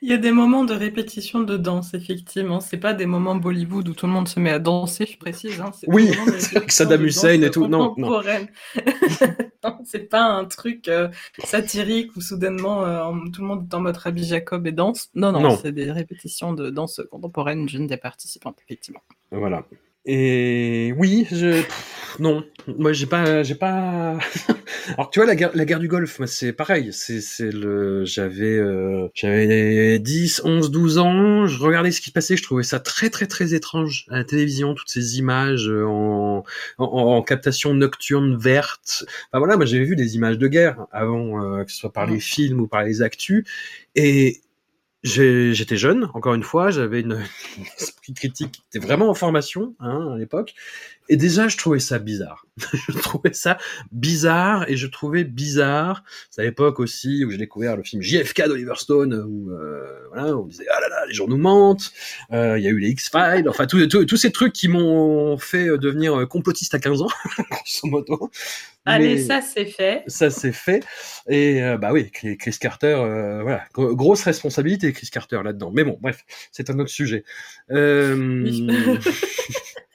Il 0.03 0.09
y 0.09 0.13
a 0.13 0.19
des 0.19 0.33
moments 0.33 0.65
de 0.65 0.75
répétition 0.75 1.41
de 1.41 1.57
danse, 1.57 1.95
effectivement. 1.95 2.61
C'est 2.61 2.79
pas 2.79 2.95
des 2.95 3.07
moments 3.07 3.35
Bollywood 3.35 3.89
où 3.89 3.95
tout 3.95 4.07
le 4.07 4.13
monde 4.13 4.29
se 4.29 4.39
met 4.39 4.51
à 4.51 4.59
danser, 4.59 5.07
je 5.07 5.19
précise. 5.19 5.61
Hein. 5.61 5.71
Oui, 5.87 6.11
avec 6.55 6.71
Saddam 6.71 7.05
Hussein 7.05 7.41
et 7.41 7.51
tout. 7.51 7.67
Non, 7.67 7.95
non. 7.97 8.21
non 9.65 9.79
c'est 9.85 10.09
pas 10.09 10.23
un 10.23 10.45
truc 10.45 10.89
euh, 10.89 11.09
satirique 11.45 12.15
où 12.17 12.21
soudainement 12.21 12.85
euh, 12.85 13.13
tout 13.33 13.43
le 13.43 13.49
monde 13.49 13.67
est 13.71 13.75
en 13.75 13.81
mode 13.81 13.97
Rabbi 13.97 14.25
Jacob 14.25 14.67
et 14.67 14.73
danse. 14.73 15.09
Non, 15.15 15.33
non, 15.33 15.41
non. 15.41 15.57
c'est 15.57 15.73
des 15.73 15.91
répétitions 15.91 16.53
de 16.53 16.71
danse 16.71 17.01
contemporaine 17.11 17.67
d'une 17.67 17.87
des 17.87 17.97
participantes, 17.97 18.59
effectivement. 18.65 19.03
Voilà. 19.31 19.65
Et 20.11 20.95
oui, 20.97 21.27
je 21.31 21.63
non, 22.19 22.43
moi 22.67 22.95
j'ai 22.95 23.05
pas 23.05 23.43
j'ai 23.43 23.55
pas 23.55 24.19
Alors 24.89 25.11
tu 25.11 25.19
vois 25.19 25.27
la 25.27 25.37
guerre 25.37 25.51
la 25.55 25.67
guerre 25.67 25.81
du 25.81 25.87
Golfe, 25.87 26.23
c'est 26.25 26.55
pareil, 26.55 26.95
c'est 26.95 27.21
c'est 27.21 27.53
le 27.53 28.07
j'avais 28.07 28.57
euh, 28.57 29.09
j'avais 29.13 29.99
10, 29.99 30.41
11, 30.45 30.71
12 30.71 30.97
ans, 30.97 31.47
je 31.47 31.63
regardais 31.63 31.91
ce 31.91 32.01
qui 32.01 32.09
se 32.09 32.15
passait, 32.15 32.39
je 32.39 32.43
trouvais 32.43 32.63
ça 32.63 32.81
très 32.81 33.11
très 33.11 33.27
très 33.27 33.53
étrange 33.53 34.07
à 34.09 34.17
la 34.17 34.25
télévision 34.25 34.73
toutes 34.73 34.89
ces 34.89 35.19
images 35.19 35.69
en 35.69 36.43
en, 36.79 36.85
en 36.85 37.23
captation 37.23 37.75
nocturne 37.75 38.35
verte. 38.35 39.05
Enfin 39.31 39.41
voilà, 39.41 39.59
moi 39.59 39.67
j'avais 39.67 39.85
vu 39.85 39.95
des 39.95 40.17
images 40.17 40.39
de 40.39 40.49
guerre 40.49 40.87
avant 40.91 41.45
euh, 41.45 41.65
que 41.65 41.71
ce 41.71 41.77
soit 41.77 41.93
par 41.93 42.07
les 42.07 42.19
films 42.19 42.61
ou 42.63 42.67
par 42.67 42.83
les 42.83 43.03
actus. 43.03 43.45
Et 43.95 44.41
J'étais 45.05 45.77
jeune, 45.77 46.11
encore 46.15 46.35
une 46.35 46.43
fois, 46.43 46.71
j'avais 46.71 47.01
une, 47.01 47.25
une, 47.57 47.65
esprit 47.79 48.15
critique 48.15 48.53
qui 48.53 48.63
était 48.69 48.85
vraiment 48.85 49.09
en 49.09 49.15
formation 49.15 49.77
hein, 49.79 50.13
à 50.15 50.19
l'époque, 50.19 50.55
et 51.09 51.17
déjà 51.17 51.47
je 51.47 51.57
trouvais 51.57 51.79
ça 51.79 52.01
bizarre. 52.01 52.47
je 52.89 52.99
trouvais 52.99 53.33
ça 53.33 53.59
bizarre 53.93 54.69
et 54.69 54.77
je 54.77 54.89
trouvais 54.89 55.23
bizarre. 55.23 56.03
C'est 56.31 56.41
à 56.41 56.45
l'époque 56.45 56.81
aussi 56.81 57.25
où 57.25 57.31
j'ai 57.31 57.39
découvert 57.39 57.77
le 57.77 57.85
film 57.85 58.03
JFK 58.03 58.49
d'Oliver 58.49 58.75
Stone 58.77 59.15
où 59.15 59.53
euh, 59.53 60.09
voilà, 60.13 60.37
on 60.37 60.47
disait 60.47 60.67
ah 60.69 60.81
là 60.81 60.89
là 60.89 61.07
les 61.07 61.15
gens 61.15 61.29
nous 61.29 61.39
mentent. 61.39 61.93
Euh, 62.33 62.59
il 62.59 62.65
y 62.65 62.67
a 62.67 62.71
eu 62.71 62.79
les 62.79 62.91
X 62.91 63.09
Files, 63.11 63.49
enfin 63.49 63.67
tous 63.67 64.17
ces 64.17 64.33
trucs 64.33 64.53
qui 64.53 64.67
m'ont 64.67 65.39
fait 65.39 65.79
devenir 65.79 66.27
complotiste 66.29 66.75
à 66.75 66.81
15 66.81 67.03
ans, 67.03 67.09
grosso 67.51 67.87
modo. 67.87 68.31
Allez, 68.89 69.17
Mais 69.17 69.23
ça 69.23 69.41
c'est 69.43 69.67
fait. 69.67 70.03
Ça 70.07 70.31
c'est 70.31 70.53
fait. 70.53 70.85
Et 71.29 71.63
euh, 71.63 71.77
bah 71.77 71.91
oui, 71.93 72.11
Chris 72.11 72.57
Carter, 72.61 72.97
euh, 72.99 73.43
voilà, 73.43 73.65
grosse 73.75 74.23
responsabilité 74.23 74.93
Chris 74.93 75.09
Carter 75.13 75.41
là-dedans. 75.45 75.71
Mais 75.75 75.85
bon, 75.85 75.99
bref, 76.01 76.25
c'est 76.53 76.71
un 76.71 76.79
autre 76.79 76.91
sujet. 76.91 77.25
Euh... 77.71 78.97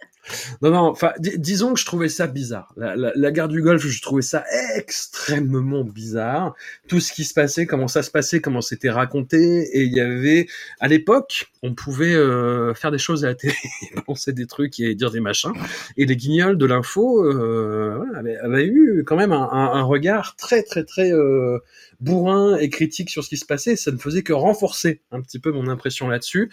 non, 0.62 0.72
non, 0.72 0.90
enfin, 0.90 1.12
disons 1.20 1.74
que 1.74 1.80
je 1.80 1.86
trouvais 1.86 2.10
ça 2.10 2.28
bizarre. 2.28 2.74
La, 2.78 2.96
la, 2.96 3.12
la, 3.16 3.32
guerre 3.32 3.48
du 3.48 3.62
Golfe, 3.62 3.86
je 3.86 4.02
trouvais 4.02 4.22
ça 4.22 4.46
extrêmement 4.76 5.84
bizarre. 5.84 6.56
Tout 6.88 7.00
ce 7.00 7.12
qui 7.12 7.26
se 7.26 7.34
passait, 7.34 7.66
comment 7.66 7.88
ça 7.88 8.04
se 8.04 8.12
passait, 8.12 8.40
comment 8.40 8.62
c'était 8.62 8.90
raconté. 8.90 9.64
Et 9.74 9.84
il 9.84 9.94
y 9.94 10.00
avait, 10.00 10.48
à 10.80 10.88
l'époque, 10.88 11.52
on 11.62 11.74
pouvait 11.74 12.14
euh, 12.14 12.74
faire 12.74 12.92
des 12.92 12.98
choses 12.98 13.26
à 13.26 13.30
la 13.30 13.36
télé, 13.36 13.54
penser 14.06 14.32
des 14.32 14.48
trucs 14.48 14.80
et 14.80 14.96
dire 14.96 15.12
des 15.12 15.20
machins. 15.20 15.54
Et 15.98 16.06
les 16.06 16.16
guignols 16.16 16.58
de 16.58 16.66
l'info 16.66 17.24
euh, 17.26 18.00
avaient, 18.42 18.66
eu 18.66 19.04
quand 19.06 19.18
même 19.18 19.34
un, 19.34 19.50
un, 19.52 19.74
un 19.74 19.84
regard 19.84 20.36
très, 20.38 20.64
très, 20.64 20.84
très 20.86 21.12
euh, 21.12 21.60
bourrin 22.00 22.58
et 22.58 22.70
critique 22.70 23.10
sur 23.10 23.24
ce 23.24 23.30
qui 23.30 23.38
se 23.38 23.46
passait. 23.46 23.76
Ça 23.76 23.92
ne 23.92 23.98
faisait 23.98 24.24
que 24.24 24.34
renforcer 24.34 25.02
un 25.12 25.22
petit 25.22 25.40
peu 25.40 25.52
mon 25.52 25.68
impression 25.68 26.08
là-dessus. 26.08 26.50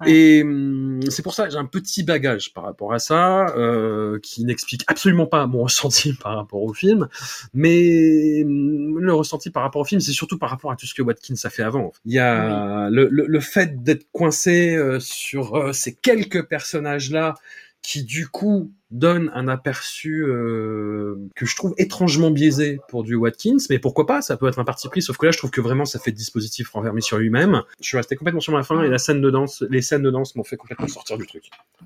Ouais. 0.00 0.10
Et 0.10 0.42
hum, 0.42 1.00
c'est 1.08 1.22
pour 1.22 1.34
ça 1.34 1.44
que 1.46 1.52
j'ai 1.52 1.58
un 1.58 1.66
petit 1.66 2.02
bagage 2.02 2.52
par 2.54 2.64
rapport 2.64 2.92
à 2.92 2.98
ça, 2.98 3.46
euh, 3.56 4.18
qui 4.22 4.44
n'explique 4.44 4.82
absolument 4.86 5.26
pas 5.26 5.46
mon 5.46 5.62
ressenti 5.64 6.12
par 6.14 6.36
rapport 6.36 6.62
au 6.62 6.72
film, 6.72 7.08
mais 7.52 8.42
hum, 8.44 8.98
le 8.98 9.12
ressenti 9.12 9.50
par 9.50 9.62
rapport 9.62 9.82
au 9.82 9.84
film, 9.84 10.00
c'est 10.00 10.12
surtout 10.12 10.38
par 10.38 10.50
rapport 10.50 10.72
à 10.72 10.76
tout 10.76 10.86
ce 10.86 10.94
que 10.94 11.02
Watkins 11.02 11.34
a 11.44 11.50
fait 11.50 11.62
avant. 11.62 11.92
Il 12.04 12.12
y 12.12 12.18
a 12.18 12.86
oui. 12.86 12.94
le, 12.94 13.08
le, 13.10 13.26
le, 13.26 13.40
fait 13.40 13.82
d'être 13.82 14.06
coincé 14.12 14.74
euh, 14.74 15.00
sur 15.00 15.56
euh, 15.56 15.72
ces 15.72 15.94
quelques 15.94 16.46
personnages-là 16.46 17.34
qui 17.82 18.04
du 18.04 18.28
coup 18.28 18.72
donne 18.90 19.30
un 19.34 19.48
aperçu 19.48 20.24
euh, 20.24 21.16
que 21.36 21.46
je 21.46 21.54
trouve 21.54 21.74
étrangement 21.78 22.30
biaisé 22.30 22.80
pour 22.88 23.04
du 23.04 23.14
Watkins, 23.14 23.58
mais 23.70 23.78
pourquoi 23.78 24.06
pas, 24.06 24.20
ça 24.20 24.36
peut 24.36 24.48
être 24.48 24.58
un 24.58 24.64
parti 24.64 24.88
pris, 24.88 25.00
sauf 25.00 25.16
que 25.16 25.26
là 25.26 25.32
je 25.32 25.38
trouve 25.38 25.50
que 25.50 25.60
vraiment 25.60 25.84
ça 25.84 25.98
fait 26.00 26.12
dispositif 26.12 26.70
renfermé 26.70 27.00
sur 27.00 27.18
lui-même. 27.18 27.62
Je 27.80 27.86
suis 27.86 27.96
resté 27.96 28.16
complètement 28.16 28.40
sur 28.40 28.52
ma 28.52 28.64
fin 28.64 28.82
et 28.82 28.88
la 28.88 28.98
scène 28.98 29.20
de 29.20 29.30
danse, 29.30 29.64
les 29.70 29.82
scènes 29.82 30.02
de 30.02 30.10
danse 30.10 30.34
m'ont 30.34 30.44
fait 30.44 30.56
complètement 30.56 30.88
sortir 30.88 31.18
du 31.18 31.26
truc. 31.26 31.44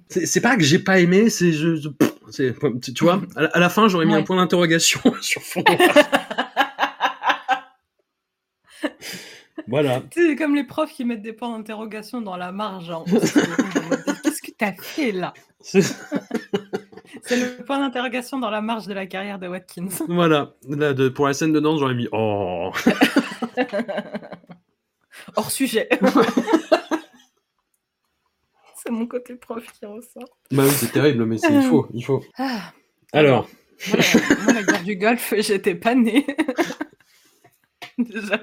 C'est 0.09 0.41
pas 0.41 0.57
que 0.57 0.63
j'ai 0.63 0.79
pas 0.79 0.99
aimé, 0.99 1.29
c'est 1.31 1.53
je, 1.53 1.77
je 1.77 1.89
tu 2.93 3.05
vois, 3.05 3.21
à, 3.37 3.61
la 3.61 3.69
fin 3.69 3.89
j'aurais 3.89 4.07
mis 4.07 4.15
un 4.15 4.23
point 4.23 4.37
d'interrogation 4.37 5.01
sur 5.21 5.43
fond. 5.43 5.63
voilà. 9.69 10.03
C'est 10.13 10.37
comme 10.37 10.55
les 10.55 10.65
profs 10.65 10.93
qui 10.93 11.05
mettent 11.05 11.23
des 11.23 11.35
points 11.35 11.57
d'interrogation 11.57 12.23
dans 12.23 12.37
la 12.37 12.51
marge. 12.53 12.93
que 14.55 14.65
t'as 14.65 14.73
fait 14.73 15.13
là 15.13 15.33
C'est 17.23 17.37
le 17.37 17.65
point 17.65 17.79
d'interrogation 17.79 18.39
dans 18.39 18.51
la 18.51 18.61
marge 18.61 18.87
de 18.87 18.95
la 18.95 19.07
carrière 19.07 19.39
de 19.39 19.49
Watkins. 19.49 19.89
Voilà. 20.09 20.55
de, 20.69 21.09
pour 21.09 21.27
la 21.27 21.35
scène 21.35 21.53
de 21.53 21.61
danse, 21.61 21.81
j'aurais 21.81 21.95
mis 21.95 22.09
Oh 22.13 22.73
Hors 25.37 25.51
sujet. 25.51 25.89
c'est 28.77 28.91
mon 28.91 29.07
côté 29.07 29.37
prof 29.37 29.65
qui 29.73 29.87
ressort. 29.87 30.39
Bah 30.51 30.65
oui, 30.65 30.71
c'est 30.71 30.93
terrible, 30.93 31.25
mais 31.25 31.37
il 31.37 31.63
faut. 31.63 31.87
Il 31.95 32.05
faut. 32.05 32.23
Ah. 32.37 32.73
Alors. 33.13 33.49
Moi, 33.89 34.53
la 34.53 34.63
guerre 34.63 34.83
du 34.83 34.97
golf, 34.97 35.35
j'étais 35.39 35.75
pas 35.75 35.95
née. 35.95 36.27
Déjà. 37.99 38.43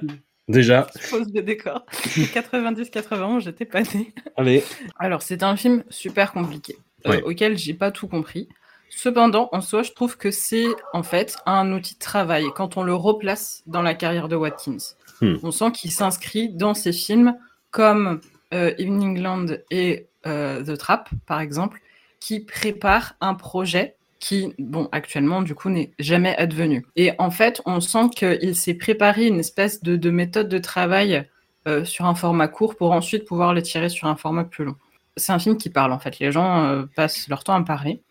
Déjà. 0.51 0.87
Pose 1.09 1.31
de 1.31 1.41
décor. 1.41 1.85
90-91, 1.93 3.41
j'étais 3.41 3.65
pas 3.65 3.81
née. 3.81 4.13
Allez. 4.37 4.63
Alors, 4.99 5.21
c'est 5.21 5.43
un 5.43 5.55
film 5.55 5.83
super 5.89 6.31
compliqué, 6.33 6.77
euh, 7.07 7.21
auquel 7.25 7.57
j'ai 7.57 7.73
pas 7.73 7.91
tout 7.91 8.07
compris. 8.07 8.47
Cependant, 8.89 9.49
en 9.53 9.61
soi, 9.61 9.83
je 9.83 9.91
trouve 9.91 10.17
que 10.17 10.31
c'est 10.31 10.67
en 10.93 11.01
fait 11.01 11.37
un 11.45 11.71
outil 11.71 11.93
de 11.95 11.99
travail 11.99 12.45
quand 12.55 12.75
on 12.75 12.83
le 12.83 12.93
replace 12.93 13.63
dans 13.65 13.81
la 13.81 13.93
carrière 13.93 14.27
de 14.27 14.35
Watkins. 14.35 14.95
Hmm. 15.21 15.35
On 15.43 15.51
sent 15.51 15.71
qu'il 15.71 15.91
s'inscrit 15.91 16.49
dans 16.49 16.73
ces 16.73 16.91
films 16.91 17.35
comme 17.69 18.19
euh, 18.53 18.73
Evening 18.77 19.21
Land 19.21 19.45
et 19.69 20.07
euh, 20.27 20.63
The 20.63 20.77
Trap, 20.77 21.09
par 21.25 21.39
exemple, 21.39 21.79
qui 22.19 22.41
préparent 22.41 23.15
un 23.21 23.33
projet 23.33 23.95
qui, 24.21 24.53
bon, 24.57 24.87
actuellement, 24.93 25.41
du 25.41 25.53
coup, 25.53 25.69
n'est 25.69 25.91
jamais 25.99 26.37
advenu. 26.37 26.85
Et 26.95 27.11
en 27.19 27.31
fait, 27.31 27.61
on 27.65 27.81
sent 27.81 28.09
qu'il 28.15 28.55
s'est 28.55 28.75
préparé 28.75 29.27
une 29.27 29.39
espèce 29.39 29.83
de, 29.83 30.09
méthode 30.09 30.47
de 30.47 30.59
travail 30.59 31.27
euh, 31.67 31.83
sur 31.83 32.05
un 32.05 32.15
format 32.15 32.47
court 32.47 32.77
pour 32.77 32.93
ensuite 32.93 33.25
pouvoir 33.25 33.53
le 33.53 33.61
tirer 33.61 33.89
sur 33.89 34.07
un 34.07 34.15
format 34.15 34.45
plus 34.45 34.63
long. 34.63 34.75
C'est 35.17 35.33
un 35.33 35.39
film 35.39 35.57
qui 35.57 35.69
parle, 35.69 35.91
en 35.91 35.99
fait. 35.99 36.19
Les 36.19 36.31
gens 36.31 36.85
passent 36.95 37.27
leur 37.27 37.43
temps 37.43 37.55
à 37.55 37.61
parler. 37.63 38.01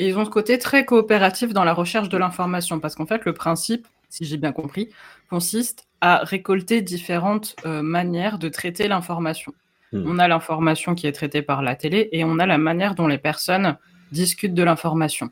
Et 0.00 0.08
ils 0.08 0.18
ont 0.18 0.24
ce 0.24 0.30
côté 0.30 0.58
très 0.58 0.84
coopératif 0.84 1.52
dans 1.52 1.64
la 1.64 1.74
recherche 1.74 2.08
de 2.08 2.16
l'information, 2.16 2.80
parce 2.80 2.94
qu'en 2.94 3.06
fait, 3.06 3.24
le 3.24 3.34
principe, 3.34 3.86
si 4.08 4.24
j'ai 4.24 4.38
bien 4.38 4.50
compris, 4.50 4.88
consiste 5.28 5.86
à 6.00 6.24
récolter 6.24 6.80
différentes 6.82 7.54
euh, 7.66 7.82
manières 7.82 8.38
de 8.38 8.48
traiter 8.48 8.88
l'information. 8.88 9.52
Hmm. 9.92 10.04
On 10.06 10.18
a 10.18 10.26
l'information 10.26 10.94
qui 10.94 11.06
est 11.06 11.12
traitée 11.12 11.42
par 11.42 11.62
la 11.62 11.74
télé 11.74 12.08
et 12.12 12.24
on 12.24 12.38
a 12.38 12.46
la 12.46 12.58
manière 12.58 12.94
dont 12.94 13.06
les 13.06 13.18
personnes 13.18 13.76
discutent 14.12 14.54
de 14.54 14.62
l'information. 14.62 15.30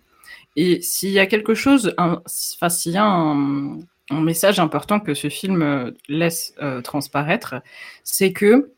Et 0.56 0.80
s'il 0.80 1.10
y 1.10 1.18
a 1.18 1.26
quelque 1.26 1.54
chose, 1.54 1.94
enfin, 1.98 2.68
s'il 2.68 2.92
y 2.92 2.96
a 2.96 3.04
un, 3.04 3.78
message 4.10 4.58
important 4.58 5.00
que 5.00 5.14
ce 5.14 5.28
film 5.28 5.62
euh, 5.62 5.90
laisse 6.08 6.54
euh, 6.62 6.80
transparaître, 6.80 7.56
c'est 8.04 8.32
que 8.32 8.72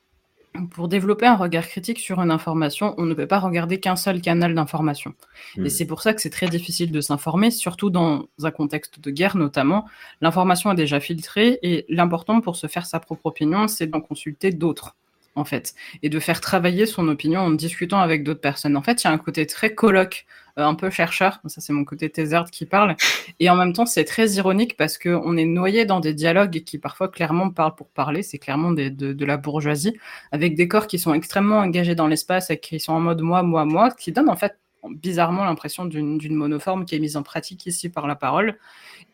pour 0.72 0.88
développer 0.88 1.26
un 1.26 1.36
regard 1.36 1.66
critique 1.68 2.00
sur 2.00 2.20
une 2.20 2.32
information, 2.32 2.94
on 2.98 3.06
ne 3.06 3.14
peut 3.14 3.28
pas 3.28 3.38
regarder 3.38 3.78
qu'un 3.78 3.94
seul 3.94 4.20
canal 4.20 4.54
d'information. 4.54 5.14
Et 5.56 5.60
hmm. 5.60 5.68
c'est 5.68 5.86
pour 5.86 6.02
ça 6.02 6.12
que 6.12 6.20
c'est 6.20 6.30
très 6.30 6.48
difficile 6.48 6.90
de 6.90 7.00
s'informer, 7.00 7.52
surtout 7.52 7.90
dans 7.90 8.26
un 8.42 8.50
contexte 8.50 8.98
de 9.00 9.10
guerre 9.12 9.36
notamment. 9.36 9.86
L'information 10.20 10.72
est 10.72 10.76
déjà 10.76 10.98
filtrée 10.98 11.60
et 11.62 11.86
l'important 11.88 12.40
pour 12.40 12.56
se 12.56 12.66
faire 12.66 12.86
sa 12.86 12.98
propre 12.98 13.26
opinion, 13.26 13.68
c'est 13.68 13.86
d'en 13.86 14.00
consulter 14.00 14.50
d'autres 14.50 14.96
en 15.36 15.44
fait, 15.44 15.74
et 16.02 16.08
de 16.08 16.18
faire 16.18 16.40
travailler 16.40 16.86
son 16.86 17.06
opinion 17.08 17.40
en 17.40 17.50
discutant 17.50 18.00
avec 18.00 18.24
d'autres 18.24 18.40
personnes. 18.40 18.76
En 18.76 18.82
fait, 18.82 19.02
il 19.02 19.06
y 19.06 19.10
a 19.10 19.12
un 19.12 19.18
côté 19.18 19.46
très 19.46 19.74
colloque, 19.74 20.26
un 20.56 20.74
peu 20.74 20.90
chercheur, 20.90 21.40
ça 21.46 21.60
c'est 21.60 21.72
mon 21.72 21.84
côté 21.84 22.10
thésard 22.10 22.50
qui 22.50 22.66
parle, 22.66 22.96
et 23.38 23.50
en 23.50 23.56
même 23.56 23.72
temps 23.72 23.86
c'est 23.86 24.04
très 24.04 24.28
ironique 24.32 24.76
parce 24.76 24.98
qu'on 24.98 25.36
est 25.36 25.44
noyé 25.44 25.84
dans 25.84 26.00
des 26.00 26.14
dialogues 26.14 26.62
qui 26.64 26.78
parfois 26.78 27.08
clairement 27.08 27.50
parlent 27.50 27.74
pour 27.74 27.88
parler, 27.88 28.22
c'est 28.22 28.38
clairement 28.38 28.72
de, 28.72 28.88
de, 28.88 29.24
la 29.24 29.36
bourgeoisie, 29.36 29.96
avec 30.32 30.54
des 30.54 30.68
corps 30.68 30.86
qui 30.86 30.98
sont 30.98 31.14
extrêmement 31.14 31.58
engagés 31.58 31.94
dans 31.94 32.06
l'espace 32.06 32.50
et 32.50 32.58
qui 32.58 32.80
sont 32.80 32.92
en 32.92 33.00
mode 33.00 33.20
moi, 33.20 33.42
moi, 33.42 33.64
moi, 33.64 33.90
qui 33.90 34.12
donnent 34.12 34.30
en 34.30 34.36
fait 34.36 34.56
bizarrement 34.88 35.44
l'impression 35.44 35.84
d'une 35.84 36.34
monoforme 36.34 36.84
qui 36.84 36.96
est 36.96 36.98
mise 36.98 37.16
en 37.16 37.22
pratique 37.22 37.66
ici 37.66 37.88
par 37.88 38.06
la 38.06 38.14
parole. 38.14 38.58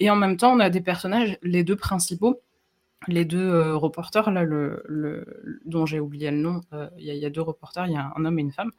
Et 0.01 0.11
en 0.11 0.17
même 0.17 0.37
temps, 0.37 0.53
on 0.53 0.61
a 0.61 0.71
des 0.71 0.81
personnages, 0.81 1.39
les 1.43 1.65
deux 1.65 1.77
principaux, 1.77 2.41
les 3.09 3.25
deux 3.25 3.49
euh, 3.49 3.77
reporters, 3.77 4.31
là, 4.31 4.45
dont 5.65 5.87
j'ai 5.87 6.01
oublié 6.01 6.31
le 6.31 6.39
nom, 6.39 6.61
euh, 6.73 6.89
il 6.99 7.15
y, 7.15 7.27
a 7.27 7.31
deux 7.31 7.43
reporters, 7.43 7.87
il 7.87 7.93
y 7.93 7.97
a 7.97 8.13
un 8.17 8.25
homme 8.25 8.39
et 8.39 8.43
une 8.43 8.53
femme, 8.53 8.73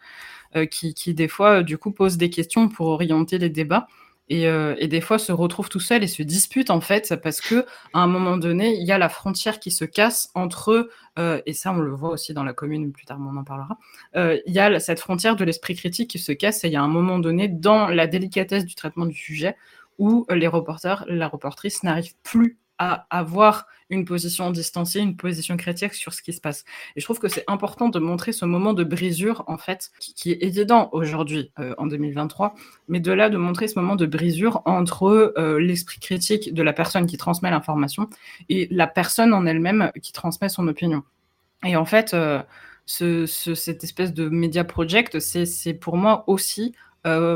euh, 0.56 0.66
qui, 0.66 1.14
des 1.14 1.28
fois, 1.28 1.64
du 1.64 1.78
coup, 1.78 1.92
posent 1.92 2.18
des 2.18 2.30
questions 2.30 2.68
pour 2.70 2.88
orienter 2.88 3.38
les 3.38 3.50
débats. 3.50 3.88
Et, 4.30 4.88
des 4.90 5.00
fois 5.00 5.20
se 5.20 5.32
retrouvent 5.32 5.70
tout 5.70 5.80
seuls 5.80 6.04
et 6.04 6.08
se 6.08 6.22
disputent 6.22 6.70
en 6.70 6.82
fait 6.82 7.16
parce 7.24 7.40
que 7.40 7.66
à 7.94 8.00
un 8.00 8.08
moment 8.08 8.36
donné 8.36 8.76
il 8.76 8.86
y 8.86 8.92
a 8.92 8.98
la 8.98 9.08
frontière 9.08 9.58
qui 9.58 9.72
se 9.72 9.86
casse 9.86 10.32
entre 10.36 10.90
et 11.18 11.54
ça 11.54 11.72
on 11.72 11.78
le 11.78 11.92
voit 11.92 12.10
aussi 12.10 12.34
dans 12.34 12.44
la 12.44 12.52
commune 12.52 12.92
plus 12.92 13.06
tard 13.06 13.20
on 13.22 13.38
en 13.38 13.46
parlera 13.46 13.78
il 14.16 14.54
y 14.54 14.60
a 14.60 14.82
cette 14.82 15.00
frontière 15.00 15.38
de 15.38 15.46
l'esprit 15.46 15.76
critique 15.76 16.10
qui 16.10 16.20
se 16.20 16.34
casse 16.34 16.66
et 16.66 16.68
il 16.68 16.74
y 16.74 16.76
a 16.76 16.82
un 16.82 16.90
moment 16.90 17.20
donné 17.20 17.48
dans 17.48 17.88
la 17.88 18.06
délicatesse 18.06 18.66
du 18.66 18.76
traitement 18.76 19.06
du 19.06 19.16
sujet 19.16 19.56
où 19.98 20.26
les 20.30 20.48
reporters 20.48 21.06
la 21.08 21.30
reportrice 21.30 21.84
n'arrivent 21.84 22.16
plus 22.24 22.58
à 22.80 23.08
avoir 23.10 23.68
une 23.90 24.06
position 24.06 24.52
distanciée, 24.52 25.02
une 25.02 25.16
position 25.16 25.56
critique 25.58 25.94
sur 25.94 26.14
ce 26.14 26.22
qui 26.22 26.34
se 26.34 26.42
passe. 26.42 26.66
Et 26.96 27.00
je 27.00 27.06
trouve 27.06 27.20
que 27.20 27.28
c'est 27.28 27.44
important 27.48 27.90
de 27.90 28.00
montrer 28.00 28.34
ce 28.34 28.46
moment 28.46 28.74
de 28.74 28.84
brisure, 28.84 29.44
en 29.48 29.58
fait, 29.58 29.92
qui, 30.00 30.32
est 30.32 30.44
évident 30.44 30.90
aujourd'hui, 30.92 31.52
euh, 31.60 31.74
en 31.78 31.88
2023, 31.88 32.56
mais 32.88 33.00
de 33.00 33.12
là 33.12 33.30
de 33.30 33.38
montrer 33.38 33.68
ce 33.68 33.80
moment 33.80 33.96
de 33.96 34.06
brisure 34.06 34.62
entre 34.66 35.34
euh, 35.38 35.60
l'esprit 35.60 36.00
critique 36.00 36.54
de 36.54 36.64
la 36.64 36.74
personne 36.74 37.06
qui 37.06 37.18
transmet 37.18 37.50
l'information 37.50 38.10
et 38.50 38.68
la 38.72 38.88
personne 38.88 39.34
en 39.34 39.46
elle-même 39.46 39.92
qui 40.02 40.12
transmet 40.12 40.50
son 40.50 40.68
opinion. 40.68 41.04
Et 41.66 41.76
en 41.76 41.86
fait, 41.86 42.14
euh, 42.14 42.42
ce, 42.86 43.26
cette 43.26 43.84
espèce 43.84 44.14
de 44.14 44.30
media 44.30 44.64
project, 44.64 45.20
c'est 45.20 45.74
pour 45.74 45.98
moi 45.98 46.24
aussi 46.28 46.74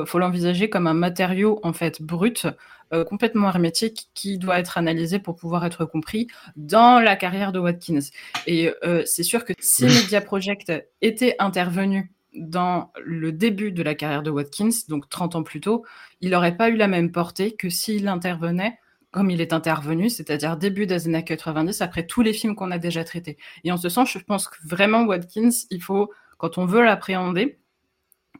faut 0.05 0.19
l'envisager 0.19 0.69
comme 0.69 0.85
un 0.85 0.93
matériau 0.93 1.61
en 1.63 1.71
fait 1.71 2.01
brut, 2.01 2.45
euh, 2.93 3.03
complètement 3.03 3.49
hermétique, 3.49 4.09
qui 4.13 4.37
doit 4.37 4.59
être 4.59 4.77
analysé 4.77 5.19
pour 5.19 5.35
pouvoir 5.35 5.65
être 5.65 5.85
compris 5.85 6.27
dans 6.55 6.99
la 6.99 7.15
carrière 7.15 7.51
de 7.51 7.59
Watkins. 7.59 7.99
Et 8.47 8.71
euh, 8.83 9.03
c'est 9.05 9.23
sûr 9.23 9.45
que 9.45 9.53
si 9.59 9.85
Media 9.85 10.21
Project 10.21 10.71
était 11.01 11.35
intervenu 11.39 12.11
dans 12.33 12.91
le 13.03 13.31
début 13.31 13.71
de 13.71 13.83
la 13.83 13.95
carrière 13.95 14.23
de 14.23 14.31
Watkins, 14.31 14.69
donc 14.87 15.09
30 15.09 15.35
ans 15.35 15.43
plus 15.43 15.59
tôt, 15.59 15.85
il 16.21 16.31
n'aurait 16.31 16.55
pas 16.55 16.69
eu 16.69 16.75
la 16.75 16.87
même 16.87 17.11
portée 17.11 17.55
que 17.55 17.69
s'il 17.69 18.07
intervenait 18.07 18.77
comme 19.11 19.29
il 19.29 19.41
est 19.41 19.53
intervenu, 19.53 20.09
c'est-à-dire 20.09 20.57
début 20.57 20.87
des 20.87 21.07
années 21.07 21.23
90, 21.23 21.81
après 21.81 22.05
tous 22.05 22.21
les 22.21 22.33
films 22.33 22.55
qu'on 22.55 22.71
a 22.71 22.77
déjà 22.77 23.03
traités. 23.03 23.37
Et 23.63 23.71
en 23.71 23.77
ce 23.77 23.89
sens, 23.89 24.09
je 24.09 24.19
pense 24.19 24.47
que 24.47 24.55
vraiment 24.65 25.03
Watkins, 25.03 25.49
il 25.69 25.81
faut, 25.81 26.11
quand 26.37 26.57
on 26.57 26.65
veut 26.65 26.83
l'appréhender, 26.83 27.59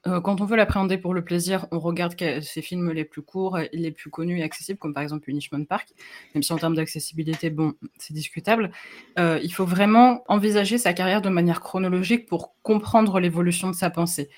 euh, 0.08 0.20
quand 0.20 0.42
on 0.42 0.46
veut 0.46 0.58
l'appréhender 0.58 0.98
pour 0.98 1.14
le 1.14 1.24
plaisir, 1.24 1.68
on 1.72 1.80
regarde 1.80 2.16
ses 2.42 2.62
films 2.62 2.92
les 2.92 3.06
plus 3.06 3.22
courts, 3.22 3.60
les 3.72 3.92
plus 3.92 4.10
connus 4.10 4.40
et 4.40 4.44
accessibles, 4.44 4.80
comme 4.80 4.94
par 4.94 5.04
exemple 5.04 5.24
Punishment 5.24 5.66
Park, 5.66 5.90
même 6.34 6.42
si 6.42 6.52
en 6.54 6.58
termes 6.58 6.76
d'accessibilité, 6.76 7.50
bon, 7.50 7.74
c'est 7.98 8.14
discutable. 8.14 8.72
Euh, 9.20 9.40
il 9.44 9.54
faut 9.54 9.66
vraiment 9.66 10.24
envisager 10.28 10.78
sa 10.78 10.94
carrière 10.94 11.22
de 11.22 11.30
manière 11.30 11.62
chronologique 11.62 12.28
pour 12.28 12.56
comprendre 12.64 13.20
l'évolution 13.20 13.70
de 13.70 13.76
sa 13.76 13.90
pensée. 13.92 14.30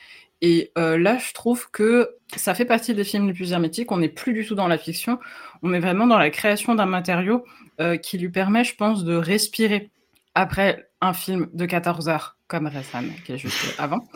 Et 0.41 0.73
euh, 0.77 0.97
là, 0.97 1.17
je 1.17 1.33
trouve 1.33 1.71
que 1.71 2.17
ça 2.35 2.53
fait 2.53 2.65
partie 2.65 2.93
des 2.93 3.05
films 3.05 3.27
les 3.27 3.33
plus 3.33 3.53
hermétiques. 3.53 3.91
On 3.93 3.97
n'est 3.97 4.09
plus 4.09 4.33
du 4.33 4.45
tout 4.45 4.55
dans 4.55 4.67
la 4.67 4.77
fiction. 4.77 5.19
On 5.61 5.73
est 5.73 5.79
vraiment 5.79 6.07
dans 6.07 6.17
la 6.17 6.29
création 6.29 6.75
d'un 6.75 6.85
matériau 6.85 7.45
qui 8.03 8.19
lui 8.19 8.29
permet, 8.29 8.63
je 8.63 8.75
pense, 8.75 9.03
de 9.03 9.15
respirer 9.15 9.89
après 10.35 10.89
un 11.01 11.13
film 11.13 11.49
de 11.53 11.65
14 11.65 12.07
heures 12.07 12.37
comme 12.53 12.67
Ressan, 12.67 13.05
qui 13.25 13.31
est 13.31 13.37
juste 13.39 13.73
avant. 13.79 14.07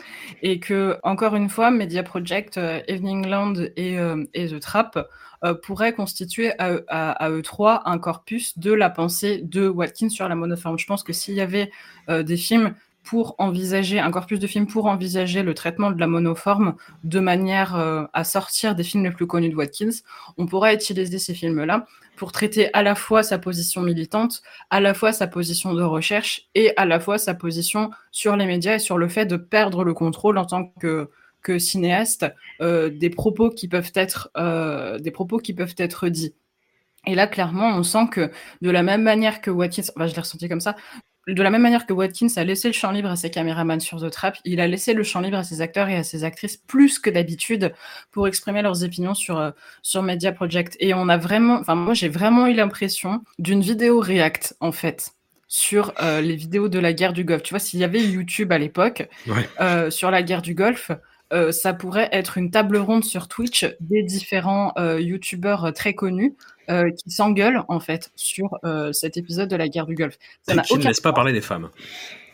Et 0.42 0.60
que, 0.60 0.96
encore 1.02 1.34
une 1.34 1.48
fois, 1.48 1.72
Media 1.72 2.04
Project, 2.04 2.56
euh, 2.56 2.80
Evening 2.86 3.26
Land 3.26 3.54
et, 3.74 3.98
euh, 3.98 4.22
et 4.32 4.46
The 4.46 4.60
Trap 4.60 5.08
euh, 5.42 5.54
pourraient 5.54 5.92
constituer 5.92 6.52
à, 6.60 7.30
eux 7.30 7.42
trois 7.42 7.82
un 7.86 7.98
corpus 7.98 8.56
de 8.56 8.72
la 8.72 8.90
pensée 8.90 9.40
de 9.42 9.66
Watkins 9.66 10.08
sur 10.08 10.28
la 10.28 10.36
monoforme. 10.36 10.78
Je 10.78 10.86
pense 10.86 11.02
que 11.02 11.12
s'il 11.12 11.34
y 11.34 11.40
avait 11.40 11.72
des 12.08 12.36
films 12.36 12.74
pour 13.04 13.34
envisager, 13.38 13.98
un 13.98 14.10
corpus 14.10 14.38
de 14.38 14.46
films 14.46 14.66
pour 14.66 14.86
envisager 14.86 15.42
le 15.42 15.54
traitement 15.54 15.90
de 15.90 15.98
la 15.98 16.06
monoforme 16.06 16.74
de 17.04 17.20
manière 17.20 17.74
à 18.12 18.24
sortir 18.24 18.74
des 18.74 18.84
films 18.84 19.04
les 19.04 19.10
plus 19.10 19.26
connus 19.26 19.48
de 19.48 19.54
Watkins, 19.54 20.02
on 20.36 20.46
pourrait 20.46 20.74
utiliser 20.74 21.18
ces 21.18 21.32
films-là 21.32 21.86
pour 22.16 22.32
traiter 22.32 22.68
à 22.74 22.82
la 22.82 22.94
fois 22.94 23.22
sa 23.22 23.38
position 23.38 23.80
militante, 23.80 24.42
à 24.70 24.80
la 24.80 24.92
fois 24.92 25.12
sa 25.12 25.26
position 25.26 25.72
de 25.72 25.82
recherche 25.82 26.48
et 26.54 26.72
à 26.76 26.84
la 26.84 27.00
fois 27.00 27.16
sa 27.16 27.32
position 27.32 27.90
sur 28.10 28.36
les 28.36 28.44
médias 28.44 28.74
et 28.74 28.78
sur 28.78 28.98
le 28.98 29.08
fait 29.08 29.24
de 29.24 29.36
perdre 29.36 29.84
le 29.84 29.94
contrôle 29.94 30.36
en 30.36 30.44
tant 30.44 30.72
que 30.80 31.08
cinéaste 31.58 32.26
des 32.60 33.10
propos 33.10 33.48
qui 33.48 33.68
peuvent 33.68 33.92
être 33.94 34.30
des 35.00 35.10
propos 35.10 35.38
qui 35.38 35.54
peuvent 35.54 35.76
être 35.78 36.08
dits. 36.08 36.34
Et 37.06 37.14
là, 37.14 37.26
clairement, 37.26 37.68
on 37.68 37.82
sent 37.84 38.08
que 38.10 38.30
de 38.60 38.70
la 38.70 38.82
même 38.82 39.02
manière 39.02 39.40
que 39.40 39.50
Watkins, 39.50 39.84
enfin, 39.96 40.06
je 40.06 40.14
l'ai 40.14 40.20
ressenti 40.20 40.46
comme 40.46 40.60
ça, 40.60 40.76
de 41.28 41.42
la 41.42 41.50
même 41.50 41.62
manière 41.62 41.86
que 41.86 41.92
Watkins 41.92 42.28
a 42.36 42.44
laissé 42.44 42.68
le 42.68 42.74
champ 42.74 42.90
libre 42.90 43.10
à 43.10 43.16
ses 43.16 43.30
caméramans 43.30 43.80
sur 43.80 44.00
The 44.00 44.10
Trap, 44.10 44.38
il 44.44 44.60
a 44.60 44.66
laissé 44.66 44.94
le 44.94 45.02
champ 45.02 45.20
libre 45.20 45.36
à 45.36 45.44
ses 45.44 45.60
acteurs 45.60 45.88
et 45.88 45.96
à 45.96 46.02
ses 46.02 46.24
actrices 46.24 46.56
plus 46.56 46.98
que 46.98 47.10
d'habitude 47.10 47.74
pour 48.10 48.26
exprimer 48.26 48.62
leurs 48.62 48.82
opinions 48.82 49.14
sur, 49.14 49.38
euh, 49.38 49.50
sur 49.82 50.02
Media 50.02 50.32
Project. 50.32 50.76
Et 50.80 50.94
on 50.94 51.08
a 51.08 51.18
vraiment, 51.18 51.58
enfin, 51.60 51.74
moi, 51.74 51.94
j'ai 51.94 52.08
vraiment 52.08 52.46
eu 52.46 52.54
l'impression 52.54 53.22
d'une 53.38 53.60
vidéo 53.60 54.00
React, 54.00 54.56
en 54.60 54.72
fait 54.72 55.12
sur 55.50 55.94
euh, 56.02 56.20
les 56.20 56.36
vidéos 56.36 56.68
de 56.68 56.78
la 56.78 56.92
guerre 56.92 57.14
du 57.14 57.24
Golfe. 57.24 57.42
Tu 57.42 57.54
vois, 57.54 57.58
s'il 57.58 57.80
y 57.80 57.84
avait 57.84 58.00
YouTube 58.00 58.52
à 58.52 58.58
l'époque 58.58 59.08
euh, 59.60 59.90
sur 59.90 60.10
la 60.10 60.22
guerre 60.22 60.42
du 60.42 60.54
Golfe, 60.54 60.90
ça 61.50 61.74
pourrait 61.74 62.08
être 62.12 62.38
une 62.38 62.50
table 62.50 62.78
ronde 62.78 63.04
sur 63.04 63.28
Twitch 63.28 63.66
des 63.80 64.02
différents 64.02 64.74
YouTubeurs 64.98 65.72
très 65.72 65.94
connus 65.94 66.36
euh, 66.70 66.90
qui 66.90 67.10
s'engueulent 67.10 67.62
en 67.68 67.80
fait 67.80 68.10
sur 68.14 68.58
euh, 68.62 68.92
cet 68.92 69.16
épisode 69.16 69.48
de 69.48 69.56
la 69.56 69.68
guerre 69.68 69.86
du 69.86 69.94
Golfe. 69.94 70.18
Ça 70.42 70.54
qui 70.58 70.76
ne 70.76 70.82
laisse 70.82 71.00
pas 71.00 71.14
parler 71.14 71.32
les 71.32 71.40
femmes 71.40 71.70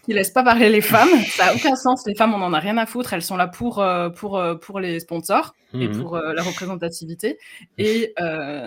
qui 0.04 0.12
laisse 0.12 0.30
pas 0.30 0.42
parler 0.42 0.68
les 0.68 0.80
femmes. 0.80 1.08
Ça 1.28 1.46
n'a 1.46 1.54
aucun 1.54 1.76
sens. 1.76 2.06
Les 2.06 2.14
femmes, 2.14 2.34
on 2.34 2.42
en 2.42 2.52
a 2.52 2.58
rien 2.58 2.76
à 2.76 2.86
foutre. 2.86 3.12
Elles 3.14 3.22
sont 3.22 3.36
là 3.36 3.48
pour, 3.48 3.80
euh, 3.80 4.10
pour, 4.10 4.36
euh, 4.36 4.54
pour 4.54 4.78
les 4.80 5.00
sponsors 5.00 5.54
et 5.72 5.88
mhm. 5.88 6.00
pour 6.00 6.16
euh, 6.16 6.34
la 6.34 6.42
représentativité. 6.42 7.38
Et 7.78 8.12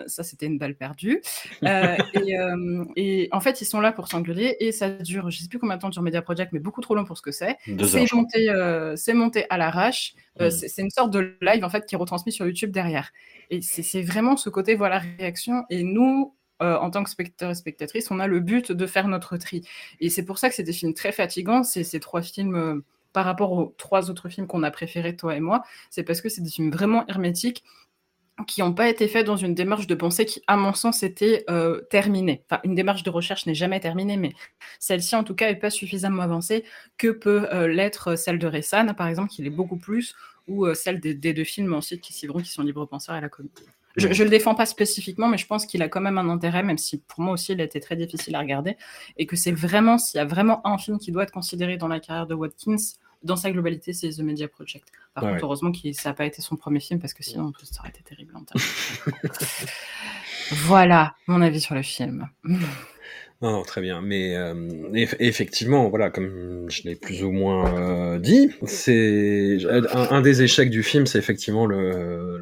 ça, 0.07 0.23
c'était 0.23 0.47
une 0.47 0.57
balle 0.57 0.75
perdue. 0.75 1.21
et, 1.61 2.35
et, 2.95 3.29
en 3.31 3.39
fait, 3.39 3.61
ils 3.61 3.65
sont 3.65 3.79
là 3.79 3.91
pour 3.91 4.07
s'engueuler 4.07 4.57
et 4.59 4.71
ça 4.71 4.89
dure, 4.89 5.29
je 5.29 5.39
sais 5.39 5.47
plus 5.47 5.59
combien 5.59 5.75
de 5.75 5.81
temps 5.81 5.89
dure 5.89 6.01
Media 6.01 6.21
Project, 6.21 6.51
mais 6.53 6.59
beaucoup 6.59 6.81
trop 6.81 6.95
long 6.95 7.05
pour 7.05 7.17
ce 7.17 7.21
que 7.21 7.31
c'est. 7.31 7.57
C'est 7.83 8.13
monté, 8.13 8.93
c'est 8.95 9.13
monté 9.13 9.45
à 9.49 9.57
l'arrache. 9.57 10.15
Mhm. 10.39 10.49
C'est 10.49 10.81
une 10.81 10.91
sorte 10.91 11.11
de 11.11 11.37
live 11.41 11.63
en 11.63 11.69
fait 11.69 11.85
qui 11.85 11.95
est 11.95 11.97
retransmis 11.97 12.31
sur 12.31 12.45
YouTube 12.45 12.71
derrière. 12.71 13.11
Et 13.49 13.61
c'est 13.61 14.01
vraiment 14.01 14.35
ce 14.35 14.49
côté 14.49 14.75
voilà 14.75 15.01
réaction. 15.19 15.63
Et 15.69 15.83
nous, 15.83 16.33
euh, 16.61 16.75
en 16.77 16.89
tant 16.89 17.03
que 17.03 17.09
spectateur 17.09 17.51
et 17.51 17.55
spectatrice, 17.55 18.09
on 18.09 18.19
a 18.19 18.27
le 18.27 18.39
but 18.39 18.71
de 18.71 18.87
faire 18.87 19.07
notre 19.07 19.37
tri. 19.37 19.61
Et 19.99 20.09
c'est 20.09 20.25
pour 20.25 20.39
ça 20.39 20.49
que 20.49 20.55
c'est 20.55 20.63
des 20.63 20.73
films 20.73 20.93
très 20.93 21.11
fatigants, 21.11 21.63
ces 21.63 21.99
trois 21.99 22.21
films 22.21 22.55
euh, 22.55 22.83
par 23.13 23.25
rapport 23.25 23.51
aux 23.51 23.75
trois 23.77 24.09
autres 24.09 24.29
films 24.29 24.47
qu'on 24.47 24.63
a 24.63 24.71
préférés, 24.71 25.15
toi 25.15 25.35
et 25.35 25.39
moi, 25.39 25.63
c'est 25.89 26.03
parce 26.03 26.21
que 26.21 26.29
c'est 26.29 26.41
des 26.41 26.49
films 26.49 26.71
vraiment 26.71 27.05
hermétiques 27.07 27.63
qui 28.45 28.61
n'ont 28.61 28.73
pas 28.73 28.87
été 28.87 29.07
faits 29.07 29.25
dans 29.25 29.35
une 29.35 29.55
démarche 29.55 29.87
de 29.87 29.95
pensée 29.95 30.25
qui, 30.25 30.43
à 30.45 30.57
mon 30.57 30.73
sens, 30.73 31.01
était 31.01 31.43
euh, 31.49 31.81
terminée. 31.89 32.43
Enfin, 32.49 32.61
une 32.63 32.75
démarche 32.75 33.01
de 33.01 33.09
recherche 33.09 33.47
n'est 33.47 33.55
jamais 33.55 33.79
terminée, 33.79 34.17
mais 34.17 34.33
celle-ci, 34.79 35.15
en 35.15 35.23
tout 35.23 35.33
cas, 35.33 35.47
n'est 35.49 35.55
pas 35.55 35.71
suffisamment 35.71 36.21
avancée 36.21 36.63
que 36.97 37.07
peut 37.07 37.47
l'être 37.67 38.15
celle 38.15 38.37
de 38.37 38.47
Ressan, 38.47 38.93
par 38.95 39.07
exemple, 39.07 39.29
qui 39.29 39.41
l'est 39.41 39.49
beaucoup 39.49 39.77
plus, 39.77 40.15
ou 40.47 40.71
celle 40.75 40.99
des, 40.99 41.15
deux 41.15 41.43
films 41.43 41.73
ensuite 41.73 42.01
qui 42.01 42.13
qui 42.13 42.51
sont 42.51 42.63
Libre 42.63 42.85
Penseur 42.85 43.15
et 43.15 43.21
La 43.21 43.29
Comédie. 43.29 43.65
Je, 43.97 44.07
ne 44.07 44.23
le 44.23 44.29
défends 44.29 44.55
pas 44.55 44.65
spécifiquement, 44.65 45.27
mais 45.27 45.37
je 45.37 45.47
pense 45.47 45.65
qu'il 45.65 45.81
a 45.81 45.89
quand 45.89 46.01
même 46.01 46.17
un 46.17 46.29
intérêt, 46.29 46.63
même 46.63 46.77
si 46.77 46.99
pour 46.99 47.21
moi 47.21 47.33
aussi 47.33 47.53
il 47.53 47.61
a 47.61 47.63
été 47.63 47.79
très 47.79 47.95
difficile 47.95 48.35
à 48.35 48.39
regarder, 48.39 48.77
et 49.17 49.25
que 49.25 49.35
c'est 49.35 49.51
vraiment, 49.51 49.97
s'il 49.97 50.19
y 50.19 50.21
a 50.21 50.25
vraiment 50.25 50.65
un 50.67 50.77
film 50.77 50.99
qui 50.99 51.11
doit 51.11 51.23
être 51.23 51.31
considéré 51.31 51.77
dans 51.77 51.87
la 51.87 51.99
carrière 51.99 52.27
de 52.27 52.35
Watkins, 52.35 52.77
dans 53.23 53.35
sa 53.35 53.49
globalité, 53.51 53.93
c'est 53.93 54.09
The 54.09 54.19
Media 54.19 54.47
Project. 54.47 54.87
Par 55.13 55.23
contre, 55.23 55.43
heureusement 55.43 55.71
que 55.71 55.91
ça 55.93 56.09
n'a 56.09 56.13
pas 56.13 56.25
été 56.25 56.41
son 56.41 56.55
premier 56.55 56.79
film, 56.79 56.99
parce 56.99 57.13
que 57.13 57.23
sinon, 57.23 57.51
tout 57.51 57.65
ça 57.65 57.81
aurait 57.81 57.89
été 57.89 58.01
terrible. 58.03 58.33
voilà 60.51 61.15
mon 61.25 61.41
avis 61.41 61.59
sur 61.59 61.73
le 61.73 61.81
film. 61.81 62.29
Non, 63.41 63.61
très 63.61 63.81
bien. 63.81 64.01
Mais 64.01 64.35
euh, 64.35 64.89
effectivement, 65.19 65.89
voilà, 65.89 66.09
comme 66.09 66.69
je 66.69 66.83
l'ai 66.83 66.95
plus 66.95 67.23
ou 67.23 67.31
moins 67.31 67.73
euh, 67.77 68.19
dit, 68.19 68.51
c'est 68.65 69.59
un, 69.91 70.21
des 70.21 70.41
échecs 70.41 70.69
du 70.69 70.81
film, 70.83 71.05
c'est 71.05 71.19
effectivement 71.19 71.65
le, 71.65 72.41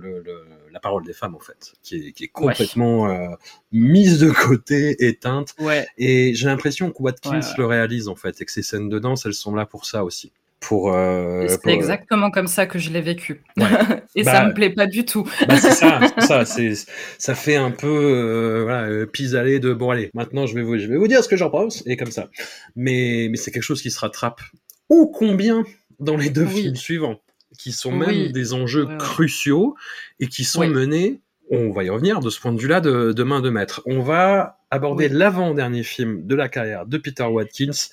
parole 0.85 1.03
des 1.03 1.13
femmes 1.13 1.33
en 1.33 1.39
fait, 1.39 1.73
qui 1.81 1.95
est, 1.95 2.11
qui 2.11 2.25
est 2.25 2.27
complètement 2.27 3.09
euh, 3.09 3.29
mise 3.71 4.19
de 4.19 4.29
côté, 4.29 4.95
éteinte. 5.03 5.55
Ouais. 5.57 5.87
Et 5.97 6.35
j'ai 6.35 6.45
l'impression 6.45 6.91
que 6.91 7.01
Watkins 7.01 7.39
le 7.57 7.65
réalise 7.65 8.07
en 8.07 8.15
fait, 8.15 8.39
et 8.39 8.45
que 8.45 8.51
ces 8.51 8.61
scènes 8.61 8.87
de 8.87 8.99
danse, 8.99 9.25
elles 9.25 9.33
sont 9.33 9.55
là 9.55 9.65
pour 9.65 9.85
ça 9.85 10.03
aussi. 10.03 10.31
Pour, 10.59 10.93
euh, 10.93 11.47
c'est 11.47 11.71
exactement 11.71 12.29
comme 12.29 12.45
ça 12.45 12.67
que 12.67 12.77
je 12.77 12.91
l'ai 12.91 13.01
vécu. 13.01 13.41
et 14.15 14.23
ça 14.23 14.41
bah, 14.41 14.45
me 14.45 14.53
plaît 14.53 14.69
pas 14.69 14.85
du 14.85 15.05
tout. 15.05 15.27
bah 15.47 15.57
c'est 15.57 15.71
ça, 15.71 15.99
ça, 16.19 16.45
c'est, 16.45 16.73
ça 17.17 17.33
fait 17.33 17.55
un 17.55 17.71
peu 17.71 17.87
euh, 17.87 18.63
voilà, 18.63 18.83
euh, 18.83 19.07
pis-aller 19.07 19.59
de 19.59 19.73
bon 19.73 19.89
allez, 19.89 20.11
maintenant 20.13 20.45
je 20.45 20.53
vais 20.53 20.61
vous, 20.61 20.77
je 20.77 20.85
vais 20.85 20.97
vous 20.97 21.07
dire 21.07 21.23
ce 21.23 21.29
que 21.29 21.35
j'en 21.35 21.49
pense 21.49 21.81
et 21.87 21.97
comme 21.97 22.11
ça. 22.11 22.29
Mais, 22.75 23.27
mais 23.31 23.37
c'est 23.37 23.49
quelque 23.49 23.63
chose 23.63 23.81
qui 23.81 23.89
se 23.89 23.99
rattrape. 23.99 24.41
Ô 24.89 25.07
combien 25.07 25.63
dans 25.99 26.15
les 26.15 26.29
deux 26.29 26.45
films 26.45 26.75
suivants 26.75 27.19
qui 27.55 27.71
sont 27.71 27.91
même 27.91 28.31
des 28.31 28.53
enjeux 28.53 28.87
cruciaux 28.97 29.75
et 30.19 30.27
qui 30.27 30.43
sont 30.43 30.67
menés, 30.67 31.21
on 31.49 31.71
va 31.71 31.83
y 31.83 31.89
revenir 31.89 32.19
de 32.19 32.29
ce 32.29 32.39
point 32.39 32.53
de 32.53 32.59
vue-là, 32.59 32.81
de, 32.81 33.23
main 33.23 33.41
de 33.41 33.49
maître. 33.49 33.81
On 33.85 34.01
va 34.01 34.59
aborder 34.71 35.09
l'avant-dernier 35.09 35.83
film 35.83 36.25
de 36.25 36.35
la 36.35 36.49
carrière 36.49 36.85
de 36.85 36.97
Peter 36.97 37.23
Watkins. 37.23 37.89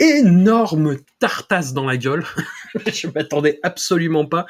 Énorme 0.00 0.96
tartasse 1.20 1.72
dans 1.72 1.86
la 1.86 1.96
gueule. 1.96 2.24
Je 2.86 3.06
m'attendais 3.14 3.60
absolument 3.62 4.26
pas. 4.26 4.46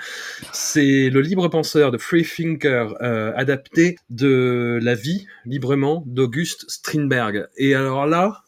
C'est 0.53 1.11
le 1.11 1.21
libre 1.21 1.49
penseur 1.49 1.91
de 1.91 1.99
Freethinker 1.99 2.95
euh, 3.03 3.33
adapté 3.37 3.99
de 4.09 4.79
la 4.81 4.95
vie 4.95 5.27
librement 5.45 6.05
d'Auguste 6.07 6.65
Strindberg. 6.71 7.49
Et 7.59 7.75
alors 7.75 8.07
là, 8.07 8.45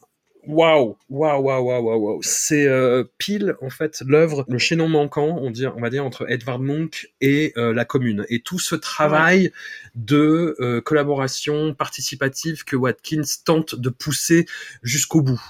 Waouh, 0.48 0.96
waouh, 1.10 1.42
waouh, 1.42 1.62
waouh, 1.62 1.98
waouh. 1.98 2.22
C'est 2.22 2.66
euh, 2.66 3.04
pile 3.18 3.54
en 3.60 3.68
fait 3.68 4.02
l'œuvre, 4.06 4.46
le 4.48 4.56
chaînon 4.56 4.88
manquant, 4.88 5.36
on, 5.42 5.50
dit, 5.50 5.66
on 5.66 5.78
va 5.78 5.90
dire 5.90 6.06
entre 6.06 6.24
Edvard 6.30 6.58
Munch 6.58 7.06
et 7.20 7.52
euh, 7.58 7.74
la 7.74 7.84
Commune, 7.84 8.24
et 8.30 8.40
tout 8.40 8.58
ce 8.58 8.74
travail 8.74 9.52
de 9.94 10.56
euh, 10.60 10.80
collaboration 10.80 11.74
participative 11.74 12.64
que 12.64 12.76
Watkins 12.76 13.20
tente 13.44 13.74
de 13.74 13.90
pousser 13.90 14.46
jusqu'au 14.82 15.20
bout. 15.20 15.42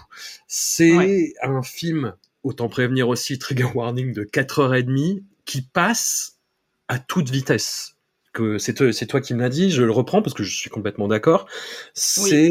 C'est 0.48 1.32
un 1.44 1.62
film, 1.62 2.14
autant 2.42 2.68
prévenir 2.68 3.08
aussi 3.08 3.38
trigger 3.38 3.68
warning 3.72 4.12
de 4.12 4.24
4h30, 4.24 5.22
qui 5.44 5.62
passe 5.62 6.38
à 6.88 6.98
toute 6.98 7.30
vitesse 7.30 7.94
que 8.32 8.58
c'est 8.58 8.74
toi, 8.74 8.90
toi, 8.92 9.20
qui 9.20 9.32
me 9.34 9.40
l'as 9.40 9.48
dit, 9.48 9.70
je 9.70 9.82
le 9.82 9.90
reprends 9.92 10.22
parce 10.22 10.34
que 10.34 10.42
je 10.42 10.54
suis 10.54 10.70
complètement 10.70 11.06
d'accord. 11.06 11.46
C'est 11.94 12.50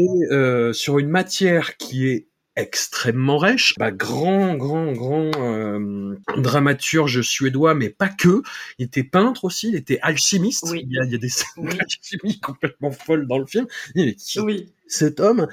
sur 0.72 0.98
une 0.98 1.08
matière 1.10 1.76
qui 1.76 2.08
est 2.08 2.28
extrêmement 2.58 3.38
riche. 3.38 3.74
Bah, 3.78 3.90
grand, 3.90 4.54
grand, 4.56 4.92
grand 4.92 5.30
euh, 5.38 6.16
dramaturge 6.36 7.22
suédois, 7.22 7.74
mais 7.74 7.88
pas 7.88 8.08
que. 8.08 8.42
Il 8.78 8.86
était 8.86 9.04
peintre 9.04 9.44
aussi, 9.44 9.68
il 9.68 9.76
était 9.76 9.98
alchimiste. 10.02 10.66
Il, 10.74 10.92
y 10.92 10.98
a, 10.98 11.04
il, 11.04 11.12
y 11.12 11.14
a, 11.14 11.18
des 11.18 11.28
scènes 11.28 11.64
d'alchimie 11.64 12.40
complètement 12.42 12.90
folles 12.90 13.26
dans 13.26 13.38
le 13.38 13.46
film. 13.46 13.66
Il 13.94 14.08
est 14.08 14.38
oui. 14.40 14.72
cet 14.86 15.20
homme? 15.20 15.46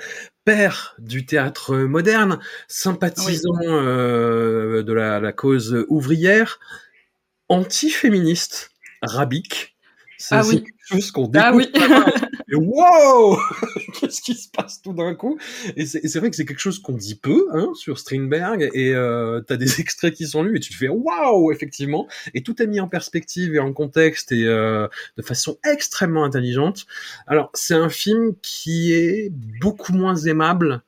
Père 0.44 0.96
du 1.00 1.26
théâtre 1.26 1.76
moderne, 1.78 2.40
sympathisant 2.68 3.60
euh, 3.64 4.84
de 4.84 4.94
la, 4.94 5.20
la, 5.20 5.32
cause 5.32 5.86
ouvrière, 5.88 6.60
anti-féministe, 7.50 8.72
rabique. 9.02 9.76
C'est 10.18 10.36
ah 10.36 10.44
oui. 10.46 10.64
chose 10.88 11.12
qu'on 11.12 11.30
ah 11.34 11.52
découvre. 11.52 11.72
Ah 11.80 12.06
oui. 12.06 12.22
Et 12.52 12.56
wow 12.56 13.38
Qu'est-ce 14.00 14.22
qui 14.22 14.36
se 14.36 14.50
passe 14.50 14.82
tout 14.82 14.94
d'un 14.94 15.16
coup? 15.16 15.38
Et 15.76 15.86
c'est 15.86 16.20
vrai 16.20 16.30
que 16.30 16.36
c'est 16.36 16.46
quelque 16.46 16.60
chose 16.60 16.80
qu'on 16.80 16.94
dit 16.94 17.16
peu 17.16 17.48
hein, 17.54 17.72
sur 17.76 17.98
Strindberg, 17.98 18.70
et 18.74 18.94
euh, 18.94 19.42
t'as 19.42 19.58
des 19.58 19.80
extraits 19.82 20.14
qui 20.14 20.28
sont 20.28 20.44
lus, 20.44 20.58
et 20.58 20.60
tu 20.60 20.72
te 20.72 20.78
fais 20.78 20.90
waouh, 20.90 21.52
effectivement, 21.52 22.08
et 22.34 22.44
tout 22.44 22.62
est 22.62 22.68
mis 22.68 22.80
en 22.80 22.88
perspective 22.88 23.56
et 23.56 23.60
en 23.60 23.74
contexte, 23.74 24.32
et 24.32 24.46
euh, 24.46 24.88
de 25.18 25.22
façon 25.22 25.58
extrêmement 25.64 26.24
intelligente. 26.24 26.86
Alors, 27.28 27.50
c'est 27.54 27.76
un 27.76 27.90
film 27.90 28.36
qui 28.42 28.94
est 28.94 29.32
beaucoup 29.60 29.94
moins 29.94 30.16
aimable 30.16 30.84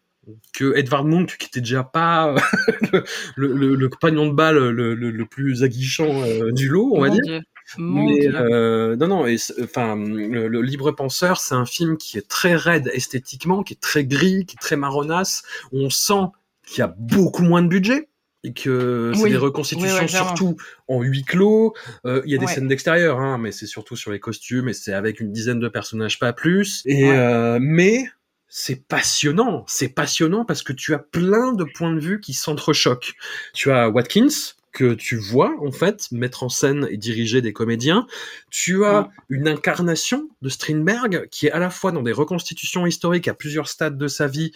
que 0.54 0.76
Edvard 0.76 1.06
Munch, 1.06 1.38
qui 1.38 1.48
était 1.48 1.62
déjà 1.62 1.84
pas 1.84 2.36
le, 2.92 3.54
le, 3.54 3.76
le, 3.76 3.90
compagnon 3.90 4.28
de 4.28 4.34
balle 4.34 4.58
le, 4.58 4.94
le 4.94 5.26
plus 5.26 5.64
aguichant 5.64 6.22
euh, 6.24 6.52
du 6.52 6.68
lot, 6.68 6.92
on 6.94 7.02
va 7.02 7.10
dire. 7.10 7.42
Mais 7.78 8.28
euh, 8.28 8.96
non, 8.96 9.08
non, 9.08 9.26
enfin, 9.64 9.96
le, 9.96 10.62
Libre 10.62 10.92
Penseur, 10.92 11.40
c'est 11.40 11.56
un 11.56 11.66
film 11.66 11.98
qui 11.98 12.18
est 12.18 12.28
très 12.28 12.56
raide 12.56 12.90
esthétiquement, 12.94 13.64
qui 13.64 13.74
est 13.74 13.82
très 13.82 14.06
gris, 14.06 14.46
qui 14.46 14.56
est 14.56 14.62
très 14.62 14.78
marronasse. 14.78 15.44
On 15.72 15.90
sent 15.90 16.32
qu'il 16.66 16.80
y 16.80 16.82
a 16.82 16.94
beaucoup 16.98 17.44
moins 17.44 17.62
de 17.62 17.68
budget 17.68 18.10
et 18.44 18.54
que 18.54 19.12
c'est 19.16 19.30
des 19.30 19.38
reconstitutions 19.38 20.08
surtout 20.08 20.58
en 20.88 21.02
huis 21.02 21.24
clos. 21.24 21.74
Euh, 22.06 22.22
il 22.26 22.32
y 22.32 22.36
a 22.36 22.38
des 22.38 22.48
scènes 22.48 22.68
d'extérieur, 22.68 23.20
hein, 23.20 23.38
mais 23.38 23.52
c'est 23.52 23.66
surtout 23.66 23.96
sur 23.96 24.12
les 24.12 24.20
costumes 24.20 24.70
et 24.70 24.74
c'est 24.74 24.94
avec 24.94 25.20
une 25.20 25.32
dizaine 25.32 25.60
de 25.60 25.68
personnages, 25.68 26.20
pas 26.20 26.34
plus. 26.34 26.84
Et 26.86 27.12
euh, 27.12 27.58
mais 27.62 28.06
c'est 28.48 28.88
passionnant, 28.88 29.66
c'est 29.68 29.90
passionnant 29.90 30.46
parce 30.46 30.64
que 30.64 30.74
tu 30.74 30.94
as 30.94 31.00
plein 31.00 31.54
de 31.54 31.66
points 31.66 31.94
de 31.94 32.00
vue 32.00 32.22
qui 32.22 32.34
s'entrechoquent. 32.34 33.14
Tu 33.54 33.72
as 33.72 33.90
Watkins, 33.90 34.56
que 34.78 34.94
tu 34.94 35.16
vois 35.16 35.56
en 35.60 35.72
fait 35.72 36.08
mettre 36.12 36.44
en 36.44 36.50
scène 36.50 36.88
et 36.92 36.98
diriger 36.98 37.42
des 37.42 37.52
comédiens. 37.52 38.06
Tu 38.52 38.86
as 38.86 39.10
une 39.28 39.48
incarnation 39.48 40.30
de 40.44 40.50
Strindberg 40.50 41.28
qui 41.32 41.48
est 41.48 41.52
à 41.52 41.58
la 41.58 41.72
fois 41.72 41.92
dans 41.92 42.04
des 42.04 42.12
reconstitutions 42.12 42.86
historiques 42.86 43.28
à 43.28 43.34
plusieurs 43.34 43.70
stades 43.70 43.98
de 43.98 44.08
sa 44.08 44.28
vie, 44.28 44.52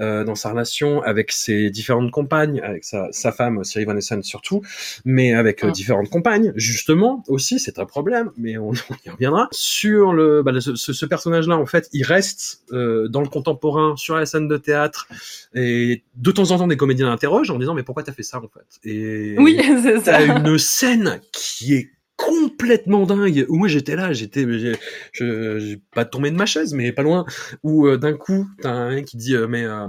euh, 0.00 0.24
dans 0.24 0.34
sa 0.34 0.48
relation 0.48 1.02
avec 1.02 1.30
ses 1.30 1.68
différentes 1.68 2.10
compagnes, 2.10 2.58
avec 2.62 2.84
sa, 2.84 3.08
sa 3.12 3.32
femme 3.32 3.64
Siri 3.64 3.84
Van 3.84 3.94
Essen 3.94 4.22
surtout, 4.22 4.62
mais 5.04 5.34
avec 5.34 5.62
euh, 5.62 5.70
différentes 5.70 6.08
compagnes 6.08 6.54
justement 6.56 7.22
aussi. 7.28 7.58
C'est 7.58 7.78
un 7.78 7.84
problème, 7.84 8.30
mais 8.38 8.56
on, 8.56 8.72
y 9.04 9.10
reviendra. 9.10 9.48
Sur 9.52 10.14
le 10.14 10.42
bah, 10.42 10.58
ce, 10.58 10.74
ce 10.74 11.04
personnage-là 11.04 11.58
en 11.58 11.66
fait, 11.66 11.90
il 11.92 12.02
reste 12.02 12.62
euh, 12.72 13.08
dans 13.08 13.20
le 13.20 13.28
contemporain 13.28 13.94
sur 13.98 14.16
la 14.16 14.24
scène 14.24 14.48
de 14.48 14.56
théâtre 14.56 15.06
et 15.54 16.02
de 16.14 16.30
temps 16.30 16.50
en 16.50 16.56
temps 16.56 16.66
des 16.66 16.78
comédiens 16.78 17.10
l'interrogent 17.10 17.50
en 17.50 17.58
disant 17.58 17.74
mais 17.74 17.82
pourquoi 17.82 18.04
t'as 18.04 18.12
fait 18.12 18.22
ça 18.22 18.38
en 18.38 18.48
fait? 18.48 18.88
Et 18.88 19.36
oui, 19.38 19.60
c'est 19.82 20.00
ça. 20.00 20.22
une 20.22 20.58
scène 20.58 21.20
qui 21.32 21.74
est 21.74 21.90
complètement 22.16 23.04
dingue 23.04 23.44
où 23.48 23.56
moi 23.56 23.68
j'étais 23.68 23.94
là 23.94 24.12
j'étais 24.14 24.46
je 24.48 24.74
j'ai 25.12 25.82
pas 25.94 26.06
tombé 26.06 26.30
de 26.30 26.36
ma 26.36 26.46
chaise 26.46 26.72
mais 26.72 26.90
pas 26.92 27.02
loin 27.02 27.26
où 27.62 27.86
euh, 27.86 27.98
d'un 27.98 28.14
coup 28.14 28.48
t'as 28.62 28.72
un 28.72 29.02
qui 29.02 29.18
dit 29.18 29.36
euh, 29.36 29.46
mais 29.46 29.64
euh, 29.64 29.86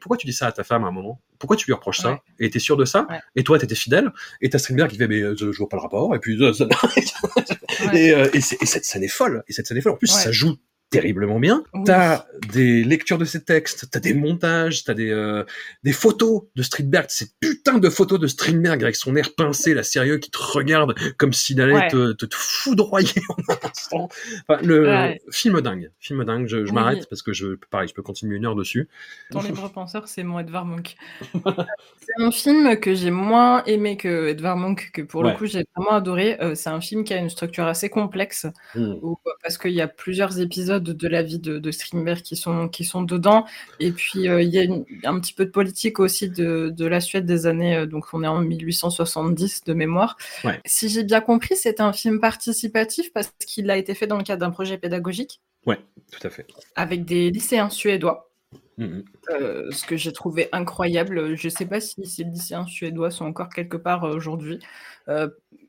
pourquoi 0.00 0.16
tu 0.16 0.26
dis 0.26 0.32
ça 0.32 0.46
à 0.46 0.52
ta 0.52 0.64
femme 0.64 0.84
à 0.84 0.88
un 0.88 0.92
moment? 0.92 1.20
Pourquoi 1.38 1.56
tu 1.56 1.66
lui 1.66 1.74
reproches 1.74 1.98
ça? 1.98 2.20
Et 2.38 2.48
t'es 2.48 2.58
sûr 2.58 2.78
de 2.78 2.86
ça? 2.86 3.06
Et 3.34 3.44
toi 3.44 3.58
t'étais 3.58 3.74
fidèle? 3.74 4.10
Et 4.40 4.48
t'as 4.48 4.58
Strindberg 4.58 4.90
qui 4.90 4.96
fait 4.96 5.06
mais 5.06 5.20
je, 5.36 5.54
vois 5.58 5.68
pas 5.68 5.76
le 5.76 5.82
rapport 5.82 6.14
et 6.14 6.18
puis 6.18 6.42
et, 7.92 8.14
et, 8.32 8.40
cette 8.40 8.84
scène 8.86 9.04
est 9.04 9.08
folle 9.08 9.44
et 9.46 9.52
cette 9.52 9.66
scène 9.66 9.76
est 9.76 9.82
folle. 9.82 9.92
En 9.92 9.96
plus 9.96 10.06
ça 10.06 10.32
joue 10.32 10.56
terriblement 10.90 11.40
bien. 11.40 11.64
T'as 11.84 12.26
des 12.52 12.84
lectures 12.84 13.18
de 13.18 13.24
ces 13.24 13.42
textes, 13.42 13.90
t'as 13.90 13.98
des 13.98 14.14
montages, 14.14 14.84
t'as 14.84 14.94
des 14.94 15.10
euh, 15.10 15.44
des 15.82 15.92
photos 15.92 16.44
de 16.54 16.62
Strindberg, 16.62 17.06
ces 17.08 17.26
putains 17.40 17.78
de 17.78 17.90
photos 17.90 18.20
de 18.20 18.26
Strindberg 18.26 18.82
avec 18.82 18.96
son 18.96 19.16
air 19.16 19.34
pincé, 19.34 19.74
là 19.74 19.82
sérieux, 19.82 20.18
qui 20.18 20.30
te 20.30 20.38
regarde 20.38 20.94
comme 21.16 21.32
s'il 21.32 21.60
allait 21.60 21.88
te, 21.88 22.12
te, 22.12 22.26
foudroyer 22.30 23.20
en 23.28 23.52
un 23.52 23.68
instant. 23.68 24.08
Enfin, 24.48 24.60
le 24.62 25.14
film 25.30 25.60
dingue, 25.60 25.90
film 25.98 26.24
dingue. 26.24 26.46
Je, 26.46 26.64
je 26.64 26.72
m'arrête 26.72 27.08
parce 27.08 27.22
que 27.22 27.32
je 27.32 27.56
pareil, 27.70 27.88
je 27.88 27.94
peux 27.94 28.02
continuer 28.02 28.36
une 28.36 28.46
heure 28.46 28.56
dessus. 28.56 28.88
Dans 29.32 29.42
les 29.42 29.52
penseurs, 29.52 30.06
c'est 30.06 30.22
mon 30.22 30.38
Edvard 30.38 30.66
Munch. 30.66 30.96
c'est 31.34 32.22
un 32.22 32.30
film 32.30 32.78
que 32.78 32.94
j'ai 32.94 33.10
moins 33.10 33.64
aimé 33.64 33.96
que 33.96 34.28
Edvard 34.28 34.56
Munch, 34.56 34.92
que 34.92 35.02
pour 35.02 35.24
le 35.24 35.32
coup 35.32 35.46
j'ai 35.46 35.64
vraiment 35.74 35.96
adoré. 35.96 36.40
Euh, 36.40 36.54
c'est 36.54 36.70
un 36.70 36.80
film 36.80 37.02
qui 37.02 37.12
a 37.12 37.16
une 37.16 37.30
structure 37.30 37.66
assez 37.66 37.88
complexe, 37.88 38.46
mmh. 38.74 38.94
parce 39.42 39.58
qu'il 39.58 39.72
y 39.72 39.80
a 39.80 39.88
plusieurs 39.88 40.38
épisodes 40.40 40.75
de, 40.80 41.08
la 41.08 41.22
vie 41.22 41.38
de, 41.38 41.70
Strindberg 41.70 42.22
qui 42.22 42.36
sont, 42.36 42.68
qui 42.68 42.84
sont 42.84 43.02
dedans. 43.02 43.44
Et 43.80 43.92
puis, 43.92 44.28
euh, 44.28 44.42
il 44.42 44.48
y 44.50 44.58
a 44.60 45.10
un 45.10 45.20
petit 45.20 45.32
peu 45.32 45.46
de 45.46 45.50
politique 45.50 46.00
aussi 46.00 46.30
de, 46.30 46.86
la 46.86 47.00
Suède 47.00 47.26
des 47.26 47.46
années, 47.46 47.76
euh, 47.76 47.86
donc 47.86 48.06
on 48.12 48.22
est 48.22 48.28
en 48.28 48.40
1870 48.40 49.64
de 49.64 49.74
mémoire. 49.74 50.16
Si 50.64 50.88
j'ai 50.88 51.04
bien 51.04 51.20
compris, 51.20 51.56
c'est 51.56 51.80
un 51.80 51.92
film 51.92 52.20
participatif 52.20 53.12
parce 53.12 53.32
qu'il 53.46 53.70
a 53.70 53.76
été 53.76 53.94
fait 53.94 54.06
dans 54.06 54.16
le 54.16 54.24
cadre 54.24 54.40
d'un 54.40 54.50
projet 54.50 54.78
pédagogique. 54.78 55.40
Ouais, 55.66 55.80
tout 56.12 56.24
à 56.26 56.30
fait. 56.30 56.46
Avec 56.76 57.04
des 57.04 57.30
lycéens 57.30 57.70
suédois. 57.70 58.30
Mm-hmm. 58.78 59.04
Euh, 59.30 59.70
ce 59.70 59.84
que 59.84 59.96
j'ai 59.96 60.12
trouvé 60.12 60.48
incroyable. 60.52 61.34
Je 61.34 61.46
ne 61.46 61.50
sais 61.50 61.64
pas 61.64 61.80
si 61.80 62.04
ces 62.04 62.24
lycéens 62.24 62.66
suédois 62.66 63.10
sont 63.10 63.24
encore 63.24 63.48
quelque 63.48 63.76
part 63.76 64.04
aujourd'hui 64.04 64.60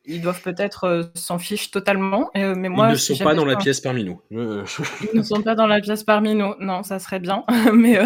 ils 0.08 0.22
doivent 0.22 0.42
peut-être 0.42 0.86
euh, 0.86 1.04
s'en 1.16 1.38
ficher 1.38 1.70
totalement. 1.70 2.32
Euh, 2.38 2.56
mais 2.56 2.70
moi, 2.70 2.88
ils 2.88 2.92
ne 2.92 2.96
sont 2.96 3.18
pas 3.18 3.36
dans 3.36 3.46
la 3.46 3.58
pièce 3.58 3.82
parmi 3.82 4.06
nous. 4.06 4.22
ils 4.32 5.18
ne 5.18 5.22
sont 5.22 5.42
pas 5.42 5.54
dans 5.54 5.68
la 5.68 5.82
pièce 5.82 6.04
parmi 6.04 6.34
nous. 6.34 6.56
Non, 6.60 6.82
ça 6.82 6.98
serait 6.98 7.20
bien. 7.20 7.44
mais 7.74 8.00
euh, 8.00 8.06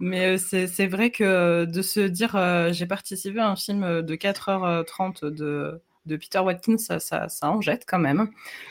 mais 0.00 0.38
c'est 0.38 0.86
vrai 0.86 1.10
que 1.10 1.66
de 1.66 1.82
se 1.82 2.00
dire, 2.00 2.36
j'ai 2.72 2.86
participé 2.86 3.38
à 3.38 3.48
un 3.50 3.56
film 3.56 4.02
de 4.02 4.16
4h30 4.16 5.26
de, 5.26 5.80
de 6.06 6.16
Peter 6.16 6.38
Watkins, 6.38 6.78
ça, 6.78 6.98
ça, 7.00 7.28
ça, 7.28 7.50
en 7.50 7.60
jette 7.60 7.84
quand 7.86 7.98
même. 7.98 8.30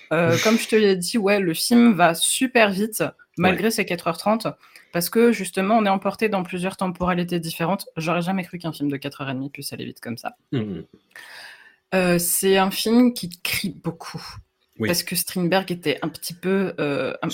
comme 0.10 0.58
je 0.58 0.68
te 0.68 0.76
l'ai 0.76 0.96
dit, 0.96 1.18
ouais, 1.20 1.40
le 1.40 1.54
film 1.54 1.94
va 1.94 2.16
super 2.16 2.72
vite, 2.72 3.04
malgré 3.38 3.70
ses 3.70 3.84
4h30. 3.84 4.54
Parce 4.92 5.10
que 5.10 5.34
justement, 5.34 5.78
on 5.78 5.86
est 5.86 5.90
emporté 5.90 6.30
dans 6.30 6.42
plusieurs 6.42 6.78
temporalités 6.78 7.40
différentes. 7.40 7.86
J'aurais 7.98 8.22
jamais 8.22 8.44
cru 8.44 8.58
qu'un 8.58 8.72
film 8.72 8.90
de 8.90 8.96
4h30 8.96 9.52
puisse 9.52 9.74
aller 9.74 9.84
vite 9.84 10.00
comme 10.00 10.18
ça. 10.18 10.38
Mmh. 10.54 10.84
Euh, 11.94 12.18
c'est 12.20 12.58
un 12.58 12.72
film 12.72 13.14
qui 13.14 13.30
crie 13.42 13.70
beaucoup. 13.84 14.24
Parce 14.84 15.04
que 15.04 15.16
Strindberg 15.16 15.72
était 15.72 16.00
un 16.02 16.10
petit 16.10 16.34
peu, 16.34 16.74
euh, 16.82 17.14
un, 17.22 17.30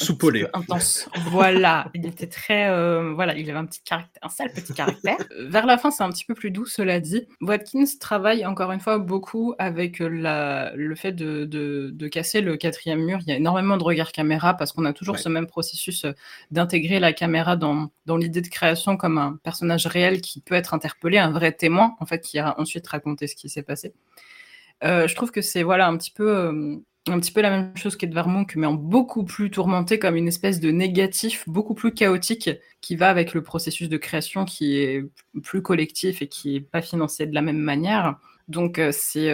intense. 0.54 1.10
voilà, 1.30 1.90
il 1.96 2.06
était 2.06 2.28
très, 2.28 2.70
euh, 2.70 3.14
voilà, 3.16 3.36
il 3.36 3.50
avait 3.50 3.58
un 3.58 3.66
petit 3.66 3.82
caractère, 3.82 4.24
un 4.24 4.30
sale 4.30 4.52
petit 4.54 4.74
caractère. 4.74 5.18
Vers 5.40 5.66
la 5.66 5.80
fin, 5.80 5.90
c'est 5.90 6.04
un 6.04 6.12
petit 6.12 6.24
peu 6.24 6.36
plus 6.36 6.52
doux, 6.52 6.68
cela 6.68 7.00
dit. 7.00 7.28
Watkins 7.42 7.86
travaille 8.00 8.46
encore 8.46 8.72
une 8.72 8.80
fois 8.80 9.00
beaucoup 9.00 9.56
avec 9.58 9.98
la, 10.00 10.72
le 10.76 10.94
fait 10.94 11.14
de, 11.14 11.46
de, 11.46 12.08
casser 12.08 12.42
le 12.42 12.58
quatrième 12.58 13.04
mur. 13.04 13.18
Il 13.22 13.28
y 13.28 13.32
a 13.32 13.38
énormément 13.38 13.78
de 13.78 13.84
regards 13.84 14.12
caméra 14.12 14.54
parce 14.54 14.72
qu'on 14.72 14.86
a 14.86 14.94
toujours 14.94 15.18
ce 15.18 15.30
même 15.30 15.48
processus 15.48 16.06
d'intégrer 16.52 17.00
la 17.00 17.12
caméra 17.12 17.56
dans, 17.56 17.90
dans 18.06 18.18
l'idée 18.18 18.42
de 18.42 18.50
création 18.50 18.98
comme 18.98 19.18
un 19.18 19.40
personnage 19.44 19.88
réel 19.88 20.22
qui 20.22 20.42
peut 20.42 20.56
être 20.56 20.76
interpellé, 20.76 21.18
un 21.18 21.32
vrai 21.32 21.54
témoin 21.54 21.96
en 22.00 22.06
fait, 22.06 22.22
qui 22.22 22.38
a 22.38 22.60
ensuite 22.60 22.88
raconté 22.88 23.26
ce 23.26 23.36
qui 23.36 23.50
s'est 23.50 23.64
passé. 23.64 23.94
Euh, 24.84 25.08
je 25.08 25.16
trouve 25.16 25.32
que 25.32 25.42
c'est 25.42 25.64
voilà 25.64 25.88
un 25.88 25.98
petit 25.98 26.12
peu 26.12 26.30
euh, 26.30 26.76
un 27.08 27.20
petit 27.20 27.32
peu 27.32 27.42
la 27.42 27.50
même 27.50 27.76
chose 27.78 27.96
qu'Edvard 27.96 28.28
Munch, 28.28 28.56
mais 28.56 28.68
en 28.68 28.74
beaucoup 28.74 29.24
plus 29.24 29.50
tourmenté 29.52 30.00
comme 30.00 30.16
une 30.16 30.28
espèce 30.28 30.60
de 30.60 30.72
négatif, 30.72 31.48
beaucoup 31.48 31.74
plus 31.74 31.94
chaotique, 31.94 32.50
qui 32.82 32.96
va 32.96 33.10
avec 33.10 33.34
le 33.34 33.42
processus 33.44 33.90
de 33.90 33.98
création 33.98 34.46
qui 34.46 34.78
est 34.78 35.04
plus 35.44 35.62
collectif 35.62 36.22
et 36.22 36.28
qui 36.28 36.56
est 36.58 36.62
pas 36.62 36.82
financé 36.82 37.26
de 37.26 37.34
la 37.34 37.42
même 37.42 37.58
manière. 37.58 38.18
Donc 38.48 38.80
euh, 38.80 38.92
c'est 38.92 39.32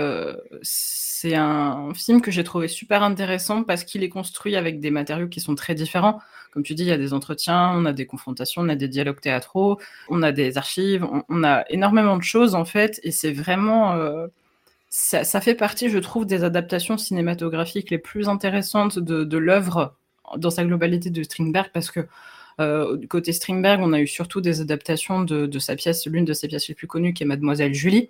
c'est 0.62 1.36
un 1.36 1.94
film 1.96 2.22
que 2.22 2.30
j'ai 2.32 2.44
trouvé 2.44 2.68
super 2.68 3.04
intéressant 3.04 3.64
parce 3.64 3.84
qu'il 3.84 4.04
est 4.04 4.10
construit 4.10 4.56
avec 4.56 4.80
des 4.80 4.92
matériaux 4.92 5.28
qui 5.28 5.40
sont 5.42 5.56
très 5.56 5.76
différents. 5.76 6.20
Comme 6.54 6.64
tu 6.64 6.76
dis, 6.76 6.84
il 6.84 6.90
y 6.90 6.92
a 6.92 6.98
des 6.98 7.14
entretiens, 7.14 7.72
on 7.74 7.86
a 7.86 7.94
des 7.94 8.06
confrontations, 8.06 8.62
on 8.62 8.70
a 8.70 8.76
des 8.76 8.88
dialogues 8.88 9.20
théâtraux, 9.20 9.80
on 10.10 10.24
a 10.24 10.32
des 10.32 10.58
archives, 10.58 11.08
on 11.30 11.44
a 11.44 11.64
énormément 11.70 12.18
de 12.18 12.24
choses 12.24 12.56
en 12.56 12.66
fait, 12.66 13.00
et 13.04 13.12
c'est 13.12 13.32
vraiment 13.32 13.96
ça, 14.90 15.42
fait 15.42 15.56
partie, 15.56 15.90
je 15.90 15.98
trouve, 15.98 16.26
des 16.26 16.44
adaptations 16.44 16.98
cinématographiques 16.98 17.92
les 17.92 17.98
plus 17.98 18.30
intéressantes 18.30 19.00
de, 19.00 19.24
de 19.24 19.38
l'œuvre 19.38 19.96
dans 20.38 20.50
sa 20.50 20.64
globalité 20.64 21.10
de 21.10 21.24
Strindberg 21.24 21.70
parce 21.74 21.92
que 21.92 22.08
euh, 22.60 22.98
côté 23.08 23.34
Strindberg, 23.34 23.82
on 23.82 23.94
a 23.94 24.00
eu 24.00 24.08
surtout 24.08 24.42
des 24.42 24.62
adaptations 24.62 25.22
de, 25.22 25.60
sa 25.60 25.76
pièce, 25.76 26.06
l'une 26.08 26.26
de 26.26 26.34
ses 26.34 26.48
pièces 26.48 26.68
les 26.68 26.76
plus 26.76 26.88
connues, 26.88 27.14
qui 27.14 27.24
est 27.24 27.26
Mademoiselle 27.26 27.74
Julie, 27.74 28.10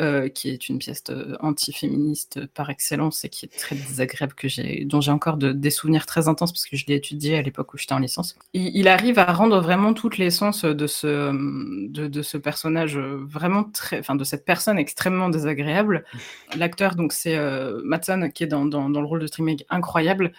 euh, 0.00 0.28
qui 0.28 0.50
est 0.50 0.68
une 0.68 0.78
pièce 0.78 1.02
euh, 1.10 1.36
anti-féministe 1.40 2.46
par 2.46 2.70
excellence 2.70 3.24
et 3.24 3.28
qui 3.28 3.46
est 3.46 3.56
très 3.56 3.76
désagréable, 3.76 4.34
que 4.34 4.48
j'ai, 4.48 4.84
dont 4.84 5.00
j'ai 5.00 5.12
encore 5.12 5.36
des 5.36 5.70
souvenirs 5.70 6.06
très 6.06 6.28
intenses 6.28 6.52
parce 6.52 6.66
que 6.66 6.76
je 6.76 6.86
l'ai 6.86 6.94
étudié 6.94 7.38
à 7.38 7.42
l'époque 7.42 7.72
où 7.72 7.78
j'étais 7.78 7.92
en 7.92 7.98
licence. 7.98 8.36
Il, 8.52 8.88
arrive 8.88 9.18
à 9.18 9.32
rendre 9.32 9.60
vraiment 9.60 9.94
toute 9.94 10.18
l'essence 10.18 10.64
de 10.64 10.86
ce, 10.86 11.32
de, 11.88 12.22
ce 12.22 12.36
personnage 12.36 12.98
vraiment 12.98 13.64
très, 13.64 14.00
enfin 14.00 14.16
de 14.16 14.24
cette 14.24 14.44
personne 14.44 14.78
extrêmement 14.78 15.28
désagréable. 15.28 16.04
L'acteur, 16.56 16.96
donc 16.96 17.12
c'est 17.12 17.38
Matson 17.84 18.30
qui 18.34 18.44
est 18.44 18.48
dans, 18.48 18.64
dans, 18.64 18.88
le 18.88 19.06
rôle 19.06 19.20
de 19.20 19.26
Strindberg 19.26 19.64
incroyable. 19.70 20.32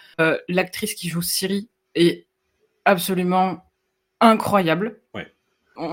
L'actrice 0.48 0.94
qui 0.94 1.08
joue 1.08 1.22
Siri 1.22 1.68
est 1.94 2.26
absolument 2.84 3.64
incroyable. 4.20 5.00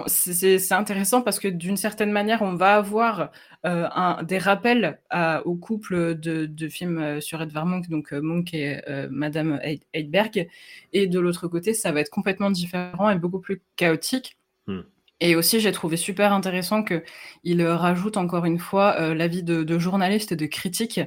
C'est 0.08 0.72
intéressant 0.72 1.22
parce 1.22 1.40
que 1.40 1.48
d'une 1.48 1.78
certaine 1.78 2.12
manière, 2.12 2.42
on 2.42 2.56
va 2.56 2.76
avoir 2.76 3.32
euh, 3.66 3.88
un, 3.94 4.24
des 4.24 4.38
rappels 4.38 5.00
au 5.46 5.56
couple 5.56 6.16
de, 6.16 6.68
films 6.70 7.00
euh, 7.00 7.22
sur 7.22 7.42
Edvard 7.42 7.66
Munch, 7.66 7.88
donc 7.90 8.14
euh, 8.14 8.22
Munch 8.22 8.54
et 8.54 8.82
Madame 9.10 9.60
Heidberg, 9.94 10.48
et 10.94 11.08
de 11.08 11.20
l'autre 11.20 11.48
côté, 11.48 11.74
ça 11.74 11.92
va 11.92 12.02
être 12.02 12.10
complètement 12.10 12.52
différent 12.52 13.10
et 13.10 13.16
beaucoup 13.16 13.40
plus 13.40 13.62
chaotique. 13.76 14.38
Hmm. 14.68 14.82
Et 15.22 15.36
aussi, 15.36 15.60
j'ai 15.60 15.72
trouvé 15.72 15.98
super 15.98 16.32
intéressant 16.34 16.84
qu'il 16.84 17.66
rajoute 17.66 18.18
encore 18.18 18.46
une 18.46 18.60
fois 18.60 19.14
l'avis 19.14 19.44
de, 19.44 19.64
de 19.64 19.80
journalistes 19.80 20.32
et 20.32 20.38
de 20.38 20.46
critiques. 20.46 21.02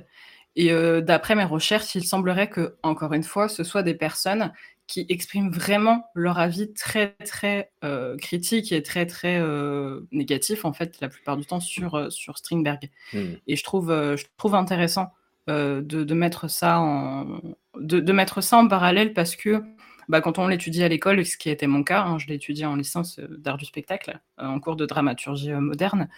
Et 0.54 0.70
d'après 1.00 1.34
mes 1.34 1.44
recherches, 1.44 1.94
il 1.94 2.04
semblerait 2.04 2.50
que, 2.50 2.76
encore 2.82 3.14
une 3.14 3.22
fois, 3.22 3.48
ce 3.48 3.64
soit 3.64 3.82
des 3.82 3.94
personnes 3.94 4.52
qui 4.86 5.06
expriment 5.08 5.50
vraiment 5.50 6.04
leur 6.14 6.38
avis 6.38 6.72
très 6.72 7.14
très 7.24 7.70
euh, 7.84 8.16
critique 8.16 8.72
et 8.72 8.82
très 8.82 9.06
très 9.06 9.40
euh, 9.40 10.00
négatif 10.10 10.64
en 10.64 10.72
fait 10.72 11.00
la 11.00 11.08
plupart 11.08 11.36
du 11.36 11.46
temps 11.46 11.60
sur 11.60 11.94
euh, 11.94 12.10
sur 12.10 12.38
Strindberg. 12.38 12.90
Hmm. 13.12 13.34
Et 13.46 13.56
je 13.56 13.64
trouve 13.64 13.88
je 13.88 14.24
trouve 14.36 14.54
intéressant 14.54 15.12
de, 15.48 15.80
de, 15.80 16.14
mettre 16.14 16.48
ça 16.48 16.78
en 16.78 17.40
de, 17.80 18.00
de, 18.00 18.12
mettre 18.12 18.40
ça 18.40 18.58
en 18.58 18.68
parallèle 18.68 19.12
parce 19.12 19.34
que 19.34 19.62
bah, 20.08 20.20
quand 20.20 20.38
on 20.38 20.46
l'étudie 20.46 20.84
à 20.84 20.88
l'école, 20.88 21.24
ce 21.24 21.36
qui 21.36 21.48
était 21.48 21.66
mon 21.66 21.82
cas, 21.82 22.02
hein, 22.02 22.18
je 22.18 22.26
l'ai 22.26 22.34
étudié 22.34 22.66
en 22.66 22.76
licence 22.76 23.18
d'art 23.18 23.56
du 23.56 23.64
spectacle, 23.64 24.20
en 24.36 24.60
cours 24.60 24.76
de 24.76 24.84
dramaturgie 24.84 25.52
moderne, 25.52 26.08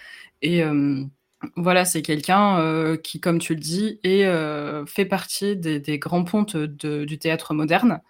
et 0.43 0.63
voilà, 1.57 1.85
c'est 1.85 2.03
quelqu'un 2.03 2.97
qui, 3.03 3.21
comme 3.21 3.39
tu 3.39 3.55
le 3.55 3.61
dis, 3.61 4.01
est, 4.03 4.27
fait 4.87 5.05
partie 5.05 5.57
des, 5.57 5.81
des 5.81 5.99
grands 5.99 6.25
pontes 6.25 6.57
de, 6.57 7.05
du 7.05 7.19
théâtre 7.19 7.55
moderne. 7.55 8.01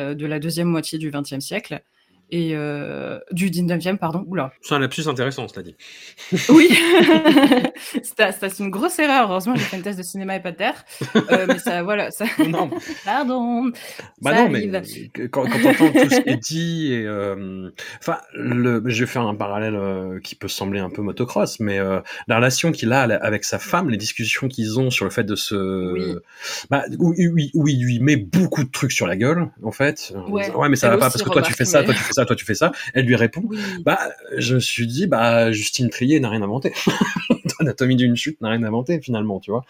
Euh, 0.00 0.14
de 0.14 0.26
la 0.26 0.38
deuxième 0.40 0.68
moitié 0.68 0.98
du 0.98 1.10
XXe 1.10 1.40
siècle. 1.40 1.82
Et 2.30 2.52
euh, 2.54 3.18
du 3.30 3.50
19e, 3.50 3.96
pardon. 3.98 4.24
Oula. 4.26 4.52
C'est 4.60 4.74
un 4.74 4.78
lapsus 4.78 5.06
intéressant, 5.08 5.46
cela 5.48 5.62
dit. 5.62 5.76
Oui, 6.48 6.68
c'est 8.02 8.58
une 8.58 8.70
grosse 8.70 8.98
erreur. 8.98 9.30
Heureusement, 9.30 9.54
j'ai 9.56 9.62
fait 9.62 9.76
une 9.76 9.82
thèse 9.82 9.96
de 9.96 10.02
cinéma 10.02 10.36
et 10.36 10.40
pas 10.40 10.52
de 10.52 10.56
terre. 10.56 10.84
Euh, 11.16 11.46
mais 11.48 11.58
ça, 11.58 11.82
voilà. 11.82 12.10
Ça... 12.10 12.24
Non. 12.48 12.70
Pardon. 13.04 13.70
Bah 14.20 14.34
non, 14.34 14.48
mais 14.48 14.68
quand, 15.30 15.44
quand 15.44 15.58
on 15.64 15.68
entend 15.68 15.92
tout 15.92 16.10
ce 16.10 16.20
qui 16.20 16.28
est 16.28 16.36
dit, 16.36 16.92
et, 16.92 17.06
euh, 17.06 17.70
enfin, 18.00 18.18
le, 18.34 18.82
je 18.86 19.04
vais 19.04 19.10
faire 19.10 19.22
un 19.22 19.34
parallèle 19.34 19.76
euh, 19.76 20.20
qui 20.20 20.34
peut 20.34 20.48
sembler 20.48 20.80
un 20.80 20.90
peu 20.90 21.02
motocross, 21.02 21.60
mais 21.60 21.78
la 21.78 22.36
relation 22.36 22.72
qu'il 22.72 22.92
a 22.92 23.02
avec 23.02 23.44
sa 23.44 23.58
femme, 23.58 23.90
les 23.90 23.96
discussions 23.96 24.48
qu'ils 24.48 24.78
ont 24.80 24.90
sur 24.90 25.04
le 25.04 25.10
fait 25.10 25.24
de 25.24 25.34
se, 25.34 25.92
oui. 25.92 26.14
bah, 26.70 26.84
où, 26.98 27.10
où, 27.10 27.38
où, 27.54 27.68
il 27.68 27.84
lui 27.84 28.00
met 28.00 28.16
beaucoup 28.16 28.64
de 28.64 28.70
trucs 28.70 28.92
sur 28.92 29.06
la 29.06 29.16
gueule, 29.16 29.50
en 29.62 29.72
fait. 29.72 30.14
Ouais, 30.28 30.50
ouais 30.50 30.68
mais 30.68 30.76
ça 30.76 30.88
va 30.88 30.96
pas 30.96 31.10
parce 31.10 31.22
que 31.22 31.30
toi 31.30 31.42
tu 31.42 31.52
fais 31.52 31.64
ça, 31.64 31.82
toi 31.82 31.94
tu 31.94 32.00
fais 32.00 32.13
ça, 32.14 32.24
toi 32.24 32.36
tu 32.36 32.44
fais 32.44 32.54
ça. 32.54 32.72
Elle 32.94 33.06
lui 33.06 33.16
répond. 33.16 33.42
Oui. 33.44 33.58
Bah, 33.84 33.98
je 34.36 34.54
me 34.54 34.60
suis 34.60 34.86
dit, 34.86 35.06
bah, 35.06 35.52
Justine 35.52 35.90
Trier 35.90 36.20
n'a 36.20 36.30
rien 36.30 36.42
inventé. 36.42 36.72
Anatomie 37.60 37.96
d'une 37.96 38.16
chute 38.16 38.40
n'a 38.40 38.50
rien 38.50 38.62
inventé 38.62 39.00
finalement, 39.00 39.40
tu 39.40 39.50
vois. 39.50 39.64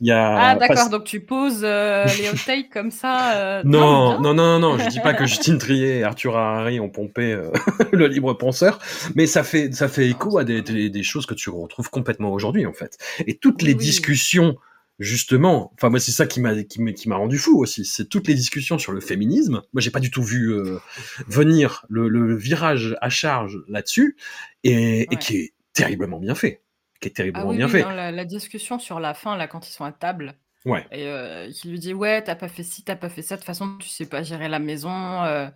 Il 0.00 0.06
y 0.06 0.12
a. 0.12 0.36
Ah 0.36 0.54
d'accord, 0.56 0.90
donc 0.90 1.04
tu 1.04 1.20
poses 1.20 1.62
euh, 1.62 2.04
les 2.18 2.28
hot 2.28 2.36
takes 2.44 2.70
comme 2.70 2.90
ça. 2.90 3.34
Euh, 3.34 3.62
non, 3.64 4.20
non, 4.20 4.34
non, 4.34 4.58
non, 4.58 4.58
non, 4.58 4.78
je 4.78 4.88
dis 4.88 5.00
pas 5.00 5.14
que 5.14 5.26
Justine 5.26 5.58
Trier 5.58 5.98
et 5.98 6.04
Arthur 6.04 6.36
Harari 6.36 6.80
ont 6.80 6.88
pompé 6.88 7.32
euh, 7.32 7.50
le 7.92 8.06
libre 8.06 8.34
penseur, 8.34 8.78
mais 9.14 9.26
ça 9.26 9.42
fait 9.42 9.72
ça 9.74 9.88
fait 9.88 10.08
écho 10.08 10.38
à 10.38 10.44
des, 10.44 10.62
des, 10.62 10.90
des 10.90 11.02
choses 11.02 11.26
que 11.26 11.34
tu 11.34 11.50
retrouves 11.50 11.90
complètement 11.90 12.32
aujourd'hui 12.32 12.66
en 12.66 12.72
fait. 12.72 12.98
Et 13.26 13.34
toutes 13.34 13.62
les 13.62 13.72
oui. 13.72 13.78
discussions 13.78 14.56
justement, 15.00 15.72
enfin 15.74 15.88
moi 15.90 15.98
c'est 15.98 16.12
ça 16.12 16.26
qui 16.26 16.40
m'a 16.40 16.62
qui 16.62 16.80
m'a 16.82 16.92
qui 16.92 17.08
m'a 17.08 17.16
rendu 17.16 17.38
fou 17.38 17.58
aussi, 17.60 17.84
c'est 17.84 18.04
toutes 18.06 18.28
les 18.28 18.34
discussions 18.34 18.78
sur 18.78 18.92
le 18.92 19.00
féminisme. 19.00 19.62
Moi 19.72 19.80
j'ai 19.80 19.90
pas 19.90 20.00
du 20.00 20.10
tout 20.12 20.22
vu 20.22 20.52
euh, 20.52 20.78
venir 21.26 21.84
le, 21.88 22.08
le 22.08 22.36
virage 22.36 22.96
à 23.00 23.08
charge 23.10 23.58
là-dessus 23.68 24.16
et, 24.64 25.08
qui 25.20 25.36
est 25.38 25.52
terriblement 25.72 26.18
bien 26.20 26.34
fait, 26.34 26.62
qui 27.00 27.08
est 27.08 27.12
Ah 27.12 27.16
terriblement 27.16 27.48
oui, 27.50 27.56
bien 27.56 27.66
oui, 27.66 27.72
fait. 27.72 27.82
la 28.12 28.24
discussion 28.24 28.78
sur 28.78 29.00
la 29.00 29.14
fin, 29.14 29.36
là, 29.36 29.48
quand 29.48 29.66
ils 29.68 29.72
sont 29.72 29.84
à 29.84 29.92
table, 29.92 30.34
Ouais. 30.66 30.86
et 30.92 31.06
euh, 31.06 31.50
qui 31.50 31.68
lui 31.70 31.78
dit 31.78 31.94
Ouais, 31.94 32.22
t'as 32.22 32.34
pas 32.34 32.48
fait 32.48 32.62
ci, 32.62 32.84
t'as 32.84 32.96
pas 32.96 33.08
fait 33.08 33.22
ça, 33.22 33.36
de 33.36 33.40
toute 33.40 33.46
façon, 33.46 33.78
tu 33.78 33.88
sais 33.88 34.04
pas 34.06 34.22
gérer 34.22 34.48
la 34.48 34.58
maison. 34.58 34.90
euh. 35.24 35.48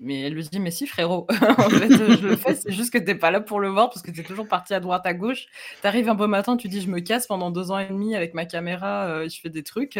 Mais 0.00 0.22
elle 0.22 0.32
lui 0.32 0.42
dit 0.42 0.58
Mais 0.60 0.70
si, 0.70 0.86
frérot, 0.86 1.26
en 1.58 1.68
fait, 1.68 1.90
je 1.90 2.26
le 2.26 2.34
fais, 2.36 2.54
c'est 2.54 2.72
juste 2.72 2.90
que 2.90 2.98
t'es 2.98 3.14
pas 3.14 3.30
là 3.30 3.40
pour 3.40 3.60
le 3.60 3.68
voir 3.68 3.90
parce 3.90 4.00
que 4.02 4.10
t'es 4.10 4.22
toujours 4.22 4.48
parti 4.48 4.72
à 4.72 4.80
droite, 4.80 5.02
à 5.04 5.12
gauche. 5.12 5.46
T'arrives 5.82 6.08
un 6.08 6.14
beau 6.14 6.26
matin, 6.26 6.56
tu 6.56 6.68
dis 6.68 6.80
Je 6.80 6.88
me 6.88 7.00
casse 7.00 7.26
pendant 7.26 7.50
deux 7.50 7.70
ans 7.70 7.78
et 7.78 7.88
demi 7.88 8.16
avec 8.16 8.32
ma 8.32 8.46
caméra, 8.46 9.06
euh, 9.06 9.28
je 9.28 9.38
fais 9.40 9.50
des 9.50 9.62
trucs. 9.62 9.98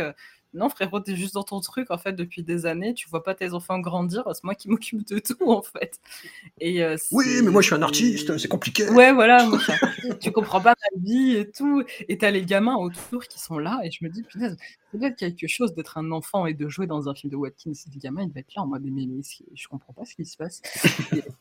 Non, 0.53 0.69
frérot, 0.69 0.99
t'es 1.01 1.15
juste 1.15 1.35
dans 1.35 1.45
ton 1.45 1.61
truc, 1.61 1.91
en 1.93 1.99
fait, 1.99 2.13
depuis 2.13 2.43
des 2.43 2.67
années. 2.67 2.93
Tu 2.93 3.09
vois 3.09 3.23
pas 3.23 3.35
tes 3.35 3.53
enfants 3.53 3.79
grandir. 3.79 4.25
C'est 4.35 4.43
moi 4.43 4.55
qui 4.57 4.69
m'occupe 4.69 5.07
de 5.07 5.21
tout, 5.21 5.49
en 5.51 5.63
fait. 5.63 6.01
Et, 6.61 6.83
euh, 6.83 6.97
Oui, 7.13 7.27
mais 7.45 7.51
moi 7.51 7.63
je 7.63 7.67
suis 7.67 7.75
un 7.77 7.83
artiste, 7.83 8.37
c'est 8.37 8.49
compliqué. 8.49 8.89
Ouais, 8.91 9.13
voilà, 9.13 9.47
moi, 9.47 9.61
ça- 9.61 9.75
tu 10.21 10.33
comprends 10.33 10.61
pas 10.61 10.75
ma 10.97 11.03
vie 11.03 11.37
et 11.37 11.51
tout. 11.51 11.85
Et 12.09 12.19
t'as 12.19 12.31
les 12.33 12.45
gamins 12.45 12.75
autour 12.77 13.25
qui 13.25 13.39
sont 13.39 13.59
là, 13.59 13.81
et 13.85 13.91
je 13.93 14.05
me 14.05 14.11
dis, 14.11 14.23
punaise, 14.25 14.57
c'est 14.91 14.99
peut-être 14.99 15.17
quelque 15.17 15.47
chose 15.47 15.73
d'être 15.75 15.99
un 15.99 16.11
enfant 16.11 16.47
et 16.47 16.55
de 16.55 16.69
jouer 16.69 16.89
dans 16.89 17.09
un 17.09 17.15
film 17.15 17.31
de 17.31 17.37
Watkins. 17.37 17.71
Et 17.71 17.91
les 17.95 18.01
gamins, 18.01 18.23
ils 18.23 18.29
devaient 18.29 18.41
être 18.41 18.55
là 18.57 18.63
en 18.63 18.67
mode, 18.67 18.83
mais, 18.85 19.07
mais 19.07 19.23
je 19.55 19.69
comprends 19.69 19.93
pas 19.93 20.05
ce 20.05 20.17
qui 20.17 20.25
se 20.25 20.37
passe. 20.37 20.63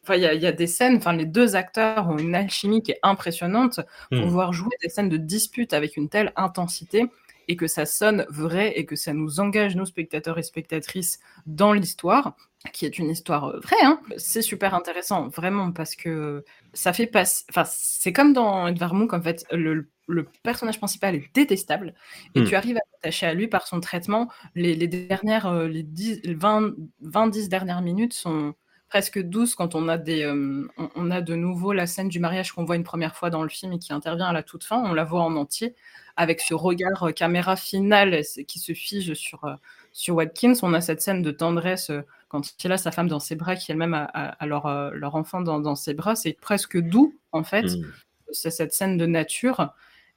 Enfin, 0.03 0.15
il 0.15 0.21
y, 0.21 0.25
a- 0.27 0.33
il 0.35 0.41
y 0.41 0.45
a 0.47 0.51
des 0.51 0.67
scènes, 0.67 0.97
enfin, 0.97 1.13
les 1.13 1.25
deux 1.25 1.55
acteurs 1.55 2.07
ont 2.09 2.17
une 2.19 2.35
alchimie 2.35 2.83
qui 2.83 2.91
est 2.91 2.99
impressionnante 3.01 3.79
pour 4.11 4.19
Hmm. 4.27 4.29
voir 4.29 4.53
jouer 4.53 4.69
des 4.83 4.89
scènes 4.89 5.09
de 5.09 5.17
dispute 5.17 5.73
avec 5.73 5.97
une 5.97 6.09
telle 6.09 6.31
intensité 6.35 7.07
et 7.49 7.57
que 7.57 7.67
ça 7.67 7.85
sonne 7.85 8.25
vrai 8.29 8.73
et 8.77 8.85
que 8.85 8.95
ça 8.95 9.11
nous 9.13 9.39
engage, 9.41 9.75
nous, 9.75 9.85
spectateurs 9.85 10.37
et 10.37 10.43
spectatrices, 10.43 11.19
dans 11.47 11.73
l'histoire, 11.73 12.37
qui 12.73 12.85
est 12.85 12.99
une 12.99 13.09
histoire 13.09 13.45
euh, 13.45 13.59
vraie. 13.59 13.81
Hein. 13.83 13.99
C'est 14.17 14.43
super 14.43 14.75
intéressant, 14.75 15.27
vraiment, 15.29 15.71
parce 15.71 15.95
que 15.95 16.45
ça 16.73 16.93
fait 16.93 17.07
passer. 17.07 17.45
Enfin, 17.49 17.63
c'est 17.65 18.13
comme 18.13 18.33
dans 18.33 18.67
Edvard 18.67 18.93
Munch, 18.93 19.13
en 19.13 19.21
fait, 19.21 19.45
le, 19.51 19.89
le 20.07 20.25
personnage 20.43 20.77
principal 20.77 21.15
est 21.15 21.29
détestable 21.33 21.95
et 22.35 22.41
Hmm. 22.41 22.45
tu 22.45 22.55
arrives 22.55 22.77
à 22.77 22.81
t'attacher 23.01 23.25
à 23.25 23.33
lui 23.33 23.47
par 23.47 23.65
son 23.67 23.79
traitement. 23.79 24.29
Les, 24.55 24.75
les 24.75 24.87
dernières, 24.87 25.47
euh, 25.47 25.67
les 25.67 25.83
10, 25.83 26.21
20, 26.25 26.73
20, 27.01 27.27
10 27.27 27.49
dernières 27.49 27.81
minutes 27.81 28.13
sont 28.13 28.53
presque 28.89 29.19
douces 29.21 29.53
quand 29.55 29.75
on 29.75 29.87
a 29.87 29.97
des, 29.97 30.23
euh, 30.23 30.67
on, 30.77 30.89
on 30.95 31.11
a 31.11 31.21
de 31.21 31.35
nouveau 31.35 31.73
la 31.73 31.85
scène 31.87 32.09
du 32.09 32.19
mariage 32.19 32.51
qu'on 32.53 32.65
voit 32.65 32.75
une 32.75 32.83
première 32.83 33.15
fois 33.15 33.29
dans 33.29 33.43
le 33.43 33.49
film 33.49 33.73
et 33.73 33.79
qui 33.79 33.93
intervient 33.93 34.25
à 34.27 34.33
la 34.33 34.43
toute 34.43 34.63
fin. 34.63 34.81
On 34.83 34.93
la 34.93 35.03
voit 35.03 35.21
en 35.21 35.35
entier 35.35 35.75
avec 36.19 36.41
ce 36.41 36.53
regard 36.53 37.03
euh, 37.03 37.11
caméra 37.11 37.55
final 37.55 38.23
c'est- 38.23 38.43
qui 38.43 38.59
se 38.59 38.73
fige 38.73 39.13
sur, 39.13 39.43
euh, 39.45 39.55
sur 39.93 40.15
Watkins. 40.15 40.53
On 40.61 40.73
a 40.73 40.81
cette 40.81 41.01
scène 41.01 41.21
de 41.21 41.31
tendresse 41.31 41.89
euh, 41.89 42.01
quand 42.27 42.41
il 42.63 42.71
a 42.71 42.77
sa 42.77 42.91
femme 42.91 43.07
dans 43.07 43.19
ses 43.19 43.35
bras, 43.35 43.55
qui 43.55 43.71
elle-même 43.71 43.93
a, 43.93 44.03
a- 44.13 44.29
a 44.31 44.45
leur, 44.45 44.65
euh, 44.67 44.91
leur 44.93 45.15
enfant 45.15 45.41
dans, 45.41 45.59
dans 45.59 45.75
ses 45.75 45.93
bras. 45.93 46.15
C'est 46.15 46.33
presque 46.33 46.77
doux, 46.77 47.15
en 47.31 47.43
fait. 47.43 47.63
Hmm. 47.65 47.85
C'est 48.31 48.51
cette 48.51 48.73
scène 48.73 48.97
de 48.97 49.05
nature. 49.05 49.73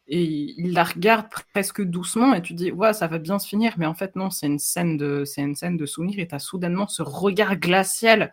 Et 0.08 0.22
il 0.58 0.72
la 0.72 0.82
regarde 0.84 1.26
presque 1.54 1.80
doucement 1.80 2.34
et 2.34 2.42
tu 2.42 2.52
dis, 2.54 2.72
ouais, 2.72 2.92
ça 2.92 3.06
va 3.06 3.18
bien 3.18 3.38
se 3.38 3.46
finir. 3.48 3.74
Mais 3.78 3.86
en 3.86 3.94
fait, 3.94 4.16
non, 4.16 4.28
c'est 4.30 4.46
une 4.48 4.58
scène 4.58 4.96
de, 4.96 5.24
c'est 5.24 5.40
une 5.40 5.54
scène 5.54 5.76
de 5.76 5.86
souvenir 5.86 6.18
et 6.18 6.26
tu 6.26 6.34
as 6.34 6.40
soudainement 6.40 6.88
ce 6.88 7.02
regard 7.02 7.56
glacial 7.56 8.32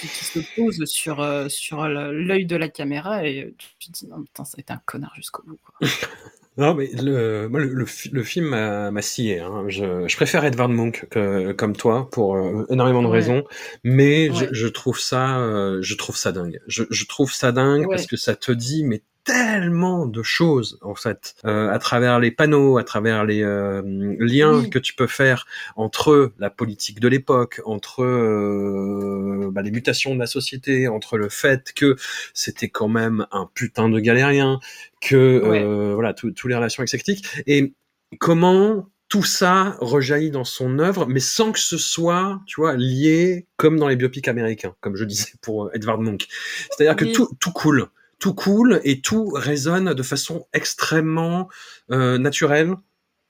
qui, 0.00 0.06
qui 0.06 0.24
se 0.24 0.38
pose 0.54 0.84
sur, 0.84 1.20
euh, 1.20 1.48
sur 1.48 1.88
l'œil 1.88 2.46
de 2.46 2.54
la 2.56 2.68
caméra 2.68 3.26
et 3.26 3.52
tu 3.58 3.88
te 3.88 3.90
dis, 3.98 4.06
non, 4.06 4.22
putain, 4.22 4.44
ça 4.44 4.54
a 4.56 4.60
été 4.60 4.72
un 4.72 4.80
connard 4.86 5.12
jusqu'au 5.16 5.42
bout. 5.42 5.58
quoi. 5.64 5.74
Non, 6.56 6.74
mais 6.74 6.90
le, 7.00 7.48
moi, 7.48 7.60
le, 7.60 7.68
le, 7.72 7.86
fi- 7.86 8.10
le 8.10 8.22
film 8.22 8.46
m'a 8.48 8.90
m'a 8.90 9.02
scié. 9.02 9.38
Hein. 9.38 9.64
Je, 9.68 10.06
je 10.08 10.16
préfère 10.16 10.44
Edvard 10.44 10.68
Munch 10.68 11.04
que, 11.10 11.52
comme 11.52 11.76
toi 11.76 12.08
pour 12.10 12.36
euh, 12.36 12.66
énormément 12.68 13.02
de 13.02 13.06
Ouais. 13.06 13.14
raisons, 13.18 13.44
mais 13.84 14.30
je, 14.34 14.46
je 14.52 14.66
trouve 14.66 14.98
ça, 14.98 15.38
euh, 15.38 15.78
je 15.80 15.94
trouve 15.94 16.16
ça 16.16 16.32
dingue. 16.32 16.60
Je, 16.66 16.82
je 16.90 17.04
trouve 17.06 17.32
ça 17.32 17.52
dingue 17.52 17.82
Ouais. 17.86 17.94
parce 17.96 18.06
que 18.06 18.16
ça 18.16 18.34
te 18.34 18.52
dit 18.52 18.84
mais 18.84 19.02
tellement 19.30 20.06
de 20.06 20.22
choses 20.22 20.78
en 20.82 20.94
fait 20.94 21.34
euh, 21.44 21.70
à 21.70 21.78
travers 21.78 22.18
les 22.18 22.30
panneaux, 22.30 22.78
à 22.78 22.84
travers 22.84 23.24
les 23.24 23.42
euh, 23.42 23.82
liens 24.18 24.60
Oui. 24.60 24.70
que 24.70 24.78
tu 24.78 24.94
peux 24.94 25.06
faire 25.06 25.46
entre 25.76 26.32
la 26.38 26.50
politique 26.50 26.98
de 27.00 27.08
l'époque, 27.08 27.60
entre 27.64 28.02
euh, 28.02 29.50
bah, 29.52 29.62
les 29.62 29.70
mutations 29.70 30.14
de 30.14 30.18
la 30.20 30.26
société, 30.26 30.88
entre 30.88 31.16
le 31.16 31.28
fait 31.28 31.72
que 31.74 31.96
c'était 32.34 32.68
quand 32.68 32.88
même 32.88 33.26
un 33.32 33.48
putain 33.54 33.88
de 33.88 34.00
galérien, 34.00 34.58
que 35.00 35.40
Ouais. 35.40 35.94
voilà 35.94 36.12
tout- 36.12 36.30
toutes 36.32 36.50
les 36.50 36.56
relations 36.56 36.82
exécutiques 36.82 37.24
et 37.46 37.72
comment 38.18 38.88
tout 39.08 39.24
ça 39.24 39.76
rejaillit 39.80 40.30
dans 40.30 40.44
son 40.44 40.78
œuvre, 40.78 41.06
mais 41.06 41.18
sans 41.20 41.50
que 41.50 41.58
ce 41.58 41.76
soit, 41.78 42.40
tu 42.46 42.60
vois, 42.60 42.76
lié 42.76 43.46
comme 43.56 43.76
dans 43.78 43.88
les 43.88 43.96
biopics 43.96 44.28
américains, 44.28 44.74
comme 44.80 44.94
je 44.96 45.04
disais 45.04 45.32
pour 45.42 45.70
Edvard 45.74 45.98
Munch. 46.00 46.28
C'est-à-dire 46.70 46.94
que 46.94 47.06
tout, 47.12 47.28
tout 47.40 47.50
coule, 47.50 47.86
tout 48.20 48.34
coule 48.34 48.80
et 48.84 49.00
tout 49.00 49.30
résonne 49.34 49.92
de 49.94 50.02
façon 50.04 50.46
extrêmement 50.52 51.48
euh, 51.90 52.18
naturelle, 52.18 52.74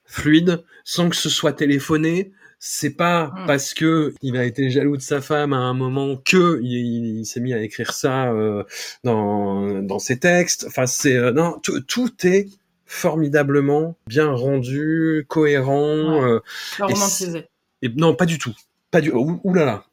fluide, 0.04 0.62
sans 0.84 1.08
que 1.08 1.16
ce 1.16 1.30
soit 1.30 1.54
téléphoné. 1.54 2.32
C'est 2.62 2.90
pas 2.94 3.32
Mm. 3.34 3.46
parce 3.46 3.72
que 3.72 4.12
il 4.20 4.36
a 4.36 4.44
été 4.44 4.68
jaloux 4.68 4.98
de 4.98 5.02
sa 5.02 5.22
femme 5.22 5.54
à 5.54 5.56
un 5.58 5.72
moment 5.72 6.16
que 6.16 6.60
il, 6.62 7.20
il 7.20 7.24
s'est 7.24 7.40
mis 7.40 7.54
à 7.54 7.62
écrire 7.62 7.94
ça 7.94 8.30
euh, 8.32 8.64
dans, 9.02 9.80
dans 9.82 9.98
ses 9.98 10.18
textes. 10.18 10.66
Enfin, 10.68 10.84
c'est 10.86 11.16
euh, 11.16 11.32
non, 11.32 11.58
tout, 11.88 12.10
est 12.26 12.48
formidablement 12.84 13.96
bien 14.06 14.30
rendu, 14.30 15.24
cohérent. 15.28 16.20
Ouais. 16.22 16.38
Pas 16.78 16.88
Et 16.90 16.92
romantisé. 16.92 17.48
et 17.82 17.88
non, 17.96 18.14
pas 18.14 18.26
du 18.26 18.36
tout. 18.38 18.52
Pas 18.90 19.00
du. 19.00 19.10
Ouh, 19.12 19.40
ouh 19.42 19.54
là 19.54 19.64
là. 19.64 19.84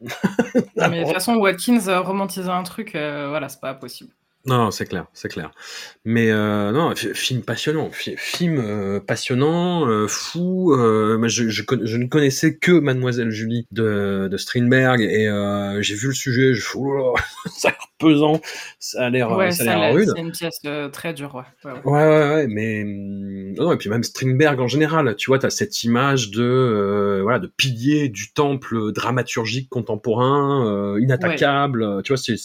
Mais 0.89 0.99
de 0.99 1.03
toute 1.05 1.13
façon, 1.13 1.35
Watkins 1.35 1.99
romantiser 2.01 2.49
un 2.49 2.63
truc, 2.63 2.95
euh, 2.95 3.27
voilà, 3.29 3.47
c'est 3.47 3.61
pas 3.61 3.75
possible. 3.75 4.11
Non, 4.45 4.71
c'est 4.71 4.85
clair, 4.85 5.07
c'est 5.13 5.27
clair. 5.27 5.51
Mais 6.05 6.31
euh, 6.31 6.71
non, 6.71 6.95
fi- 6.95 7.13
film 7.13 7.41
passionnant, 7.41 7.89
fi- 7.91 8.15
film 8.17 8.59
euh, 8.63 9.01
passionnant, 9.01 9.85
euh, 9.89 10.07
fou. 10.07 10.73
Je, 11.27 11.49
je, 11.49 11.63
conna- 11.63 11.85
je 11.85 11.97
ne 11.97 12.05
connaissais 12.05 12.55
que 12.55 12.71
Mademoiselle 12.71 13.29
Julie 13.29 13.67
de, 13.71 14.29
de 14.31 14.37
Strindberg 14.37 15.01
et 15.01 15.25
j'ai 15.81 15.95
vu 15.95 16.07
le 16.07 16.13
sujet. 16.13 16.53
Je 16.53 16.61
fais, 16.63 16.77
oh 16.77 17.13
là 17.17 17.21
ça 17.51 17.67
a 17.67 17.71
l'air 17.71 17.87
pesant, 17.99 18.41
ça 18.79 19.05
a 19.07 19.09
l'air, 19.09 19.31
Ouais, 19.31 19.51
ça 19.51 19.73
a 19.73 19.75
l'air 19.79 19.93
rude. 19.93 20.09
c'est 20.15 20.21
une 20.21 20.31
pièce 20.31 20.59
très 20.93 21.13
dure, 21.13 21.35
ouais. 21.35 21.69
ouais, 21.71 21.79
ouais. 21.83 22.07
Ouais, 22.07 22.47
mais 22.47 22.83
hum, 22.83 23.53
non, 23.57 23.73
et 23.73 23.77
puis 23.77 23.89
même 23.89 24.03
Strindberg 24.03 24.61
en 24.61 24.67
général, 24.67 25.13
tu 25.17 25.29
vois, 25.29 25.39
t'as 25.39 25.49
cette 25.49 25.83
image 25.83 26.31
de 26.31 27.19
voilà 27.21 27.39
de 27.39 27.47
pilier 27.47 28.07
du 28.07 28.31
temple 28.31 28.93
dramaturgique 28.93 29.67
contemporain, 29.69 30.97
inattaquable. 30.99 32.01
Tu 32.03 32.13
vois, 32.13 32.17
c'est 32.17 32.35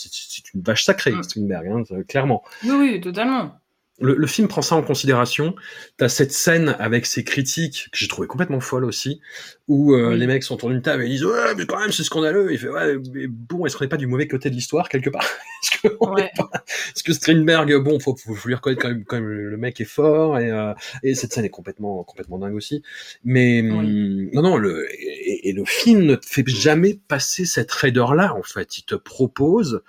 une 0.55 0.63
vache 0.63 0.83
sacrée, 0.85 1.13
Mm. 1.13 1.23
Strindberg, 1.23 1.67
hein, 1.69 1.83
clairement. 2.09 2.43
Oui, 2.65 2.71
oui, 2.71 3.01
totalement. 3.01 3.62
Le, 4.01 4.27
film 4.27 4.49
prend 4.49 4.63
ça 4.63 4.75
en 4.75 4.83
considération. 4.83 5.55
T'as 5.97 6.09
cette 6.09 6.33
scène 6.33 6.77
avec 6.79 7.07
ses 7.07 7.25
critiques 7.25 7.89
que 7.93 7.99
j'ai 7.99 8.09
trouvé 8.09 8.27
complètement 8.27 8.61
folle 8.61 8.85
aussi, 8.85 9.21
où 9.69 9.95
euh, 9.95 10.17
les 10.17 10.27
mecs 10.27 10.43
sont 10.43 10.55
autour 10.55 10.71
d'une 10.71 10.83
table 10.83 11.03
et 11.03 11.07
ils 11.07 11.13
disent 11.13 11.25
ouais 11.25 11.55
mais 11.57 11.67
quand 11.67 11.79
même 11.79 11.93
c'est 11.93 12.03
scandaleux. 12.03 12.53
Il 12.53 12.59
fait 12.59 12.69
ouais 12.69 12.97
mais 13.13 13.27
bon 13.27 13.67
est-ce 13.67 13.77
qu'on 13.77 13.85
n'est 13.85 13.89
pas 13.89 13.97
du 13.97 14.07
mauvais 14.07 14.27
côté 14.27 14.51
de 14.51 14.55
l'histoire 14.55 14.89
quelque 14.89 15.11
part? 15.11 15.25
Est-ce 15.63 15.89
que, 15.89 16.21
est 16.21 17.03
que 17.05 17.13
Strindberg 17.13 17.73
bon 17.85 18.01
faut, 18.01 18.17
faut, 18.17 18.35
lui 18.49 18.55
reconnaître 18.55 18.83
quand 18.83 18.89
même 18.89 19.05
quand 19.05 19.17
même 19.17 19.29
le 19.29 19.57
mec 19.57 19.81
est 19.81 19.85
fort 19.85 20.39
et, 20.39 20.51
euh, 20.51 20.75
et 21.05 21.15
cette 21.15 21.33
scène 21.33 21.45
est 21.45 21.51
complètement 21.51 22.03
complètement 22.03 22.39
dingue 22.39 22.55
aussi. 22.55 22.83
Mais 23.23 23.61
hum, 23.61 24.31
non 24.33 24.43
non 24.43 24.57
le 24.57 24.89
et, 24.93 25.49
et, 25.49 25.53
le 25.53 25.65
film 25.65 26.03
ne 26.03 26.17
te 26.17 26.27
fait 26.27 26.45
jamais 26.49 26.99
passer 27.07 27.45
cette 27.45 27.71
raideur 27.71 28.17
là 28.17 28.35
en 28.35 28.43
fait. 28.43 28.79
Il 28.79 28.85
te 28.85 28.97
propose 28.97 29.83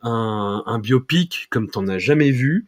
un, 0.00 0.62
un 0.64 0.78
biopic 0.78 1.48
comme 1.50 1.68
t'en 1.68 1.86
as 1.88 1.98
jamais 1.98 2.30
vu 2.30 2.66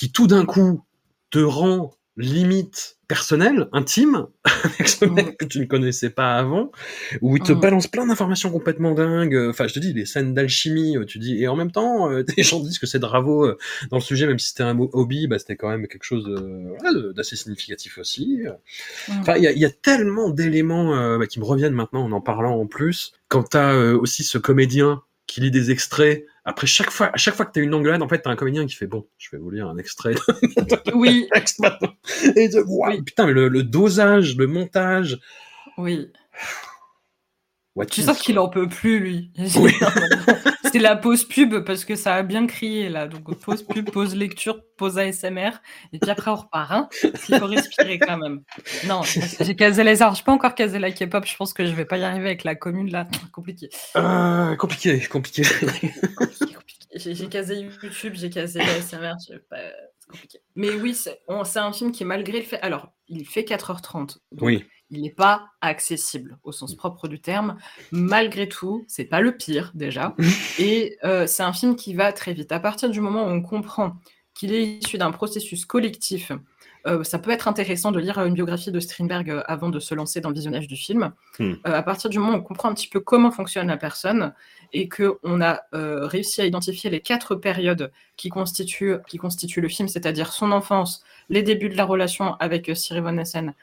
qui 0.00 0.10
tout 0.10 0.26
d'un 0.26 0.46
coup 0.46 0.82
te 1.28 1.40
rend 1.40 1.92
limite 2.16 2.96
personnel, 3.06 3.68
intime, 3.74 4.28
avec 4.64 4.88
ce 4.88 5.04
mec 5.04 5.36
que 5.36 5.44
tu 5.44 5.60
ne 5.60 5.66
connaissais 5.66 6.08
pas 6.08 6.36
avant, 6.36 6.72
où 7.20 7.36
il 7.36 7.42
te 7.42 7.52
balance 7.52 7.86
plein 7.86 8.06
d'informations 8.06 8.50
complètement 8.50 8.92
dingues. 8.92 9.36
Enfin, 9.50 9.66
je 9.66 9.74
te 9.74 9.78
dis, 9.78 9.92
les 9.92 10.06
scènes 10.06 10.32
d'alchimie, 10.32 10.96
euh, 10.96 11.04
tu 11.04 11.18
dis, 11.18 11.42
et 11.42 11.48
en 11.48 11.54
même 11.56 11.70
temps, 11.70 12.10
euh, 12.10 12.24
les 12.38 12.42
gens 12.42 12.60
disent 12.60 12.78
que 12.78 12.86
c'est 12.86 12.98
Bravo 12.98 13.44
euh, 13.44 13.58
dans 13.90 13.98
le 13.98 14.02
sujet, 14.02 14.26
même 14.26 14.38
si 14.38 14.48
c'était 14.48 14.62
un 14.62 14.78
hobby, 14.78 15.26
bah, 15.26 15.38
c'était 15.38 15.56
quand 15.56 15.68
même 15.68 15.86
quelque 15.86 16.04
chose 16.04 16.24
d'assez 17.14 17.36
significatif 17.36 17.98
aussi. 17.98 18.44
Enfin, 19.20 19.36
il 19.36 19.42
y 19.42 19.64
a, 19.66 19.70
tellement 19.70 20.30
d'éléments 20.30 21.18
bah, 21.18 21.26
qui 21.26 21.40
me 21.40 21.44
reviennent 21.44 21.74
maintenant 21.74 22.04
en 22.04 22.12
en 22.12 22.22
parlant 22.22 22.58
en 22.58 22.66
plus. 22.66 23.12
Quand 23.28 23.42
t'as 23.42 23.76
aussi 23.92 24.24
ce 24.24 24.38
comédien 24.38 25.02
qui 25.26 25.42
lit 25.42 25.50
des 25.50 25.70
extraits. 25.70 26.24
Après 26.44 26.66
chaque 26.66 26.90
fois, 26.90 27.10
à 27.12 27.16
chaque 27.16 27.34
fois 27.34 27.44
que 27.46 27.52
tu 27.52 27.60
as 27.60 27.62
une 27.62 27.74
engueulade, 27.74 28.02
en 28.02 28.08
fait, 28.08 28.20
t'as 28.20 28.30
un 28.30 28.36
comédien 28.36 28.66
qui 28.66 28.74
fait 28.74 28.86
bon, 28.86 29.06
je 29.18 29.28
vais 29.32 29.38
vous 29.38 29.50
lire 29.50 29.68
un 29.68 29.76
extrait. 29.76 30.14
oui. 30.94 31.28
Et 32.36 32.48
de, 32.48 33.02
putain, 33.04 33.26
mais 33.26 33.32
le, 33.32 33.62
dosage, 33.62 34.36
le 34.36 34.46
montage. 34.46 35.18
Oui. 35.76 36.10
Tu 37.90 38.02
sens 38.02 38.18
qu'il 38.18 38.38
en 38.38 38.48
peut 38.48 38.68
plus, 38.68 39.00
lui. 39.00 39.32
Oui. 39.56 39.72
C'est 40.72 40.78
la 40.78 40.94
pause 40.94 41.24
pub 41.24 41.64
parce 41.64 41.84
que 41.84 41.96
ça 41.96 42.14
a 42.14 42.22
bien 42.22 42.46
crié 42.46 42.88
là. 42.88 43.08
Donc 43.08 43.34
pause 43.40 43.64
pub, 43.64 43.90
pause 43.90 44.14
lecture, 44.14 44.60
pause 44.76 44.98
ASMR. 44.98 45.50
Et 45.92 45.98
puis 45.98 46.08
après 46.08 46.30
on 46.30 46.36
repart. 46.36 46.70
Hein 46.70 46.88
Il 47.28 47.38
faut 47.38 47.46
respirer 47.46 47.98
quand 47.98 48.18
même. 48.18 48.42
Non, 48.86 49.02
j'ai 49.02 49.56
casé 49.56 49.82
les 49.82 50.00
arts. 50.00 50.14
Je 50.14 50.22
pas 50.22 50.30
encore 50.30 50.54
casé 50.54 50.78
la 50.78 50.92
K-pop. 50.92 51.26
Je 51.26 51.34
pense 51.34 51.52
que 51.52 51.66
je 51.66 51.72
vais 51.72 51.84
pas 51.84 51.98
y 51.98 52.04
arriver 52.04 52.26
avec 52.26 52.44
la 52.44 52.54
commune 52.54 52.92
là. 52.92 53.08
Compliqué. 53.32 53.68
Euh, 53.96 54.54
compliqué, 54.54 55.00
compliqué. 55.08 55.42
J'ai 56.94 57.28
casé 57.28 57.56
YouTube, 57.56 58.12
j'ai 58.14 58.30
casé 58.30 58.60
l'ASMR. 58.60 59.14
Pas... 59.48 59.56
Compliqué. 60.08 60.38
Mais 60.54 60.70
oui, 60.70 60.94
c'est 60.94 61.58
un 61.58 61.72
film 61.72 61.90
qui, 61.90 62.04
malgré 62.04 62.38
le 62.38 62.44
fait. 62.44 62.60
Alors, 62.60 62.92
il 63.08 63.26
fait 63.26 63.42
4h30. 63.42 64.18
oui 64.40 64.64
il 64.90 65.02
n'est 65.02 65.10
pas 65.10 65.50
accessible 65.60 66.38
au 66.42 66.52
sens 66.52 66.74
propre 66.74 67.08
du 67.08 67.20
terme. 67.20 67.56
Malgré 67.92 68.48
tout, 68.48 68.84
c'est 68.88 69.04
pas 69.04 69.20
le 69.20 69.36
pire 69.36 69.70
déjà. 69.74 70.14
Et 70.58 70.98
euh, 71.04 71.26
c'est 71.26 71.42
un 71.42 71.52
film 71.52 71.76
qui 71.76 71.94
va 71.94 72.12
très 72.12 72.32
vite. 72.32 72.52
À 72.52 72.60
partir 72.60 72.90
du 72.90 73.00
moment 73.00 73.24
où 73.24 73.30
on 73.30 73.42
comprend 73.42 73.96
qu'il 74.34 74.52
est 74.52 74.78
issu 74.78 74.98
d'un 74.98 75.10
processus 75.10 75.64
collectif, 75.64 76.32
euh, 76.86 77.04
ça 77.04 77.18
peut 77.18 77.30
être 77.30 77.46
intéressant 77.46 77.92
de 77.92 78.00
lire 78.00 78.18
une 78.18 78.32
biographie 78.32 78.72
de 78.72 78.80
Strindberg 78.80 79.30
euh, 79.30 79.42
avant 79.46 79.68
de 79.68 79.78
se 79.80 79.94
lancer 79.94 80.20
dans 80.20 80.30
le 80.30 80.34
visionnage 80.34 80.66
du 80.66 80.76
film. 80.76 81.12
Hmm. 81.38 81.54
à 81.64 81.82
partir 81.82 82.10
du 82.10 82.18
moment 82.18 82.32
où 82.32 82.40
on 82.40 82.42
comprend 82.42 82.70
un 82.70 82.74
petit 82.74 82.88
peu 82.88 83.00
comment 83.00 83.30
fonctionne 83.30 83.68
la 83.68 83.76
personne 83.76 84.32
et 84.72 84.88
qu'on 84.88 85.40
a 85.40 85.62
réussi 85.72 86.40
à 86.40 86.46
identifier 86.46 86.90
les 86.90 87.00
quatre 87.00 87.34
périodes 87.34 87.90
qui 88.16 88.28
constituent, 88.28 88.96
qui 89.08 89.18
constituent 89.18 89.60
le 89.60 89.68
film, 89.68 89.88
c'est-à-dire 89.88 90.32
son 90.32 90.52
enfance, 90.52 91.02
les 91.28 91.42
débuts 91.42 91.68
de 91.68 91.76
la 91.76 91.84
relation 91.84 92.34
avec 92.34 92.70
Siri 92.74 93.00
Von 93.00 93.18
Essen, 93.18 93.54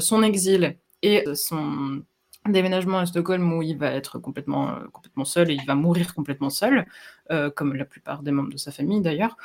son 0.00 0.22
exil 0.22 0.76
et 1.02 1.24
son 1.34 2.02
déménagement 2.48 2.98
à 2.98 3.06
Stockholm 3.06 3.52
où 3.52 3.62
il 3.62 3.76
va 3.76 3.90
être 3.90 4.18
complètement, 4.18 4.70
euh, 4.70 4.84
complètement 4.92 5.24
seul 5.24 5.50
et 5.50 5.54
il 5.54 5.64
va 5.66 5.74
mourir 5.74 6.14
complètement 6.14 6.50
seul, 6.50 6.86
euh, 7.30 7.50
comme 7.50 7.74
la 7.74 7.84
plupart 7.84 8.22
des 8.22 8.30
membres 8.30 8.52
de 8.52 8.56
sa 8.56 8.70
famille 8.70 9.00
d'ailleurs, 9.00 9.36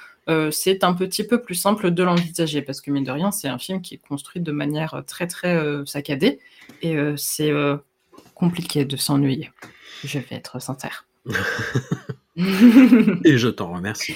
c'est 0.52 0.84
un 0.84 0.94
petit 0.94 1.26
peu 1.26 1.41
plus 1.41 1.56
simple 1.56 1.91
de 1.91 2.03
l'envisager 2.03 2.62
parce 2.62 2.80
que 2.80 2.90
mine 2.90 3.03
de 3.03 3.12
rien, 3.12 3.32
c'est 3.32 3.49
un 3.49 3.58
film 3.58 3.82
qui 3.82 3.95
est 3.95 4.08
construit 4.08 4.41
de 4.41 4.52
manière 4.52 5.03
très 5.06 5.28
très 5.28 5.60
saccadée 5.86 6.40
et 6.82 6.95
c'est 7.18 7.52
compliqué 8.34 8.86
de 8.86 8.95
s'ennuyer. 8.95 9.52
Je 10.06 10.20
vais 10.20 10.38
être 10.38 10.62
sincère. 10.62 11.06
et 12.38 13.38
je 13.38 13.49
t'en 13.49 13.74
remercie. 13.74 14.16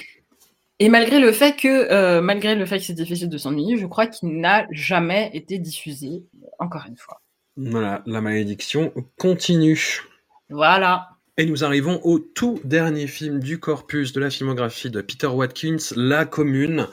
Et 0.80 0.90
malgré 0.90 1.20
le 1.20 1.32
fait 1.32 1.56
que, 1.56 1.92
euh, 1.92 2.22
malgré 2.22 2.56
le 2.56 2.66
fait 2.66 2.80
que 2.80 2.84
c'est 2.84 2.94
difficile 2.94 3.30
de 3.30 3.38
s'ennuyer, 3.38 3.78
je 3.78 3.86
crois 3.86 4.08
qu'il 4.08 4.40
n'a 4.40 4.68
jamais 4.72 5.30
été 5.34 5.58
diffusé, 5.58 6.24
encore 6.60 6.84
une 6.88 6.98
fois. 6.98 7.22
Voilà, 7.56 8.04
la 8.06 8.20
malédiction 8.20 8.94
continue. 9.18 10.02
Voilà. 10.50 11.10
Et 11.38 11.46
nous 11.46 11.64
arrivons 11.64 12.02
au 12.04 12.20
tout 12.20 12.60
dernier 12.66 13.08
film 13.08 13.40
du 13.40 13.60
corpus 13.60 14.12
de 14.12 14.20
la 14.20 14.30
filmographie 14.30 14.90
de 14.90 15.02
Peter 15.02 15.28
Watkins, 15.28 15.78
La 15.96 16.26
Commune. 16.26 16.88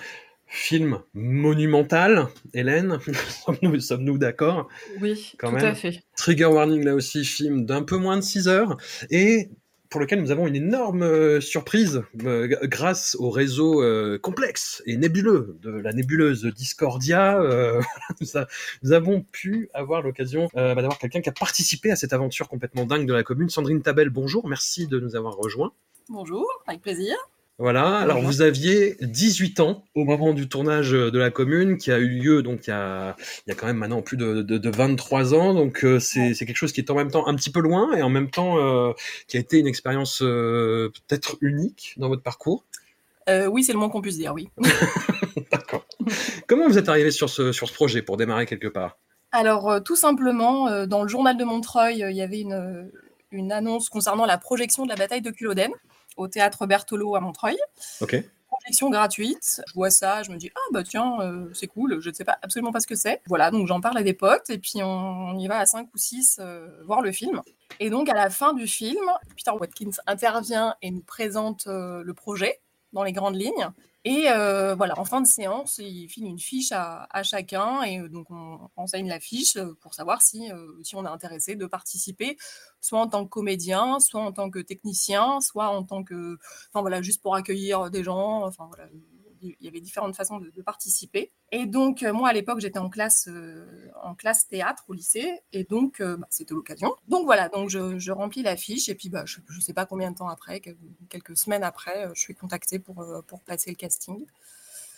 Film 0.54 0.98
monumental, 1.14 2.28
Hélène, 2.52 2.98
sommes-nous 3.46 3.80
sommes 3.80 4.18
d'accord? 4.18 4.68
Oui, 5.00 5.32
tout 5.38 5.46
à 5.46 5.74
fait. 5.74 6.02
Trigger 6.14 6.44
Warning, 6.44 6.84
là 6.84 6.94
aussi, 6.94 7.24
film 7.24 7.64
d'un 7.64 7.82
peu 7.82 7.96
moins 7.96 8.18
de 8.18 8.22
6 8.22 8.48
heures. 8.48 8.76
Et 9.08 9.48
pour 9.92 10.00
lequel 10.00 10.20
nous 10.22 10.30
avons 10.30 10.46
une 10.46 10.56
énorme 10.56 11.02
euh, 11.02 11.40
surprise 11.40 12.02
euh, 12.24 12.48
grâce 12.62 13.14
au 13.20 13.28
réseau 13.28 13.82
euh, 13.82 14.18
complexe 14.18 14.82
et 14.86 14.96
nébuleux 14.96 15.58
de 15.60 15.70
la 15.70 15.92
nébuleuse 15.92 16.46
Discordia. 16.46 17.38
nous, 18.82 18.92
avons 18.92 19.20
pu 19.20 19.68
avoir 19.74 20.02
l'occasion 20.02 20.48
d'avoir 20.54 20.98
quelqu'un 20.98 21.20
qui 21.20 21.28
a 21.28 21.32
participé 21.32 21.90
à 21.90 21.96
cette 21.96 22.14
aventure 22.14 22.48
complètement 22.48 22.86
dingue 22.86 23.06
de 23.06 23.12
la 23.12 23.22
commune. 23.22 23.50
Sandrine 23.50 23.82
Tabel, 23.82 24.08
bonjour, 24.08 24.48
merci 24.48 24.86
de 24.86 24.98
nous 24.98 25.14
avoir 25.14 25.36
rejoints. 25.36 25.72
Bonjour, 26.08 26.46
avec 26.66 26.80
plaisir. 26.80 27.14
Voilà, 27.62 27.98
alors 27.98 28.20
vous 28.20 28.42
aviez 28.42 28.96
18 29.02 29.60
ans 29.60 29.84
au 29.94 30.02
moment 30.02 30.32
du 30.32 30.48
tournage 30.48 30.90
de 30.90 31.16
la 31.16 31.30
commune 31.30 31.76
qui 31.78 31.92
a 31.92 31.98
eu 31.98 32.08
lieu 32.08 32.42
donc 32.42 32.66
il 32.66 32.70
y 32.70 32.72
a, 32.72 33.14
il 33.46 33.50
y 33.50 33.52
a 33.52 33.54
quand 33.54 33.68
même 33.68 33.76
maintenant 33.76 34.02
plus 34.02 34.16
de, 34.16 34.42
de, 34.42 34.68
23 34.68 35.32
ans, 35.32 35.54
donc 35.54 35.84
euh, 35.84 36.00
c'est 36.00 36.34
quelque 36.34 36.56
chose 36.56 36.72
qui 36.72 36.80
est 36.80 36.90
en 36.90 36.96
même 36.96 37.12
temps 37.12 37.28
un 37.28 37.36
petit 37.36 37.50
peu 37.50 37.60
loin 37.60 37.94
et 37.94 38.02
en 38.02 38.08
même 38.08 38.30
temps 38.30 38.58
euh, 38.58 38.92
qui 39.28 39.36
a 39.36 39.40
été 39.40 39.60
une 39.60 39.68
expérience 39.68 40.22
euh, 40.22 40.90
peut-être 41.06 41.36
unique 41.40 41.94
dans 41.98 42.08
votre 42.08 42.24
parcours. 42.24 42.64
oui, 43.28 43.62
c'est 43.62 43.72
le 43.72 43.78
moins 43.78 43.90
qu'on 43.90 44.02
puisse 44.02 44.18
dire, 44.18 44.34
oui. 44.34 44.48
D'accord. 45.52 45.86
Comment 46.48 46.66
vous 46.66 46.78
êtes 46.78 46.88
arrivé 46.88 47.12
sur 47.12 47.30
ce, 47.30 47.52
sur 47.52 47.68
ce 47.68 47.74
projet 47.74 48.02
pour 48.02 48.16
démarrer 48.16 48.46
quelque 48.46 48.66
part? 48.66 48.98
Alors 49.30 49.80
tout 49.84 49.94
simplement, 49.94 50.84
dans 50.86 51.02
le 51.04 51.08
journal 51.08 51.36
de 51.36 51.44
Montreuil, 51.44 52.04
il 52.10 52.16
y 52.16 52.22
avait 52.22 52.40
une, 52.40 52.90
une 53.30 53.52
annonce 53.52 53.88
concernant 53.88 54.26
la 54.26 54.36
projection 54.36 54.82
de 54.82 54.88
la 54.88 54.96
bataille 54.96 55.22
de 55.22 55.30
Culloden 55.30 55.70
au 56.16 56.28
théâtre 56.28 56.66
Berthelot 56.66 57.16
à 57.16 57.20
Montreuil. 57.20 57.58
Ok. 58.00 58.16
Projection 58.48 58.90
gratuite. 58.90 59.62
Je 59.66 59.72
vois 59.74 59.90
ça, 59.90 60.22
je 60.22 60.30
me 60.30 60.36
dis 60.36 60.50
ah 60.54 60.60
bah 60.72 60.82
tiens 60.82 61.20
euh, 61.20 61.50
c'est 61.54 61.66
cool. 61.66 62.00
Je 62.00 62.10
ne 62.10 62.14
sais 62.14 62.24
pas 62.24 62.38
absolument 62.42 62.70
pas 62.70 62.80
ce 62.80 62.86
que 62.86 62.94
c'est. 62.94 63.22
Voilà 63.26 63.50
donc 63.50 63.66
j'en 63.66 63.80
parle 63.80 63.96
à 63.96 64.02
des 64.02 64.12
potes 64.12 64.50
et 64.50 64.58
puis 64.58 64.82
on, 64.82 65.38
y 65.38 65.48
va 65.48 65.58
à 65.58 65.66
5 65.66 65.88
ou 65.92 65.98
6 65.98 66.38
euh, 66.40 66.68
voir 66.84 67.00
le 67.00 67.12
film. 67.12 67.42
Et 67.80 67.88
donc 67.88 68.08
à 68.08 68.14
la 68.14 68.28
fin 68.28 68.52
du 68.52 68.66
film, 68.66 69.10
Peter 69.36 69.52
Watkins 69.52 70.02
intervient 70.06 70.74
et 70.82 70.90
nous 70.90 71.02
présente 71.02 71.66
euh, 71.66 72.02
le 72.04 72.14
projet 72.14 72.60
dans 72.92 73.02
les 73.02 73.12
grandes 73.12 73.36
lignes. 73.36 73.68
Et 74.04 74.24
voilà, 74.76 74.98
en 74.98 75.04
fin 75.04 75.20
de 75.20 75.26
séance, 75.26 75.78
il 75.78 76.08
file 76.08 76.26
une 76.26 76.38
fiche 76.38 76.72
à, 76.72 77.22
chacun 77.22 77.82
et 77.82 77.98
donc 78.08 78.30
on 78.30 78.68
enseigne 78.76 79.08
la 79.08 79.20
fiche 79.20 79.56
pour 79.80 79.94
savoir 79.94 80.22
si, 80.22 80.50
si 80.82 80.96
on 80.96 81.04
est 81.04 81.08
intéressé 81.08 81.54
de 81.54 81.66
participer, 81.66 82.36
soit 82.80 83.00
en 83.00 83.08
tant 83.08 83.24
que 83.24 83.30
comédien, 83.30 84.00
soit 84.00 84.20
en 84.20 84.32
tant 84.32 84.50
que 84.50 84.58
technicien, 84.58 85.40
soit 85.40 85.68
en 85.68 85.84
tant 85.84 86.02
que, 86.02 86.36
enfin 86.70 86.80
voilà, 86.80 87.00
juste 87.00 87.22
pour 87.22 87.36
accueillir 87.36 87.90
des 87.90 88.02
gens. 88.02 88.44
Enfin 88.44 88.66
voilà, 88.66 88.90
il 89.42 89.56
y 89.60 89.68
avait 89.68 89.80
différentes 89.80 90.14
façons 90.14 90.38
de, 90.38 90.62
participer. 90.62 91.32
Et 91.50 91.66
donc, 91.66 92.02
euh, 92.02 92.12
moi, 92.12 92.28
à 92.28 92.32
l'époque, 92.32 92.60
j'étais 92.60 92.78
en 92.78 92.88
classe, 92.88 93.28
euh, 93.28 93.88
en 94.02 94.14
classe 94.14 94.46
théâtre 94.46 94.84
au 94.88 94.92
lycée, 94.92 95.40
et 95.52 95.64
donc, 95.64 96.00
euh, 96.00 96.16
bah, 96.16 96.26
c'était 96.30 96.54
l'occasion. 96.54 96.94
Donc 97.08 97.24
voilà, 97.24 97.48
donc 97.48 97.68
je, 97.68 98.10
remplis 98.12 98.42
la 98.42 98.56
fiche, 98.56 98.88
et 98.88 98.94
puis 98.94 99.08
bah, 99.08 99.24
je 99.26 99.40
ne 99.40 99.60
sais 99.60 99.72
pas 99.72 99.86
combien 99.86 100.10
de 100.12 100.16
temps 100.16 100.28
après, 100.28 100.60
quelques 101.08 101.36
semaines 101.36 101.64
après, 101.64 102.08
je 102.14 102.20
suis 102.20 102.34
contactée 102.34 102.78
pour, 102.78 103.04
pour 103.26 103.40
passer 103.42 103.70
le 103.70 103.76
casting, 103.76 104.24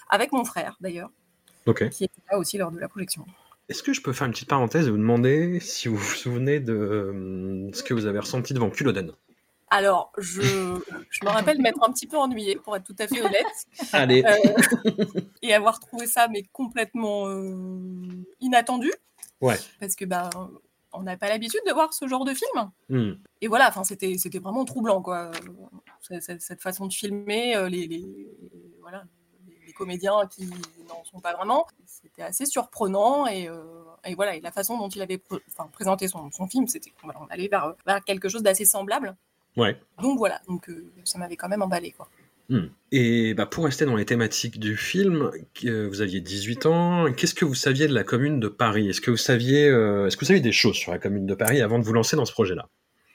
avec 0.09 0.33
mon 0.33 0.45
frère 0.45 0.77
d'ailleurs, 0.81 1.11
qui 1.65 2.05
était 2.05 2.23
là 2.31 2.39
aussi 2.39 2.59
lors 2.59 2.71
de 2.71 2.79
la 2.79 2.89
projection. 2.89 3.25
Est-ce 3.71 3.83
que 3.83 3.95
je 3.95 4.03
peux 4.03 4.13
faire 4.13 4.27
une 4.27 4.35
petite 4.35 4.51
parenthèse 4.51 4.87
et 4.87 4.91
vous 4.91 4.99
demander 4.99 5.59
si 5.61 5.89
vous 5.89 5.97
vous 5.97 6.15
souvenez 6.15 6.61
de 6.61 7.71
ce 7.73 7.83
que 7.83 7.95
vous 7.95 8.05
avez 8.05 8.19
ressenti 8.19 8.53
devant 8.53 8.69
Culloden? 8.69 9.13
Alors, 9.75 10.13
je, 10.19 10.41
me 10.41 11.29
rappelle 11.29 11.61
m'être 11.61 11.83
un 11.83 11.91
petit 11.91 12.07
peu 12.07 12.17
ennuyée, 12.17 12.55
pour 12.55 12.77
être 12.77 12.85
tout 12.85 12.95
à 12.97 13.09
fait 13.09 13.21
honnête. 13.21 13.67
Allez. 13.93 14.23
Euh, 14.25 15.05
et 15.43 15.53
avoir 15.53 15.81
trouvé 15.81 16.07
ça, 16.07 16.29
mais 16.29 16.45
complètement 16.53 17.27
euh, 17.27 18.25
inattendu. 18.41 18.93
Ouais. 19.41 19.57
Parce 19.81 19.97
que, 19.97 20.05
ben, 20.05 20.31
on 20.93 21.03
n'a 21.03 21.17
pas 21.17 21.29
l'habitude 21.29 21.61
de 21.67 21.73
voir 21.73 21.93
ce 21.93 22.07
genre 22.07 22.25
de 22.25 22.35
film. 22.35 22.71
Hmm. 22.89 23.15
Et 23.41 23.49
voilà, 23.49 23.69
enfin, 23.69 23.83
c'était, 23.83 24.17
c'était 24.17 24.39
vraiment 24.39 24.65
troublant, 24.65 25.03
quoi. 25.03 25.33
Cette, 26.21 26.61
façon 26.63 26.87
de 26.87 26.93
filmer, 26.93 27.57
euh, 27.57 27.69
les, 27.69 27.89
les, 27.89 28.29
voilà, 28.81 29.03
des 29.67 29.73
comédiens 29.73 30.25
qui 30.31 30.49
n'en 30.89 31.03
sont 31.03 31.19
pas 31.19 31.35
vraiment. 31.35 31.67
C'était 31.85 32.23
assez 32.23 32.47
surprenant 32.47 33.27
et, 33.27 33.49
et, 34.05 34.15
voilà, 34.15 34.37
et 34.37 34.41
la 34.41 34.53
façon 34.53 34.79
dont 34.79 34.89
il 34.89 35.03
avait 35.03 35.21
présenté 35.73 36.07
son, 36.07 36.31
son 36.31 36.47
film, 36.47 36.69
c'était 36.69 36.91
qu'on 36.91 37.27
allait 37.27 37.49
vers, 37.49 37.75
vers 37.85 38.05
quelque 38.05 38.29
chose 38.29 38.45
d'assez 38.45 38.67
semblable. 38.67 39.17
Ouais. 39.57 39.77
Donc 40.03 40.19
voilà, 40.19 40.41
donc 40.49 40.71
ça 41.05 41.19
m'avait 41.19 41.37
quand 41.37 41.49
même 41.49 41.63
emballé 41.63 41.93
quoi. 41.93 42.09
Hmm. 42.51 42.67
Et 42.93 43.33
bah, 43.35 43.47
pour 43.47 43.65
rester 43.65 43.87
dans 43.87 43.97
les 43.97 44.05
thématiques 44.05 44.59
du 44.59 44.77
film, 44.77 45.31
vous 45.63 46.01
aviez 46.03 46.21
18 46.21 46.67
ans. 46.67 47.13
Qu'est-ce 47.13 47.35
que 47.35 47.45
vous 47.45 47.55
saviez 47.55 47.89
de 47.89 47.95
la 47.95 48.05
commune 48.05 48.39
de 48.39 48.49
Paris? 48.49 48.89
Est-ce 48.89 49.01
que 49.01 49.11
vous 49.11 49.17
saviez, 49.17 49.67
euh, 49.69 50.07
est-ce 50.07 50.17
que 50.17 50.21
vous 50.21 50.29
saviez 50.29 50.43
des 50.43 50.53
choses 50.53 50.77
sur 50.77 50.93
la 50.93 50.99
commune 50.99 51.27
de 51.27 51.35
Paris 51.35 51.63
avant 51.63 51.79
de 51.79 51.85
vous 51.85 51.93
lancer 51.93 52.17
dans 52.17 52.27
ce 52.27 52.33
projet-là? 52.33 52.69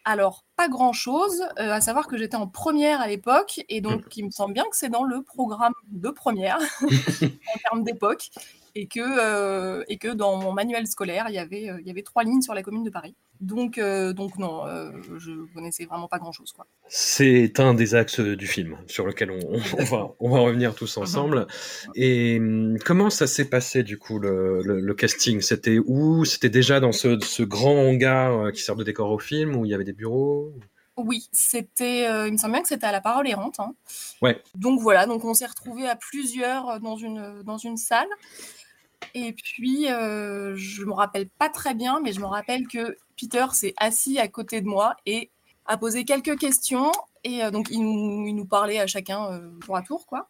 Alors, 0.06 0.46
pas 0.56 0.68
grand-chose, 0.68 1.44
euh, 1.60 1.72
à 1.72 1.82
savoir 1.82 2.08
que 2.08 2.18
j'étais 2.18 2.38
en 2.38 2.48
première 2.48 3.02
à 3.02 3.08
l'époque, 3.08 3.60
et 3.70 3.82
donc 3.82 4.06
hmm. 4.06 4.10
il 4.16 4.26
me 4.26 4.32
semble 4.32 4.54
bien 4.54 4.64
que 4.64 4.76
c'est 4.76 4.90
dans 4.90 5.04
le 5.04 5.22
programme 5.22 5.74
de 5.92 6.10
première, 6.10 6.58
en 6.82 7.60
termes 7.70 7.84
d'époque, 7.84 8.30
et, 8.74 8.88
que 8.88 9.00
euh, 9.00 9.84
et 9.88 9.98
que 9.98 10.08
dans 10.08 10.38
mon 10.38 10.54
manuel 10.54 10.88
scolaire, 10.88 11.26
il 11.30 11.36
y 11.36 11.40
avait, 11.40 11.70
il 11.80 11.86
y 11.86 11.92
avait 11.92 12.02
trois 12.02 12.24
lignes 12.24 12.42
sur 12.42 12.56
la 12.56 12.64
commune 12.64 12.84
de 12.84 12.90
Paris. 12.90 13.14
Donc, 13.40 13.78
euh, 13.78 14.12
donc 14.12 14.38
non, 14.38 14.66
euh, 14.66 14.92
je 15.18 15.32
connaissais 15.54 15.86
vraiment 15.86 16.10
pas 16.10 16.20
grand-chose. 16.20 16.54
C'est 16.90 17.60
un 17.60 17.74
des 17.74 17.96
axes 17.96 18.20
du 18.20 18.48
film 18.48 18.78
sur 18.88 19.06
lequel 19.06 19.32
on, 19.32 19.84
va, 19.84 20.14
on 20.20 20.30
va 20.30 20.40
revenir 20.40 20.76
tous 20.76 20.98
ensemble. 20.98 21.48
Et 21.96 22.38
hum, 22.40 22.78
comment 22.86 23.10
ça 23.10 23.28
s'est 23.28 23.50
passé 23.50 23.84
du 23.84 23.98
coup 23.98 24.20
le, 24.20 24.62
le, 24.62 24.94
casting? 24.94 25.40
C'était 25.40 25.80
où? 25.80 26.26
C'était 26.26 26.50
déjà 26.50 26.82
dans 26.82 26.92
ce, 26.92 27.18
ce, 27.22 27.44
grand 27.44 27.88
hangar 27.88 28.48
euh, 28.48 28.52
qui 28.52 28.62
sert 28.62 28.76
de 28.76 28.84
décor 28.84 29.10
au 29.10 29.20
film 29.20 29.56
où 29.56 29.66
il 29.66 29.72
y 29.72 29.74
avait 29.74 29.86
des 29.86 29.94
bureaux? 29.94 30.54
Oui, 30.98 31.30
c'était, 31.32 32.28
il 32.28 32.34
me 32.34 32.38
semble 32.38 32.52
bien 32.52 32.62
que 32.62 32.68
c'était 32.68 32.88
à 32.88 32.92
la 32.92 33.00
parole 33.00 33.26
errante. 33.26 33.62
Hein. 33.62 33.74
Ouais. 34.22 34.42
Donc 34.56 34.82
voilà, 34.82 35.06
donc 35.06 35.24
on 35.24 35.34
s'est 35.34 35.46
retrouvés 35.46 35.88
à 35.88 35.96
plusieurs 35.96 36.82
dans 36.82 36.98
une, 36.98 37.42
dans 37.44 37.58
une 37.58 37.78
salle. 37.78 38.10
Et 39.14 39.34
puis, 39.34 39.92
euh, 39.92 40.56
je 40.56 40.84
me 40.84 40.94
rappelle 40.94 41.30
pas 41.30 41.50
très 41.50 41.74
bien, 41.74 42.00
mais 42.00 42.14
je 42.14 42.20
me 42.20 42.26
rappelle 42.26 42.68
que 42.68 42.98
Peter 43.20 43.48
s'est 43.54 43.74
assis 43.78 44.20
à 44.20 44.28
côté 44.28 44.62
de 44.62 44.68
moi 44.68 44.96
et 45.06 45.30
a 45.66 45.78
posé 45.78 46.04
quelques 46.04 46.38
questions. 46.38 46.92
Et 47.24 47.44
euh, 47.44 47.52
donc, 47.52 47.70
il 47.72 47.82
nous, 47.82 48.46
parlait 48.46 48.80
à 48.80 48.88
chacun 48.88 49.32
euh, 49.32 49.52
tour 49.60 49.78
à 49.78 49.82
tour, 49.82 50.06
quoi. 50.06 50.30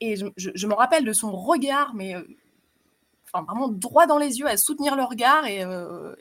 Et 0.00 0.16
je, 0.16 0.66
me 0.66 0.74
rappelle 0.74 1.04
de 1.04 1.12
son 1.12 1.32
regard, 1.32 1.94
mais 1.94 2.14
euh, 2.14 2.22
enfin, 3.32 3.44
vraiment 3.44 3.68
droit 3.68 4.06
dans 4.06 4.18
les 4.18 4.38
yeux, 4.38 4.46
à 4.46 4.56
soutenir 4.56 4.96
le 4.96 5.04
regard. 5.04 5.46
Et, 5.46 5.64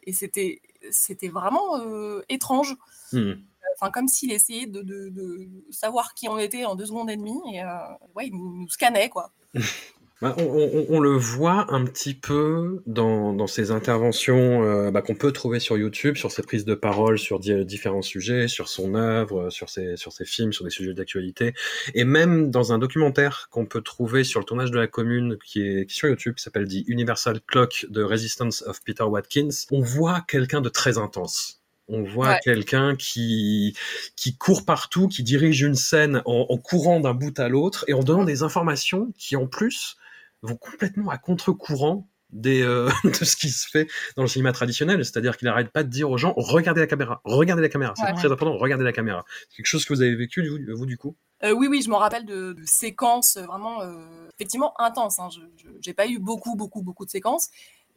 et 0.04 0.14
c'était, 0.14 0.62
c'était 0.92 1.28
vraiment 1.28 1.80
étrange. 2.30 2.78
Hmm. 3.12 3.34
Enfin, 3.76 3.92
comme 3.92 4.08
s'il 4.08 4.32
essayait 4.32 4.68
de, 4.68 4.82
de, 4.82 5.50
savoir 5.72 6.14
qui 6.14 6.30
on 6.30 6.38
était 6.38 6.66
en 6.66 6.76
deux 6.76 6.86
secondes 6.86 7.10
et 7.10 7.18
demie. 7.18 7.40
Et 7.52 7.62
ouais, 8.16 8.28
il 8.28 8.34
nous, 8.34 8.62
nous 8.62 8.70
scannait, 8.70 9.10
quoi. 9.10 9.32
Bah, 10.22 10.34
on, 10.38 11.02
le 11.02 11.18
voit 11.18 11.66
un 11.74 11.84
petit 11.84 12.14
peu 12.14 12.82
dans, 12.86 13.34
dans 13.34 13.48
ces 13.48 13.72
interventions 13.72 14.64
euh, 14.64 14.90
bah, 14.90 15.02
qu'on 15.02 15.16
peut 15.16 15.34
trouver 15.34 15.60
sur 15.60 15.78
YouTube, 15.78 16.16
sur 16.16 16.32
ses 16.32 16.44
prises 16.44 16.64
de 16.64 16.76
parole 16.76 17.20
sur 17.20 17.40
différents 17.40 18.02
sujets, 18.02 18.48
sur 18.48 18.70
son 18.70 18.96
œuvre, 18.96 19.50
sur 19.50 19.70
ses, 19.70 19.98
sur 19.98 20.14
ses 20.14 20.24
films, 20.24 20.54
sur 20.54 20.64
des 20.64 20.70
sujets 20.70 20.94
d'actualité, 20.94 21.54
et 21.94 22.06
même 22.06 22.52
dans 22.52 22.72
un 22.72 22.78
documentaire 22.78 23.50
qu'on 23.52 23.66
peut 23.66 23.82
trouver 23.82 24.24
sur 24.24 24.40
le 24.40 24.46
tournage 24.46 24.72
de 24.72 24.80
la 24.80 24.88
commune 24.88 25.38
qui 25.44 25.62
est, 25.62 25.86
qui 25.88 25.96
sur 25.96 26.08
YouTube, 26.08 26.36
qui 26.36 26.44
s'appelle 26.44 26.70
The 26.70 26.88
Universal 26.88 27.42
Clock 27.46 27.88
de 27.90 28.02
Resistance 28.02 28.62
of 28.62 28.82
Peter 28.86 29.04
Watkins, 29.04 29.50
on 29.72 29.82
voit 29.82 30.22
quelqu'un 30.22 30.62
de 30.62 30.70
très 30.70 30.98
intense. 30.98 31.60
On 31.90 32.04
voit 32.04 32.40
quelqu'un 32.40 32.96
qui 32.96 33.76
qui 34.16 34.38
court 34.38 34.64
partout, 34.64 35.10
qui 35.10 35.22
dirige 35.22 35.64
une 35.64 35.76
scène 35.76 36.22
en, 36.24 36.46
en 36.48 36.58
courant 36.58 37.02
d'un 37.02 37.14
bout 37.14 37.38
à 37.38 37.50
l'autre 37.50 37.84
et 37.90 37.94
en 37.94 38.04
donnant 38.04 38.24
des 38.24 38.42
informations 38.42 39.12
qui 39.18 39.36
en 39.36 39.48
plus 39.48 39.98
vont 40.44 40.58
complètement 40.58 41.10
à 41.10 41.18
contre-courant 41.18 42.08
des, 42.34 42.62
euh, 42.64 42.90
de 43.04 43.26
ce 43.26 43.36
qui 43.36 43.50
se 43.50 43.68
fait 43.68 43.88
dans 44.16 44.24
le 44.24 44.28
cinéma 44.28 44.52
traditionnel, 44.52 45.04
c'est-à-dire 45.06 45.38
qu'il 45.38 45.48
n'arrête 45.48 45.72
pas 45.72 45.84
de 45.84 45.90
dire 45.90 46.10
aux 46.10 46.18
gens 46.18 46.34
regardez 46.36 46.82
la 46.82 46.88
caméra, 46.88 47.22
regardez 47.24 47.62
la 47.62 47.70
caméra, 47.70 47.94
c'est 47.96 48.14
très 48.14 48.32
important, 48.32 48.58
regardez 48.58 48.84
la 48.84 48.92
caméra. 48.92 49.24
C'est 49.50 49.58
quelque 49.58 49.68
chose 49.68 49.86
que 49.86 49.94
vous 49.94 50.02
avez 50.02 50.16
vécu 50.16 50.48
vous, 50.76 50.86
du 50.86 50.98
coup? 50.98 51.16
Euh, 51.44 51.54
Oui, 51.54 51.68
oui, 51.68 51.82
je 51.82 51.90
me 51.90 51.96
rappelle 51.96 52.26
de, 52.26 52.56
séquences 52.66 53.38
vraiment 53.38 53.82
euh, 53.82 54.28
effectivement 54.36 54.80
intenses. 54.82 55.20
Hein. 55.20 55.30
Je 55.32 55.70
n'ai 55.86 55.94
pas 55.94 56.08
eu 56.08 56.20
beaucoup, 56.20 56.56
beaucoup, 56.56 56.82
beaucoup 56.82 57.06
de 57.06 57.12
séquences, 57.12 57.50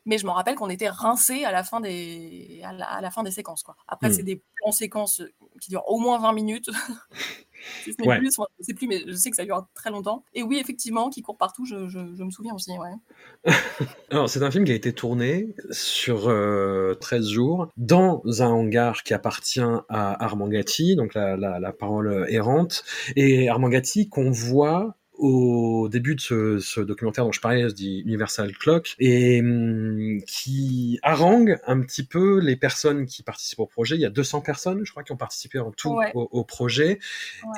mais 0.05 0.18
je 0.18 0.27
me 0.27 0.31
rappelle 0.31 0.55
qu'on 0.55 0.70
était 0.70 0.89
rincés 0.89 1.44
à 1.44 1.52
la 1.52 1.64
fin 1.64 1.81
des, 1.81 2.60
à 2.62 3.01
la, 3.01 3.10
fin 3.10 3.23
des 3.23 3.31
séquences. 3.31 3.62
Quoi. 3.62 3.77
Après, 3.89 4.10
hmm. 4.10 4.12
c'est 4.12 4.23
des 4.23 4.43
plans 4.56 4.73
séquences 4.73 5.23
qui 5.60 5.70
durent 5.70 5.89
au 5.89 5.98
moins 5.98 6.18
20 6.18 6.32
minutes. 6.32 6.70
si 7.85 7.93
ce 7.93 8.03
n'est 8.03 8.19
plus, 8.19 8.31
je 8.59 8.65
sais 8.65 8.74
plus, 8.74 8.87
mais 8.87 9.03
je 9.07 9.12
sais 9.12 9.31
que 9.31 9.37
ça 9.37 9.45
dure 9.45 9.66
très 9.74 9.91
longtemps. 9.91 10.24
Et 10.35 10.43
oui, 10.43 10.59
effectivement, 10.59 11.11
qui 11.11 11.23
court 11.23 11.37
partout, 11.37 11.65
je, 11.65 11.89
je, 11.89 11.99
me 11.99 12.31
souviens 12.31 12.55
aussi. 12.55 12.73
Ouais. 12.73 13.53
Alors, 14.11 14.28
c'est 14.28 14.43
un 14.43 14.51
film 14.51 14.65
qui 14.65 14.73
a 14.73 14.74
été 14.74 14.93
tourné 14.93 15.55
sur 15.70 16.23
13 16.24 16.27
euh, 16.28 16.97
jours 17.23 17.69
dans 17.77 18.23
un 18.41 18.49
hangar 18.49 19.03
qui 19.03 19.15
appartient 19.15 19.61
à 19.61 20.24
Armand 20.24 20.49
Gatti, 20.49 20.97
donc 20.97 21.15
la, 21.15 21.37
la, 21.37 21.59
la 21.59 21.73
parole 21.73 22.27
errante. 22.28 22.85
Et 23.16 23.49
Armand 23.49 23.69
Gatti 23.69 24.09
qu'on 24.09 24.31
voit 24.31 24.97
au 25.18 25.88
début 25.88 26.14
de 26.14 26.20
ce, 26.20 26.59
ce, 26.59 26.80
documentaire 26.80 27.24
dont 27.24 27.32
je 27.32 27.40
parlais, 27.40 27.66
dit 27.72 28.01
Universal 28.01 28.52
Clock, 28.56 28.94
et 28.98 29.40
hum, 29.40 30.20
qui 30.26 30.98
harangue 31.02 31.59
un 31.66 31.80
petit 31.80 32.05
peu 32.05 32.38
les 32.40 32.56
personnes 32.56 33.06
qui 33.06 33.22
participent 33.22 33.60
au 33.60 33.66
projet. 33.66 33.97
Il 33.97 34.01
y 34.01 34.05
a 34.05 34.10
200 34.10 34.43
personnes, 34.43 34.84
je 34.84 34.90
crois, 34.90 35.02
qui 35.02 35.12
ont 35.12 35.16
participé 35.16 35.59
en 35.59 35.70
tout 35.70 35.98
au, 36.14 36.44
projet, 36.44 36.98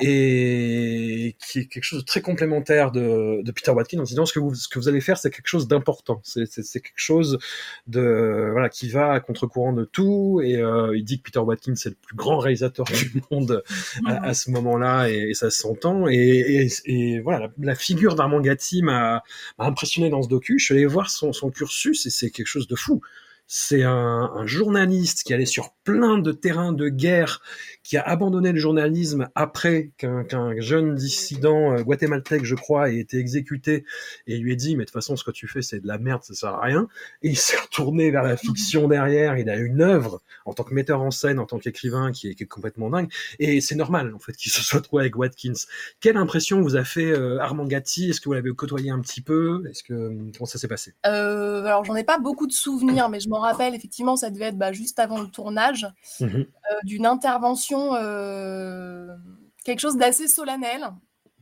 et 0.01 1.37
qui 1.45 1.61
est 1.61 1.67
quelque 1.67 1.83
chose 1.83 2.01
de 2.01 2.07
très 2.07 2.21
complémentaire 2.21 2.93
de, 2.93 3.43
de, 3.43 3.53
Peter 3.53 3.71
Watkins 3.71 3.99
en 3.99 4.05
disant 4.05 4.25
ce 4.25 4.33
que 4.33 4.39
vous, 4.39 4.55
ce 4.55 4.69
que 4.69 4.79
vous 4.79 4.89
allez 4.89 5.01
faire, 5.01 5.19
c'est 5.19 5.31
quelque 5.31 5.49
chose 5.49 5.67
d'important. 5.69 6.21
C'est 6.25 6.47
quelque 6.81 6.93
chose 6.97 7.39
de 7.87 8.51
voilà 8.53 8.69
qui 8.69 8.89
va 8.89 9.13
à 9.13 9.21
contre-courant 9.21 9.73
de 9.73 9.85
tout, 9.85 10.41
et 10.43 10.57
euh, 10.57 10.97
il 10.97 11.05
dit 11.05 11.19
que 11.19 11.25
Peter 11.25 11.41
Watkins 11.41 11.75
c'est 11.75 11.91
le 11.91 11.97
plus 11.97 12.17
grand 12.17 12.39
réalisateur 12.39 12.87
du 12.87 13.21
monde 13.31 13.63
à, 14.07 14.35
ce 14.35 14.51
moment-là, 14.51 15.09
et, 15.09 15.31
et, 15.31 15.35
ça 15.35 15.51
s'entend, 15.51 16.09
et, 16.09 16.15
et, 16.15 16.69
et 16.85 17.21
voilà 17.21 17.48
la, 17.59 17.75
figure 17.75 18.15
d'Armand 18.15 18.41
Gatti 18.41 18.83
m'a 18.83 19.23
impressionné 19.59 20.11
dans 20.11 20.23
ce 20.23 20.29
docu. 20.29 20.59
Je 20.59 20.65
suis 20.65 20.75
allé 20.75 20.87
voir 20.87 21.11
son, 21.11 21.33
son 21.33 21.51
cursus 21.51 22.07
et 22.07 22.11
c'est 22.11 22.31
quelque 22.31 22.47
chose 22.47 22.69
de 22.69 22.77
fou. 22.77 23.01
C'est 23.51 23.83
un, 23.83 24.45
journaliste 24.45 25.23
qui 25.23 25.33
allait 25.33 25.47
sur 25.47 25.73
plein 25.83 26.19
de 26.19 26.33
terrains 26.33 26.75
de 26.75 26.91
guerre, 26.91 27.41
qui 27.83 27.97
a 27.97 28.03
abandonné 28.03 28.53
le 28.53 28.59
journalisme 28.59 29.29
après 29.35 29.91
qu'un 29.97 30.61
jeune 30.61 30.95
dissident 30.95 31.73
euh, 31.73 31.83
guatémaltèque, 31.83 32.45
je 32.45 32.55
crois, 32.55 32.91
ait 32.91 32.99
été 32.99 33.17
exécuté 33.17 33.87
et 34.27 34.37
lui 34.37 34.53
ait 34.53 34.57
dit 34.57 34.77
mais 34.77 34.85
de 34.85 34.89
toute 34.89 34.93
façon 34.93 35.17
ce 35.17 35.25
que 35.25 35.31
tu 35.31 35.49
fais 35.49 35.63
c'est 35.63 35.81
de 35.81 35.87
la 35.87 35.97
merde, 35.97 36.23
ça 36.25 36.35
sert 36.35 36.51
à 36.51 36.61
rien. 36.61 36.89
Et 37.23 37.31
il 37.31 37.39
s'est 37.39 37.57
retourné 37.57 38.11
vers 38.11 38.23
la 38.23 38.37
fiction 38.37 38.87
derrière. 38.87 39.39
Il 39.39 39.49
a 39.49 39.57
une 39.57 39.81
œuvre 39.81 40.21
en 40.45 40.53
tant 40.53 40.65
que 40.65 40.75
metteur 40.75 41.01
en 41.01 41.11
scène, 41.11 41.39
en 41.39 41.47
tant 41.47 41.59
qu'écrivain 41.59 42.13
qui 42.13 42.29
est, 42.29 42.45
complètement 42.45 42.91
dingue. 42.91 43.11
Et 43.39 43.63
c'est 43.63 43.75
normal 43.75 44.15
en 44.15 44.19
fait 44.19 44.33
qu'il 44.33 44.53
se 44.53 44.63
soit 44.63 44.83
trouvé 44.83 45.05
avec 45.05 45.17
Watkins. 45.17 45.53
Quelle 46.01 46.19
impression 46.19 46.61
vous 46.61 46.77
a 46.77 46.85
fait 46.85 47.11
euh, 47.11 47.39
Armand 47.41 47.65
Gatti? 47.65 48.11
Est-ce 48.11 48.21
que 48.21 48.29
vous 48.29 48.35
l'avez 48.35 48.51
côtoyé 48.55 48.91
un 48.91 49.01
petit 49.01 49.23
peu? 49.23 49.65
Est-ce 49.71 49.83
que 49.83 50.15
comment 50.37 50.47
ça 50.47 50.59
s'est 50.59 50.69
passé? 50.69 50.93
Euh, 51.07 51.65
Alors 51.65 51.85
j'en 51.87 51.97
ai 51.97 52.05
pas 52.05 52.19
beaucoup 52.19 52.47
de 52.47 52.53
souvenirs, 52.53 53.09
mais 53.09 53.21
je 53.21 53.29
m'en 53.39 53.45
rappelle 53.45 53.75
effectivement 53.75 54.17
ça 54.17 54.31
devait 54.31 54.47
être 54.47 54.59
bah, 54.59 54.73
juste 54.73 54.99
avant 54.99 55.21
le 55.21 55.29
tournage 55.29 55.87
Mhm. 56.21 56.47
Euh, 56.71 56.75
d'une 56.85 57.07
intervention, 57.07 57.95
euh, 57.95 59.07
quelque 59.65 59.81
chose 59.81 59.97
d'assez 59.97 60.29
solennel, 60.29 60.89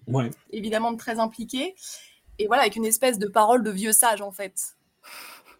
ouais. 0.06 0.30
évidemment 0.50 0.94
très 0.96 1.18
impliqué, 1.18 1.74
et 2.38 2.46
voilà, 2.46 2.62
avec 2.62 2.76
une 2.76 2.84
espèce 2.84 3.18
de 3.18 3.28
parole 3.28 3.62
de 3.62 3.70
vieux 3.70 3.92
sage 3.92 4.22
en 4.22 4.32
fait. 4.32 4.76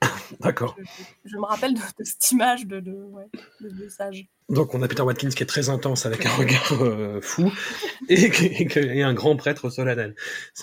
D'accord. 0.41 0.77
Je, 1.25 1.37
me 1.37 1.45
rappelle 1.45 1.75
de, 1.75 1.81
cette 2.03 2.31
image 2.33 2.67
de, 2.67 2.81
de, 2.81 2.95
vieux 3.61 3.89
sage. 3.89 4.27
Donc 4.51 4.75
on 4.75 4.83
a 4.83 4.89
Peter 4.89 5.03
Watkins 5.03 5.31
qui 5.31 5.43
est 5.43 5.47
très 5.47 5.71
intense 5.71 6.05
avec 6.05 6.27
un 6.27 6.35
regard 6.35 6.83
euh, 6.83 7.21
fou 7.23 7.51
et, 8.09 8.31
et, 8.77 9.03
un 9.03 9.15
grand 9.15 9.37
prêtre 9.37 9.71
solennel. 9.71 10.15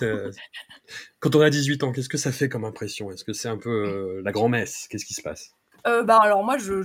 Quand 1.18 1.34
on 1.34 1.40
a 1.40 1.50
18 1.50 1.82
ans, 1.82 1.92
qu'est-ce 1.92 2.08
que 2.08 2.18
ça 2.18 2.30
fait 2.30 2.48
comme 2.48 2.64
impression? 2.64 3.10
Est-ce 3.10 3.24
que 3.24 3.32
c'est 3.32 3.48
un 3.48 3.58
peu 3.58 4.20
la 4.22 4.32
grand-messe? 4.32 4.86
Qu'est-ce 4.88 5.04
qui 5.04 5.14
se 5.14 5.22
passe? 5.22 5.54
Euh, 5.86 6.02
bah 6.02 6.18
alors 6.22 6.42
moi 6.44 6.56
je, 6.56 6.82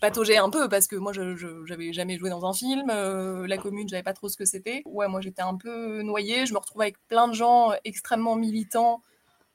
pataugeais 0.00 0.36
un 0.36 0.50
peu 0.50 0.68
parce 0.68 0.86
que 0.86 0.96
moi 0.96 1.12
je 1.12 1.64
j'avais 1.64 1.94
jamais 1.94 2.18
joué 2.18 2.28
dans 2.28 2.44
un 2.44 2.52
film, 2.52 2.90
euh, 2.90 3.46
la 3.46 3.56
commune 3.56 3.88
j'avais 3.88 4.02
pas 4.02 4.12
trop 4.12 4.28
ce 4.28 4.36
que 4.36 4.44
c'était. 4.44 4.82
Ouais 4.84 5.08
moi 5.08 5.22
j'étais 5.22 5.42
un 5.42 5.56
peu 5.56 6.02
noyée, 6.02 6.44
je 6.44 6.52
me 6.52 6.58
retrouvais 6.58 6.86
avec 6.86 6.98
plein 7.08 7.26
de 7.26 7.32
gens 7.32 7.72
extrêmement 7.84 8.36
militants, 8.36 9.02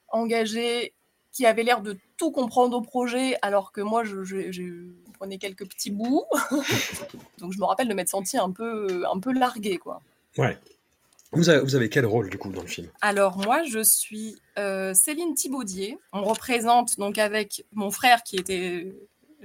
engagés, 0.08 0.92
qui 1.30 1.46
avaient 1.46 1.62
l'air 1.62 1.82
de 1.82 1.96
tout 2.16 2.32
comprendre 2.32 2.76
au 2.76 2.80
projet 2.80 3.36
alors 3.42 3.70
que 3.70 3.80
moi 3.80 4.02
je, 4.02 4.24
je 4.24 4.90
prenais 5.14 5.38
quelques 5.38 5.68
petits 5.68 5.92
bouts. 5.92 6.24
Donc 7.38 7.52
je 7.52 7.58
me 7.58 7.64
rappelle 7.64 7.88
de 7.88 7.94
m'être 7.94 8.08
sentie 8.08 8.38
un 8.38 8.50
peu 8.50 9.04
un 9.06 9.32
larguée 9.32 9.78
quoi. 9.78 10.02
Ouais. 10.36 10.58
Vous 11.34 11.48
avez, 11.50 11.88
quel 11.88 12.06
rôle 12.06 12.30
du 12.30 12.38
coup 12.38 12.50
dans 12.50 12.62
le 12.62 12.66
film? 12.66 12.88
Alors 13.00 13.38
moi 13.38 13.62
je 13.64 13.82
suis 13.82 14.36
euh, 14.58 14.94
Céline 14.94 15.34
Thibaudier. 15.34 15.98
On 16.12 16.22
représente 16.22 16.98
donc 16.98 17.18
avec 17.18 17.66
mon 17.72 17.90
frère 17.90 18.22
qui 18.22 18.36
était 18.36 18.94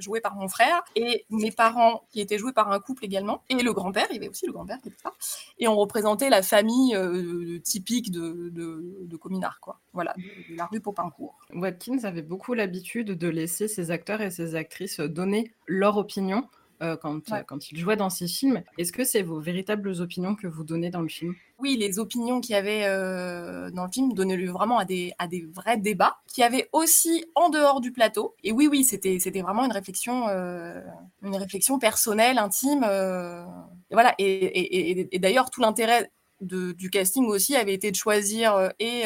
joué 0.02 0.22
par 0.22 0.36
mon 0.36 0.48
frère, 0.48 0.82
et 0.95 1.26
mes 1.30 1.52
parents, 1.52 2.03
qui 2.10 2.22
étaient 2.22 2.38
joués 2.38 2.53
par 2.53 2.72
un 2.72 2.80
couple 2.80 3.06
également, 3.06 3.44
et 3.49 3.56
le 3.56 3.74
grand-père, 3.74 4.07
il 4.10 4.16
y 4.16 4.18
avait 4.18 4.30
aussi 4.30 4.45
le 4.45 4.53
grand-père 4.53 4.78
qui 4.82 4.90
était 4.90 4.98
là, 5.03 5.11
et 5.60 5.68
on 5.68 5.76
représentait 5.76 6.30
la 6.30 6.41
famille 6.41 6.95
euh, 6.95 7.60
typique 7.60 8.11
de, 8.11 8.49
de, 8.49 8.98
de 9.02 9.18
Cominard, 9.18 9.60
quoi. 9.60 9.80
Voilà, 9.94 10.14
de, 10.18 10.56
la 10.56 10.66
rue 10.66 10.80
Popincourt. 10.80 11.38
Watkins 11.53 12.03
avait 12.03 12.22
beaucoup 12.22 12.53
l'habitude 12.53 13.18
de 13.18 13.28
laisser 13.28 13.68
ses 13.68 13.91
acteurs 13.91 14.22
et 14.22 14.32
ses 14.32 14.56
actrices 14.56 14.99
donner 14.99 15.52
leur 15.68 15.98
opinion 15.98 16.48
euh, 16.82 16.96
quand, 16.96 17.30
euh, 17.34 17.44
quand 17.46 17.72
il 17.72 17.78
jouait 17.78 17.98
dans 17.98 18.10
ces 18.10 18.26
films. 18.26 18.64
Est-ce 18.78 18.94
que 18.94 19.04
c'est 19.04 19.22
vos 19.22 19.42
véritables 19.42 20.00
opinions 20.00 20.34
que 20.36 20.48
vous 20.48 20.64
donnez 20.64 20.90
dans 20.90 21.02
le 21.02 21.10
film? 21.10 21.36
Oui, 21.58 21.76
les 21.76 22.00
opinions 22.00 22.40
qu'il 22.40 22.54
y 22.54 22.58
avait 22.58 22.86
euh, 22.86 23.70
dans 23.72 23.84
le 23.84 23.92
film 23.92 24.14
donnaient 24.14 24.38
lieu 24.38 24.50
vraiment 24.50 24.78
à 24.78 24.86
des, 24.86 25.12
à 25.18 25.28
des 25.28 25.46
vrais 25.54 25.76
débats, 25.76 26.20
qui 26.28 26.42
avaient 26.42 26.70
aussi 26.72 27.26
en 27.36 27.50
dehors 27.50 27.82
du 27.82 27.92
plateau. 27.92 28.34
Et 28.46 28.54
oui, 28.54 28.70
oui, 28.72 28.86
c'était, 28.86 29.20
c'était 29.20 29.42
vraiment 29.42 29.66
une 29.66 29.74
réflexion, 29.74 30.30
une 30.30 31.36
réflexion 31.36 31.80
personnelle, 31.80 32.38
intime. 32.38 32.84
et 32.84 33.94
voilà. 33.94 34.16
Et, 34.18 34.32
et, 34.32 35.14
et 35.14 35.20
d'ailleurs, 35.20 35.50
tout 35.50 35.60
l'intérêt 35.60 36.10
de, 36.40 36.72
du 36.72 36.90
casting 36.90 37.26
aussi 37.26 37.58
avait 37.58 37.74
été 37.74 37.92
de 37.92 37.98
choisir 37.98 38.72
et 38.80 39.04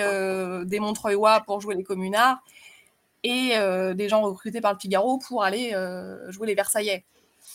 des 0.66 0.80
Montreuillois 0.80 1.42
pour 1.42 1.60
jouer 1.60 1.74
les 1.74 1.84
communards 1.84 2.44
et 3.24 3.54
des 3.96 4.10
gens 4.10 4.22
recrutés 4.22 4.62
par 4.62 4.74
le 4.74 4.80
Figaro 4.80 5.18
pour 5.18 5.44
aller 5.44 5.74
jouer 6.30 6.46
les 6.46 6.56
Versaillais. 6.56 7.04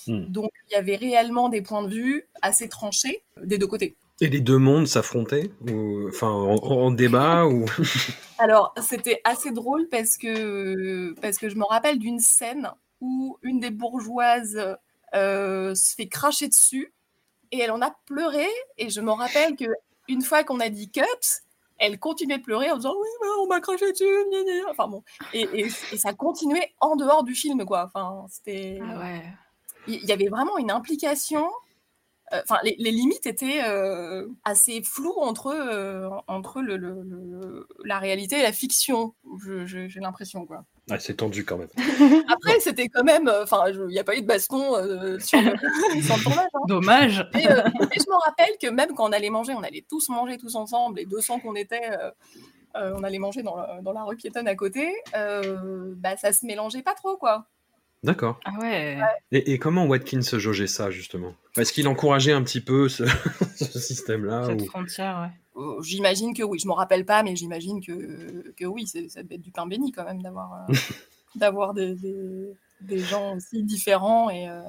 Hmm. 0.09 0.24
Donc 0.28 0.51
il 0.68 0.72
y 0.72 0.76
avait 0.76 0.97
réellement 0.97 1.48
des 1.48 1.62
points 1.62 1.82
de 1.82 1.94
vue 1.94 2.26
assez 2.43 2.68
tranchés 2.68 3.22
des 3.43 3.59
deux 3.59 3.66
côtés. 3.66 3.97
Et 4.20 4.28
les 4.28 4.40
deux 4.40 4.59
mondes 4.59 4.89
s'affrontaient 4.89 5.52
ou, 5.70 6.09
Enfin, 6.09 6.28
en, 6.28 6.90
débat 6.90 7.47
ou... 7.47 7.66
Alors, 8.39 8.74
c'était 8.82 9.20
assez 9.22 9.52
drôle 9.52 9.89
parce 9.89 10.16
que, 10.16 11.14
parce 11.20 11.39
que 11.39 11.48
je 11.48 11.55
me 11.55 11.64
rappelle 11.64 12.01
d'une 12.01 12.18
scène 12.18 12.68
où 13.01 13.39
une 13.43 13.60
des 13.60 13.70
bourgeoises 13.70 14.76
euh, 15.14 15.74
se 15.74 15.94
fait 15.94 16.09
cracher 16.09 16.48
dessus 16.48 16.93
et 17.52 17.60
elle 17.60 17.70
en 17.70 17.80
a 17.80 17.94
pleuré. 18.06 18.47
Et 18.76 18.90
je 18.90 19.01
me 19.01 19.12
rappelle 19.12 19.55
que 19.55 19.66
une 20.09 20.22
fois 20.22 20.43
qu'on 20.43 20.59
a 20.59 20.68
dit 20.68 20.90
cut, 20.90 21.05
elle 21.78 22.01
continuait 22.01 22.39
de 22.39 22.43
pleurer 22.43 22.72
en 22.72 22.76
disant 22.76 22.94
oui, 23.01 23.09
mais 23.22 23.28
on 23.40 23.47
m'a 23.47 23.60
craché 23.60 23.93
dessus. 23.93 24.05
Enfin 24.68 24.89
bon, 24.89 25.05
et, 25.32 25.43
et, 25.55 25.66
et, 25.93 25.97
ça 25.97 26.12
continuait 26.12 26.72
en 26.80 26.97
dehors 26.97 27.22
du 27.22 27.36
film, 27.36 27.64
quoi. 27.64 27.85
Enfin, 27.86 28.26
c'était. 28.28 28.80
Ah 28.82 28.98
ouais 28.98 29.22
il 29.89 30.05
y 30.05 30.12
avait 30.12 30.28
vraiment 30.28 30.59
une 30.59 30.70
implication. 30.70 31.48
Euh, 32.32 32.40
enfin, 32.43 32.59
les, 32.62 32.90
limites 32.90 33.27
étaient 33.27 33.62
euh, 33.65 34.27
assez 34.44 34.82
floues 34.82 35.19
entre, 35.19 35.47
euh, 35.48 36.10
entre 36.27 36.60
le, 36.60 37.66
la 37.85 37.98
réalité 37.98 38.39
et 38.39 38.43
la 38.43 38.52
fiction. 38.52 39.15
J'ai 39.65 39.89
l'impression, 40.01 40.44
quoi. 40.44 40.65
c'est 40.98 41.16
tendu 41.16 41.44
quand 41.44 41.56
même. 41.56 41.69
Après, 42.28 42.60
c'était 42.60 42.89
quand 42.89 43.05
même. 43.05 43.31
Enfin, 43.43 43.65
il 43.70 43.86
n'y 43.86 43.98
a 43.98 44.05
pas 44.05 44.16
eu 44.16 44.23
de 44.23 44.27
baston 44.27 44.74
sur, 45.20 45.40
le, 45.40 46.23
tournage. 46.23 46.47
Hein. 46.52 46.60
Dommage. 46.66 47.31
Et, 47.35 47.44
je 47.44 48.10
me 48.10 48.24
rappelle 48.27 48.55
que 48.60 48.69
même 48.69 48.94
quand 48.94 49.09
on 49.09 49.12
allait 49.12 49.31
manger, 49.31 49.55
on 49.55 49.62
allait 49.62 49.85
tous 49.89 50.09
manger 50.10 50.36
tous 50.36 50.55
ensemble, 50.55 50.98
les 50.98 51.06
200 51.06 51.40
qu'on 51.40 51.55
était. 51.55 51.90
on 52.74 53.02
allait 53.05 53.19
manger 53.19 53.43
dans, 53.43 53.56
dans, 53.82 53.93
la 53.93 54.05
rue 54.05 54.16
piétonne 54.16 54.48
à 54.48 54.55
côté, 54.55 54.94
bah, 55.15 56.16
ça 56.19 56.32
se 56.32 56.44
mélangeait 56.44 56.82
pas 56.82 56.94
trop, 56.94 57.16
quoi. 57.16 57.47
D'accord. 58.04 58.38
Ah 58.44 58.52
ouais. 58.60 58.98
Et, 59.32 59.58
comment 59.58 59.86
Watkins 59.86 60.20
jaugeait 60.20 60.68
ça, 60.68 60.90
justement? 60.90 61.34
Est-ce 61.56 61.72
qu'il 61.72 61.88
encourageait 61.88 62.32
un 62.32 62.42
petit 62.42 62.60
peu 62.60 62.88
ce, 62.88 63.04
système-là 63.56 64.44
Cette 64.46 64.66
frontière, 64.66 65.20
ouais. 65.22 65.40
Oh, 65.60 65.82
j'imagine 65.82 66.34
que 66.34 66.44
oui, 66.44 66.60
je 66.60 66.66
ne 66.66 66.70
me 66.70 66.76
rappelle 66.76 67.04
pas, 67.04 67.24
mais 67.24 67.34
j'imagine 67.34 67.84
que, 67.84 68.52
que 68.56 68.64
oui, 68.64 68.86
ça 68.86 69.22
devait 69.24 69.34
être 69.34 69.40
du 69.40 69.50
pain 69.50 69.66
béni 69.66 69.90
quand 69.90 70.04
même 70.04 70.22
d'avoir 70.22 70.52
euh, 70.70 70.72
d'avoir 71.34 71.74
des, 71.74 71.96
des 71.96 72.54
gens 72.98 73.36
aussi 73.36 73.62
différents 73.62 74.30
et, 74.30 74.48
euh, 74.48 74.60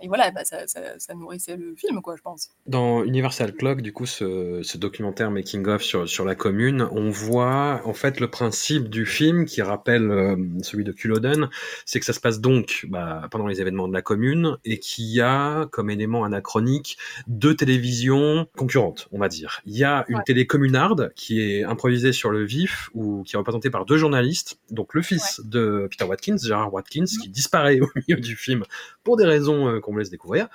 et 0.00 0.08
voilà, 0.08 0.30
bah, 0.30 0.44
ça, 0.44 0.66
ça, 0.66 0.98
ça, 0.98 1.14
nourrissait 1.14 1.56
le 1.56 1.74
film, 1.74 2.00
quoi, 2.00 2.16
je 2.16 2.22
pense. 2.22 2.50
Dans 2.66 3.02
Universal 3.02 3.54
Clock, 3.54 3.80
du 3.80 3.92
coup, 3.92 4.06
ce, 4.06 4.60
ce 4.62 4.78
documentaire 4.78 5.30
making 5.30 5.66
of 5.66 5.82
sur, 5.82 6.08
sur 6.08 6.24
la 6.24 6.34
commune, 6.34 6.88
on 6.92 7.10
voit 7.10 7.80
en 7.84 7.94
fait 7.94 8.20
le 8.20 8.28
principe 8.28 8.88
du 8.88 9.06
film 9.06 9.46
qui 9.46 9.62
rappelle 9.62 10.10
euh, 10.10 10.36
celui 10.62 10.84
de 10.84 10.92
Culloden, 10.92 11.48
c'est 11.84 11.98
que 11.98 12.06
ça 12.06 12.12
se 12.12 12.20
passe 12.20 12.40
donc 12.40 12.86
bah, 12.88 13.26
pendant 13.30 13.46
les 13.46 13.60
événements 13.60 13.88
de 13.88 13.92
la 13.92 14.02
commune 14.02 14.56
et 14.64 14.78
qu'il 14.78 15.06
y 15.06 15.20
a 15.20 15.66
comme 15.66 15.90
élément 15.90 16.24
anachronique 16.24 16.98
deux 17.26 17.56
télévisions 17.56 18.46
concurrentes, 18.56 19.08
on 19.12 19.18
va 19.18 19.28
dire. 19.28 19.60
Il 19.66 19.76
y 19.76 19.84
a 19.84 20.04
une 20.08 20.22
télé 20.24 20.46
communarde 20.46 21.12
qui 21.16 21.40
est 21.40 21.64
improvisée 21.64 22.12
sur 22.12 22.30
le 22.30 22.44
vif 22.44 22.90
ou 22.94 23.22
qui 23.24 23.36
est 23.36 23.38
représentée 23.38 23.70
par 23.70 23.84
deux 23.84 23.96
journalistes, 23.96 24.58
donc 24.70 24.94
le 24.94 25.02
fils 25.02 25.40
de 25.44 25.88
Peter 25.90 26.04
Watkins, 26.04 26.38
Gérard 26.38 26.72
Watkins, 26.72 27.04
mm-hmm. 27.04 27.22
qui 27.22 27.28
disparaît 27.28 27.55
au 27.80 27.88
milieu 27.96 28.20
du 28.20 28.36
film 28.36 28.64
pour 29.04 29.16
des 29.16 29.24
raisons 29.24 29.68
euh, 29.68 29.80
qu'on 29.80 29.92
me 29.92 29.98
laisse 29.98 30.10
découvrir. 30.10 30.48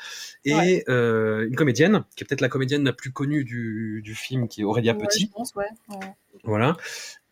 Et 0.45 0.83
euh, 0.89 1.47
une 1.47 1.55
comédienne, 1.55 2.03
qui 2.15 2.23
est 2.23 2.27
peut-être 2.27 2.41
la 2.41 2.49
comédienne 2.49 2.83
la 2.83 2.93
plus 2.93 3.11
connue 3.11 3.43
du, 3.43 4.01
du 4.03 4.15
film, 4.15 4.47
qui 4.47 4.61
est 4.61 4.63
Aurélia 4.63 4.93
Petit. 4.93 5.31
Voilà. 6.43 6.77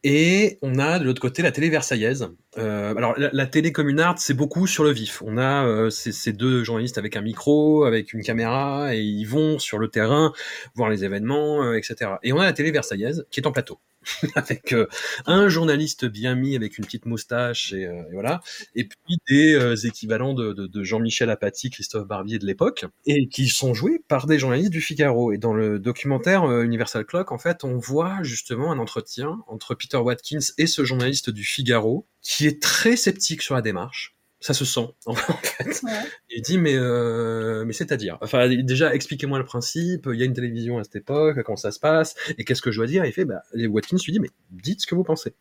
Et 0.03 0.59
on 0.61 0.79
a 0.79 0.97
de 0.97 1.03
l'autre 1.03 1.21
côté 1.21 1.41
la 1.41 1.51
télé 1.51 1.69
versaillaise. 1.69 2.29
Euh, 2.57 2.95
alors 2.95 3.15
la, 3.17 3.45
télé 3.47 3.73
communarde, 3.73 4.17
c'est 4.17 4.33
beaucoup 4.33 4.65
sur 4.65 4.85
le 4.85 4.91
vif. 4.91 5.21
On 5.25 5.37
a 5.37 5.65
euh, 5.65 5.89
ces, 5.89 6.13
ces, 6.13 6.31
deux 6.31 6.63
journalistes 6.63 6.97
avec 6.97 7.17
un 7.17 7.21
micro, 7.21 7.83
avec 7.83 8.13
une 8.13 8.23
caméra, 8.23 8.95
et 8.95 9.01
ils 9.01 9.25
vont 9.25 9.59
sur 9.59 9.77
le 9.77 9.89
terrain 9.89 10.31
voir 10.73 10.89
les 10.89 11.03
événements, 11.03 11.63
euh, 11.63 11.73
etc. 11.73 12.11
Et 12.23 12.31
on 12.31 12.39
a 12.39 12.45
la 12.45 12.53
télé 12.53 12.71
versaillaise 12.71 13.25
qui 13.29 13.41
est 13.41 13.47
en 13.47 13.51
plateau. 13.51 13.79
avec 14.35 14.73
euh, 14.73 14.87
un 15.25 15.49
journaliste 15.49 16.05
bien 16.05 16.35
mis 16.35 16.55
avec 16.55 16.77
une 16.77 16.85
petite 16.85 17.05
moustache 17.05 17.73
et, 17.73 17.85
euh, 17.85 18.03
voilà, 18.13 18.41
et 18.75 18.85
puis 18.85 19.17
des 19.27 19.53
euh, 19.55 19.75
équivalents 19.75 20.33
de, 20.33 20.83
Jean-Michel 20.83 21.29
Apathy, 21.29 21.69
Christophe 21.69 22.07
Barbier 22.07 22.39
de 22.39 22.45
l'époque, 22.45 22.85
et 23.05 23.27
qui 23.27 23.47
sont 23.47 23.73
joués 23.73 24.01
par 24.07 24.27
des 24.27 24.39
journalistes 24.39 24.71
du 24.71 24.81
Figaro. 24.81 25.31
Et 25.33 25.37
dans 25.37 25.53
le 25.53 25.79
documentaire 25.79 26.49
Universal 26.61 27.05
Clock, 27.05 27.31
en 27.31 27.37
fait, 27.37 27.63
on 27.63 27.77
voit 27.77 28.23
justement 28.23 28.71
un 28.71 28.79
entretien 28.79 29.39
entre 29.47 29.75
Peter 29.75 29.97
Watkins 29.97 30.39
et 30.57 30.67
ce 30.67 30.85
journaliste 30.85 31.29
du 31.29 31.43
Figaro 31.43 32.07
qui 32.21 32.47
est 32.47 32.61
très 32.61 32.95
sceptique 32.95 33.41
sur 33.41 33.55
la 33.55 33.61
démarche 33.61 34.15
ça 34.39 34.53
se 34.53 34.65
sent 34.65 34.87
en 35.05 35.15
fait. 35.15 35.81
Il 36.29 36.41
dit 36.41 36.57
mais 36.57 36.75
euh, 36.75 37.65
mais 37.65 37.73
c'est-à-dire, 37.73 38.17
enfin 38.21 38.47
déjà 38.47 38.93
expliquez-moi 38.93 39.37
le 39.37 39.45
principe. 39.45 40.07
Il 40.11 40.19
y 40.19 40.23
a 40.23 40.25
une 40.25 40.33
télévision 40.33 40.77
à 40.77 40.83
cette 40.83 40.95
époque, 40.95 41.43
comment 41.43 41.57
ça 41.57 41.71
se 41.71 41.79
passe 41.79 42.15
et 42.37 42.45
qu'est-ce 42.45 42.61
que 42.61 42.71
je 42.71 42.77
dois 42.77 42.87
dire? 42.87 43.05
il 43.05 43.11
fait 43.11 43.25
bah 43.25 43.41
les 43.53 43.67
Watkins 43.67 43.97
lui 44.03 44.13
dit 44.13 44.19
mais 44.19 44.29
dites 44.51 44.81
ce 44.81 44.87
que 44.87 44.95
vous 44.95 45.03
pensez. 45.03 45.33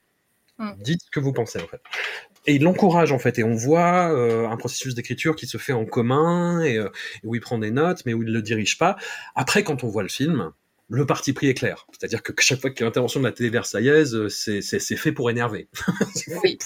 Hmm. 0.58 0.72
Dites 0.80 1.02
ce 1.04 1.10
que 1.10 1.20
vous 1.20 1.32
pensez 1.32 1.60
en 1.60 1.68
fait. 1.68 1.80
Et 2.46 2.56
il 2.56 2.62
l'encourage 2.62 3.12
en 3.12 3.20
fait 3.20 3.38
et 3.38 3.44
on 3.44 3.54
voit 3.54 4.12
euh, 4.12 4.48
un 4.48 4.56
processus 4.56 4.94
d'écriture 4.94 5.36
qui 5.36 5.46
se 5.46 5.56
fait 5.58 5.72
en 5.72 5.84
commun 5.84 6.62
et, 6.62 6.76
euh, 6.78 6.88
et, 7.22 7.26
où 7.26 7.36
il 7.36 7.40
prend 7.40 7.58
des 7.58 7.70
notes 7.70 8.04
mais 8.06 8.14
où 8.14 8.24
il 8.24 8.32
le 8.32 8.42
dirige 8.42 8.78
pas. 8.78 8.96
Après 9.36 9.62
quand 9.62 9.84
on 9.84 9.88
voit 9.88 10.02
le 10.02 10.08
film, 10.08 10.52
le 10.88 11.06
parti 11.06 11.32
pris 11.32 11.48
est 11.48 11.54
clair. 11.54 11.86
C'est-à-dire 11.92 12.22
que 12.22 12.32
chaque 12.38 12.60
fois 12.60 12.70
qu'il 12.70 12.80
y 12.80 12.82
a 12.84 12.86
l'intervention 12.86 13.20
de 13.20 13.26
la 13.26 13.32
télé 13.32 13.50
versaillaise, 13.50 14.14
euh, 14.14 14.28
c'est 14.28 14.96
fait 14.96 15.12
pour 15.12 15.30
énerver. 15.30 15.68
oui. 16.42 16.58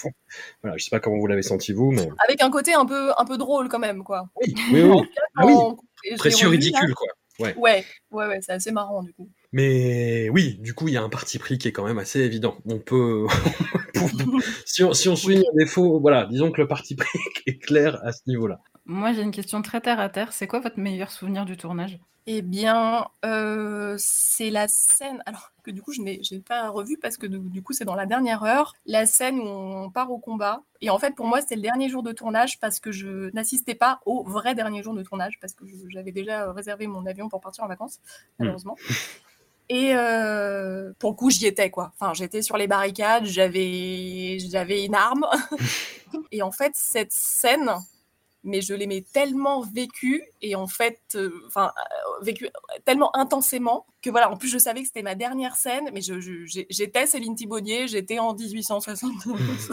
Voilà, 0.61 0.77
je 0.77 0.83
sais 0.83 0.89
pas 0.89 0.99
comment 0.99 1.17
vous 1.17 1.27
l'avez 1.27 1.41
senti 1.41 1.73
vous, 1.73 1.91
mais 1.91 2.07
avec 2.27 2.41
un 2.41 2.49
côté 2.49 2.73
un 2.73 2.85
peu 2.85 3.11
un 3.17 3.25
peu 3.25 3.37
drôle 3.37 3.69
quand 3.69 3.79
même, 3.79 4.03
quoi. 4.03 4.29
Oui, 4.41 4.55
oui, 4.71 4.81
oui. 4.81 5.01
ah, 5.35 5.45
oui. 5.45 6.15
Précieux 6.17 6.47
ridicule, 6.47 6.93
quoi. 6.95 7.07
Ouais, 7.39 7.55
ouais, 7.57 7.83
ouais, 8.11 8.27
ouais 8.27 8.39
c'est 8.41 8.51
assez 8.51 8.71
marrant 8.71 9.01
du 9.01 9.11
coup. 9.13 9.27
Mais 9.51 10.29
oui, 10.29 10.57
du 10.59 10.73
coup, 10.73 10.87
il 10.87 10.93
y 10.93 10.97
a 10.97 11.03
un 11.03 11.09
parti 11.09 11.39
pris 11.39 11.57
qui 11.57 11.67
est 11.67 11.71
quand 11.71 11.85
même 11.85 11.97
assez 11.97 12.19
évident. 12.19 12.57
On 12.65 12.79
peut, 12.79 13.25
si 14.65 14.83
on 14.83 14.93
si 14.93 15.09
on 15.09 15.15
suit 15.15 15.37
les 15.37 15.45
défaut, 15.55 15.99
voilà, 15.99 16.25
disons 16.25 16.51
que 16.51 16.61
le 16.61 16.67
parti 16.67 16.95
pris 16.95 17.19
est 17.47 17.57
clair 17.59 17.99
à 18.03 18.11
ce 18.11 18.21
niveau-là. 18.27 18.59
Moi, 18.85 19.13
j'ai 19.13 19.21
une 19.21 19.31
question 19.31 19.61
très 19.61 19.81
terre 19.81 19.99
à 19.99 20.09
terre. 20.09 20.33
C'est 20.33 20.47
quoi 20.47 20.59
votre 20.59 20.79
meilleur 20.79 21.11
souvenir 21.11 21.45
du 21.45 21.57
tournage? 21.57 21.99
Eh 22.25 22.41
bien, 22.41 23.07
euh, 23.25 23.95
c'est 23.97 24.49
la 24.49 24.69
scène, 24.69 25.21
alors 25.25 25.51
que 25.61 25.71
du 25.71 25.81
coup 25.81 25.91
je 25.91 26.01
n'ai 26.01 26.21
pas 26.47 26.69
revu 26.69 26.97
parce 26.97 27.17
que 27.17 27.25
du 27.25 27.61
coup 27.61 27.73
c'est 27.73 27.83
dans 27.85 27.95
la 27.95 28.05
dernière 28.05 28.43
heure, 28.43 28.75
la 28.85 29.05
scène 29.05 29.39
où 29.39 29.47
on 29.47 29.89
part 29.89 30.09
au 30.11 30.19
combat. 30.19 30.61
Et 30.81 30.89
en 30.89 30.99
fait 30.99 31.15
pour 31.15 31.25
moi 31.25 31.41
c'était 31.41 31.55
le 31.55 31.61
dernier 31.61 31.89
jour 31.89 32.01
de 32.03 32.11
tournage 32.13 32.59
parce 32.59 32.79
que 32.79 32.91
je 32.91 33.29
n'assistais 33.33 33.75
pas 33.75 34.01
au 34.05 34.23
vrai 34.23 34.55
dernier 34.55 34.83
jour 34.83 34.93
de 34.93 35.03
tournage 35.03 35.37
parce 35.41 35.53
que 35.53 35.65
j'avais 35.89 36.11
déjà 36.11 36.51
réservé 36.51 36.87
mon 36.87 37.05
avion 37.05 37.27
pour 37.27 37.41
partir 37.41 37.63
en 37.63 37.67
vacances, 37.67 37.97
hmm. 37.97 38.39
malheureusement. 38.39 38.75
Et 39.69 39.95
euh, 39.95 40.93
pour 40.99 41.11
le 41.11 41.15
coup 41.15 41.29
j'y 41.29 41.45
étais 41.45 41.69
quoi. 41.69 41.91
Enfin 41.99 42.13
j'étais 42.13 42.41
sur 42.41 42.57
les 42.57 42.67
barricades, 42.67 43.25
j'avais 43.25 44.37
j'avais 44.39 44.85
une 44.85 44.95
arme. 44.95 45.25
et 46.31 46.41
en 46.41 46.51
fait 46.51 46.71
cette 46.75 47.11
scène 47.11 47.69
mais 48.43 48.61
je 48.61 48.73
l'aimais 48.73 49.03
tellement 49.13 49.61
vécu 49.61 50.23
et 50.41 50.55
en 50.55 50.67
fait, 50.67 50.99
euh, 51.15 51.43
enfin, 51.47 51.71
euh, 51.77 52.23
vécu 52.23 52.49
tellement 52.85 53.15
intensément 53.15 53.85
que 54.01 54.09
voilà, 54.09 54.29
en 54.31 54.37
plus 54.37 54.49
je 54.49 54.57
savais 54.57 54.81
que 54.81 54.87
c'était 54.87 55.01
ma 55.01 55.15
dernière 55.15 55.55
scène, 55.55 55.89
mais 55.93 56.01
j'étais 56.01 57.07
Céline 57.07 57.35
Thibaudier, 57.35 57.87
j'étais 57.87 58.19
en 58.19 58.33
1871. 58.33 59.71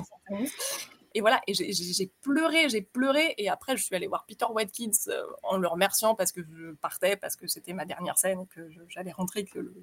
et 1.14 1.20
voilà, 1.20 1.40
et 1.48 1.54
j'ai 1.54 2.12
pleuré, 2.22 2.68
j'ai 2.68 2.82
pleuré, 2.82 3.34
et 3.38 3.48
après 3.48 3.76
je 3.76 3.82
suis 3.82 3.96
allée 3.96 4.06
voir 4.06 4.24
Peter 4.26 4.46
Watkins 4.48 4.90
euh, 5.08 5.22
en 5.42 5.56
le 5.56 5.66
remerciant 5.66 6.14
parce 6.14 6.30
que 6.30 6.42
je 6.42 6.72
partais, 6.74 7.16
parce 7.16 7.34
que 7.34 7.48
c'était 7.48 7.72
ma 7.72 7.84
dernière 7.84 8.18
scène, 8.18 8.46
que 8.46 8.70
j'allais 8.88 9.12
rentrer, 9.12 9.44
que 9.44 9.58
le, 9.58 9.74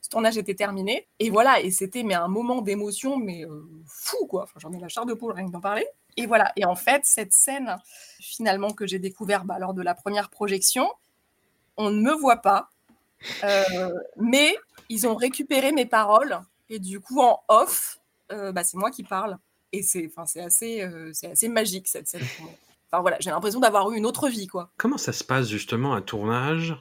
ce 0.00 0.08
tournage 0.08 0.36
était 0.36 0.56
terminé. 0.56 1.06
Et 1.20 1.30
voilà, 1.30 1.60
et 1.60 1.70
c'était 1.70 2.02
mais 2.02 2.14
un 2.14 2.28
moment 2.28 2.60
d'émotion, 2.60 3.16
mais 3.16 3.44
fou 3.86 4.26
quoi. 4.26 4.46
J'en 4.56 4.72
ai 4.72 4.80
la 4.80 4.88
chair 4.88 5.06
de 5.06 5.14
poule 5.14 5.32
rien 5.32 5.46
que 5.46 5.52
d'en 5.52 5.60
parler. 5.60 5.86
Et 6.16 6.26
voilà. 6.26 6.52
Et 6.56 6.64
en 6.64 6.74
fait, 6.74 7.02
cette 7.04 7.32
scène, 7.32 7.78
finalement, 8.20 8.70
que 8.70 8.86
j'ai 8.86 8.98
découvert 8.98 9.44
bah, 9.44 9.58
lors 9.58 9.74
de 9.74 9.82
la 9.82 9.94
première 9.94 10.30
projection, 10.30 10.88
on 11.76 11.90
ne 11.90 12.00
me 12.00 12.12
voit 12.12 12.38
pas, 12.38 12.70
euh, 13.44 13.92
mais 14.16 14.54
ils 14.88 15.06
ont 15.06 15.14
récupéré 15.14 15.72
mes 15.72 15.86
paroles. 15.86 16.38
Et 16.68 16.78
du 16.78 17.00
coup, 17.00 17.20
en 17.20 17.42
off, 17.48 17.98
euh, 18.30 18.52
bah, 18.52 18.64
c'est 18.64 18.76
moi 18.76 18.90
qui 18.90 19.02
parle. 19.02 19.38
Et 19.72 19.82
c'est 19.82 20.10
assez, 20.36 20.82
euh, 20.82 21.12
assez 21.30 21.48
magique, 21.48 21.88
cette 21.88 22.08
scène. 22.08 22.26
Enfin 22.90 23.00
voilà, 23.00 23.16
j'ai 23.20 23.30
l'impression 23.30 23.58
d'avoir 23.58 23.90
eu 23.90 23.96
une 23.96 24.04
autre 24.04 24.28
vie, 24.28 24.46
quoi. 24.46 24.70
Comment 24.76 24.98
ça 24.98 25.12
se 25.12 25.24
passe 25.24 25.48
justement 25.48 25.94
un 25.94 26.02
tournage? 26.02 26.76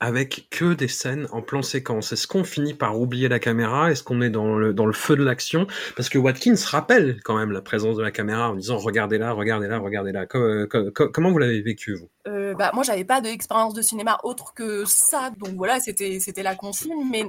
Avec 0.00 0.48
que 0.50 0.72
des 0.72 0.88
scènes 0.88 1.28
en 1.30 1.42
plan 1.42 1.62
séquence. 1.62 2.12
Est-ce 2.12 2.26
qu'on 2.26 2.42
finit 2.42 2.72
par 2.72 2.98
oublier 2.98 3.28
la 3.28 3.38
caméra? 3.38 3.90
Est-ce 3.90 4.02
qu'on 4.02 4.22
est 4.22 4.30
dans 4.30 4.56
le, 4.56 4.72
dans 4.72 4.86
le 4.86 4.94
feu 4.94 5.14
de 5.14 5.22
l'action? 5.22 5.66
Parce 5.94 6.08
que 6.08 6.18
Watkins 6.18 6.54
rappelle 6.66 7.20
quand 7.22 7.36
même 7.36 7.52
la 7.52 7.60
présence 7.60 7.96
de 7.96 8.02
la 8.02 8.10
caméra 8.10 8.50
en 8.50 8.54
disant 8.54 8.78
regardez 8.78 9.18
là, 9.18 9.32
regardez 9.32 9.68
là, 9.68 9.78
regardez 9.78 10.12
là. 10.12 10.26
comment 10.26 11.30
vous 11.30 11.38
l'avez 11.38 11.60
vécu 11.60 11.94
vous? 11.94 12.08
Euh, 12.26 12.54
bah, 12.54 12.70
Moi, 12.72 12.82
j'avais 12.82 13.04
pas 13.04 13.20
d'expérience 13.20 13.74
de 13.74 13.82
cinéma 13.82 14.18
autre 14.24 14.54
que 14.54 14.84
ça, 14.86 15.30
donc 15.38 15.54
voilà, 15.56 15.80
c'était 15.80 16.18
c'était 16.18 16.42
la 16.42 16.54
consigne, 16.54 17.08
mais 17.10 17.24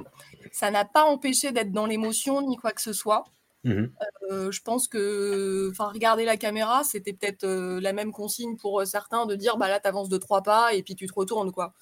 ça 0.50 0.70
n'a 0.70 0.86
pas 0.86 1.04
empêché 1.04 1.52
d'être 1.52 1.72
dans 1.72 1.86
l'émotion 1.86 2.46
ni 2.46 2.56
quoi 2.56 2.72
que 2.72 2.82
ce 2.82 2.94
soit. 2.94 3.24
Mmh 3.64 3.84
euh, 4.30 4.50
je 4.50 4.60
pense 4.62 4.88
que, 4.88 5.70
enfin, 5.70 5.90
regarder 5.92 6.24
la 6.24 6.36
caméra, 6.36 6.82
c'était 6.84 7.12
peut-être 7.12 7.44
euh, 7.44 7.80
la 7.80 7.92
même 7.92 8.12
consigne 8.12 8.56
pour 8.56 8.84
certains 8.86 9.26
de 9.26 9.36
dire, 9.36 9.56
bah 9.58 9.68
là, 9.68 9.78
t'avances 9.78 10.08
de 10.08 10.16
trois 10.16 10.42
pas 10.42 10.72
et 10.72 10.82
puis 10.82 10.96
tu 10.96 11.06
te 11.06 11.12
retournes, 11.14 11.52
quoi. 11.52 11.74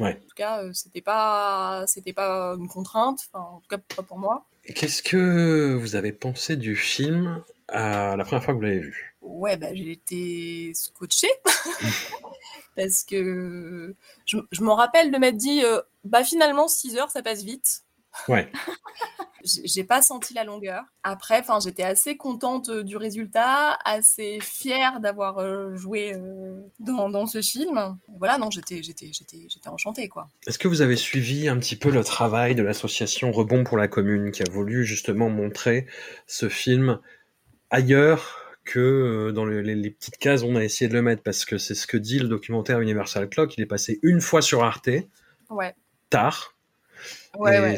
En 0.00 0.12
tout 0.12 0.34
cas, 0.34 0.62
euh, 0.62 0.72
c'était 0.72 1.00
pas, 1.00 1.84
c'était 1.86 2.12
pas 2.12 2.54
une 2.58 2.68
contrainte, 2.68 3.20
en 3.32 3.60
tout 3.60 3.68
cas 3.68 3.78
pas 3.96 4.02
pour 4.02 4.18
moi. 4.18 4.44
Qu'est-ce 4.74 5.02
que 5.02 5.74
vous 5.74 5.96
avez 5.96 6.12
pensé 6.12 6.56
du 6.56 6.76
film 6.76 7.42
à 7.68 8.16
la 8.16 8.24
première 8.24 8.44
fois 8.44 8.52
que 8.54 8.58
vous 8.58 8.64
l'avez 8.64 8.80
vu? 8.80 9.14
Ouais, 9.22 9.56
bah, 9.56 9.74
j'ai 9.74 9.92
été 9.92 10.72
scotché 10.74 11.28
parce 12.76 13.04
que 13.04 13.94
je, 14.26 14.38
je 14.50 14.62
me 14.62 14.70
rappelle 14.70 15.10
de 15.10 15.18
m'être 15.18 15.36
dit, 15.36 15.64
euh, 15.64 15.80
bah 16.04 16.24
finalement 16.24 16.68
6 16.68 16.96
heures 16.96 17.10
ça 17.10 17.22
passe 17.22 17.42
vite. 17.42 17.82
Ouais. 18.28 18.50
j'ai 19.64 19.84
pas 19.84 20.02
senti 20.02 20.34
la 20.34 20.44
longueur. 20.44 20.84
Après, 21.02 21.40
enfin, 21.40 21.58
j'étais 21.62 21.82
assez 21.82 22.16
contente 22.16 22.68
euh, 22.68 22.82
du 22.82 22.96
résultat, 22.96 23.78
assez 23.84 24.38
fière 24.40 25.00
d'avoir 25.00 25.38
euh, 25.38 25.74
joué 25.74 26.14
euh, 26.14 26.60
dans, 26.80 27.08
dans, 27.08 27.26
ce 27.26 27.40
film. 27.40 27.98
Voilà, 28.18 28.38
non, 28.38 28.50
j'étais, 28.50 28.82
j'étais, 28.82 29.10
j'étais, 29.12 29.46
j'étais 29.48 29.68
enchantée, 29.68 30.08
quoi. 30.08 30.28
Est-ce 30.46 30.58
que 30.58 30.68
vous 30.68 30.82
avez 30.82 30.96
suivi 30.96 31.48
un 31.48 31.58
petit 31.58 31.76
peu 31.76 31.90
le 31.90 32.02
travail 32.02 32.54
de 32.54 32.62
l'association 32.62 33.30
Rebond 33.32 33.64
pour 33.64 33.76
la 33.76 33.88
commune, 33.88 34.30
qui 34.32 34.42
a 34.42 34.50
voulu 34.50 34.84
justement 34.84 35.30
montrer 35.30 35.86
ce 36.26 36.48
film 36.48 37.00
ailleurs 37.70 38.42
que 38.64 39.30
dans 39.30 39.44
les, 39.44 39.62
les, 39.62 39.90
petites 39.90 40.18
cases, 40.18 40.42
on 40.42 40.56
a 40.56 40.64
essayé 40.64 40.88
de 40.88 40.94
le 40.94 41.02
mettre? 41.02 41.22
Parce 41.22 41.44
que 41.44 41.58
c'est 41.58 41.74
ce 41.74 41.86
que 41.86 41.96
dit 41.96 42.18
le 42.18 42.28
documentaire 42.28 42.80
Universal 42.80 43.28
Clock. 43.28 43.56
Il 43.56 43.62
est 43.62 43.66
passé 43.66 44.00
une 44.02 44.20
fois 44.20 44.42
sur 44.42 44.64
Arte, 44.64 44.90
ouais. 45.50 45.74
tard, 46.10 46.55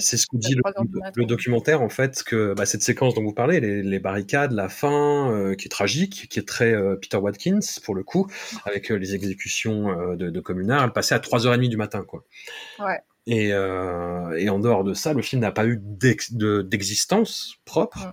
c'est 0.01 0.17
ce 0.17 0.27
que 0.27 0.37
dit 0.37 0.55
le, 0.55 1.25
documentaire, 1.25 1.83
en 1.83 1.89
fait, 1.89 2.23
que 2.23 2.55
bah, 2.55 2.67
cette 2.67 2.83
séquence 2.83 3.15
dont 3.15 3.23
vous 3.23 3.33
parlez, 3.33 3.61
les, 3.61 3.99
barricades, 3.99 4.53
la 4.53 4.69
fin, 4.69 5.31
euh, 5.33 5.55
qui 5.55 5.67
est 5.67 5.71
tragique, 5.71 6.29
qui 6.29 6.39
est 6.39 6.47
très 6.47 6.73
euh, 6.73 6.97
Peter 6.97 7.17
Watkins, 7.17 7.61
pour 7.85 7.95
le 7.95 8.03
coup, 8.03 8.27
avec 8.65 8.91
euh, 8.91 8.97
les 8.97 9.15
exécutions 9.15 10.15
de, 10.17 10.31
de 10.31 10.41
communards, 10.41 10.85
elle 10.85 10.93
passait 10.93 11.15
à 11.15 11.19
3h30 11.19 11.69
du 11.69 11.77
matin, 11.77 12.05
quoi. 12.07 12.25
Ouais. 12.79 13.01
Et, 13.31 13.49
et, 13.49 14.49
en 14.49 14.59
dehors 14.59 14.85
de 14.85 14.95
ça, 14.95 15.13
le 15.13 15.21
film 15.21 15.43
n'a 15.43 15.53
pas 15.53 15.67
eu 15.67 15.79
d'existence 15.79 17.57
propre. 17.67 18.11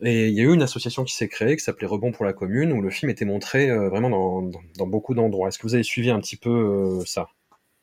Et 0.00 0.28
il 0.28 0.34
y 0.34 0.40
a 0.40 0.44
eu 0.44 0.54
une 0.54 0.62
association 0.62 1.02
qui 1.02 1.14
s'est 1.14 1.26
créée, 1.26 1.56
qui 1.56 1.64
s'appelait 1.64 1.88
Rebond 1.88 2.12
pour 2.12 2.24
la 2.24 2.32
commune, 2.32 2.72
où 2.72 2.80
le 2.80 2.90
film 2.90 3.10
était 3.10 3.24
montré 3.24 3.76
vraiment 3.88 4.08
dans, 4.08 4.42
dans, 4.42 4.60
dans 4.78 4.86
beaucoup 4.86 5.14
d'endroits. 5.14 5.48
Est-ce 5.48 5.58
que 5.58 5.64
vous 5.64 5.74
avez 5.74 5.82
suivi 5.82 6.10
un 6.10 6.20
petit 6.20 6.36
peu 6.36 7.00
ça? 7.06 7.26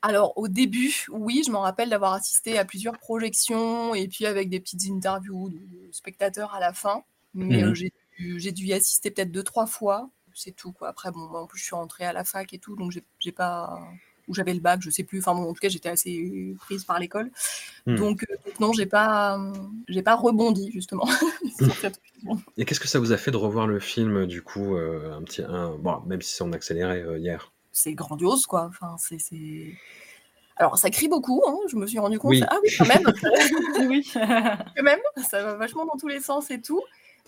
Alors 0.02 0.38
au 0.38 0.48
début, 0.48 1.06
oui, 1.10 1.44
je 1.46 1.52
m'en 1.52 1.62
rappelle 1.62 1.90
d'avoir 1.90 2.14
assisté 2.14 2.58
à 2.58 2.66
plusieurs 2.66 2.98
projections 2.98 3.94
et 3.94 4.08
puis 4.08 4.26
avec 4.26 4.50
des 4.50 4.60
petites 4.60 4.90
interviews 4.90 5.50
de 5.50 5.92
spectateurs 5.92 6.54
à 6.54 6.60
la 6.60 6.74
fin. 6.74 7.04
Mais 7.34 7.64
mmh 7.64 7.66
euh, 7.66 7.74
j'ai 8.38 8.52
dû, 8.52 8.66
y 8.66 8.74
assister 8.74 9.12
peut-être 9.12 9.32
deux, 9.32 9.44
trois 9.44 9.68
fois. 9.68 10.10
C'est 10.34 10.56
tout. 10.56 10.72
Quoi. 10.72 10.90
Après, 10.90 11.12
bon, 11.12 11.22
en 11.34 11.48
plus, 11.48 11.60
je 11.60 11.66
suis 11.66 11.76
rentrée 11.76 12.06
à 12.06 12.14
la 12.14 12.24
fac 12.24 12.54
et 12.54 12.60
tout, 12.60 12.76
donc 12.76 12.92
j'ai 13.20 13.32
pas. 13.32 13.80
Ou 14.28 14.36
j'avais 14.36 14.54
le 14.54 14.60
bac, 14.60 14.80
je 14.82 14.92
sais 14.92 15.04
plus. 15.04 15.20
Enfin, 15.20 15.34
bon, 15.34 15.50
en 15.50 15.54
tout 15.54 15.60
cas, 15.60 15.70
j'étais 15.70 15.90
assez 15.90 16.56
prise 16.60 16.84
par 16.84 17.00
l'école. 17.00 17.32
Mmh. 17.88 17.96
Donc, 17.96 18.26
euh, 18.30 18.36
non, 18.60 18.72
j'ai 18.74 18.86
pas, 18.86 19.40
j'ai 19.88 20.04
pas 20.04 20.16
rebondi, 20.16 20.70
justement. 20.72 21.10
et 22.58 22.66
qu'est-ce 22.66 22.80
que 22.80 22.88
ça 22.88 23.00
vous 23.00 23.12
a 23.12 23.18
fait 23.18 23.32
de 23.32 23.38
revoir 23.38 23.66
le 23.66 23.80
film, 23.80 24.28
du 24.28 24.44
coup, 24.44 24.76
euh, 24.76 25.18
un 25.18 25.24
petit, 25.24 25.42
un... 25.42 25.76
Bon, 25.78 26.02
même 26.06 26.22
si 26.22 26.36
c'est 26.36 26.44
en 26.44 26.54
accéléré 26.54 27.04
hier? 27.18 27.52
C'est 27.80 27.94
grandiose, 27.94 28.46
quoi. 28.46 28.70
Enfin, 28.70 28.96
c'est. 28.98 29.74
Alors, 30.58 30.78
ça 30.78 30.90
crie 30.90 31.08
beaucoup, 31.08 31.42
hein, 31.48 31.58
je 31.70 31.78
me 31.78 31.88
suis 31.88 32.00
rendu 32.00 32.20
compte. 32.20 32.36
Ah 32.48 32.58
oui, 32.62 32.70
quand 32.78 32.86
même. 32.86 33.04
oui. 33.90 34.10
quand 34.14 34.84
même, 34.84 35.00
ça 35.30 35.44
va 35.44 35.54
vachement 35.56 35.86
dans 35.86 35.98
tous 35.98 36.10
les 36.10 36.20
sens 36.20 36.52
et 36.52 36.62
tout. 36.62 36.82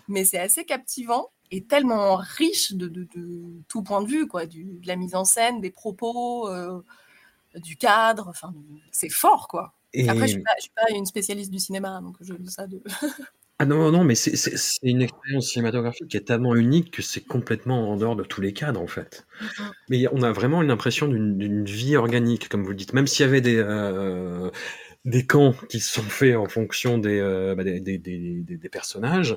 Mais 0.07 0.25
c'est 0.25 0.39
assez 0.39 0.65
captivant 0.65 1.29
et 1.51 1.63
tellement 1.63 2.15
riche 2.15 2.73
de, 2.73 2.87
de, 2.87 3.07
tout 3.67 3.83
point 3.83 4.01
de 4.01 4.07
vue, 4.07 4.27
quoi. 4.27 4.45
Du, 4.45 4.65
de 4.65 4.87
la 4.87 4.97
mise 4.97 5.15
en 5.15 5.23
scène, 5.23 5.61
des 5.61 5.71
propos, 5.71 6.49
euh, 6.49 6.83
du 7.55 7.77
cadre. 7.77 8.27
Enfin, 8.27 8.53
c'est 8.91 9.09
fort, 9.09 9.47
quoi. 9.47 9.73
Après, 10.07 10.27
je 10.27 10.37
ne 10.37 10.43
suis, 10.59 10.71
pas 10.75 10.91
une 10.91 11.05
spécialiste 11.05 11.51
du 11.51 11.59
cinéma, 11.59 12.01
donc 12.01 12.15
je 12.21 12.33
dis 12.33 12.51
ça 12.51 12.67
de. 12.67 12.81
Ah 13.61 13.65
non, 13.65 13.91
non, 13.91 14.03
mais 14.03 14.15
c'est 14.15 14.57
une 14.81 15.03
expérience 15.03 15.51
cinématographique 15.51 16.07
qui 16.07 16.17
est 16.17 16.21
tellement 16.21 16.55
unique 16.55 16.89
que 16.89 17.03
c'est 17.03 17.21
complètement 17.21 17.91
en 17.91 17.95
dehors 17.95 18.15
de 18.15 18.23
tous 18.23 18.41
les 18.41 18.53
cadres, 18.53 18.81
en 18.81 18.87
fait. 18.87 19.27
Mm-hmm. 19.39 19.71
Mais 19.89 20.05
on 20.11 20.23
a 20.23 20.31
vraiment 20.31 20.63
l'impression 20.63 21.07
d'une 21.07 21.63
vie 21.65 21.95
organique, 21.95 22.49
comme 22.49 22.63
vous 22.63 22.71
le 22.71 22.75
dites. 22.75 22.93
Même 22.93 23.05
s'il 23.05 23.23
y 23.23 23.29
avait 23.29 23.39
des, 23.39 23.57
euh, 23.57 24.49
des 25.03 25.25
camps 25.25 25.53
qui 25.67 25.79
sont 25.79 26.03
faits 26.03 26.35
en 26.35 26.47
fonction 26.47 26.99
des, 26.99 27.19
euh, 27.19 27.55
bah, 27.55 27.63
des, 27.63 27.79
des, 27.79 27.97
des, 27.97 28.41
des, 28.43 28.69
personnages. 28.69 29.35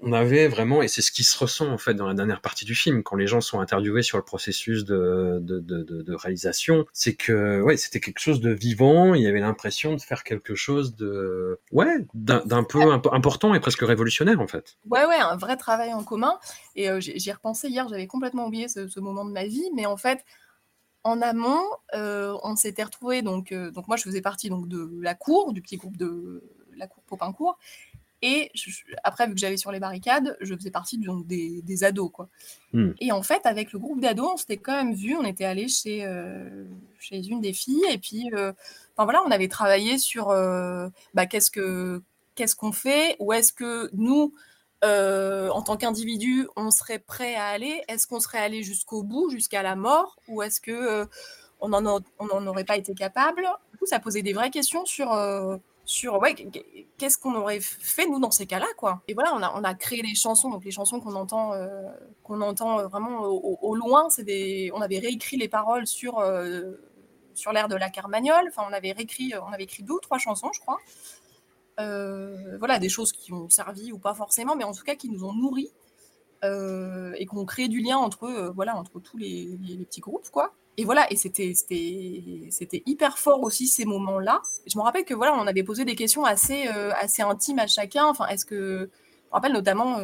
On 0.00 0.14
avait 0.14 0.48
vraiment, 0.48 0.80
et 0.80 0.88
c'est 0.88 1.02
ce 1.02 1.12
qui 1.12 1.24
se 1.24 1.36
ressent 1.36 1.70
en 1.70 1.76
fait 1.76 1.92
dans 1.92 2.06
la 2.06 2.14
dernière 2.14 2.40
partie 2.40 2.64
du 2.64 2.74
film, 2.74 3.02
quand 3.02 3.16
les 3.16 3.26
gens 3.26 3.42
sont 3.42 3.60
interviewés 3.60 4.02
sur 4.02 4.16
le 4.16 4.24
processus 4.24 4.86
de, 4.86 5.38
de, 5.42 5.60
de, 5.60 5.82
de 5.82 6.14
réalisation, 6.14 6.86
c'est 6.94 7.14
que 7.14 7.60
ouais, 7.60 7.76
c'était 7.76 8.00
quelque 8.00 8.20
chose 8.20 8.40
de 8.40 8.50
vivant. 8.50 9.12
Il 9.14 9.22
y 9.22 9.26
avait 9.26 9.40
l'impression 9.40 9.94
de 9.94 10.00
faire 10.00 10.24
quelque 10.24 10.54
chose 10.54 10.96
de 10.96 11.60
ouais, 11.70 11.98
d'un 12.14 12.64
peu 12.64 12.80
important 13.12 13.54
et 13.54 13.60
presque 13.60 13.82
révolutionnaire 13.82 14.40
en 14.40 14.46
fait. 14.46 14.78
Ouais, 14.88 15.04
ouais, 15.04 15.16
un 15.16 15.36
vrai 15.36 15.58
travail 15.58 15.92
en 15.92 16.02
commun. 16.02 16.38
Et 16.76 16.88
euh, 16.88 16.98
j'y 17.00 17.32
repensé 17.32 17.68
hier, 17.68 17.88
j'avais 17.88 18.06
complètement 18.06 18.46
oublié 18.46 18.68
ce, 18.68 18.88
ce 18.88 19.00
moment 19.00 19.26
de 19.26 19.32
ma 19.32 19.44
vie, 19.44 19.68
mais 19.74 19.84
en 19.84 19.98
fait 19.98 20.24
en 21.08 21.22
amont, 21.22 21.64
euh, 21.94 22.36
on 22.42 22.54
s'était 22.54 22.84
retrouvés, 22.84 23.22
donc, 23.22 23.52
euh, 23.52 23.70
donc 23.70 23.88
moi 23.88 23.96
je 23.96 24.02
faisais 24.02 24.20
partie 24.20 24.50
donc, 24.50 24.68
de 24.68 24.90
la 25.00 25.14
cour, 25.14 25.52
du 25.52 25.62
petit 25.62 25.76
groupe 25.76 25.96
de 25.96 26.42
la 26.76 26.86
cour 26.86 27.02
Popincourt. 27.04 27.58
Et 28.20 28.50
après, 29.04 29.28
vu 29.28 29.34
que 29.34 29.40
j'allais 29.40 29.56
sur 29.56 29.70
les 29.70 29.78
barricades, 29.78 30.36
je 30.40 30.54
faisais 30.56 30.72
partie 30.72 30.98
donc, 30.98 31.24
des, 31.26 31.84
ados. 31.84 32.10
Quoi. 32.12 32.28
Hmm. 32.72 32.90
Et 33.00 33.12
en 33.12 33.22
fait, 33.22 33.46
avec 33.46 33.72
le 33.72 33.78
groupe 33.78 34.00
d'ados, 34.00 34.30
on 34.34 34.36
s'était 34.36 34.56
quand 34.56 34.74
même 34.74 34.92
vu, 34.92 35.16
on 35.16 35.24
était 35.24 35.44
allé 35.44 35.68
chez, 35.68 36.04
euh, 36.04 36.64
chez 36.98 37.24
une 37.24 37.40
des 37.40 37.52
filles, 37.52 37.84
et 37.90 37.98
puis 37.98 38.28
enfin, 38.34 39.04
voilà, 39.04 39.22
on 39.24 39.30
avait 39.30 39.48
travaillé 39.48 39.98
sur 39.98 40.28
bah, 41.14 41.26
qu'est-ce 41.26 41.50
qu'on 41.50 42.02
qu'est-ce 42.34 42.56
qu'on 42.56 42.72
fait, 42.72 43.16
ou 43.20 43.32
est-ce 43.32 43.52
que 43.52 43.88
nous, 43.92 44.34
euh, 44.84 45.48
en 45.50 45.62
tant 45.62 45.76
qu'individu, 45.76 46.48
on 46.56 46.70
serait 46.70 46.98
prêt 46.98 47.34
à 47.34 47.46
aller? 47.46 47.82
Est-ce 47.88 48.06
qu'on 48.06 48.20
serait 48.20 48.38
allé 48.38 48.62
jusqu'au 48.62 49.02
bout, 49.02 49.30
jusqu'à 49.30 49.62
la 49.62 49.76
mort? 49.76 50.18
Ou 50.28 50.42
est-ce 50.42 50.60
que 50.60 50.70
euh, 50.70 51.04
n'en 51.66 52.46
aurait 52.46 52.64
pas 52.64 52.76
été 52.76 52.94
capable? 52.94 53.48
Du 53.72 53.78
coup, 53.78 53.86
ça 53.86 53.98
posait 53.98 54.22
des 54.22 54.32
vraies 54.32 54.50
questions 54.50 54.84
sur, 54.86 55.12
euh, 55.12 55.56
sur 55.84 56.20
ouais, 56.20 56.34
qu'est-ce 56.96 57.18
qu'on 57.18 57.34
aurait 57.34 57.60
fait, 57.60 58.06
nous, 58.06 58.20
dans 58.20 58.30
ces 58.30 58.46
cas-là. 58.46 58.68
quoi. 58.76 59.02
Et 59.08 59.14
voilà, 59.14 59.34
on 59.34 59.64
a, 59.64 59.74
créé 59.74 60.00
les 60.02 60.14
chansons, 60.14 60.50
donc 60.50 60.64
les 60.64 60.70
chansons 60.70 61.00
qu'on 61.00 61.16
entend, 61.16 61.54
qu'on 62.22 62.40
entend 62.40 62.86
vraiment 62.86 63.22
au, 63.22 63.74
loin, 63.74 64.08
c'est 64.10 64.24
des... 64.24 64.70
on 64.74 64.80
avait 64.80 65.00
réécrit 65.00 65.38
les 65.38 65.48
paroles 65.48 65.88
sur, 65.88 66.22
sur 67.34 67.52
l'air 67.52 67.66
de 67.66 67.74
la 67.74 67.90
Carmagnole. 67.90 68.46
Enfin, 68.48 68.64
on 68.68 68.72
avait 68.72 68.92
réécrit, 68.92 69.32
on 69.42 69.52
avait 69.52 69.64
écrit 69.64 69.82
deux 69.82 69.94
ou 69.94 70.00
trois 70.00 70.18
chansons, 70.18 70.50
je 70.52 70.60
crois. 70.60 70.78
Euh, 71.78 72.56
voilà, 72.58 72.78
des 72.78 72.88
choses 72.88 73.12
qui 73.12 73.32
ont 73.32 73.48
servi 73.48 73.92
ou 73.92 73.98
pas 73.98 74.14
forcément, 74.14 74.56
mais 74.56 74.64
en 74.64 74.72
tout 74.72 74.82
cas 74.84 74.96
qui 74.96 75.08
nous 75.08 75.24
ont 75.24 75.32
nourris 75.32 75.70
euh, 76.44 77.12
et 77.18 77.26
qui 77.26 77.36
ont 77.36 77.44
créé 77.44 77.68
du 77.68 77.80
lien 77.80 77.96
entre, 77.98 78.24
euh, 78.24 78.50
voilà, 78.50 78.76
entre 78.76 78.98
tous 78.98 79.16
les, 79.16 79.58
petits 79.84 80.00
groupes, 80.00 80.28
quoi. 80.30 80.52
Et 80.76 80.84
voilà, 80.84 81.10
et 81.12 81.16
c'était, 81.16 81.52
hyper 82.86 83.18
fort 83.18 83.42
aussi 83.42 83.66
ces 83.66 83.84
moments-là. 83.84 84.40
Je 84.66 84.78
me 84.78 84.82
rappelle 84.82 85.04
que 85.04 85.14
voilà, 85.14 85.34
on 85.34 85.46
avait 85.46 85.64
posé 85.64 85.84
des 85.84 85.96
questions 85.96 86.24
assez, 86.24 86.68
assez 86.68 87.22
intimes 87.22 87.58
à 87.58 87.66
chacun. 87.66 88.06
Enfin, 88.06 88.28
est-ce 88.28 88.44
que, 88.44 88.88
je 89.24 89.28
me 89.28 89.32
rappelle 89.32 89.52
notamment, 89.52 89.98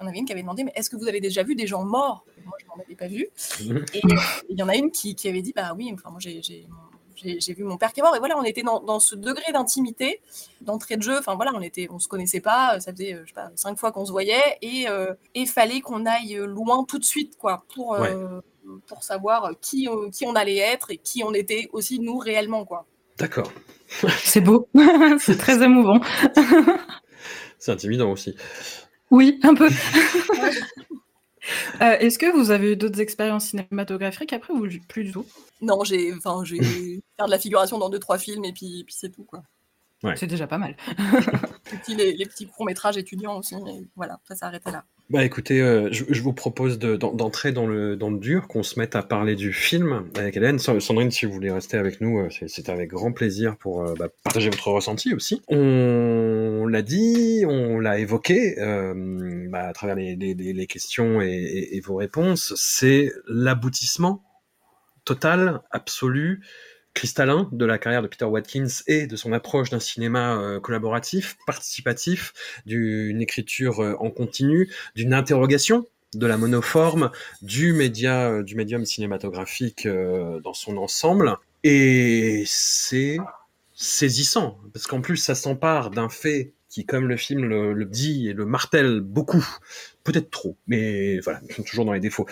on 0.00 0.06
avait 0.08 0.18
une 0.18 0.24
qui 0.24 0.32
avait 0.32 0.42
demandé, 0.42 0.64
mais 0.64 0.72
est-ce 0.74 0.90
que 0.90 0.96
vous 0.96 1.06
avez 1.06 1.20
déjà 1.20 1.44
vu 1.44 1.54
des 1.54 1.68
gens 1.68 1.84
morts? 1.84 2.24
Moi, 2.44 2.56
je 2.60 2.66
n'en 2.66 2.82
avais 2.82 2.96
pas 2.96 3.06
vu. 3.06 3.28
Et 3.94 4.02
il 4.48 4.58
y 4.58 4.62
en 4.62 4.68
a 4.68 4.74
une 4.74 4.90
qui, 4.90 5.14
qui, 5.14 5.28
avait 5.28 5.42
dit, 5.42 5.52
bah 5.54 5.72
oui, 5.76 5.90
enfin 5.94 6.10
moi 6.10 6.18
j'ai 6.18 6.66
j'ai 7.22 7.54
vu 7.54 7.64
mon 7.64 7.76
père 7.76 7.92
qui 7.92 8.00
est 8.00 8.02
mort 8.02 8.14
et 8.16 8.18
voilà, 8.18 8.36
on 8.38 8.44
était 8.44 8.62
dans, 8.62 9.00
ce 9.00 9.14
degré 9.14 9.52
d'intimité, 9.52 10.20
d'entrée 10.60 10.96
de 10.96 11.02
jeu. 11.02 11.18
Enfin 11.18 11.34
voilà, 11.34 11.52
on 11.54 11.60
était, 11.60 11.88
on 11.90 11.98
se 11.98 12.08
connaissait 12.08 12.40
pas, 12.40 12.80
ça 12.80 12.92
faisait 12.92 13.18
je 13.22 13.28
sais 13.28 13.34
pas 13.34 13.50
cinq 13.54 13.78
fois 13.78 13.92
qu'on 13.92 14.04
se 14.04 14.12
voyait 14.12 14.58
et 14.62 14.86
il 15.34 15.48
fallait 15.48 15.80
qu'on 15.80 16.06
aille 16.06 16.40
loin 16.46 16.84
tout 16.84 16.98
de 16.98 17.04
suite 17.04 17.36
quoi 17.38 17.64
pour 17.74 17.96
pour 18.86 19.02
savoir 19.02 19.52
qui 19.60 19.88
qui 20.12 20.26
on 20.26 20.34
allait 20.34 20.58
être 20.58 20.90
et 20.90 20.98
qui 20.98 21.22
on 21.24 21.32
était 21.34 21.68
aussi 21.72 22.00
nous 22.00 22.18
réellement 22.18 22.64
quoi. 22.64 22.86
D'accord. 23.18 23.52
C'est 24.18 24.40
beau, 24.40 24.68
c'est 25.18 25.38
très 25.38 25.62
émouvant. 25.62 25.98
c'est 27.58 27.72
intimidant 27.72 28.12
aussi. 28.12 28.36
Oui, 29.10 29.40
un 29.42 29.54
peu. 29.54 29.68
Euh, 31.80 31.96
est-ce 31.98 32.18
que 32.18 32.30
vous 32.30 32.50
avez 32.50 32.72
eu 32.72 32.76
d'autres 32.76 33.00
expériences 33.00 33.46
cinématographiques 33.46 34.32
après 34.32 34.52
ou 34.52 34.66
plus 34.88 35.04
du 35.04 35.12
tout? 35.12 35.26
Non, 35.60 35.84
j'ai 35.84 36.12
enfin, 36.14 36.42
j'ai 36.44 36.58
faire 37.16 37.26
de 37.26 37.30
la 37.30 37.38
figuration 37.38 37.78
dans 37.78 37.88
deux 37.88 37.98
trois 37.98 38.18
films 38.18 38.44
et 38.44 38.52
puis, 38.52 38.84
puis 38.84 38.94
c'est 38.96 39.10
tout 39.10 39.24
quoi. 39.24 39.42
C'est 40.16 40.28
déjà 40.28 40.46
pas 40.46 40.58
mal. 40.58 40.76
les, 41.88 42.12
les, 42.12 42.26
petits 42.26 42.46
courts 42.46 42.66
métrages 42.66 42.96
étudiants 42.96 43.38
aussi, 43.38 43.56
mais 43.56 43.82
voilà, 43.96 44.20
ça 44.28 44.36
s'est 44.36 44.44
arrêté 44.44 44.70
là. 44.70 44.84
Bah 45.10 45.24
écoutez, 45.24 45.62
euh, 45.62 45.88
je, 45.90 46.04
je, 46.10 46.20
vous 46.20 46.34
propose 46.34 46.78
d'entrer 46.78 47.50
dans, 47.50 47.66
le, 47.66 47.96
dans 47.96 48.10
le 48.10 48.18
dur, 48.18 48.46
qu'on 48.46 48.62
se 48.62 48.78
mette 48.78 48.94
à 48.94 49.02
parler 49.02 49.36
du 49.36 49.54
film 49.54 50.04
avec 50.14 50.36
Hélène. 50.36 50.58
Sandrine, 50.58 51.10
si 51.10 51.24
vous 51.24 51.32
voulez 51.32 51.50
rester 51.50 51.78
avec 51.78 52.02
nous, 52.02 52.18
euh, 52.18 52.28
c'est 52.46 52.68
avec 52.68 52.90
grand 52.90 53.12
plaisir 53.12 53.56
pour 53.56 53.86
euh, 53.86 53.94
bah, 53.98 54.08
partager 54.22 54.50
votre 54.50 54.68
ressenti 54.68 55.14
aussi. 55.14 55.40
On 55.48 56.66
l'a 56.66 56.82
dit, 56.82 57.44
on 57.46 57.80
l'a 57.80 57.98
évoqué 57.98 58.56
bah, 59.48 59.68
à 59.68 59.72
travers 59.72 59.96
les, 59.96 60.14
les, 60.14 60.34
les 60.34 60.66
questions 60.66 61.22
et, 61.22 61.70
et, 61.72 61.80
vos 61.80 61.96
réponses, 61.96 62.52
c'est 62.58 63.10
l'aboutissement 63.28 64.22
total, 65.06 65.62
absolu, 65.70 66.42
cristallin 66.94 67.48
de 67.52 67.64
la 67.64 67.78
carrière 67.78 68.02
de 68.02 68.08
Peter 68.08 68.24
Watkins 68.24 68.82
et 68.86 69.06
de 69.06 69.16
son 69.16 69.32
approche 69.32 69.70
d'un 69.70 69.80
cinéma 69.80 70.36
euh, 70.36 70.60
collaboratif, 70.60 71.36
participatif, 71.46 72.32
d'une 72.66 73.22
écriture 73.22 73.80
euh, 73.80 73.94
en 74.00 74.10
continu, 74.10 74.72
d'une 74.96 75.14
interrogation 75.14 75.86
de 76.14 76.26
la 76.26 76.36
monoforme, 76.36 77.10
du 77.42 77.72
média, 77.72 78.30
euh, 78.30 78.42
du 78.42 78.56
médium 78.56 78.84
cinématographique 78.84 79.86
dans 79.86 80.54
son 80.54 80.76
ensemble. 80.76 81.36
Et 81.62 82.44
c'est 82.46 83.18
saisissant, 83.74 84.58
parce 84.72 84.86
qu'en 84.86 85.00
plus 85.00 85.18
ça 85.18 85.34
s'empare 85.34 85.90
d'un 85.90 86.08
fait 86.08 86.52
qui, 86.68 86.84
comme 86.84 87.08
le 87.08 87.16
film 87.16 87.44
le, 87.44 87.84
dit 87.84 88.28
et 88.28 88.32
le 88.32 88.44
martèle 88.44 89.00
beaucoup, 89.00 89.46
peut-être 90.04 90.30
trop, 90.30 90.56
mais 90.66 91.18
voilà, 91.20 91.40
sont 91.50 91.62
toujours 91.62 91.84
dans 91.84 91.92
les 91.92 92.00
défauts. 92.00 92.26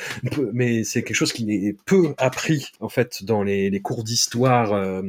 Mais 0.53 0.85
c'est 0.85 1.03
quelque 1.03 1.17
chose 1.17 1.33
qui 1.33 1.51
est 1.51 1.77
peu 1.85 2.15
appris 2.19 2.73
en 2.81 2.89
fait 2.89 3.25
dans 3.25 3.43
les, 3.43 3.71
les 3.71 3.81
cours 3.81 4.05
d'histoire 4.05 4.73
euh, 4.73 5.03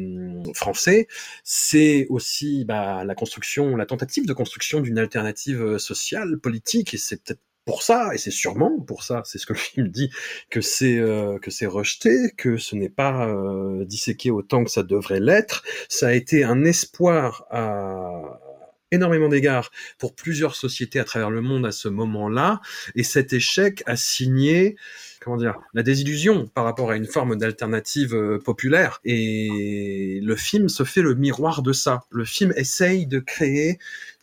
français. 0.53 1.07
C'est 1.43 2.07
aussi 2.09 2.65
bah, 2.65 3.03
la 3.03 3.15
construction, 3.15 3.75
la 3.75 3.85
tentative 3.85 4.25
de 4.25 4.33
construction 4.33 4.81
d'une 4.81 4.97
alternative 4.97 5.61
euh, 5.61 5.77
sociale, 5.77 6.39
politique, 6.39 6.93
et 6.93 6.97
c'est 6.97 7.21
peut-être 7.23 7.41
pour 7.67 7.83
ça, 7.83 8.11
et 8.13 8.17
c'est 8.17 8.31
sûrement 8.31 8.79
pour 8.79 9.03
ça, 9.03 9.21
c'est 9.25 9.37
ce 9.37 9.45
que 9.45 9.53
le 9.53 9.59
film 9.59 9.89
dit, 9.89 10.09
que 10.49 10.61
c'est 10.61 10.97
euh, 10.97 11.37
que 11.37 11.51
c'est 11.51 11.65
rejeté, 11.65 12.31
que 12.37 12.57
ce 12.57 12.75
n'est 12.75 12.89
pas 12.89 13.27
euh, 13.27 13.83
disséqué 13.85 14.31
autant 14.31 14.63
que 14.63 14.71
ça 14.71 14.83
devrait 14.83 15.19
l'être. 15.19 15.63
Ça 15.89 16.07
a 16.07 16.13
été 16.13 16.45
un 16.45 16.63
espoir 16.63 17.45
à 17.51 18.39
énormément 18.91 19.29
d'égards 19.29 19.71
pour 19.97 20.15
plusieurs 20.15 20.55
sociétés 20.55 20.99
à 20.99 21.03
travers 21.03 21.29
le 21.29 21.41
monde 21.41 21.65
à 21.65 21.71
ce 21.71 21.87
moment-là, 21.87 22.61
et 22.95 23.03
cet 23.03 23.33
échec 23.33 23.83
a 23.85 23.95
signé 23.95 24.75
comment 25.21 25.37
dire 25.37 25.59
la 25.73 25.83
désillusion 25.83 26.47
par 26.47 26.63
rapport 26.63 26.91
à 26.91 26.95
une 26.95 27.05
forme 27.05 27.35
d'alternative 27.35 28.15
euh, 28.15 28.39
populaire 28.39 28.99
et 29.03 30.19
le 30.23 30.35
film 30.35 30.69
se 30.69 30.83
fait 30.83 31.01
le 31.01 31.15
miroir 31.15 31.61
de 31.61 31.73
ça. 31.73 32.05
Le 32.11 32.23
film 32.23 32.53
essaye 32.55 33.07
de 33.07 33.19
créer 33.19 33.77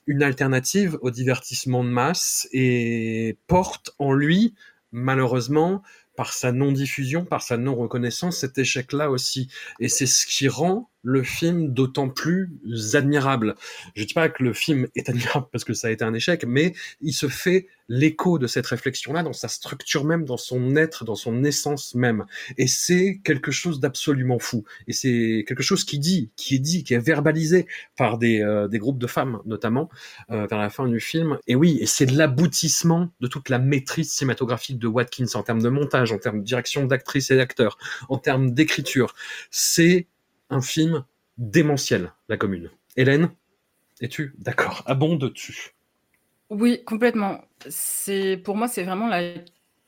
une 0.07 0.23
alternative 0.23 0.99
au 1.03 1.11
divertissement 1.11 1.85
de 1.85 1.91
masse 1.91 2.49
et 2.53 3.37
porte 3.47 3.95
en 3.99 4.13
lui 4.13 4.55
malheureusement 4.93 5.83
par 6.17 6.33
sa 6.33 6.53
non-diffusion, 6.53 7.25
par 7.25 7.43
sa 7.43 7.57
non-reconnaissance, 7.57 8.39
cet 8.39 8.57
échec-là 8.57 9.11
aussi. 9.11 9.49
Et 9.81 9.89
c'est 9.89 10.07
ce 10.07 10.27
qui 10.27 10.49
rend 10.49 10.89
le 11.05 11.23
film 11.23 11.69
d'autant 11.73 12.09
plus 12.09 12.51
admirable. 12.95 13.55
Je 13.95 14.05
dis 14.05 14.15
pas 14.15 14.29
que 14.29 14.43
le 14.43 14.53
film 14.53 14.89
est 14.97 15.09
admirable 15.09 15.47
parce 15.53 15.65
que 15.65 15.75
ça 15.75 15.89
a 15.89 15.91
été 15.91 16.05
un 16.05 16.15
échec, 16.15 16.45
mais 16.47 16.75
il 17.01 17.13
se 17.13 17.29
fait 17.29 17.69
l'écho 17.89 18.39
de 18.39 18.47
cette 18.47 18.67
réflexion-là 18.67 19.23
dans 19.23 19.35
sa 19.35 19.49
structure 19.49 20.05
même, 20.05 20.25
dans 20.25 20.39
son 20.39 20.75
être, 20.75 21.05
dans 21.05 21.15
son 21.15 21.45
essence 21.45 21.95
même. 21.95 22.25
Et 22.57 22.67
c'est 22.67 23.21
quelque 23.23 23.51
chose 23.51 23.79
d'absolument 23.79 24.39
fou. 24.39 24.65
Et 24.87 24.93
c'est 24.95 25.45
quelque 25.47 25.63
chose 25.63 25.85
qui 25.85 25.99
dit, 25.99 26.31
qui 26.37 26.57
est 26.57 26.61
dit, 26.61 26.83
qui 26.83 26.95
est 26.95 26.99
verbalisé 26.99 27.67
par 27.97 28.17
des, 28.17 28.41
euh, 28.41 28.69
des 28.69 28.79
groupes 28.79 28.99
de 28.99 29.07
femmes, 29.07 29.41
notamment, 29.45 29.91
euh, 30.31 30.47
vers 30.47 30.59
la 30.59 30.71
fin 30.71 30.89
du 30.89 30.99
film. 30.99 31.39
Et 31.47 31.55
oui, 31.55 31.77
et 31.81 31.87
c'est 31.87 32.11
l'aboutissement 32.11 33.11
de 33.21 33.27
toute 33.27 33.51
la 33.51 33.59
maîtrise 33.59 34.11
cinématographique 34.11 34.79
de 34.79 34.87
Watkins 34.87 35.27
en 35.35 35.43
termes 35.43 35.63
de 35.63 35.69
montage, 35.69 36.13
en 36.13 36.19
termes 36.19 36.41
de 36.41 36.45
direction 36.45 36.87
d'actrices 36.87 37.31
et 37.31 37.37
d'acteurs, 37.37 37.77
en 38.09 38.17
termes 38.17 38.53
d'écriture. 38.53 39.15
C'est 39.51 40.07
un 40.55 40.61
film 40.61 41.05
démentiel, 41.37 42.13
La 42.29 42.37
Commune. 42.37 42.71
Hélène, 42.97 43.31
es-tu 44.01 44.35
d'accord? 44.39 44.83
Abondes-tu? 44.87 45.75
Oui, 46.51 46.85
complètement. 46.85 47.41
C'est 47.69 48.37
pour 48.37 48.57
moi, 48.57 48.69
c'est 48.69 48.85
vraiment 48.85 49.09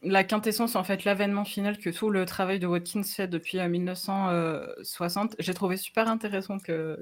la, 0.03 0.25
quintessence, 0.25 0.75
en 0.75 0.83
fait, 0.83 1.05
l'avènement 1.05 1.45
final 1.45 1.79
que 1.79 1.91
tout 1.91 2.11
le 2.11 2.25
travail 2.25 2.59
de 2.59 2.67
Watkins 2.67 3.05
fait 3.05 3.29
depuis 3.29 3.61
1960. 3.61 5.33
Euh, 5.33 5.37
J'ai 5.39 5.55
trouvé 5.55 5.77
super 5.77 6.09
intéressant 6.09 6.59
que, 6.59 6.99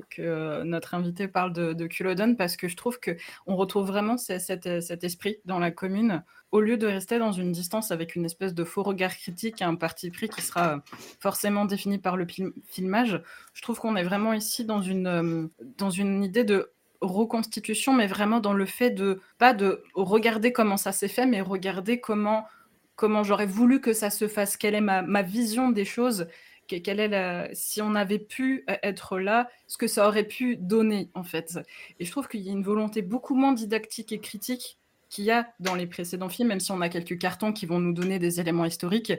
notre 0.65 0.95
invité 0.95 1.27
parle 1.27 1.53
de, 1.55 1.73
de 1.73 1.87
Culloden 1.87 2.37
parce 2.37 2.57
que 2.57 2.69
je 2.69 2.77
trouve 2.77 3.01
que 3.01 3.13
on 3.47 3.57
retrouve 3.57 3.87
vraiment 3.87 4.19
cet 4.19 4.67
esprit 4.67 5.39
dans 5.47 5.59
la 5.59 5.71
commune 5.71 6.23
au 6.55 6.61
lieu 6.61 6.77
de 6.77 6.87
rester 6.87 7.19
dans 7.19 7.33
une 7.33 7.51
distance 7.51 7.91
avec 7.91 8.15
une 8.15 8.25
espèce 8.25 8.55
de 8.55 8.63
faux 8.63 8.85
regard 8.85 9.17
critique 9.17 9.61
et 9.61 9.65
un 9.65 9.75
parti 9.75 10.13
pris 10.13 10.29
qui 10.29 10.41
sera 10.41 10.85
forcément 11.19 11.65
défini 11.65 11.99
par 11.99 12.17
le 12.17 12.29
filmage, 12.69 13.21
je 13.55 13.63
trouve 13.63 13.81
qu'on 13.81 13.97
est 13.97 14.05
vraiment 14.05 14.33
ici 14.33 14.65
dans 14.65 14.81
une, 14.81 15.09
euh, 15.09 15.49
dans 15.79 15.91
une 15.91 16.23
idée 16.23 16.45
de 16.45 16.71
reconstitution, 17.01 17.93
mais 17.93 18.07
vraiment 18.07 18.39
dans 18.39 18.53
le 18.53 18.67
fait 18.67 18.93
de 18.93 19.21
pas 19.37 19.53
de 19.53 19.83
regarder 19.95 20.53
comment 20.53 20.77
ça 20.77 20.93
s'est 20.93 21.09
fait, 21.09 21.27
mais 21.27 21.41
regarder 21.41 21.99
comment 21.99 22.47
comment 22.95 23.25
j'aurais 23.25 23.47
voulu 23.47 23.81
que 23.81 23.93
ça 23.93 24.09
se 24.09 24.29
fasse, 24.29 24.57
quelle 24.57 24.77
est 24.77 24.81
ma, 24.81 25.03
ma 25.03 25.23
vision 25.23 25.71
des 25.71 25.85
choses, 25.85 26.29
quelle 26.69 27.01
est 27.01 27.09
la, 27.09 27.53
si 27.53 27.83
on 27.83 27.97
avait 27.97 28.21
pu 28.21 28.65
être 28.85 29.19
là, 29.19 29.49
ce 29.67 29.77
que 29.77 29.89
ça 29.89 30.07
aurait 30.07 30.29
pu 30.29 30.57
donner 30.57 31.11
en 31.15 31.25
fait. 31.25 31.59
Et 31.99 32.05
je 32.05 32.13
trouve 32.13 32.29
qu'il 32.29 32.43
y 32.43 32.49
a 32.49 32.53
une 32.53 32.63
volonté 32.63 33.03
beaucoup 33.03 33.35
moins 33.35 33.55
didactique 33.55 34.13
et 34.13 34.21
critique 34.21 34.79
qu'il 35.11 35.25
y 35.25 35.31
a 35.31 35.47
dans 35.61 35.75
les 35.75 35.87
précédents 35.87 36.29
films, 36.29 36.49
même 36.49 36.61
si 36.61 36.73
on 36.73 36.81
a 36.81 36.89
quelques 36.89 37.19
cartons 37.19 37.53
qui 37.53 37.67
vont 37.67 37.79
nous 37.79 37.93
donner 37.93 38.19
des 38.19 38.41
éléments 38.41 38.65
historiques, 38.65 39.13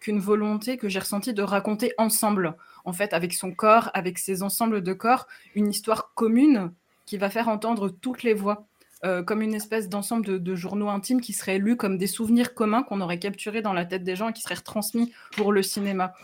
qu'une 0.00 0.18
volonté 0.18 0.76
que 0.76 0.88
j'ai 0.88 0.98
ressentie 0.98 1.34
de 1.34 1.42
raconter 1.42 1.92
ensemble, 1.98 2.56
en 2.84 2.92
fait, 2.92 3.12
avec 3.12 3.32
son 3.32 3.52
corps, 3.52 3.90
avec 3.94 4.18
ses 4.18 4.42
ensembles 4.42 4.82
de 4.82 4.92
corps, 4.92 5.26
une 5.54 5.68
histoire 5.68 6.12
commune 6.14 6.72
qui 7.06 7.16
va 7.18 7.30
faire 7.30 7.48
entendre 7.48 7.88
toutes 7.88 8.22
les 8.22 8.34
voix. 8.34 8.66
Euh, 9.04 9.24
comme 9.24 9.42
une 9.42 9.54
espèce 9.54 9.88
d'ensemble 9.88 10.40
de, 10.40 10.54
journaux 10.54 10.88
intimes 10.88 11.20
qui 11.20 11.32
seraient 11.32 11.58
lus 11.58 11.76
comme 11.76 11.98
des 11.98 12.06
souvenirs 12.06 12.54
communs 12.54 12.84
qu'on 12.84 13.00
aurait 13.00 13.18
capturés 13.18 13.60
dans 13.60 13.72
la 13.72 13.84
tête 13.84 14.04
des 14.04 14.14
gens 14.14 14.28
et 14.28 14.32
qui 14.32 14.42
seraient 14.42 14.54
retransmis 14.54 15.12
pour 15.36 15.50
le 15.50 15.64
cinéma. 15.64 16.14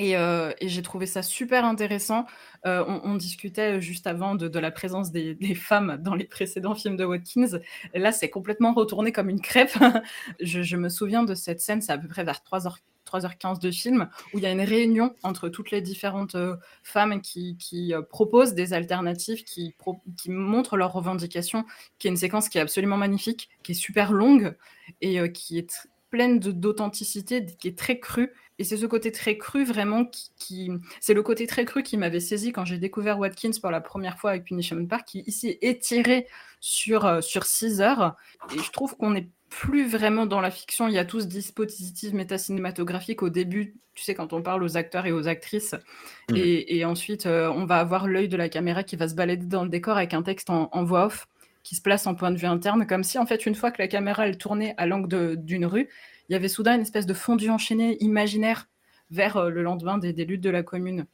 Euh, 0.00 0.52
et, 0.60 0.68
j'ai 0.68 0.82
trouvé 0.82 1.06
ça 1.06 1.22
super 1.22 1.64
intéressant. 1.64 2.26
Euh, 2.66 2.84
on, 2.86 3.14
discutait 3.14 3.80
juste 3.80 4.06
avant 4.06 4.34
de, 4.34 4.58
la 4.58 4.70
présence 4.70 5.10
des, 5.10 5.36
femmes 5.54 5.98
dans 6.00 6.14
les 6.14 6.24
précédents 6.24 6.74
films 6.74 6.96
de 6.96 7.04
Watkins. 7.04 7.60
Là, 7.94 8.12
c'est 8.12 8.30
complètement 8.30 8.74
retourné 8.74 9.12
comme 9.12 9.30
une 9.30 9.40
crêpe. 9.40 9.72
je, 10.40 10.76
me 10.76 10.88
souviens 10.88 11.22
de 11.22 11.34
cette 11.34 11.60
scène, 11.60 11.80
c'est 11.80 11.92
à 11.92 11.98
peu 11.98 12.08
près 12.08 12.24
vers 12.24 12.40
3h, 12.40 12.76
3h15 13.10 13.60
de 13.60 13.70
film, 13.70 14.08
où 14.34 14.38
il 14.38 14.42
y 14.42 14.46
a 14.46 14.50
une 14.50 14.60
réunion 14.60 15.14
entre 15.22 15.48
toutes 15.48 15.70
les 15.70 15.80
différentes 15.80 16.34
euh, 16.34 16.56
femmes 16.82 17.22
qui, 17.22 17.56
proposent 18.10 18.54
des 18.54 18.74
alternatives, 18.74 19.44
qui, 19.44 19.74
montrent 20.28 20.76
leurs 20.76 20.92
revendications, 20.92 21.64
qui 21.98 22.08
est 22.08 22.10
une 22.10 22.16
séquence 22.16 22.48
qui 22.50 22.58
est 22.58 22.62
absolument 22.62 22.98
magnifique, 22.98 23.48
qui 23.62 23.72
est 23.72 23.76
super 23.76 24.12
longue 24.12 24.56
et 25.00 25.32
qui 25.32 25.58
est 25.58 25.88
pleine 26.16 26.38
d'authenticité, 26.38 27.44
qui 27.58 27.68
est 27.68 27.78
très 27.78 28.00
crue 28.00 28.32
et 28.58 28.64
c'est 28.64 28.76
ce 28.76 28.86
côté 28.86 29.12
très 29.12 29.36
cru 29.36 29.64
vraiment 29.64 30.10
qui, 30.38 30.70
c'est 31.00 31.12
le 31.12 31.22
côté 31.22 31.46
très 31.46 31.64
cru 31.64 31.82
qui 31.82 31.96
m'avait 31.98 32.20
saisi 32.20 32.52
quand 32.52 32.64
j'ai 32.64 32.78
découvert 32.78 33.18
Watkins 33.18 33.50
pour 33.60 33.70
la 33.70 33.82
première 33.82 34.18
fois 34.18 34.30
avec 34.30 34.44
Punishment 34.44 34.86
Park, 34.86 35.06
qui 35.06 35.20
ici 35.26 35.48
est 35.48 35.58
étiré 35.62 36.26
sur 36.60 37.04
euh, 37.04 37.20
sur 37.20 37.44
six 37.44 37.82
heures. 37.82 38.16
Et 38.54 38.58
je 38.58 38.70
trouve 38.70 38.96
qu'on 38.96 39.10
n'est 39.10 39.28
plus 39.50 39.86
vraiment 39.86 40.24
dans 40.24 40.40
la 40.40 40.50
fiction. 40.50 40.88
Il 40.88 40.94
y 40.94 40.98
a 40.98 41.04
tout 41.04 41.20
ce 41.20 41.26
dispositif 41.26 42.14
métacinématographique 42.14 43.22
au 43.22 43.28
début, 43.28 43.76
tu 43.94 44.02
sais, 44.02 44.14
quand 44.14 44.32
on 44.32 44.40
parle 44.42 44.62
aux 44.62 44.76
acteurs 44.78 45.04
et 45.04 45.12
aux 45.12 45.28
actrices. 45.28 45.74
Mmh. 46.30 46.36
Et, 46.36 46.84
ensuite, 46.84 47.26
euh, 47.26 47.50
on 47.50 47.66
va 47.66 47.76
avoir 47.76 48.08
l'œil 48.08 48.28
de 48.28 48.36
la 48.36 48.48
caméra 48.48 48.82
qui 48.82 48.96
va 48.96 49.06
se 49.08 49.14
balader 49.14 49.46
dans 49.46 49.64
le 49.64 49.68
décor 49.68 49.98
avec 49.98 50.14
un 50.14 50.22
texte 50.22 50.48
en, 50.48 50.70
en 50.72 50.84
voix 50.84 51.06
off 51.06 51.28
qui 51.66 51.74
se 51.74 51.82
place 51.82 52.06
en 52.06 52.14
point 52.14 52.30
de 52.30 52.36
vue 52.36 52.46
interne, 52.46 52.86
comme 52.86 53.02
si 53.02 53.18
en 53.18 53.26
fait 53.26 53.44
une 53.44 53.56
fois 53.56 53.72
que 53.72 53.82
la 53.82 53.88
caméra 53.88 54.28
elle 54.28 54.38
tournait 54.38 54.74
à 54.76 54.86
l'angle 54.86 55.36
d'une 55.36 55.66
rue, 55.66 55.88
il 56.28 56.32
y 56.32 56.36
avait 56.36 56.46
soudain 56.46 56.76
une 56.76 56.82
espèce 56.82 57.06
de 57.06 57.12
fondu 57.12 57.50
enchaîné 57.50 57.96
imaginaire 58.04 58.68
vers 59.10 59.36
euh, 59.36 59.50
le 59.50 59.64
lendemain 59.64 59.98
des, 59.98 60.12
luttes 60.24 60.42
de 60.42 60.50
la 60.50 60.62
commune. 60.62 61.06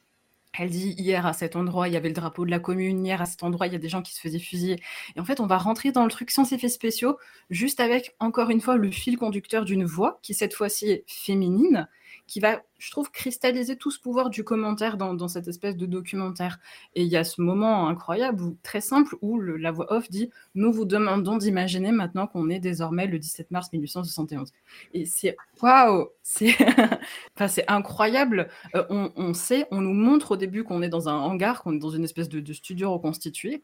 Elle 0.55 0.69
dit 0.69 0.91
hier 0.91 1.25
à 1.25 1.33
cet 1.33 1.55
endroit, 1.55 1.87
il 1.87 1.95
y 1.95 1.97
avait 1.97 2.09
le 2.09 2.13
drapeau 2.13 2.45
de 2.45 2.51
la 2.51 2.59
commune, 2.59 3.03
hier 3.03 3.19
à 3.19 3.25
cet 3.25 3.41
endroit, 3.41 3.65
il 3.65 3.73
y 3.73 3.75
a 3.75 3.79
des 3.79 3.89
gens 3.89 4.03
qui 4.03 4.13
se 4.13 4.21
faisaient 4.21 4.37
fusiller. 4.37 4.79
Et 5.15 5.19
en 5.19 5.25
fait, 5.25 5.39
on 5.39 5.47
va 5.47 5.57
rentrer 5.57 5.91
dans 5.91 6.03
le 6.03 6.11
truc 6.11 6.29
sans 6.29 6.53
effets 6.53 6.69
spéciaux, 6.69 7.17
juste 7.49 7.79
avec, 7.79 8.15
encore 8.19 8.51
une 8.51 8.61
fois, 8.61 8.77
le 8.77 8.91
fil 8.91 9.17
conducteur 9.17 9.65
d'une 9.65 9.85
voix 9.85 10.19
qui, 10.21 10.35
cette 10.35 10.53
fois-ci, 10.53 10.87
est 10.87 11.03
féminine, 11.07 11.87
qui 12.27 12.39
va, 12.39 12.61
je 12.77 12.91
trouve, 12.91 13.11
cristalliser 13.11 13.75
tout 13.75 13.91
ce 13.91 13.99
pouvoir 13.99 14.29
du 14.29 14.43
commentaire 14.43 14.97
dans, 14.97 15.27
cette 15.27 15.47
espèce 15.47 15.75
de 15.75 15.85
documentaire. 15.85 16.59
Et 16.95 17.03
il 17.03 17.07
y 17.07 17.17
a 17.17 17.23
ce 17.23 17.41
moment 17.41 17.87
incroyable, 17.87 18.55
très 18.63 18.81
simple, 18.81 19.15
où 19.21 19.39
la 19.39 19.71
voix 19.71 19.91
off 19.91 20.09
dit 20.09 20.29
Nous 20.55 20.71
vous 20.71 20.85
demandons 20.85 21.37
d'imaginer 21.37 21.91
maintenant 21.91 22.27
qu'on 22.27 22.49
est 22.49 22.59
désormais 22.59 23.07
le 23.07 23.19
17 23.19 23.51
mars 23.51 23.71
1871. 23.71 24.51
Et 24.93 25.05
c'est 25.05 25.35
waouh 25.61 26.09
C'est 26.21 26.55
enfin, 27.39 27.61
incroyable. 27.67 28.49
Euh, 28.75 28.83
on, 28.89 29.33
sait, 29.33 29.67
on 29.71 29.81
nous 29.81 29.93
montre 29.93 30.31
au 30.31 30.37
début 30.37 30.63
qu'on 30.63 30.81
est 30.81 30.89
dans 30.89 31.09
un 31.09 31.15
hangar, 31.15 31.63
qu'on 31.63 31.73
est 31.73 31.79
dans 31.79 31.89
une 31.89 32.03
espèce 32.03 32.29
de 32.29 32.53
studio 32.53 32.91
reconstitué 32.91 33.61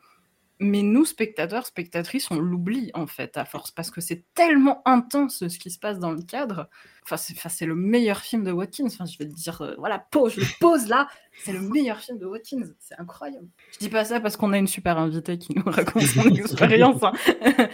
mais 0.59 0.81
nous, 0.81 1.05
spectateurs, 1.05 1.65
spectatrices, 1.65 2.29
on 2.31 2.37
l'oublie 2.37 2.91
en 2.93 3.07
fait 3.07 3.37
à 3.37 3.45
force 3.45 3.71
parce 3.71 3.91
que 3.91 4.01
c'est 4.01 4.25
tellement 4.33 4.81
intense 4.85 5.47
ce 5.47 5.57
qui 5.57 5.71
se 5.71 5.79
passe 5.79 5.99
dans 5.99 6.11
le 6.11 6.21
cadre. 6.21 6.69
Enfin, 7.09 7.17
c'est 7.17 7.65
le 7.65 7.75
meilleur 7.75 8.19
film 8.19 8.43
de 8.43 8.51
Watkins. 8.51 8.85
Enfin, 8.85 9.05
je 9.05 9.17
vais 9.17 9.25
te 9.25 9.33
dire, 9.33 9.61
euh, 9.61 9.73
voilà, 9.77 9.99
pause, 10.11 10.33
je 10.35 10.41
le 10.41 10.47
pose 10.59 10.87
là. 10.87 11.07
C'est 11.43 11.53
le 11.53 11.61
meilleur 11.61 11.97
film 11.99 12.19
de 12.19 12.25
Watkins. 12.25 12.73
C'est 12.79 12.99
incroyable. 12.99 13.47
Je 13.71 13.79
dis 13.79 13.89
pas 13.89 14.03
ça 14.03 14.19
parce 14.19 14.35
qu'on 14.35 14.51
a 14.51 14.57
une 14.57 14.67
super 14.67 14.97
invitée 14.97 15.37
qui 15.37 15.55
nous 15.55 15.63
raconte 15.65 16.03
son 16.03 16.29
expérience. 16.35 17.01
Hein. 17.03 17.13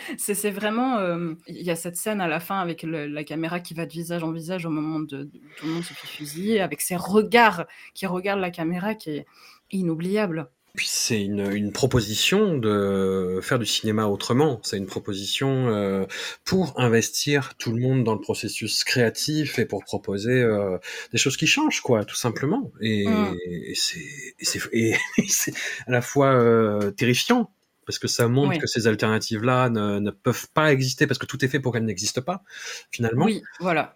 c'est 0.17 0.51
vraiment. 0.51 0.99
Euh, 0.99 1.33
il 1.47 1.63
y 1.63 1.71
a 1.71 1.75
cette 1.75 1.97
scène 1.97 2.21
à 2.21 2.27
la 2.27 2.39
fin 2.39 2.59
avec 2.59 2.83
la 2.83 3.23
caméra 3.23 3.59
qui 3.59 3.73
va 3.73 3.87
de 3.87 3.91
visage 3.91 4.23
en 4.23 4.31
visage 4.31 4.65
au 4.65 4.69
moment 4.69 4.99
de, 4.99 5.23
de 5.23 5.41
tout 5.57 5.65
le 5.65 5.73
monde 5.73 5.83
se 5.83 5.93
fait 5.93 6.07
fusiller, 6.07 6.61
avec 6.61 6.81
ses 6.81 6.95
regards 6.95 7.65
qui 7.95 8.05
regardent 8.05 8.41
la 8.41 8.51
caméra 8.51 8.93
qui 8.93 9.09
est 9.09 9.25
inoubliable. 9.71 10.49
Puis 10.75 10.87
c'est 10.89 11.21
une, 11.21 11.51
une, 11.51 11.71
proposition 11.71 12.57
de 12.57 13.39
faire 13.41 13.59
du 13.59 13.65
cinéma 13.65 14.07
autrement. 14.07 14.59
C'est 14.63 14.77
une 14.77 14.85
proposition 14.85 15.67
euh, 15.69 16.05
pour 16.43 16.79
investir 16.79 17.55
tout 17.57 17.71
le 17.71 17.81
monde 17.81 18.03
dans 18.03 18.13
le 18.13 18.19
processus 18.19 18.83
créatif 18.83 19.59
et 19.59 19.65
pour 19.65 19.83
proposer 19.83 20.41
euh, 20.41 20.77
des 21.11 21.17
choses 21.17 21.37
qui 21.37 21.47
changent, 21.47 21.81
quoi, 21.81 22.05
tout 22.05 22.15
simplement. 22.15 22.71
Et, 22.81 23.07
mm. 23.07 23.35
et 23.45 23.75
c'est 23.75 25.53
à 25.87 25.91
la 25.91 26.01
fois 26.01 26.33
euh, 26.33 26.91
terrifiant 26.91 27.51
parce 27.85 27.99
que 27.99 28.07
ça 28.07 28.27
montre 28.27 28.57
que 28.57 28.67
ces 28.67 28.87
alternatives-là 28.87 29.69
ne, 29.69 29.99
ne, 29.99 30.11
peuvent 30.11 30.47
pas 30.53 30.71
exister 30.73 31.05
parce 31.05 31.19
que 31.19 31.27
tout 31.27 31.45
est 31.45 31.47
fait 31.47 31.59
pour 31.59 31.71
qu'elles 31.73 31.85
n'existent 31.85 32.21
pas, 32.21 32.43
finalement. 32.89 33.25
Oui, 33.25 33.43
voilà. 33.59 33.95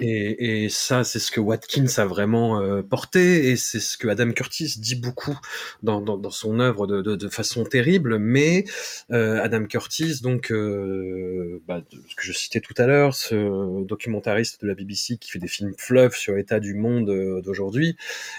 Et, 0.00 0.64
et, 0.64 0.68
ça, 0.68 1.04
c'est 1.04 1.20
ce 1.20 1.30
que 1.30 1.40
Watkins 1.40 1.86
a 1.98 2.04
vraiment 2.04 2.60
euh, 2.60 2.82
porté, 2.82 3.50
et 3.50 3.56
c'est 3.56 3.78
ce 3.78 3.96
que 3.96 4.08
Adam 4.08 4.32
Curtis 4.32 4.74
dit 4.78 4.96
beaucoup 4.96 5.38
dans, 5.84 6.00
dans, 6.00 6.18
dans 6.18 6.30
son 6.30 6.58
œuvre 6.58 6.88
de, 6.88 7.00
de, 7.00 7.14
de, 7.14 7.28
façon 7.28 7.62
terrible. 7.64 8.18
Mais 8.18 8.64
euh, 9.12 9.40
Adam 9.40 9.64
Curtis, 9.66 10.20
donc, 10.20 10.50
euh, 10.50 11.62
bah, 11.68 11.82
ce 11.92 12.16
que 12.16 12.22
je 12.22 12.32
citais 12.32 12.60
tout 12.60 12.74
à 12.76 12.86
l'heure, 12.86 13.14
ce 13.14 13.84
documentariste 13.84 14.62
de 14.62 14.66
la 14.66 14.74
BBC 14.74 15.16
qui 15.16 15.30
fait 15.30 15.38
des 15.38 15.48
films 15.48 15.74
fleuves 15.78 16.16
sur 16.16 16.34
l'état 16.34 16.58
du 16.58 16.74
monde 16.74 17.08
euh, 17.10 17.40
d'aujourd'hui, 17.40 17.96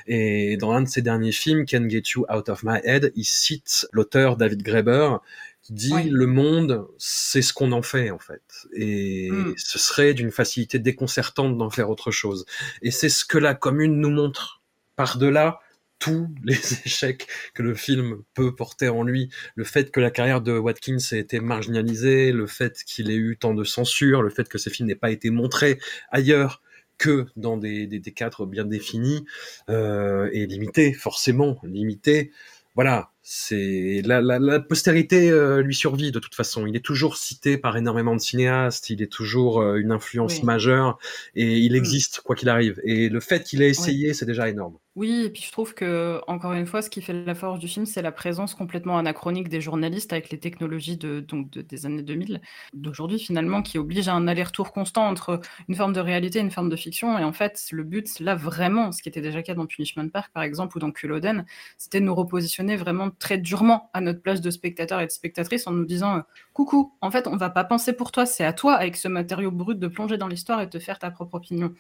et 0.07 0.57
dans 0.57 0.72
un 0.72 0.82
de 0.82 0.90
ses 0.90 1.02
derniers 1.02 1.32
films, 1.32 1.66
Can 1.66 1.88
Get 1.88 2.03
You 2.16 2.26
Out 2.30 2.49
of 2.49 2.64
My 2.64 2.80
Head, 2.84 3.14
il 3.16 3.24
cite 3.24 3.88
l'auteur 3.94 4.36
David 4.36 4.61
Graeber, 4.61 5.20
dit 5.70 6.10
le 6.10 6.26
monde, 6.26 6.88
c'est 6.98 7.41
ce 7.41 7.54
qu'on 7.54 7.72
en 7.72 7.82
fait 7.82 8.12
en 8.12 8.20
fait. 8.20 8.41
Et 8.74 9.30
hmm. 9.32 9.54
ce 9.58 9.80
serait 9.80 10.14
d'une 10.14 10.32
facilité 10.32 10.80
déconcertante 10.80 11.58
d'en 11.58 11.70
faire 11.70 11.90
autre 11.90 12.12
chose. 12.12 12.46
Et 12.82 12.91
c'est 12.91 13.10
ce 13.10 13.26
que 13.26 13.38
la 13.38 13.54
commune 13.54 14.00
nous 14.00 14.12
montre. 14.12 14.62
Par-delà 14.96 15.60
tous 16.00 16.28
les 16.44 16.58
échecs 16.86 17.28
que 17.54 17.62
le 17.62 17.76
film 17.76 18.24
peut 18.34 18.56
porter 18.56 18.90
en 18.90 19.04
lui, 19.04 19.30
le 19.56 19.64
fait 19.64 19.91
que 19.91 20.00
la 20.00 20.12
carrière 20.12 20.41
de 20.41 20.58
Watkins 20.58 20.98
ait 21.12 21.20
été 21.20 21.40
marginalisée, 21.40 22.32
le 22.32 22.48
fait 22.48 22.84
qu'il 22.86 23.12
ait 23.12 23.16
eu 23.16 23.38
tant 23.38 23.54
de 23.54 23.64
censure, 23.64 24.22
le 24.22 24.30
fait 24.30 24.48
que 24.50 24.58
ces 24.58 24.70
films 24.70 24.88
n'aient 24.88 24.96
pas 24.96 25.12
été 25.12 25.30
montrés 25.30 25.80
ailleurs 26.10 26.62
que 26.98 27.28
dans 27.38 27.58
des, 27.58 27.88
des, 27.88 28.00
des 28.00 28.12
cadres 28.12 28.46
bien 28.46 28.66
définis 28.66 29.26
euh, 29.70 30.30
et 30.34 30.46
limités, 30.46 30.94
forcément 30.94 31.60
limités. 31.64 32.32
Voilà, 32.76 33.12
c'est 33.31 34.01
la, 34.06 34.22
la, 34.22 34.39
la, 34.39 34.60
postérité 34.60 35.30
euh, 35.30 35.61
lui 35.61 35.76
survit 35.76 36.11
de 36.11 36.18
toute 36.18 36.34
façon. 36.34 36.65
Il 36.65 36.76
est 36.76 36.84
toujours 36.84 37.15
cité 37.15 37.60
par 37.60 37.77
énormément 37.77 38.15
de 38.15 38.19
cinéastes. 38.19 38.89
Il 38.89 39.03
est 39.03 39.11
toujours 39.11 39.61
euh, 39.61 39.76
une 39.76 39.91
influence 39.91 40.41
majeure 40.41 40.97
et 41.35 41.60
il 41.60 41.73
mm. 41.73 41.76
existe 41.76 42.22
quoi 42.22 42.35
qu'il 42.35 42.49
arrive. 42.49 42.81
Et 42.84 43.07
le 43.07 43.19
fait 43.19 43.43
qu'il 43.43 43.61
ait 43.61 43.69
essayé, 43.69 44.15
c'est 44.15 44.26
déjà 44.26 44.49
énorme. 44.49 44.80
Oui, 44.95 45.23
et 45.26 45.30
puis 45.30 45.43
je 45.43 45.51
trouve 45.51 45.76
que 45.76 46.19
encore 46.27 46.53
une 46.53 46.65
fois, 46.65 46.81
ce 46.81 46.89
qui 46.89 47.01
fait 47.01 47.14
la 47.14 47.35
force 47.35 47.60
du 47.60 47.68
film, 47.68 47.85
c'est 47.85 48.01
la 48.01 48.11
présence 48.11 48.56
complètement 48.56 48.97
anachronique 48.97 49.47
des 49.47 49.61
journalistes 49.61 50.11
avec 50.11 50.31
les 50.31 50.39
technologies 50.39 50.97
de, 50.97 51.19
donc 51.19 51.51
des 51.51 51.85
années 51.85 52.01
2000, 52.01 52.41
d'aujourd'hui 52.73 53.19
finalement, 53.19 53.61
qui 53.61 53.77
oblige 53.77 54.10
à 54.10 54.14
un 54.14 54.27
aller-retour 54.27 54.73
constant 54.73 55.07
entre 55.07 55.39
une 55.69 55.76
forme 55.76 55.93
de 55.93 56.01
réalité 56.01 56.39
et 56.39 56.41
une 56.41 56.51
forme 56.51 56.69
de 56.69 56.76
fiction. 56.76 57.18
Et 57.18 57.23
en 57.23 57.31
fait, 57.31 57.68
le 57.72 57.84
but, 57.84 58.19
là 58.19 58.35
vraiment, 58.35 58.91
ce 58.91 59.01
qui 59.01 59.07
était 59.07 59.22
déjà 59.22 59.38
le 59.38 59.43
cas 59.43 59.53
dans 59.53 59.68
Punishment 59.68 60.10
Park 60.10 60.31
par 60.34 60.43
exemple 60.43 60.76
ou 60.76 60.80
dans 60.81 60.91
Culloden, 60.91 61.45
c'était 61.77 62.01
de 62.01 62.06
nous 62.06 62.15
repositionner 62.15 62.76
vraiment 62.76 63.11
très 63.20 63.38
durement 63.38 63.90
à 63.94 64.02
notre 64.02 64.22
place 64.22 64.41
de 64.41 64.50
spectateur 64.50 65.00
et 65.02 65.06
de 65.06 65.12
spectatrice 65.12 65.68
en 65.68 65.72
nous 65.72 65.86
disant 65.86 66.18
euh, 66.18 66.22
coucou, 66.54 66.96
en 67.02 67.12
fait, 67.12 67.28
on 67.28 67.38
va 67.38 67.50
pas 67.50 67.66
penser 67.66 67.94
pour 67.94 68.12
toi, 68.12 68.26
c'est 68.26 68.46
à 68.46 68.54
toi 68.54 68.76
avec 68.76 68.96
ce 68.96 69.08
matériau 69.08 69.52
brut 69.52 69.78
de 69.78 69.88
plonger 69.88 70.18
dans 70.18 70.28
l'histoire 70.28 70.62
et 70.62 70.66
de 70.66 70.72
te 70.72 70.80
faire 70.80 70.98
ta 70.98 71.12
propre 71.12 71.36
opinion. 71.36 71.74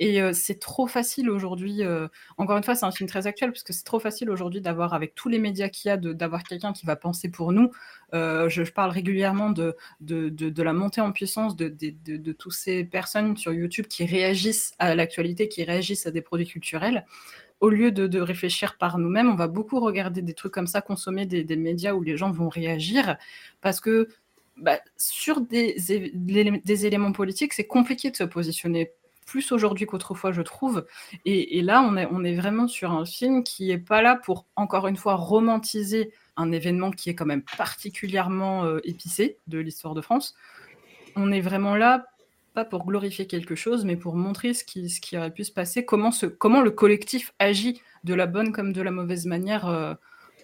Et 0.00 0.22
euh, 0.22 0.32
c'est 0.32 0.60
trop 0.60 0.86
facile 0.86 1.28
aujourd'hui. 1.28 1.82
Euh, 1.82 2.06
encore 2.36 2.56
une 2.56 2.62
fois, 2.62 2.76
c'est 2.76 2.86
un 2.86 2.92
film 2.92 3.08
très 3.08 3.26
actuel 3.26 3.50
parce 3.50 3.64
que 3.64 3.72
c'est 3.72 3.82
trop 3.82 3.98
facile 3.98 4.30
aujourd'hui 4.30 4.60
d'avoir, 4.60 4.94
avec 4.94 5.16
tous 5.16 5.28
les 5.28 5.40
médias 5.40 5.68
qu'il 5.68 5.88
y 5.88 5.92
a, 5.92 5.96
d'avoir 5.96 6.44
quelqu'un 6.44 6.72
qui 6.72 6.86
va 6.86 6.94
penser 6.94 7.28
pour 7.28 7.50
nous. 7.50 7.72
je, 8.12 8.70
parle 8.70 8.92
régulièrement 8.92 9.50
de, 9.50 9.74
de, 10.00 10.28
de, 10.28 10.62
la 10.62 10.72
montée 10.72 11.00
en 11.00 11.10
puissance 11.10 11.56
de, 11.56 11.68
de, 11.68 12.32
toutes 12.32 12.52
ces 12.52 12.84
personnes 12.84 13.36
sur 13.36 13.52
YouTube 13.52 13.86
qui 13.88 14.04
réagissent 14.04 14.72
à 14.78 14.94
l'actualité, 14.94 15.48
qui 15.48 15.64
réagissent 15.64 16.06
à 16.06 16.12
des 16.12 16.22
produits 16.22 16.46
culturels 16.46 17.04
au 17.60 17.70
lieu 17.70 17.90
de, 17.90 18.20
réfléchir 18.20 18.76
par 18.78 18.98
nous-mêmes, 18.98 19.28
on 19.30 19.34
va 19.34 19.48
beaucoup 19.48 19.80
regarder 19.80 20.22
des 20.22 20.34
trucs 20.34 20.52
comme 20.52 20.66
ça, 20.66 20.80
consommer 20.80 21.26
des, 21.26 21.56
médias 21.56 21.92
où 21.92 22.02
les 22.02 22.16
gens 22.16 22.30
vont 22.30 22.48
réagir, 22.48 23.16
parce 23.60 23.80
que 23.80 24.08
bah, 24.56 24.78
sur 24.96 25.40
des, 25.40 25.76
éléments 26.86 27.12
politiques, 27.12 27.54
c'est 27.54 27.66
compliqué 27.66 28.10
de 28.10 28.16
se 28.16 28.24
positionner 28.24 28.92
plus 29.26 29.52
aujourd'hui 29.52 29.86
qu'autrefois, 29.86 30.32
je 30.32 30.40
trouve. 30.40 30.86
Et, 31.24 31.60
là, 31.62 31.82
on 31.82 31.96
est, 31.96 32.08
on 32.10 32.24
est 32.24 32.34
vraiment 32.34 32.66
sur 32.66 32.92
un 32.92 33.04
film 33.04 33.44
qui 33.44 33.68
n'est 33.68 33.78
pas 33.78 34.00
là 34.02 34.16
pour, 34.16 34.46
encore 34.56 34.86
une 34.86 34.96
fois, 34.96 35.16
romantiser 35.16 36.12
un 36.36 36.50
événement 36.52 36.90
qui 36.90 37.10
est 37.10 37.14
quand 37.14 37.26
même 37.26 37.42
particulièrement 37.56 38.64
euh, 38.64 38.80
épicé 38.84 39.36
de 39.48 39.58
l'histoire 39.58 39.94
de 39.94 40.00
France. 40.00 40.34
On 41.16 41.30
est 41.32 41.40
vraiment 41.40 41.74
là 41.74 42.06
pour 42.64 42.84
glorifier 42.84 43.26
quelque 43.26 43.54
chose, 43.54 43.84
mais 43.84 43.96
pour 43.96 44.16
montrer 44.16 44.54
ce 44.54 44.64
qui, 44.64 44.88
ce 44.90 45.00
qui 45.00 45.16
aurait 45.16 45.32
pu 45.32 45.44
se 45.44 45.52
passer, 45.52 45.84
comment, 45.84 46.10
ce, 46.10 46.26
comment 46.26 46.60
le 46.60 46.70
collectif 46.70 47.32
agit 47.38 47.80
de 48.04 48.14
la 48.14 48.26
bonne 48.26 48.52
comme 48.52 48.72
de 48.72 48.82
la 48.82 48.90
mauvaise 48.90 49.26
manière 49.26 49.66
euh, 49.66 49.94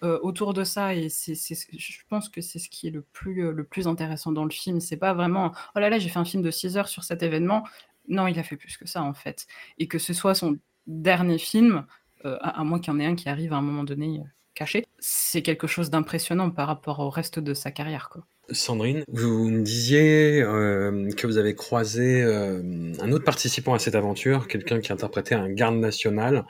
euh, 0.02 0.18
autour 0.22 0.54
de 0.54 0.64
ça. 0.64 0.94
Et 0.94 1.08
c'est, 1.08 1.34
je 1.34 1.98
pense 2.08 2.28
que 2.28 2.40
c'est 2.40 2.58
ce 2.58 2.68
qui 2.68 2.88
est 2.88 2.90
le 2.90 3.02
plus, 3.02 3.46
euh, 3.46 3.52
le 3.52 3.64
plus 3.64 3.86
intéressant 3.86 4.32
dans 4.32 4.44
le 4.44 4.50
film. 4.50 4.80
C'est 4.80 4.96
pas 4.96 5.14
vraiment, 5.14 5.52
oh 5.74 5.78
là 5.78 5.90
là, 5.90 5.98
j'ai 5.98 6.08
fait 6.08 6.18
un 6.18 6.24
film 6.24 6.42
de 6.42 6.50
6 6.50 6.76
heures 6.76 6.88
sur 6.88 7.04
cet 7.04 7.22
événement. 7.22 7.64
Non, 8.08 8.26
il 8.26 8.38
a 8.38 8.42
fait 8.42 8.56
plus 8.56 8.76
que 8.76 8.86
ça, 8.86 9.02
en 9.02 9.14
fait. 9.14 9.46
Et 9.78 9.88
que 9.88 9.98
ce 9.98 10.12
soit 10.12 10.34
son 10.34 10.58
dernier 10.86 11.38
film, 11.38 11.86
à, 12.24 12.60
à, 12.60 12.64
moins 12.64 12.80
qu'il 12.80 12.92
y 12.92 12.96
en 12.96 13.00
ait 13.00 13.06
un 13.06 13.16
qui 13.16 13.28
arrive 13.28 13.52
à 13.52 13.56
un 13.56 13.62
moment 13.62 13.84
donné 13.84 14.22
caché, 14.54 14.86
c'est 14.98 15.42
quelque 15.42 15.66
chose 15.66 15.90
d'impressionnant 15.90 16.50
par 16.50 16.68
rapport 16.68 17.00
au 17.00 17.10
reste 17.10 17.38
de 17.38 17.54
sa 17.54 17.70
carrière. 17.70 18.08
Quoi. 18.08 18.24
Sandrine, 18.50 19.04
vous 19.08 19.48
me 19.48 19.62
disiez 19.62 20.42
euh, 20.42 21.10
que 21.12 21.26
vous 21.26 21.38
avez 21.38 21.54
croisé 21.54 22.22
euh, 22.22 22.92
un 23.00 23.12
autre 23.12 23.24
participant 23.24 23.74
à 23.74 23.78
cette 23.78 23.94
aventure, 23.94 24.48
quelqu'un 24.48 24.80
qui 24.80 24.92
interprétait 24.92 25.34
un 25.34 25.50
garde 25.50 25.76
national. 25.76 26.44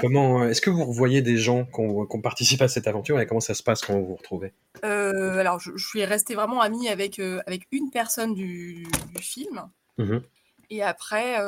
Comment 0.00 0.44
est-ce 0.44 0.60
que 0.60 0.70
vous 0.70 0.84
revoyez 0.84 1.22
des 1.22 1.36
gens 1.36 1.64
qui 1.64 1.80
ont, 1.80 2.06
participé 2.20 2.64
à 2.64 2.68
cette 2.68 2.88
aventure 2.88 3.20
et 3.20 3.26
comment 3.26 3.40
ça 3.40 3.54
se 3.54 3.62
passe 3.62 3.82
quand 3.82 3.94
vous 3.94 4.06
vous 4.06 4.16
retrouvez? 4.16 4.52
Euh, 4.84 5.38
Alors, 5.38 5.60
je, 5.60 5.70
suis 5.76 6.04
restée 6.04 6.34
vraiment 6.34 6.60
amie 6.60 6.88
avec 6.88 7.20
avec 7.46 7.66
une 7.70 7.90
personne 7.90 8.34
du, 8.34 8.86
film. 9.20 9.62
Mmh 9.98 10.18
et 10.68 10.82
après, 10.82 11.38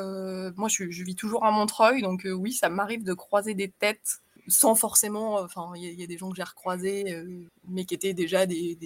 moi, 0.57 0.69
je, 0.69 0.85
vis 0.85 1.17
toujours 1.17 1.45
à 1.45 1.51
Montreuil, 1.51 2.03
donc 2.03 2.25
oui, 2.25 2.53
ça 2.53 2.69
m'arrive 2.69 3.03
de 3.03 3.15
croiser 3.15 3.55
des 3.55 3.69
têtes 3.69 4.21
sans 4.49 4.75
forcément. 4.75 5.37
Enfin, 5.37 5.73
il 5.77 6.01
y, 6.01 6.03
a 6.03 6.07
des 6.07 6.19
gens 6.19 6.31
que 6.31 6.37
j'ai 6.37 6.43
recroisés, 6.43 7.23
mais 7.69 7.85
qui 7.85 7.95
étaient 7.95 8.15
déjà 8.15 8.47
des 8.47 8.77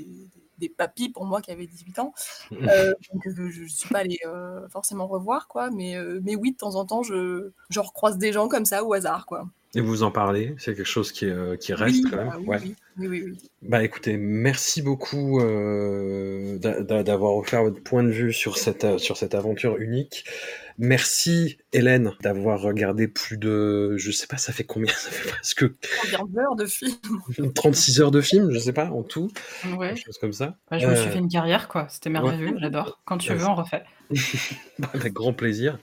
des 0.63 0.69
papis 0.69 1.09
pour 1.09 1.27
moi 1.27 1.43
qui 1.43 1.51
avaient 1.51 1.67
18 1.67 1.99
ans. 1.99 2.15
Euh, 2.63 2.93
donc 3.13 3.27
euh, 3.27 3.51
je 3.51 3.63
ne 3.63 3.69
suis 3.69 3.89
pas 3.89 4.01
allée 4.01 4.21
euh, 4.25 4.69
forcément 4.69 5.09
revoir, 5.09 5.49
quoi. 5.49 5.71
Mais, 5.71 5.97
mais 6.23 6.37
oui, 6.37 6.53
de 6.53 6.57
temps 6.57 6.77
en 6.77 6.85
temps, 6.85 7.03
je, 7.03 7.51
je 7.71 7.81
recroise 7.81 8.19
des 8.19 8.33
gens 8.33 8.47
comme 8.47 8.65
ça 8.65 8.85
au 8.85 8.93
hasard, 8.93 9.27
quoi. 9.27 9.49
Et 9.75 9.81
vous 9.81 10.03
en 10.03 10.11
parlez? 10.11 10.55
C'est 10.59 10.75
quelque 10.75 10.87
chose 10.87 11.11
qui, 11.11 11.27
qui 11.61 11.75
reste 11.75 12.09
quand 12.09 12.17
même? 12.17 12.29
bah 12.29 12.59
oui, 12.63 12.77
oui, 12.99 13.09
oui, 13.09 13.39
Bah 13.63 13.83
écoutez, 13.83 14.17
merci 14.17 14.81
beaucoup 14.81 15.41
euh, 15.41 16.59
d'avoir 16.59 17.37
offert 17.37 17.65
votre 17.65 17.83
point 17.83 18.05
de 18.05 18.11
vue 18.11 18.33
sur 18.33 18.59
cette, 18.59 18.99
sur 18.99 19.17
cette 19.17 19.35
aventure 19.35 19.79
unique. 19.79 20.25
Merci 20.79 21.59
Hélène 21.73 22.13
d'avoir 22.21 22.61
regardé 22.61 23.09
plus 23.09 23.39
de, 23.39 23.97
je 23.97 24.11
sais 24.11 24.27
pas, 24.27 24.37
ça 24.37 24.53
fait 24.53 24.65
combien? 24.65 24.93
Ça 25.03 25.11
fait 25.11 25.29
presque 25.29 25.65
heures 26.39 26.57
de 26.57 26.67
film. 26.67 26.95
36 27.55 28.01
heures 28.01 28.11
de 28.11 28.21
film, 28.21 28.51
je 28.51 28.59
sais 28.59 28.73
pas, 28.73 28.91
en 28.91 29.03
tout. 29.03 29.31
Ouais. 29.77 29.89
Quelque 29.89 30.07
chose 30.07 30.19
comme 30.19 30.33
ça. 30.33 30.57
Bah, 30.71 30.79
je 30.79 30.87
me 30.87 30.95
suis 30.95 31.09
euh, 31.09 31.11
fait 31.11 31.19
une 31.19 31.29
carrière, 31.29 31.69
quoi. 31.69 31.87
C'était 31.89 32.11
merveilleux, 32.11 32.57
j'adore. 32.59 33.01
Quand 33.05 33.19
tu 33.19 33.33
veux, 33.33 33.47
on 33.47 33.55
refait. 33.55 33.85
Avec 34.95 35.13
grand 35.13 35.33
plaisir. 35.33 35.79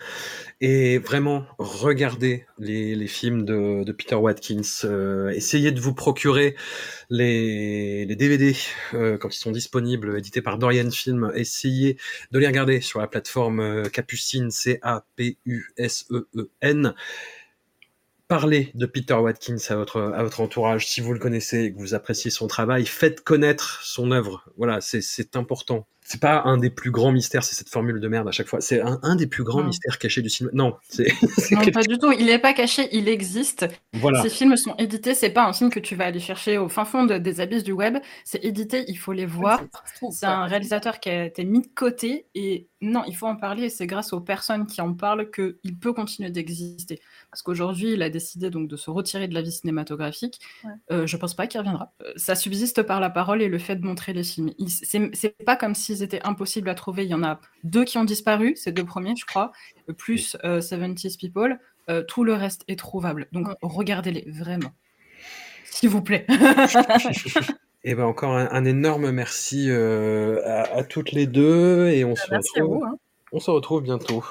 Et 0.62 0.98
vraiment, 1.00 1.46
regardez 1.58 2.46
les, 2.58 2.96
les 2.96 3.08
films 3.08 3.44
de, 3.44 3.84
de, 3.84 3.92
Peter 3.92 4.16
Watkins. 4.16 4.62
Euh, 4.84 5.30
essayez 5.30 5.72
de 5.72 5.80
vous 5.80 5.94
procurer 5.94 6.56
les, 7.10 8.06
les 8.06 8.16
DVD 8.16 8.56
euh, 8.94 9.18
quand 9.18 9.34
ils 9.34 9.40
sont 9.40 9.52
disponibles, 9.52 10.18
édités 10.18 10.42
par 10.42 10.58
Dorian 10.58 10.92
Film. 10.92 11.32
Essayez 11.34 11.98
de 12.32 12.40
les 12.40 12.48
regarder 12.48 12.82
sur 12.82 13.00
la 13.00 13.08
plateforme 13.08 13.90
Capucine, 13.90 14.52
C-A-P-U-S-E-E-N. 14.84 16.84
Parlez 18.30 18.70
de 18.76 18.86
Peter 18.86 19.16
Watkins 19.16 19.58
à 19.70 19.76
votre, 19.76 20.00
à 20.00 20.22
votre 20.22 20.40
entourage 20.40 20.86
si 20.88 21.02
vous 21.02 21.14
le 21.14 21.20
connaissez 21.20 21.64
et 21.64 21.74
que 21.74 21.80
vous 21.80 21.96
appréciez 21.96 22.30
son 22.30 22.46
travail. 22.46 22.86
Faites 22.86 23.22
connaître 23.22 23.82
son 23.84 24.12
œuvre. 24.12 24.46
Voilà, 24.56 24.82
c'est 24.82 25.36
important 25.36 25.88
c'est 26.10 26.20
pas 26.20 26.42
un 26.46 26.58
des 26.58 26.72
plus 26.72 26.90
grands 26.90 27.12
mystères, 27.12 27.44
c'est 27.44 27.54
cette 27.54 27.70
formule 27.70 28.00
de 28.00 28.08
merde 28.08 28.28
à 28.28 28.32
chaque 28.32 28.48
fois. 28.48 28.62
C'est 28.62 28.82
un, 28.82 29.16
des 29.16 29.28
plus 29.28 29.44
grands 29.44 29.64
mystères 29.64 30.00
cachés 30.00 30.24
du 30.24 30.30
cinéma. 30.30 30.52
Non, 30.56 30.76
c'est. 30.90 31.06
Non, 31.52 31.64
pas 31.72 31.84
du 31.84 32.00
tout. 32.00 32.12
Il 32.12 32.26
n'est 32.26 32.40
pas 32.40 32.54
caché, 32.54 32.90
il 32.92 33.08
existe. 33.08 33.68
Voilà. 33.94 34.24
Ces 34.24 34.30
films 34.30 34.58
sont 34.58 34.76
édités, 34.78 35.14
c'est 35.14 35.30
pas 35.30 35.46
un 35.46 35.54
film 35.54 35.70
que 35.70 35.80
tu 35.80 35.96
vas 35.96 36.06
aller 36.06 36.20
chercher 36.20 36.58
au 36.58 36.68
fin 36.68 36.84
fond 36.84 37.06
des 37.06 37.42
abysses 37.42 37.64
du 37.64 37.74
web. 37.74 37.98
C'est 38.24 38.44
édité, 38.44 38.86
il 38.88 38.98
faut 38.98 39.14
les 39.14 39.28
voir. 39.28 39.62
C'est 40.10 40.26
un 40.26 40.46
réalisateur 40.46 41.00
qui 41.00 41.10
a 41.12 41.26
été 41.26 41.44
mis 41.46 41.62
de 41.62 41.68
côté 41.68 42.26
et 42.34 42.68
non, 42.82 43.04
il 43.08 43.16
faut 43.16 43.28
en 43.28 43.36
parler. 43.36 43.66
Et 43.66 43.70
c'est 43.70 43.86
grâce 43.86 44.12
aux 44.12 44.22
personnes 44.22 44.66
qui 44.66 44.82
en 44.82 44.96
parlent 44.96 45.30
qu'il 45.30 45.78
peut 45.80 45.94
continuer 45.94 46.32
d'exister. 46.32 47.00
Parce 47.32 47.44
qu'aujourd'hui, 47.44 47.94
il 47.94 48.02
a 48.02 48.10
décidé 48.10 48.50
donc 48.50 48.68
de 48.68 48.76
se 48.76 48.90
retirer 48.90 49.28
de 49.28 49.34
la 49.34 49.42
vie 49.42 49.52
cinématographique. 49.52 50.40
Euh, 50.92 51.06
je 51.06 51.16
pense 51.16 51.36
pas 51.36 51.46
qu'il 51.46 51.60
reviendra. 51.60 51.94
Euh, 52.02 52.12
ça 52.16 52.36
subsiste 52.36 52.82
par 52.82 53.00
la 53.00 53.10
parole 53.10 53.42
et 53.42 53.48
le 53.48 53.60
fait 53.60 53.76
de 53.76 53.86
montrer 53.86 54.14
les 54.14 54.24
films. 54.24 54.52
C'est 54.68 55.38
pas 55.46 55.56
comme 55.56 55.76
s'ils 55.76 56.02
étaient 56.02 56.22
impossibles 56.24 56.70
à 56.70 56.76
trouver. 56.76 57.06
Il 57.06 57.10
y 57.10 57.14
en 57.14 57.24
a 57.24 57.40
deux 57.64 57.86
qui 57.86 57.98
ont 57.98 58.04
disparu, 58.04 58.56
ces 58.56 58.72
deux 58.72 58.84
premiers, 58.84 59.16
je 59.16 59.26
crois, 59.26 59.52
plus 59.98 60.38
euh, 60.44 60.60
70 60.60 61.18
People. 61.18 61.60
Euh, 61.90 62.04
tout 62.04 62.24
le 62.24 62.34
reste 62.34 62.64
est 62.68 62.80
trouvable. 62.80 63.28
Donc 63.32 63.48
regardez-les, 63.62 64.26
vraiment. 64.28 64.72
S'il 65.66 65.90
vous 65.90 66.02
plaît. 66.02 66.26
Et 66.30 66.34
eh 67.84 67.96
ben 67.96 68.06
encore 68.06 68.36
un, 68.36 68.66
énorme 68.66 69.12
merci 69.12 69.70
à, 69.72 70.84
toutes 70.84 71.12
les 71.12 71.28
deux 71.28 71.90
et 71.90 72.06
on, 72.06 72.16
se, 72.16 72.28
retrouve, 72.30 72.84
hein. 72.86 72.96
on 73.32 73.40
se 73.40 73.52
retrouve 73.52 73.84
bientôt. 73.84 74.24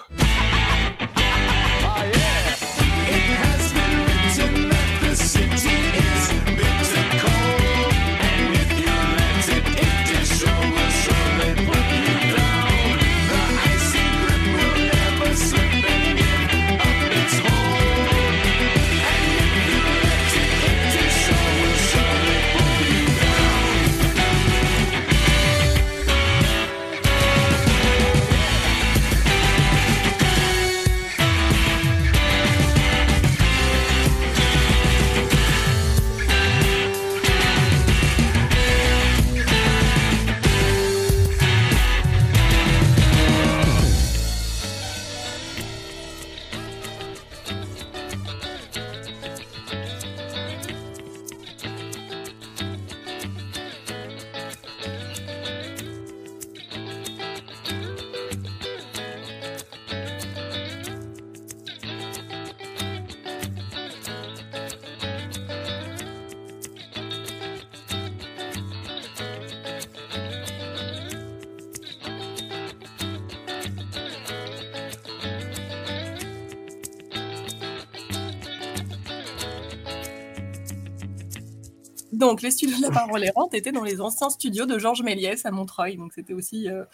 Donc, 82.29 82.43
les 82.43 82.51
studios 82.51 82.77
de 82.77 82.83
la 82.83 82.91
parole 82.91 83.25
errante 83.25 83.55
étaient 83.55 83.73
dans 83.73 83.85
les 83.85 84.03
anciens 84.03 84.29
studios 84.29 84.67
de 84.67 84.79
Georges 84.79 85.03
Méliès 85.03 85.47
à 85.47 85.51
Montreuil. 85.51 85.97
Donc, 85.97 86.13
c'était 86.15 86.35
aussi 86.35 86.69
euh, 86.69 86.85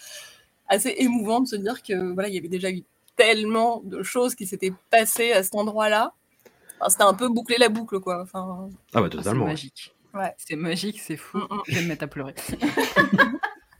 assez 0.69 0.95
émouvant 0.99 1.41
de 1.41 1.49
se 1.49 1.57
dire 1.57 1.83
que 1.83 2.13
voilà, 2.13 2.29
il 2.29 2.37
y 2.37 2.39
avait 2.39 2.47
déjà 2.49 2.71
eu 2.71 2.85
tellement 3.17 3.83
de 3.85 4.05
choses 4.05 4.37
qui 4.37 4.47
s'étaient 4.47 4.73
passées 4.91 5.33
à 5.33 5.43
cet 5.43 5.57
endroit-là. 5.57 6.13
c'était 6.89 7.03
un 7.03 7.15
peu 7.15 7.29
boucler 7.29 7.57
la 7.59 7.69
boucle, 7.69 7.99
quoi. 7.99 8.23
Enfin, 8.23 8.69
ah 8.95 9.01
bah 9.01 9.09
totalement. 9.09 9.47
c'est 9.47 9.51
magique. 9.51 9.95
Ouais. 10.15 10.35
C'est 10.39 10.57
magique, 10.57 11.01
c'est 11.01 11.17
fou. 11.17 11.39
Mm, 11.39 11.43
mm. 11.51 11.63
Je 11.67 11.75
vais 11.75 11.83
me 11.83 11.89
mettre 11.89 12.05
à 12.05 12.07
pleurer. 12.07 12.35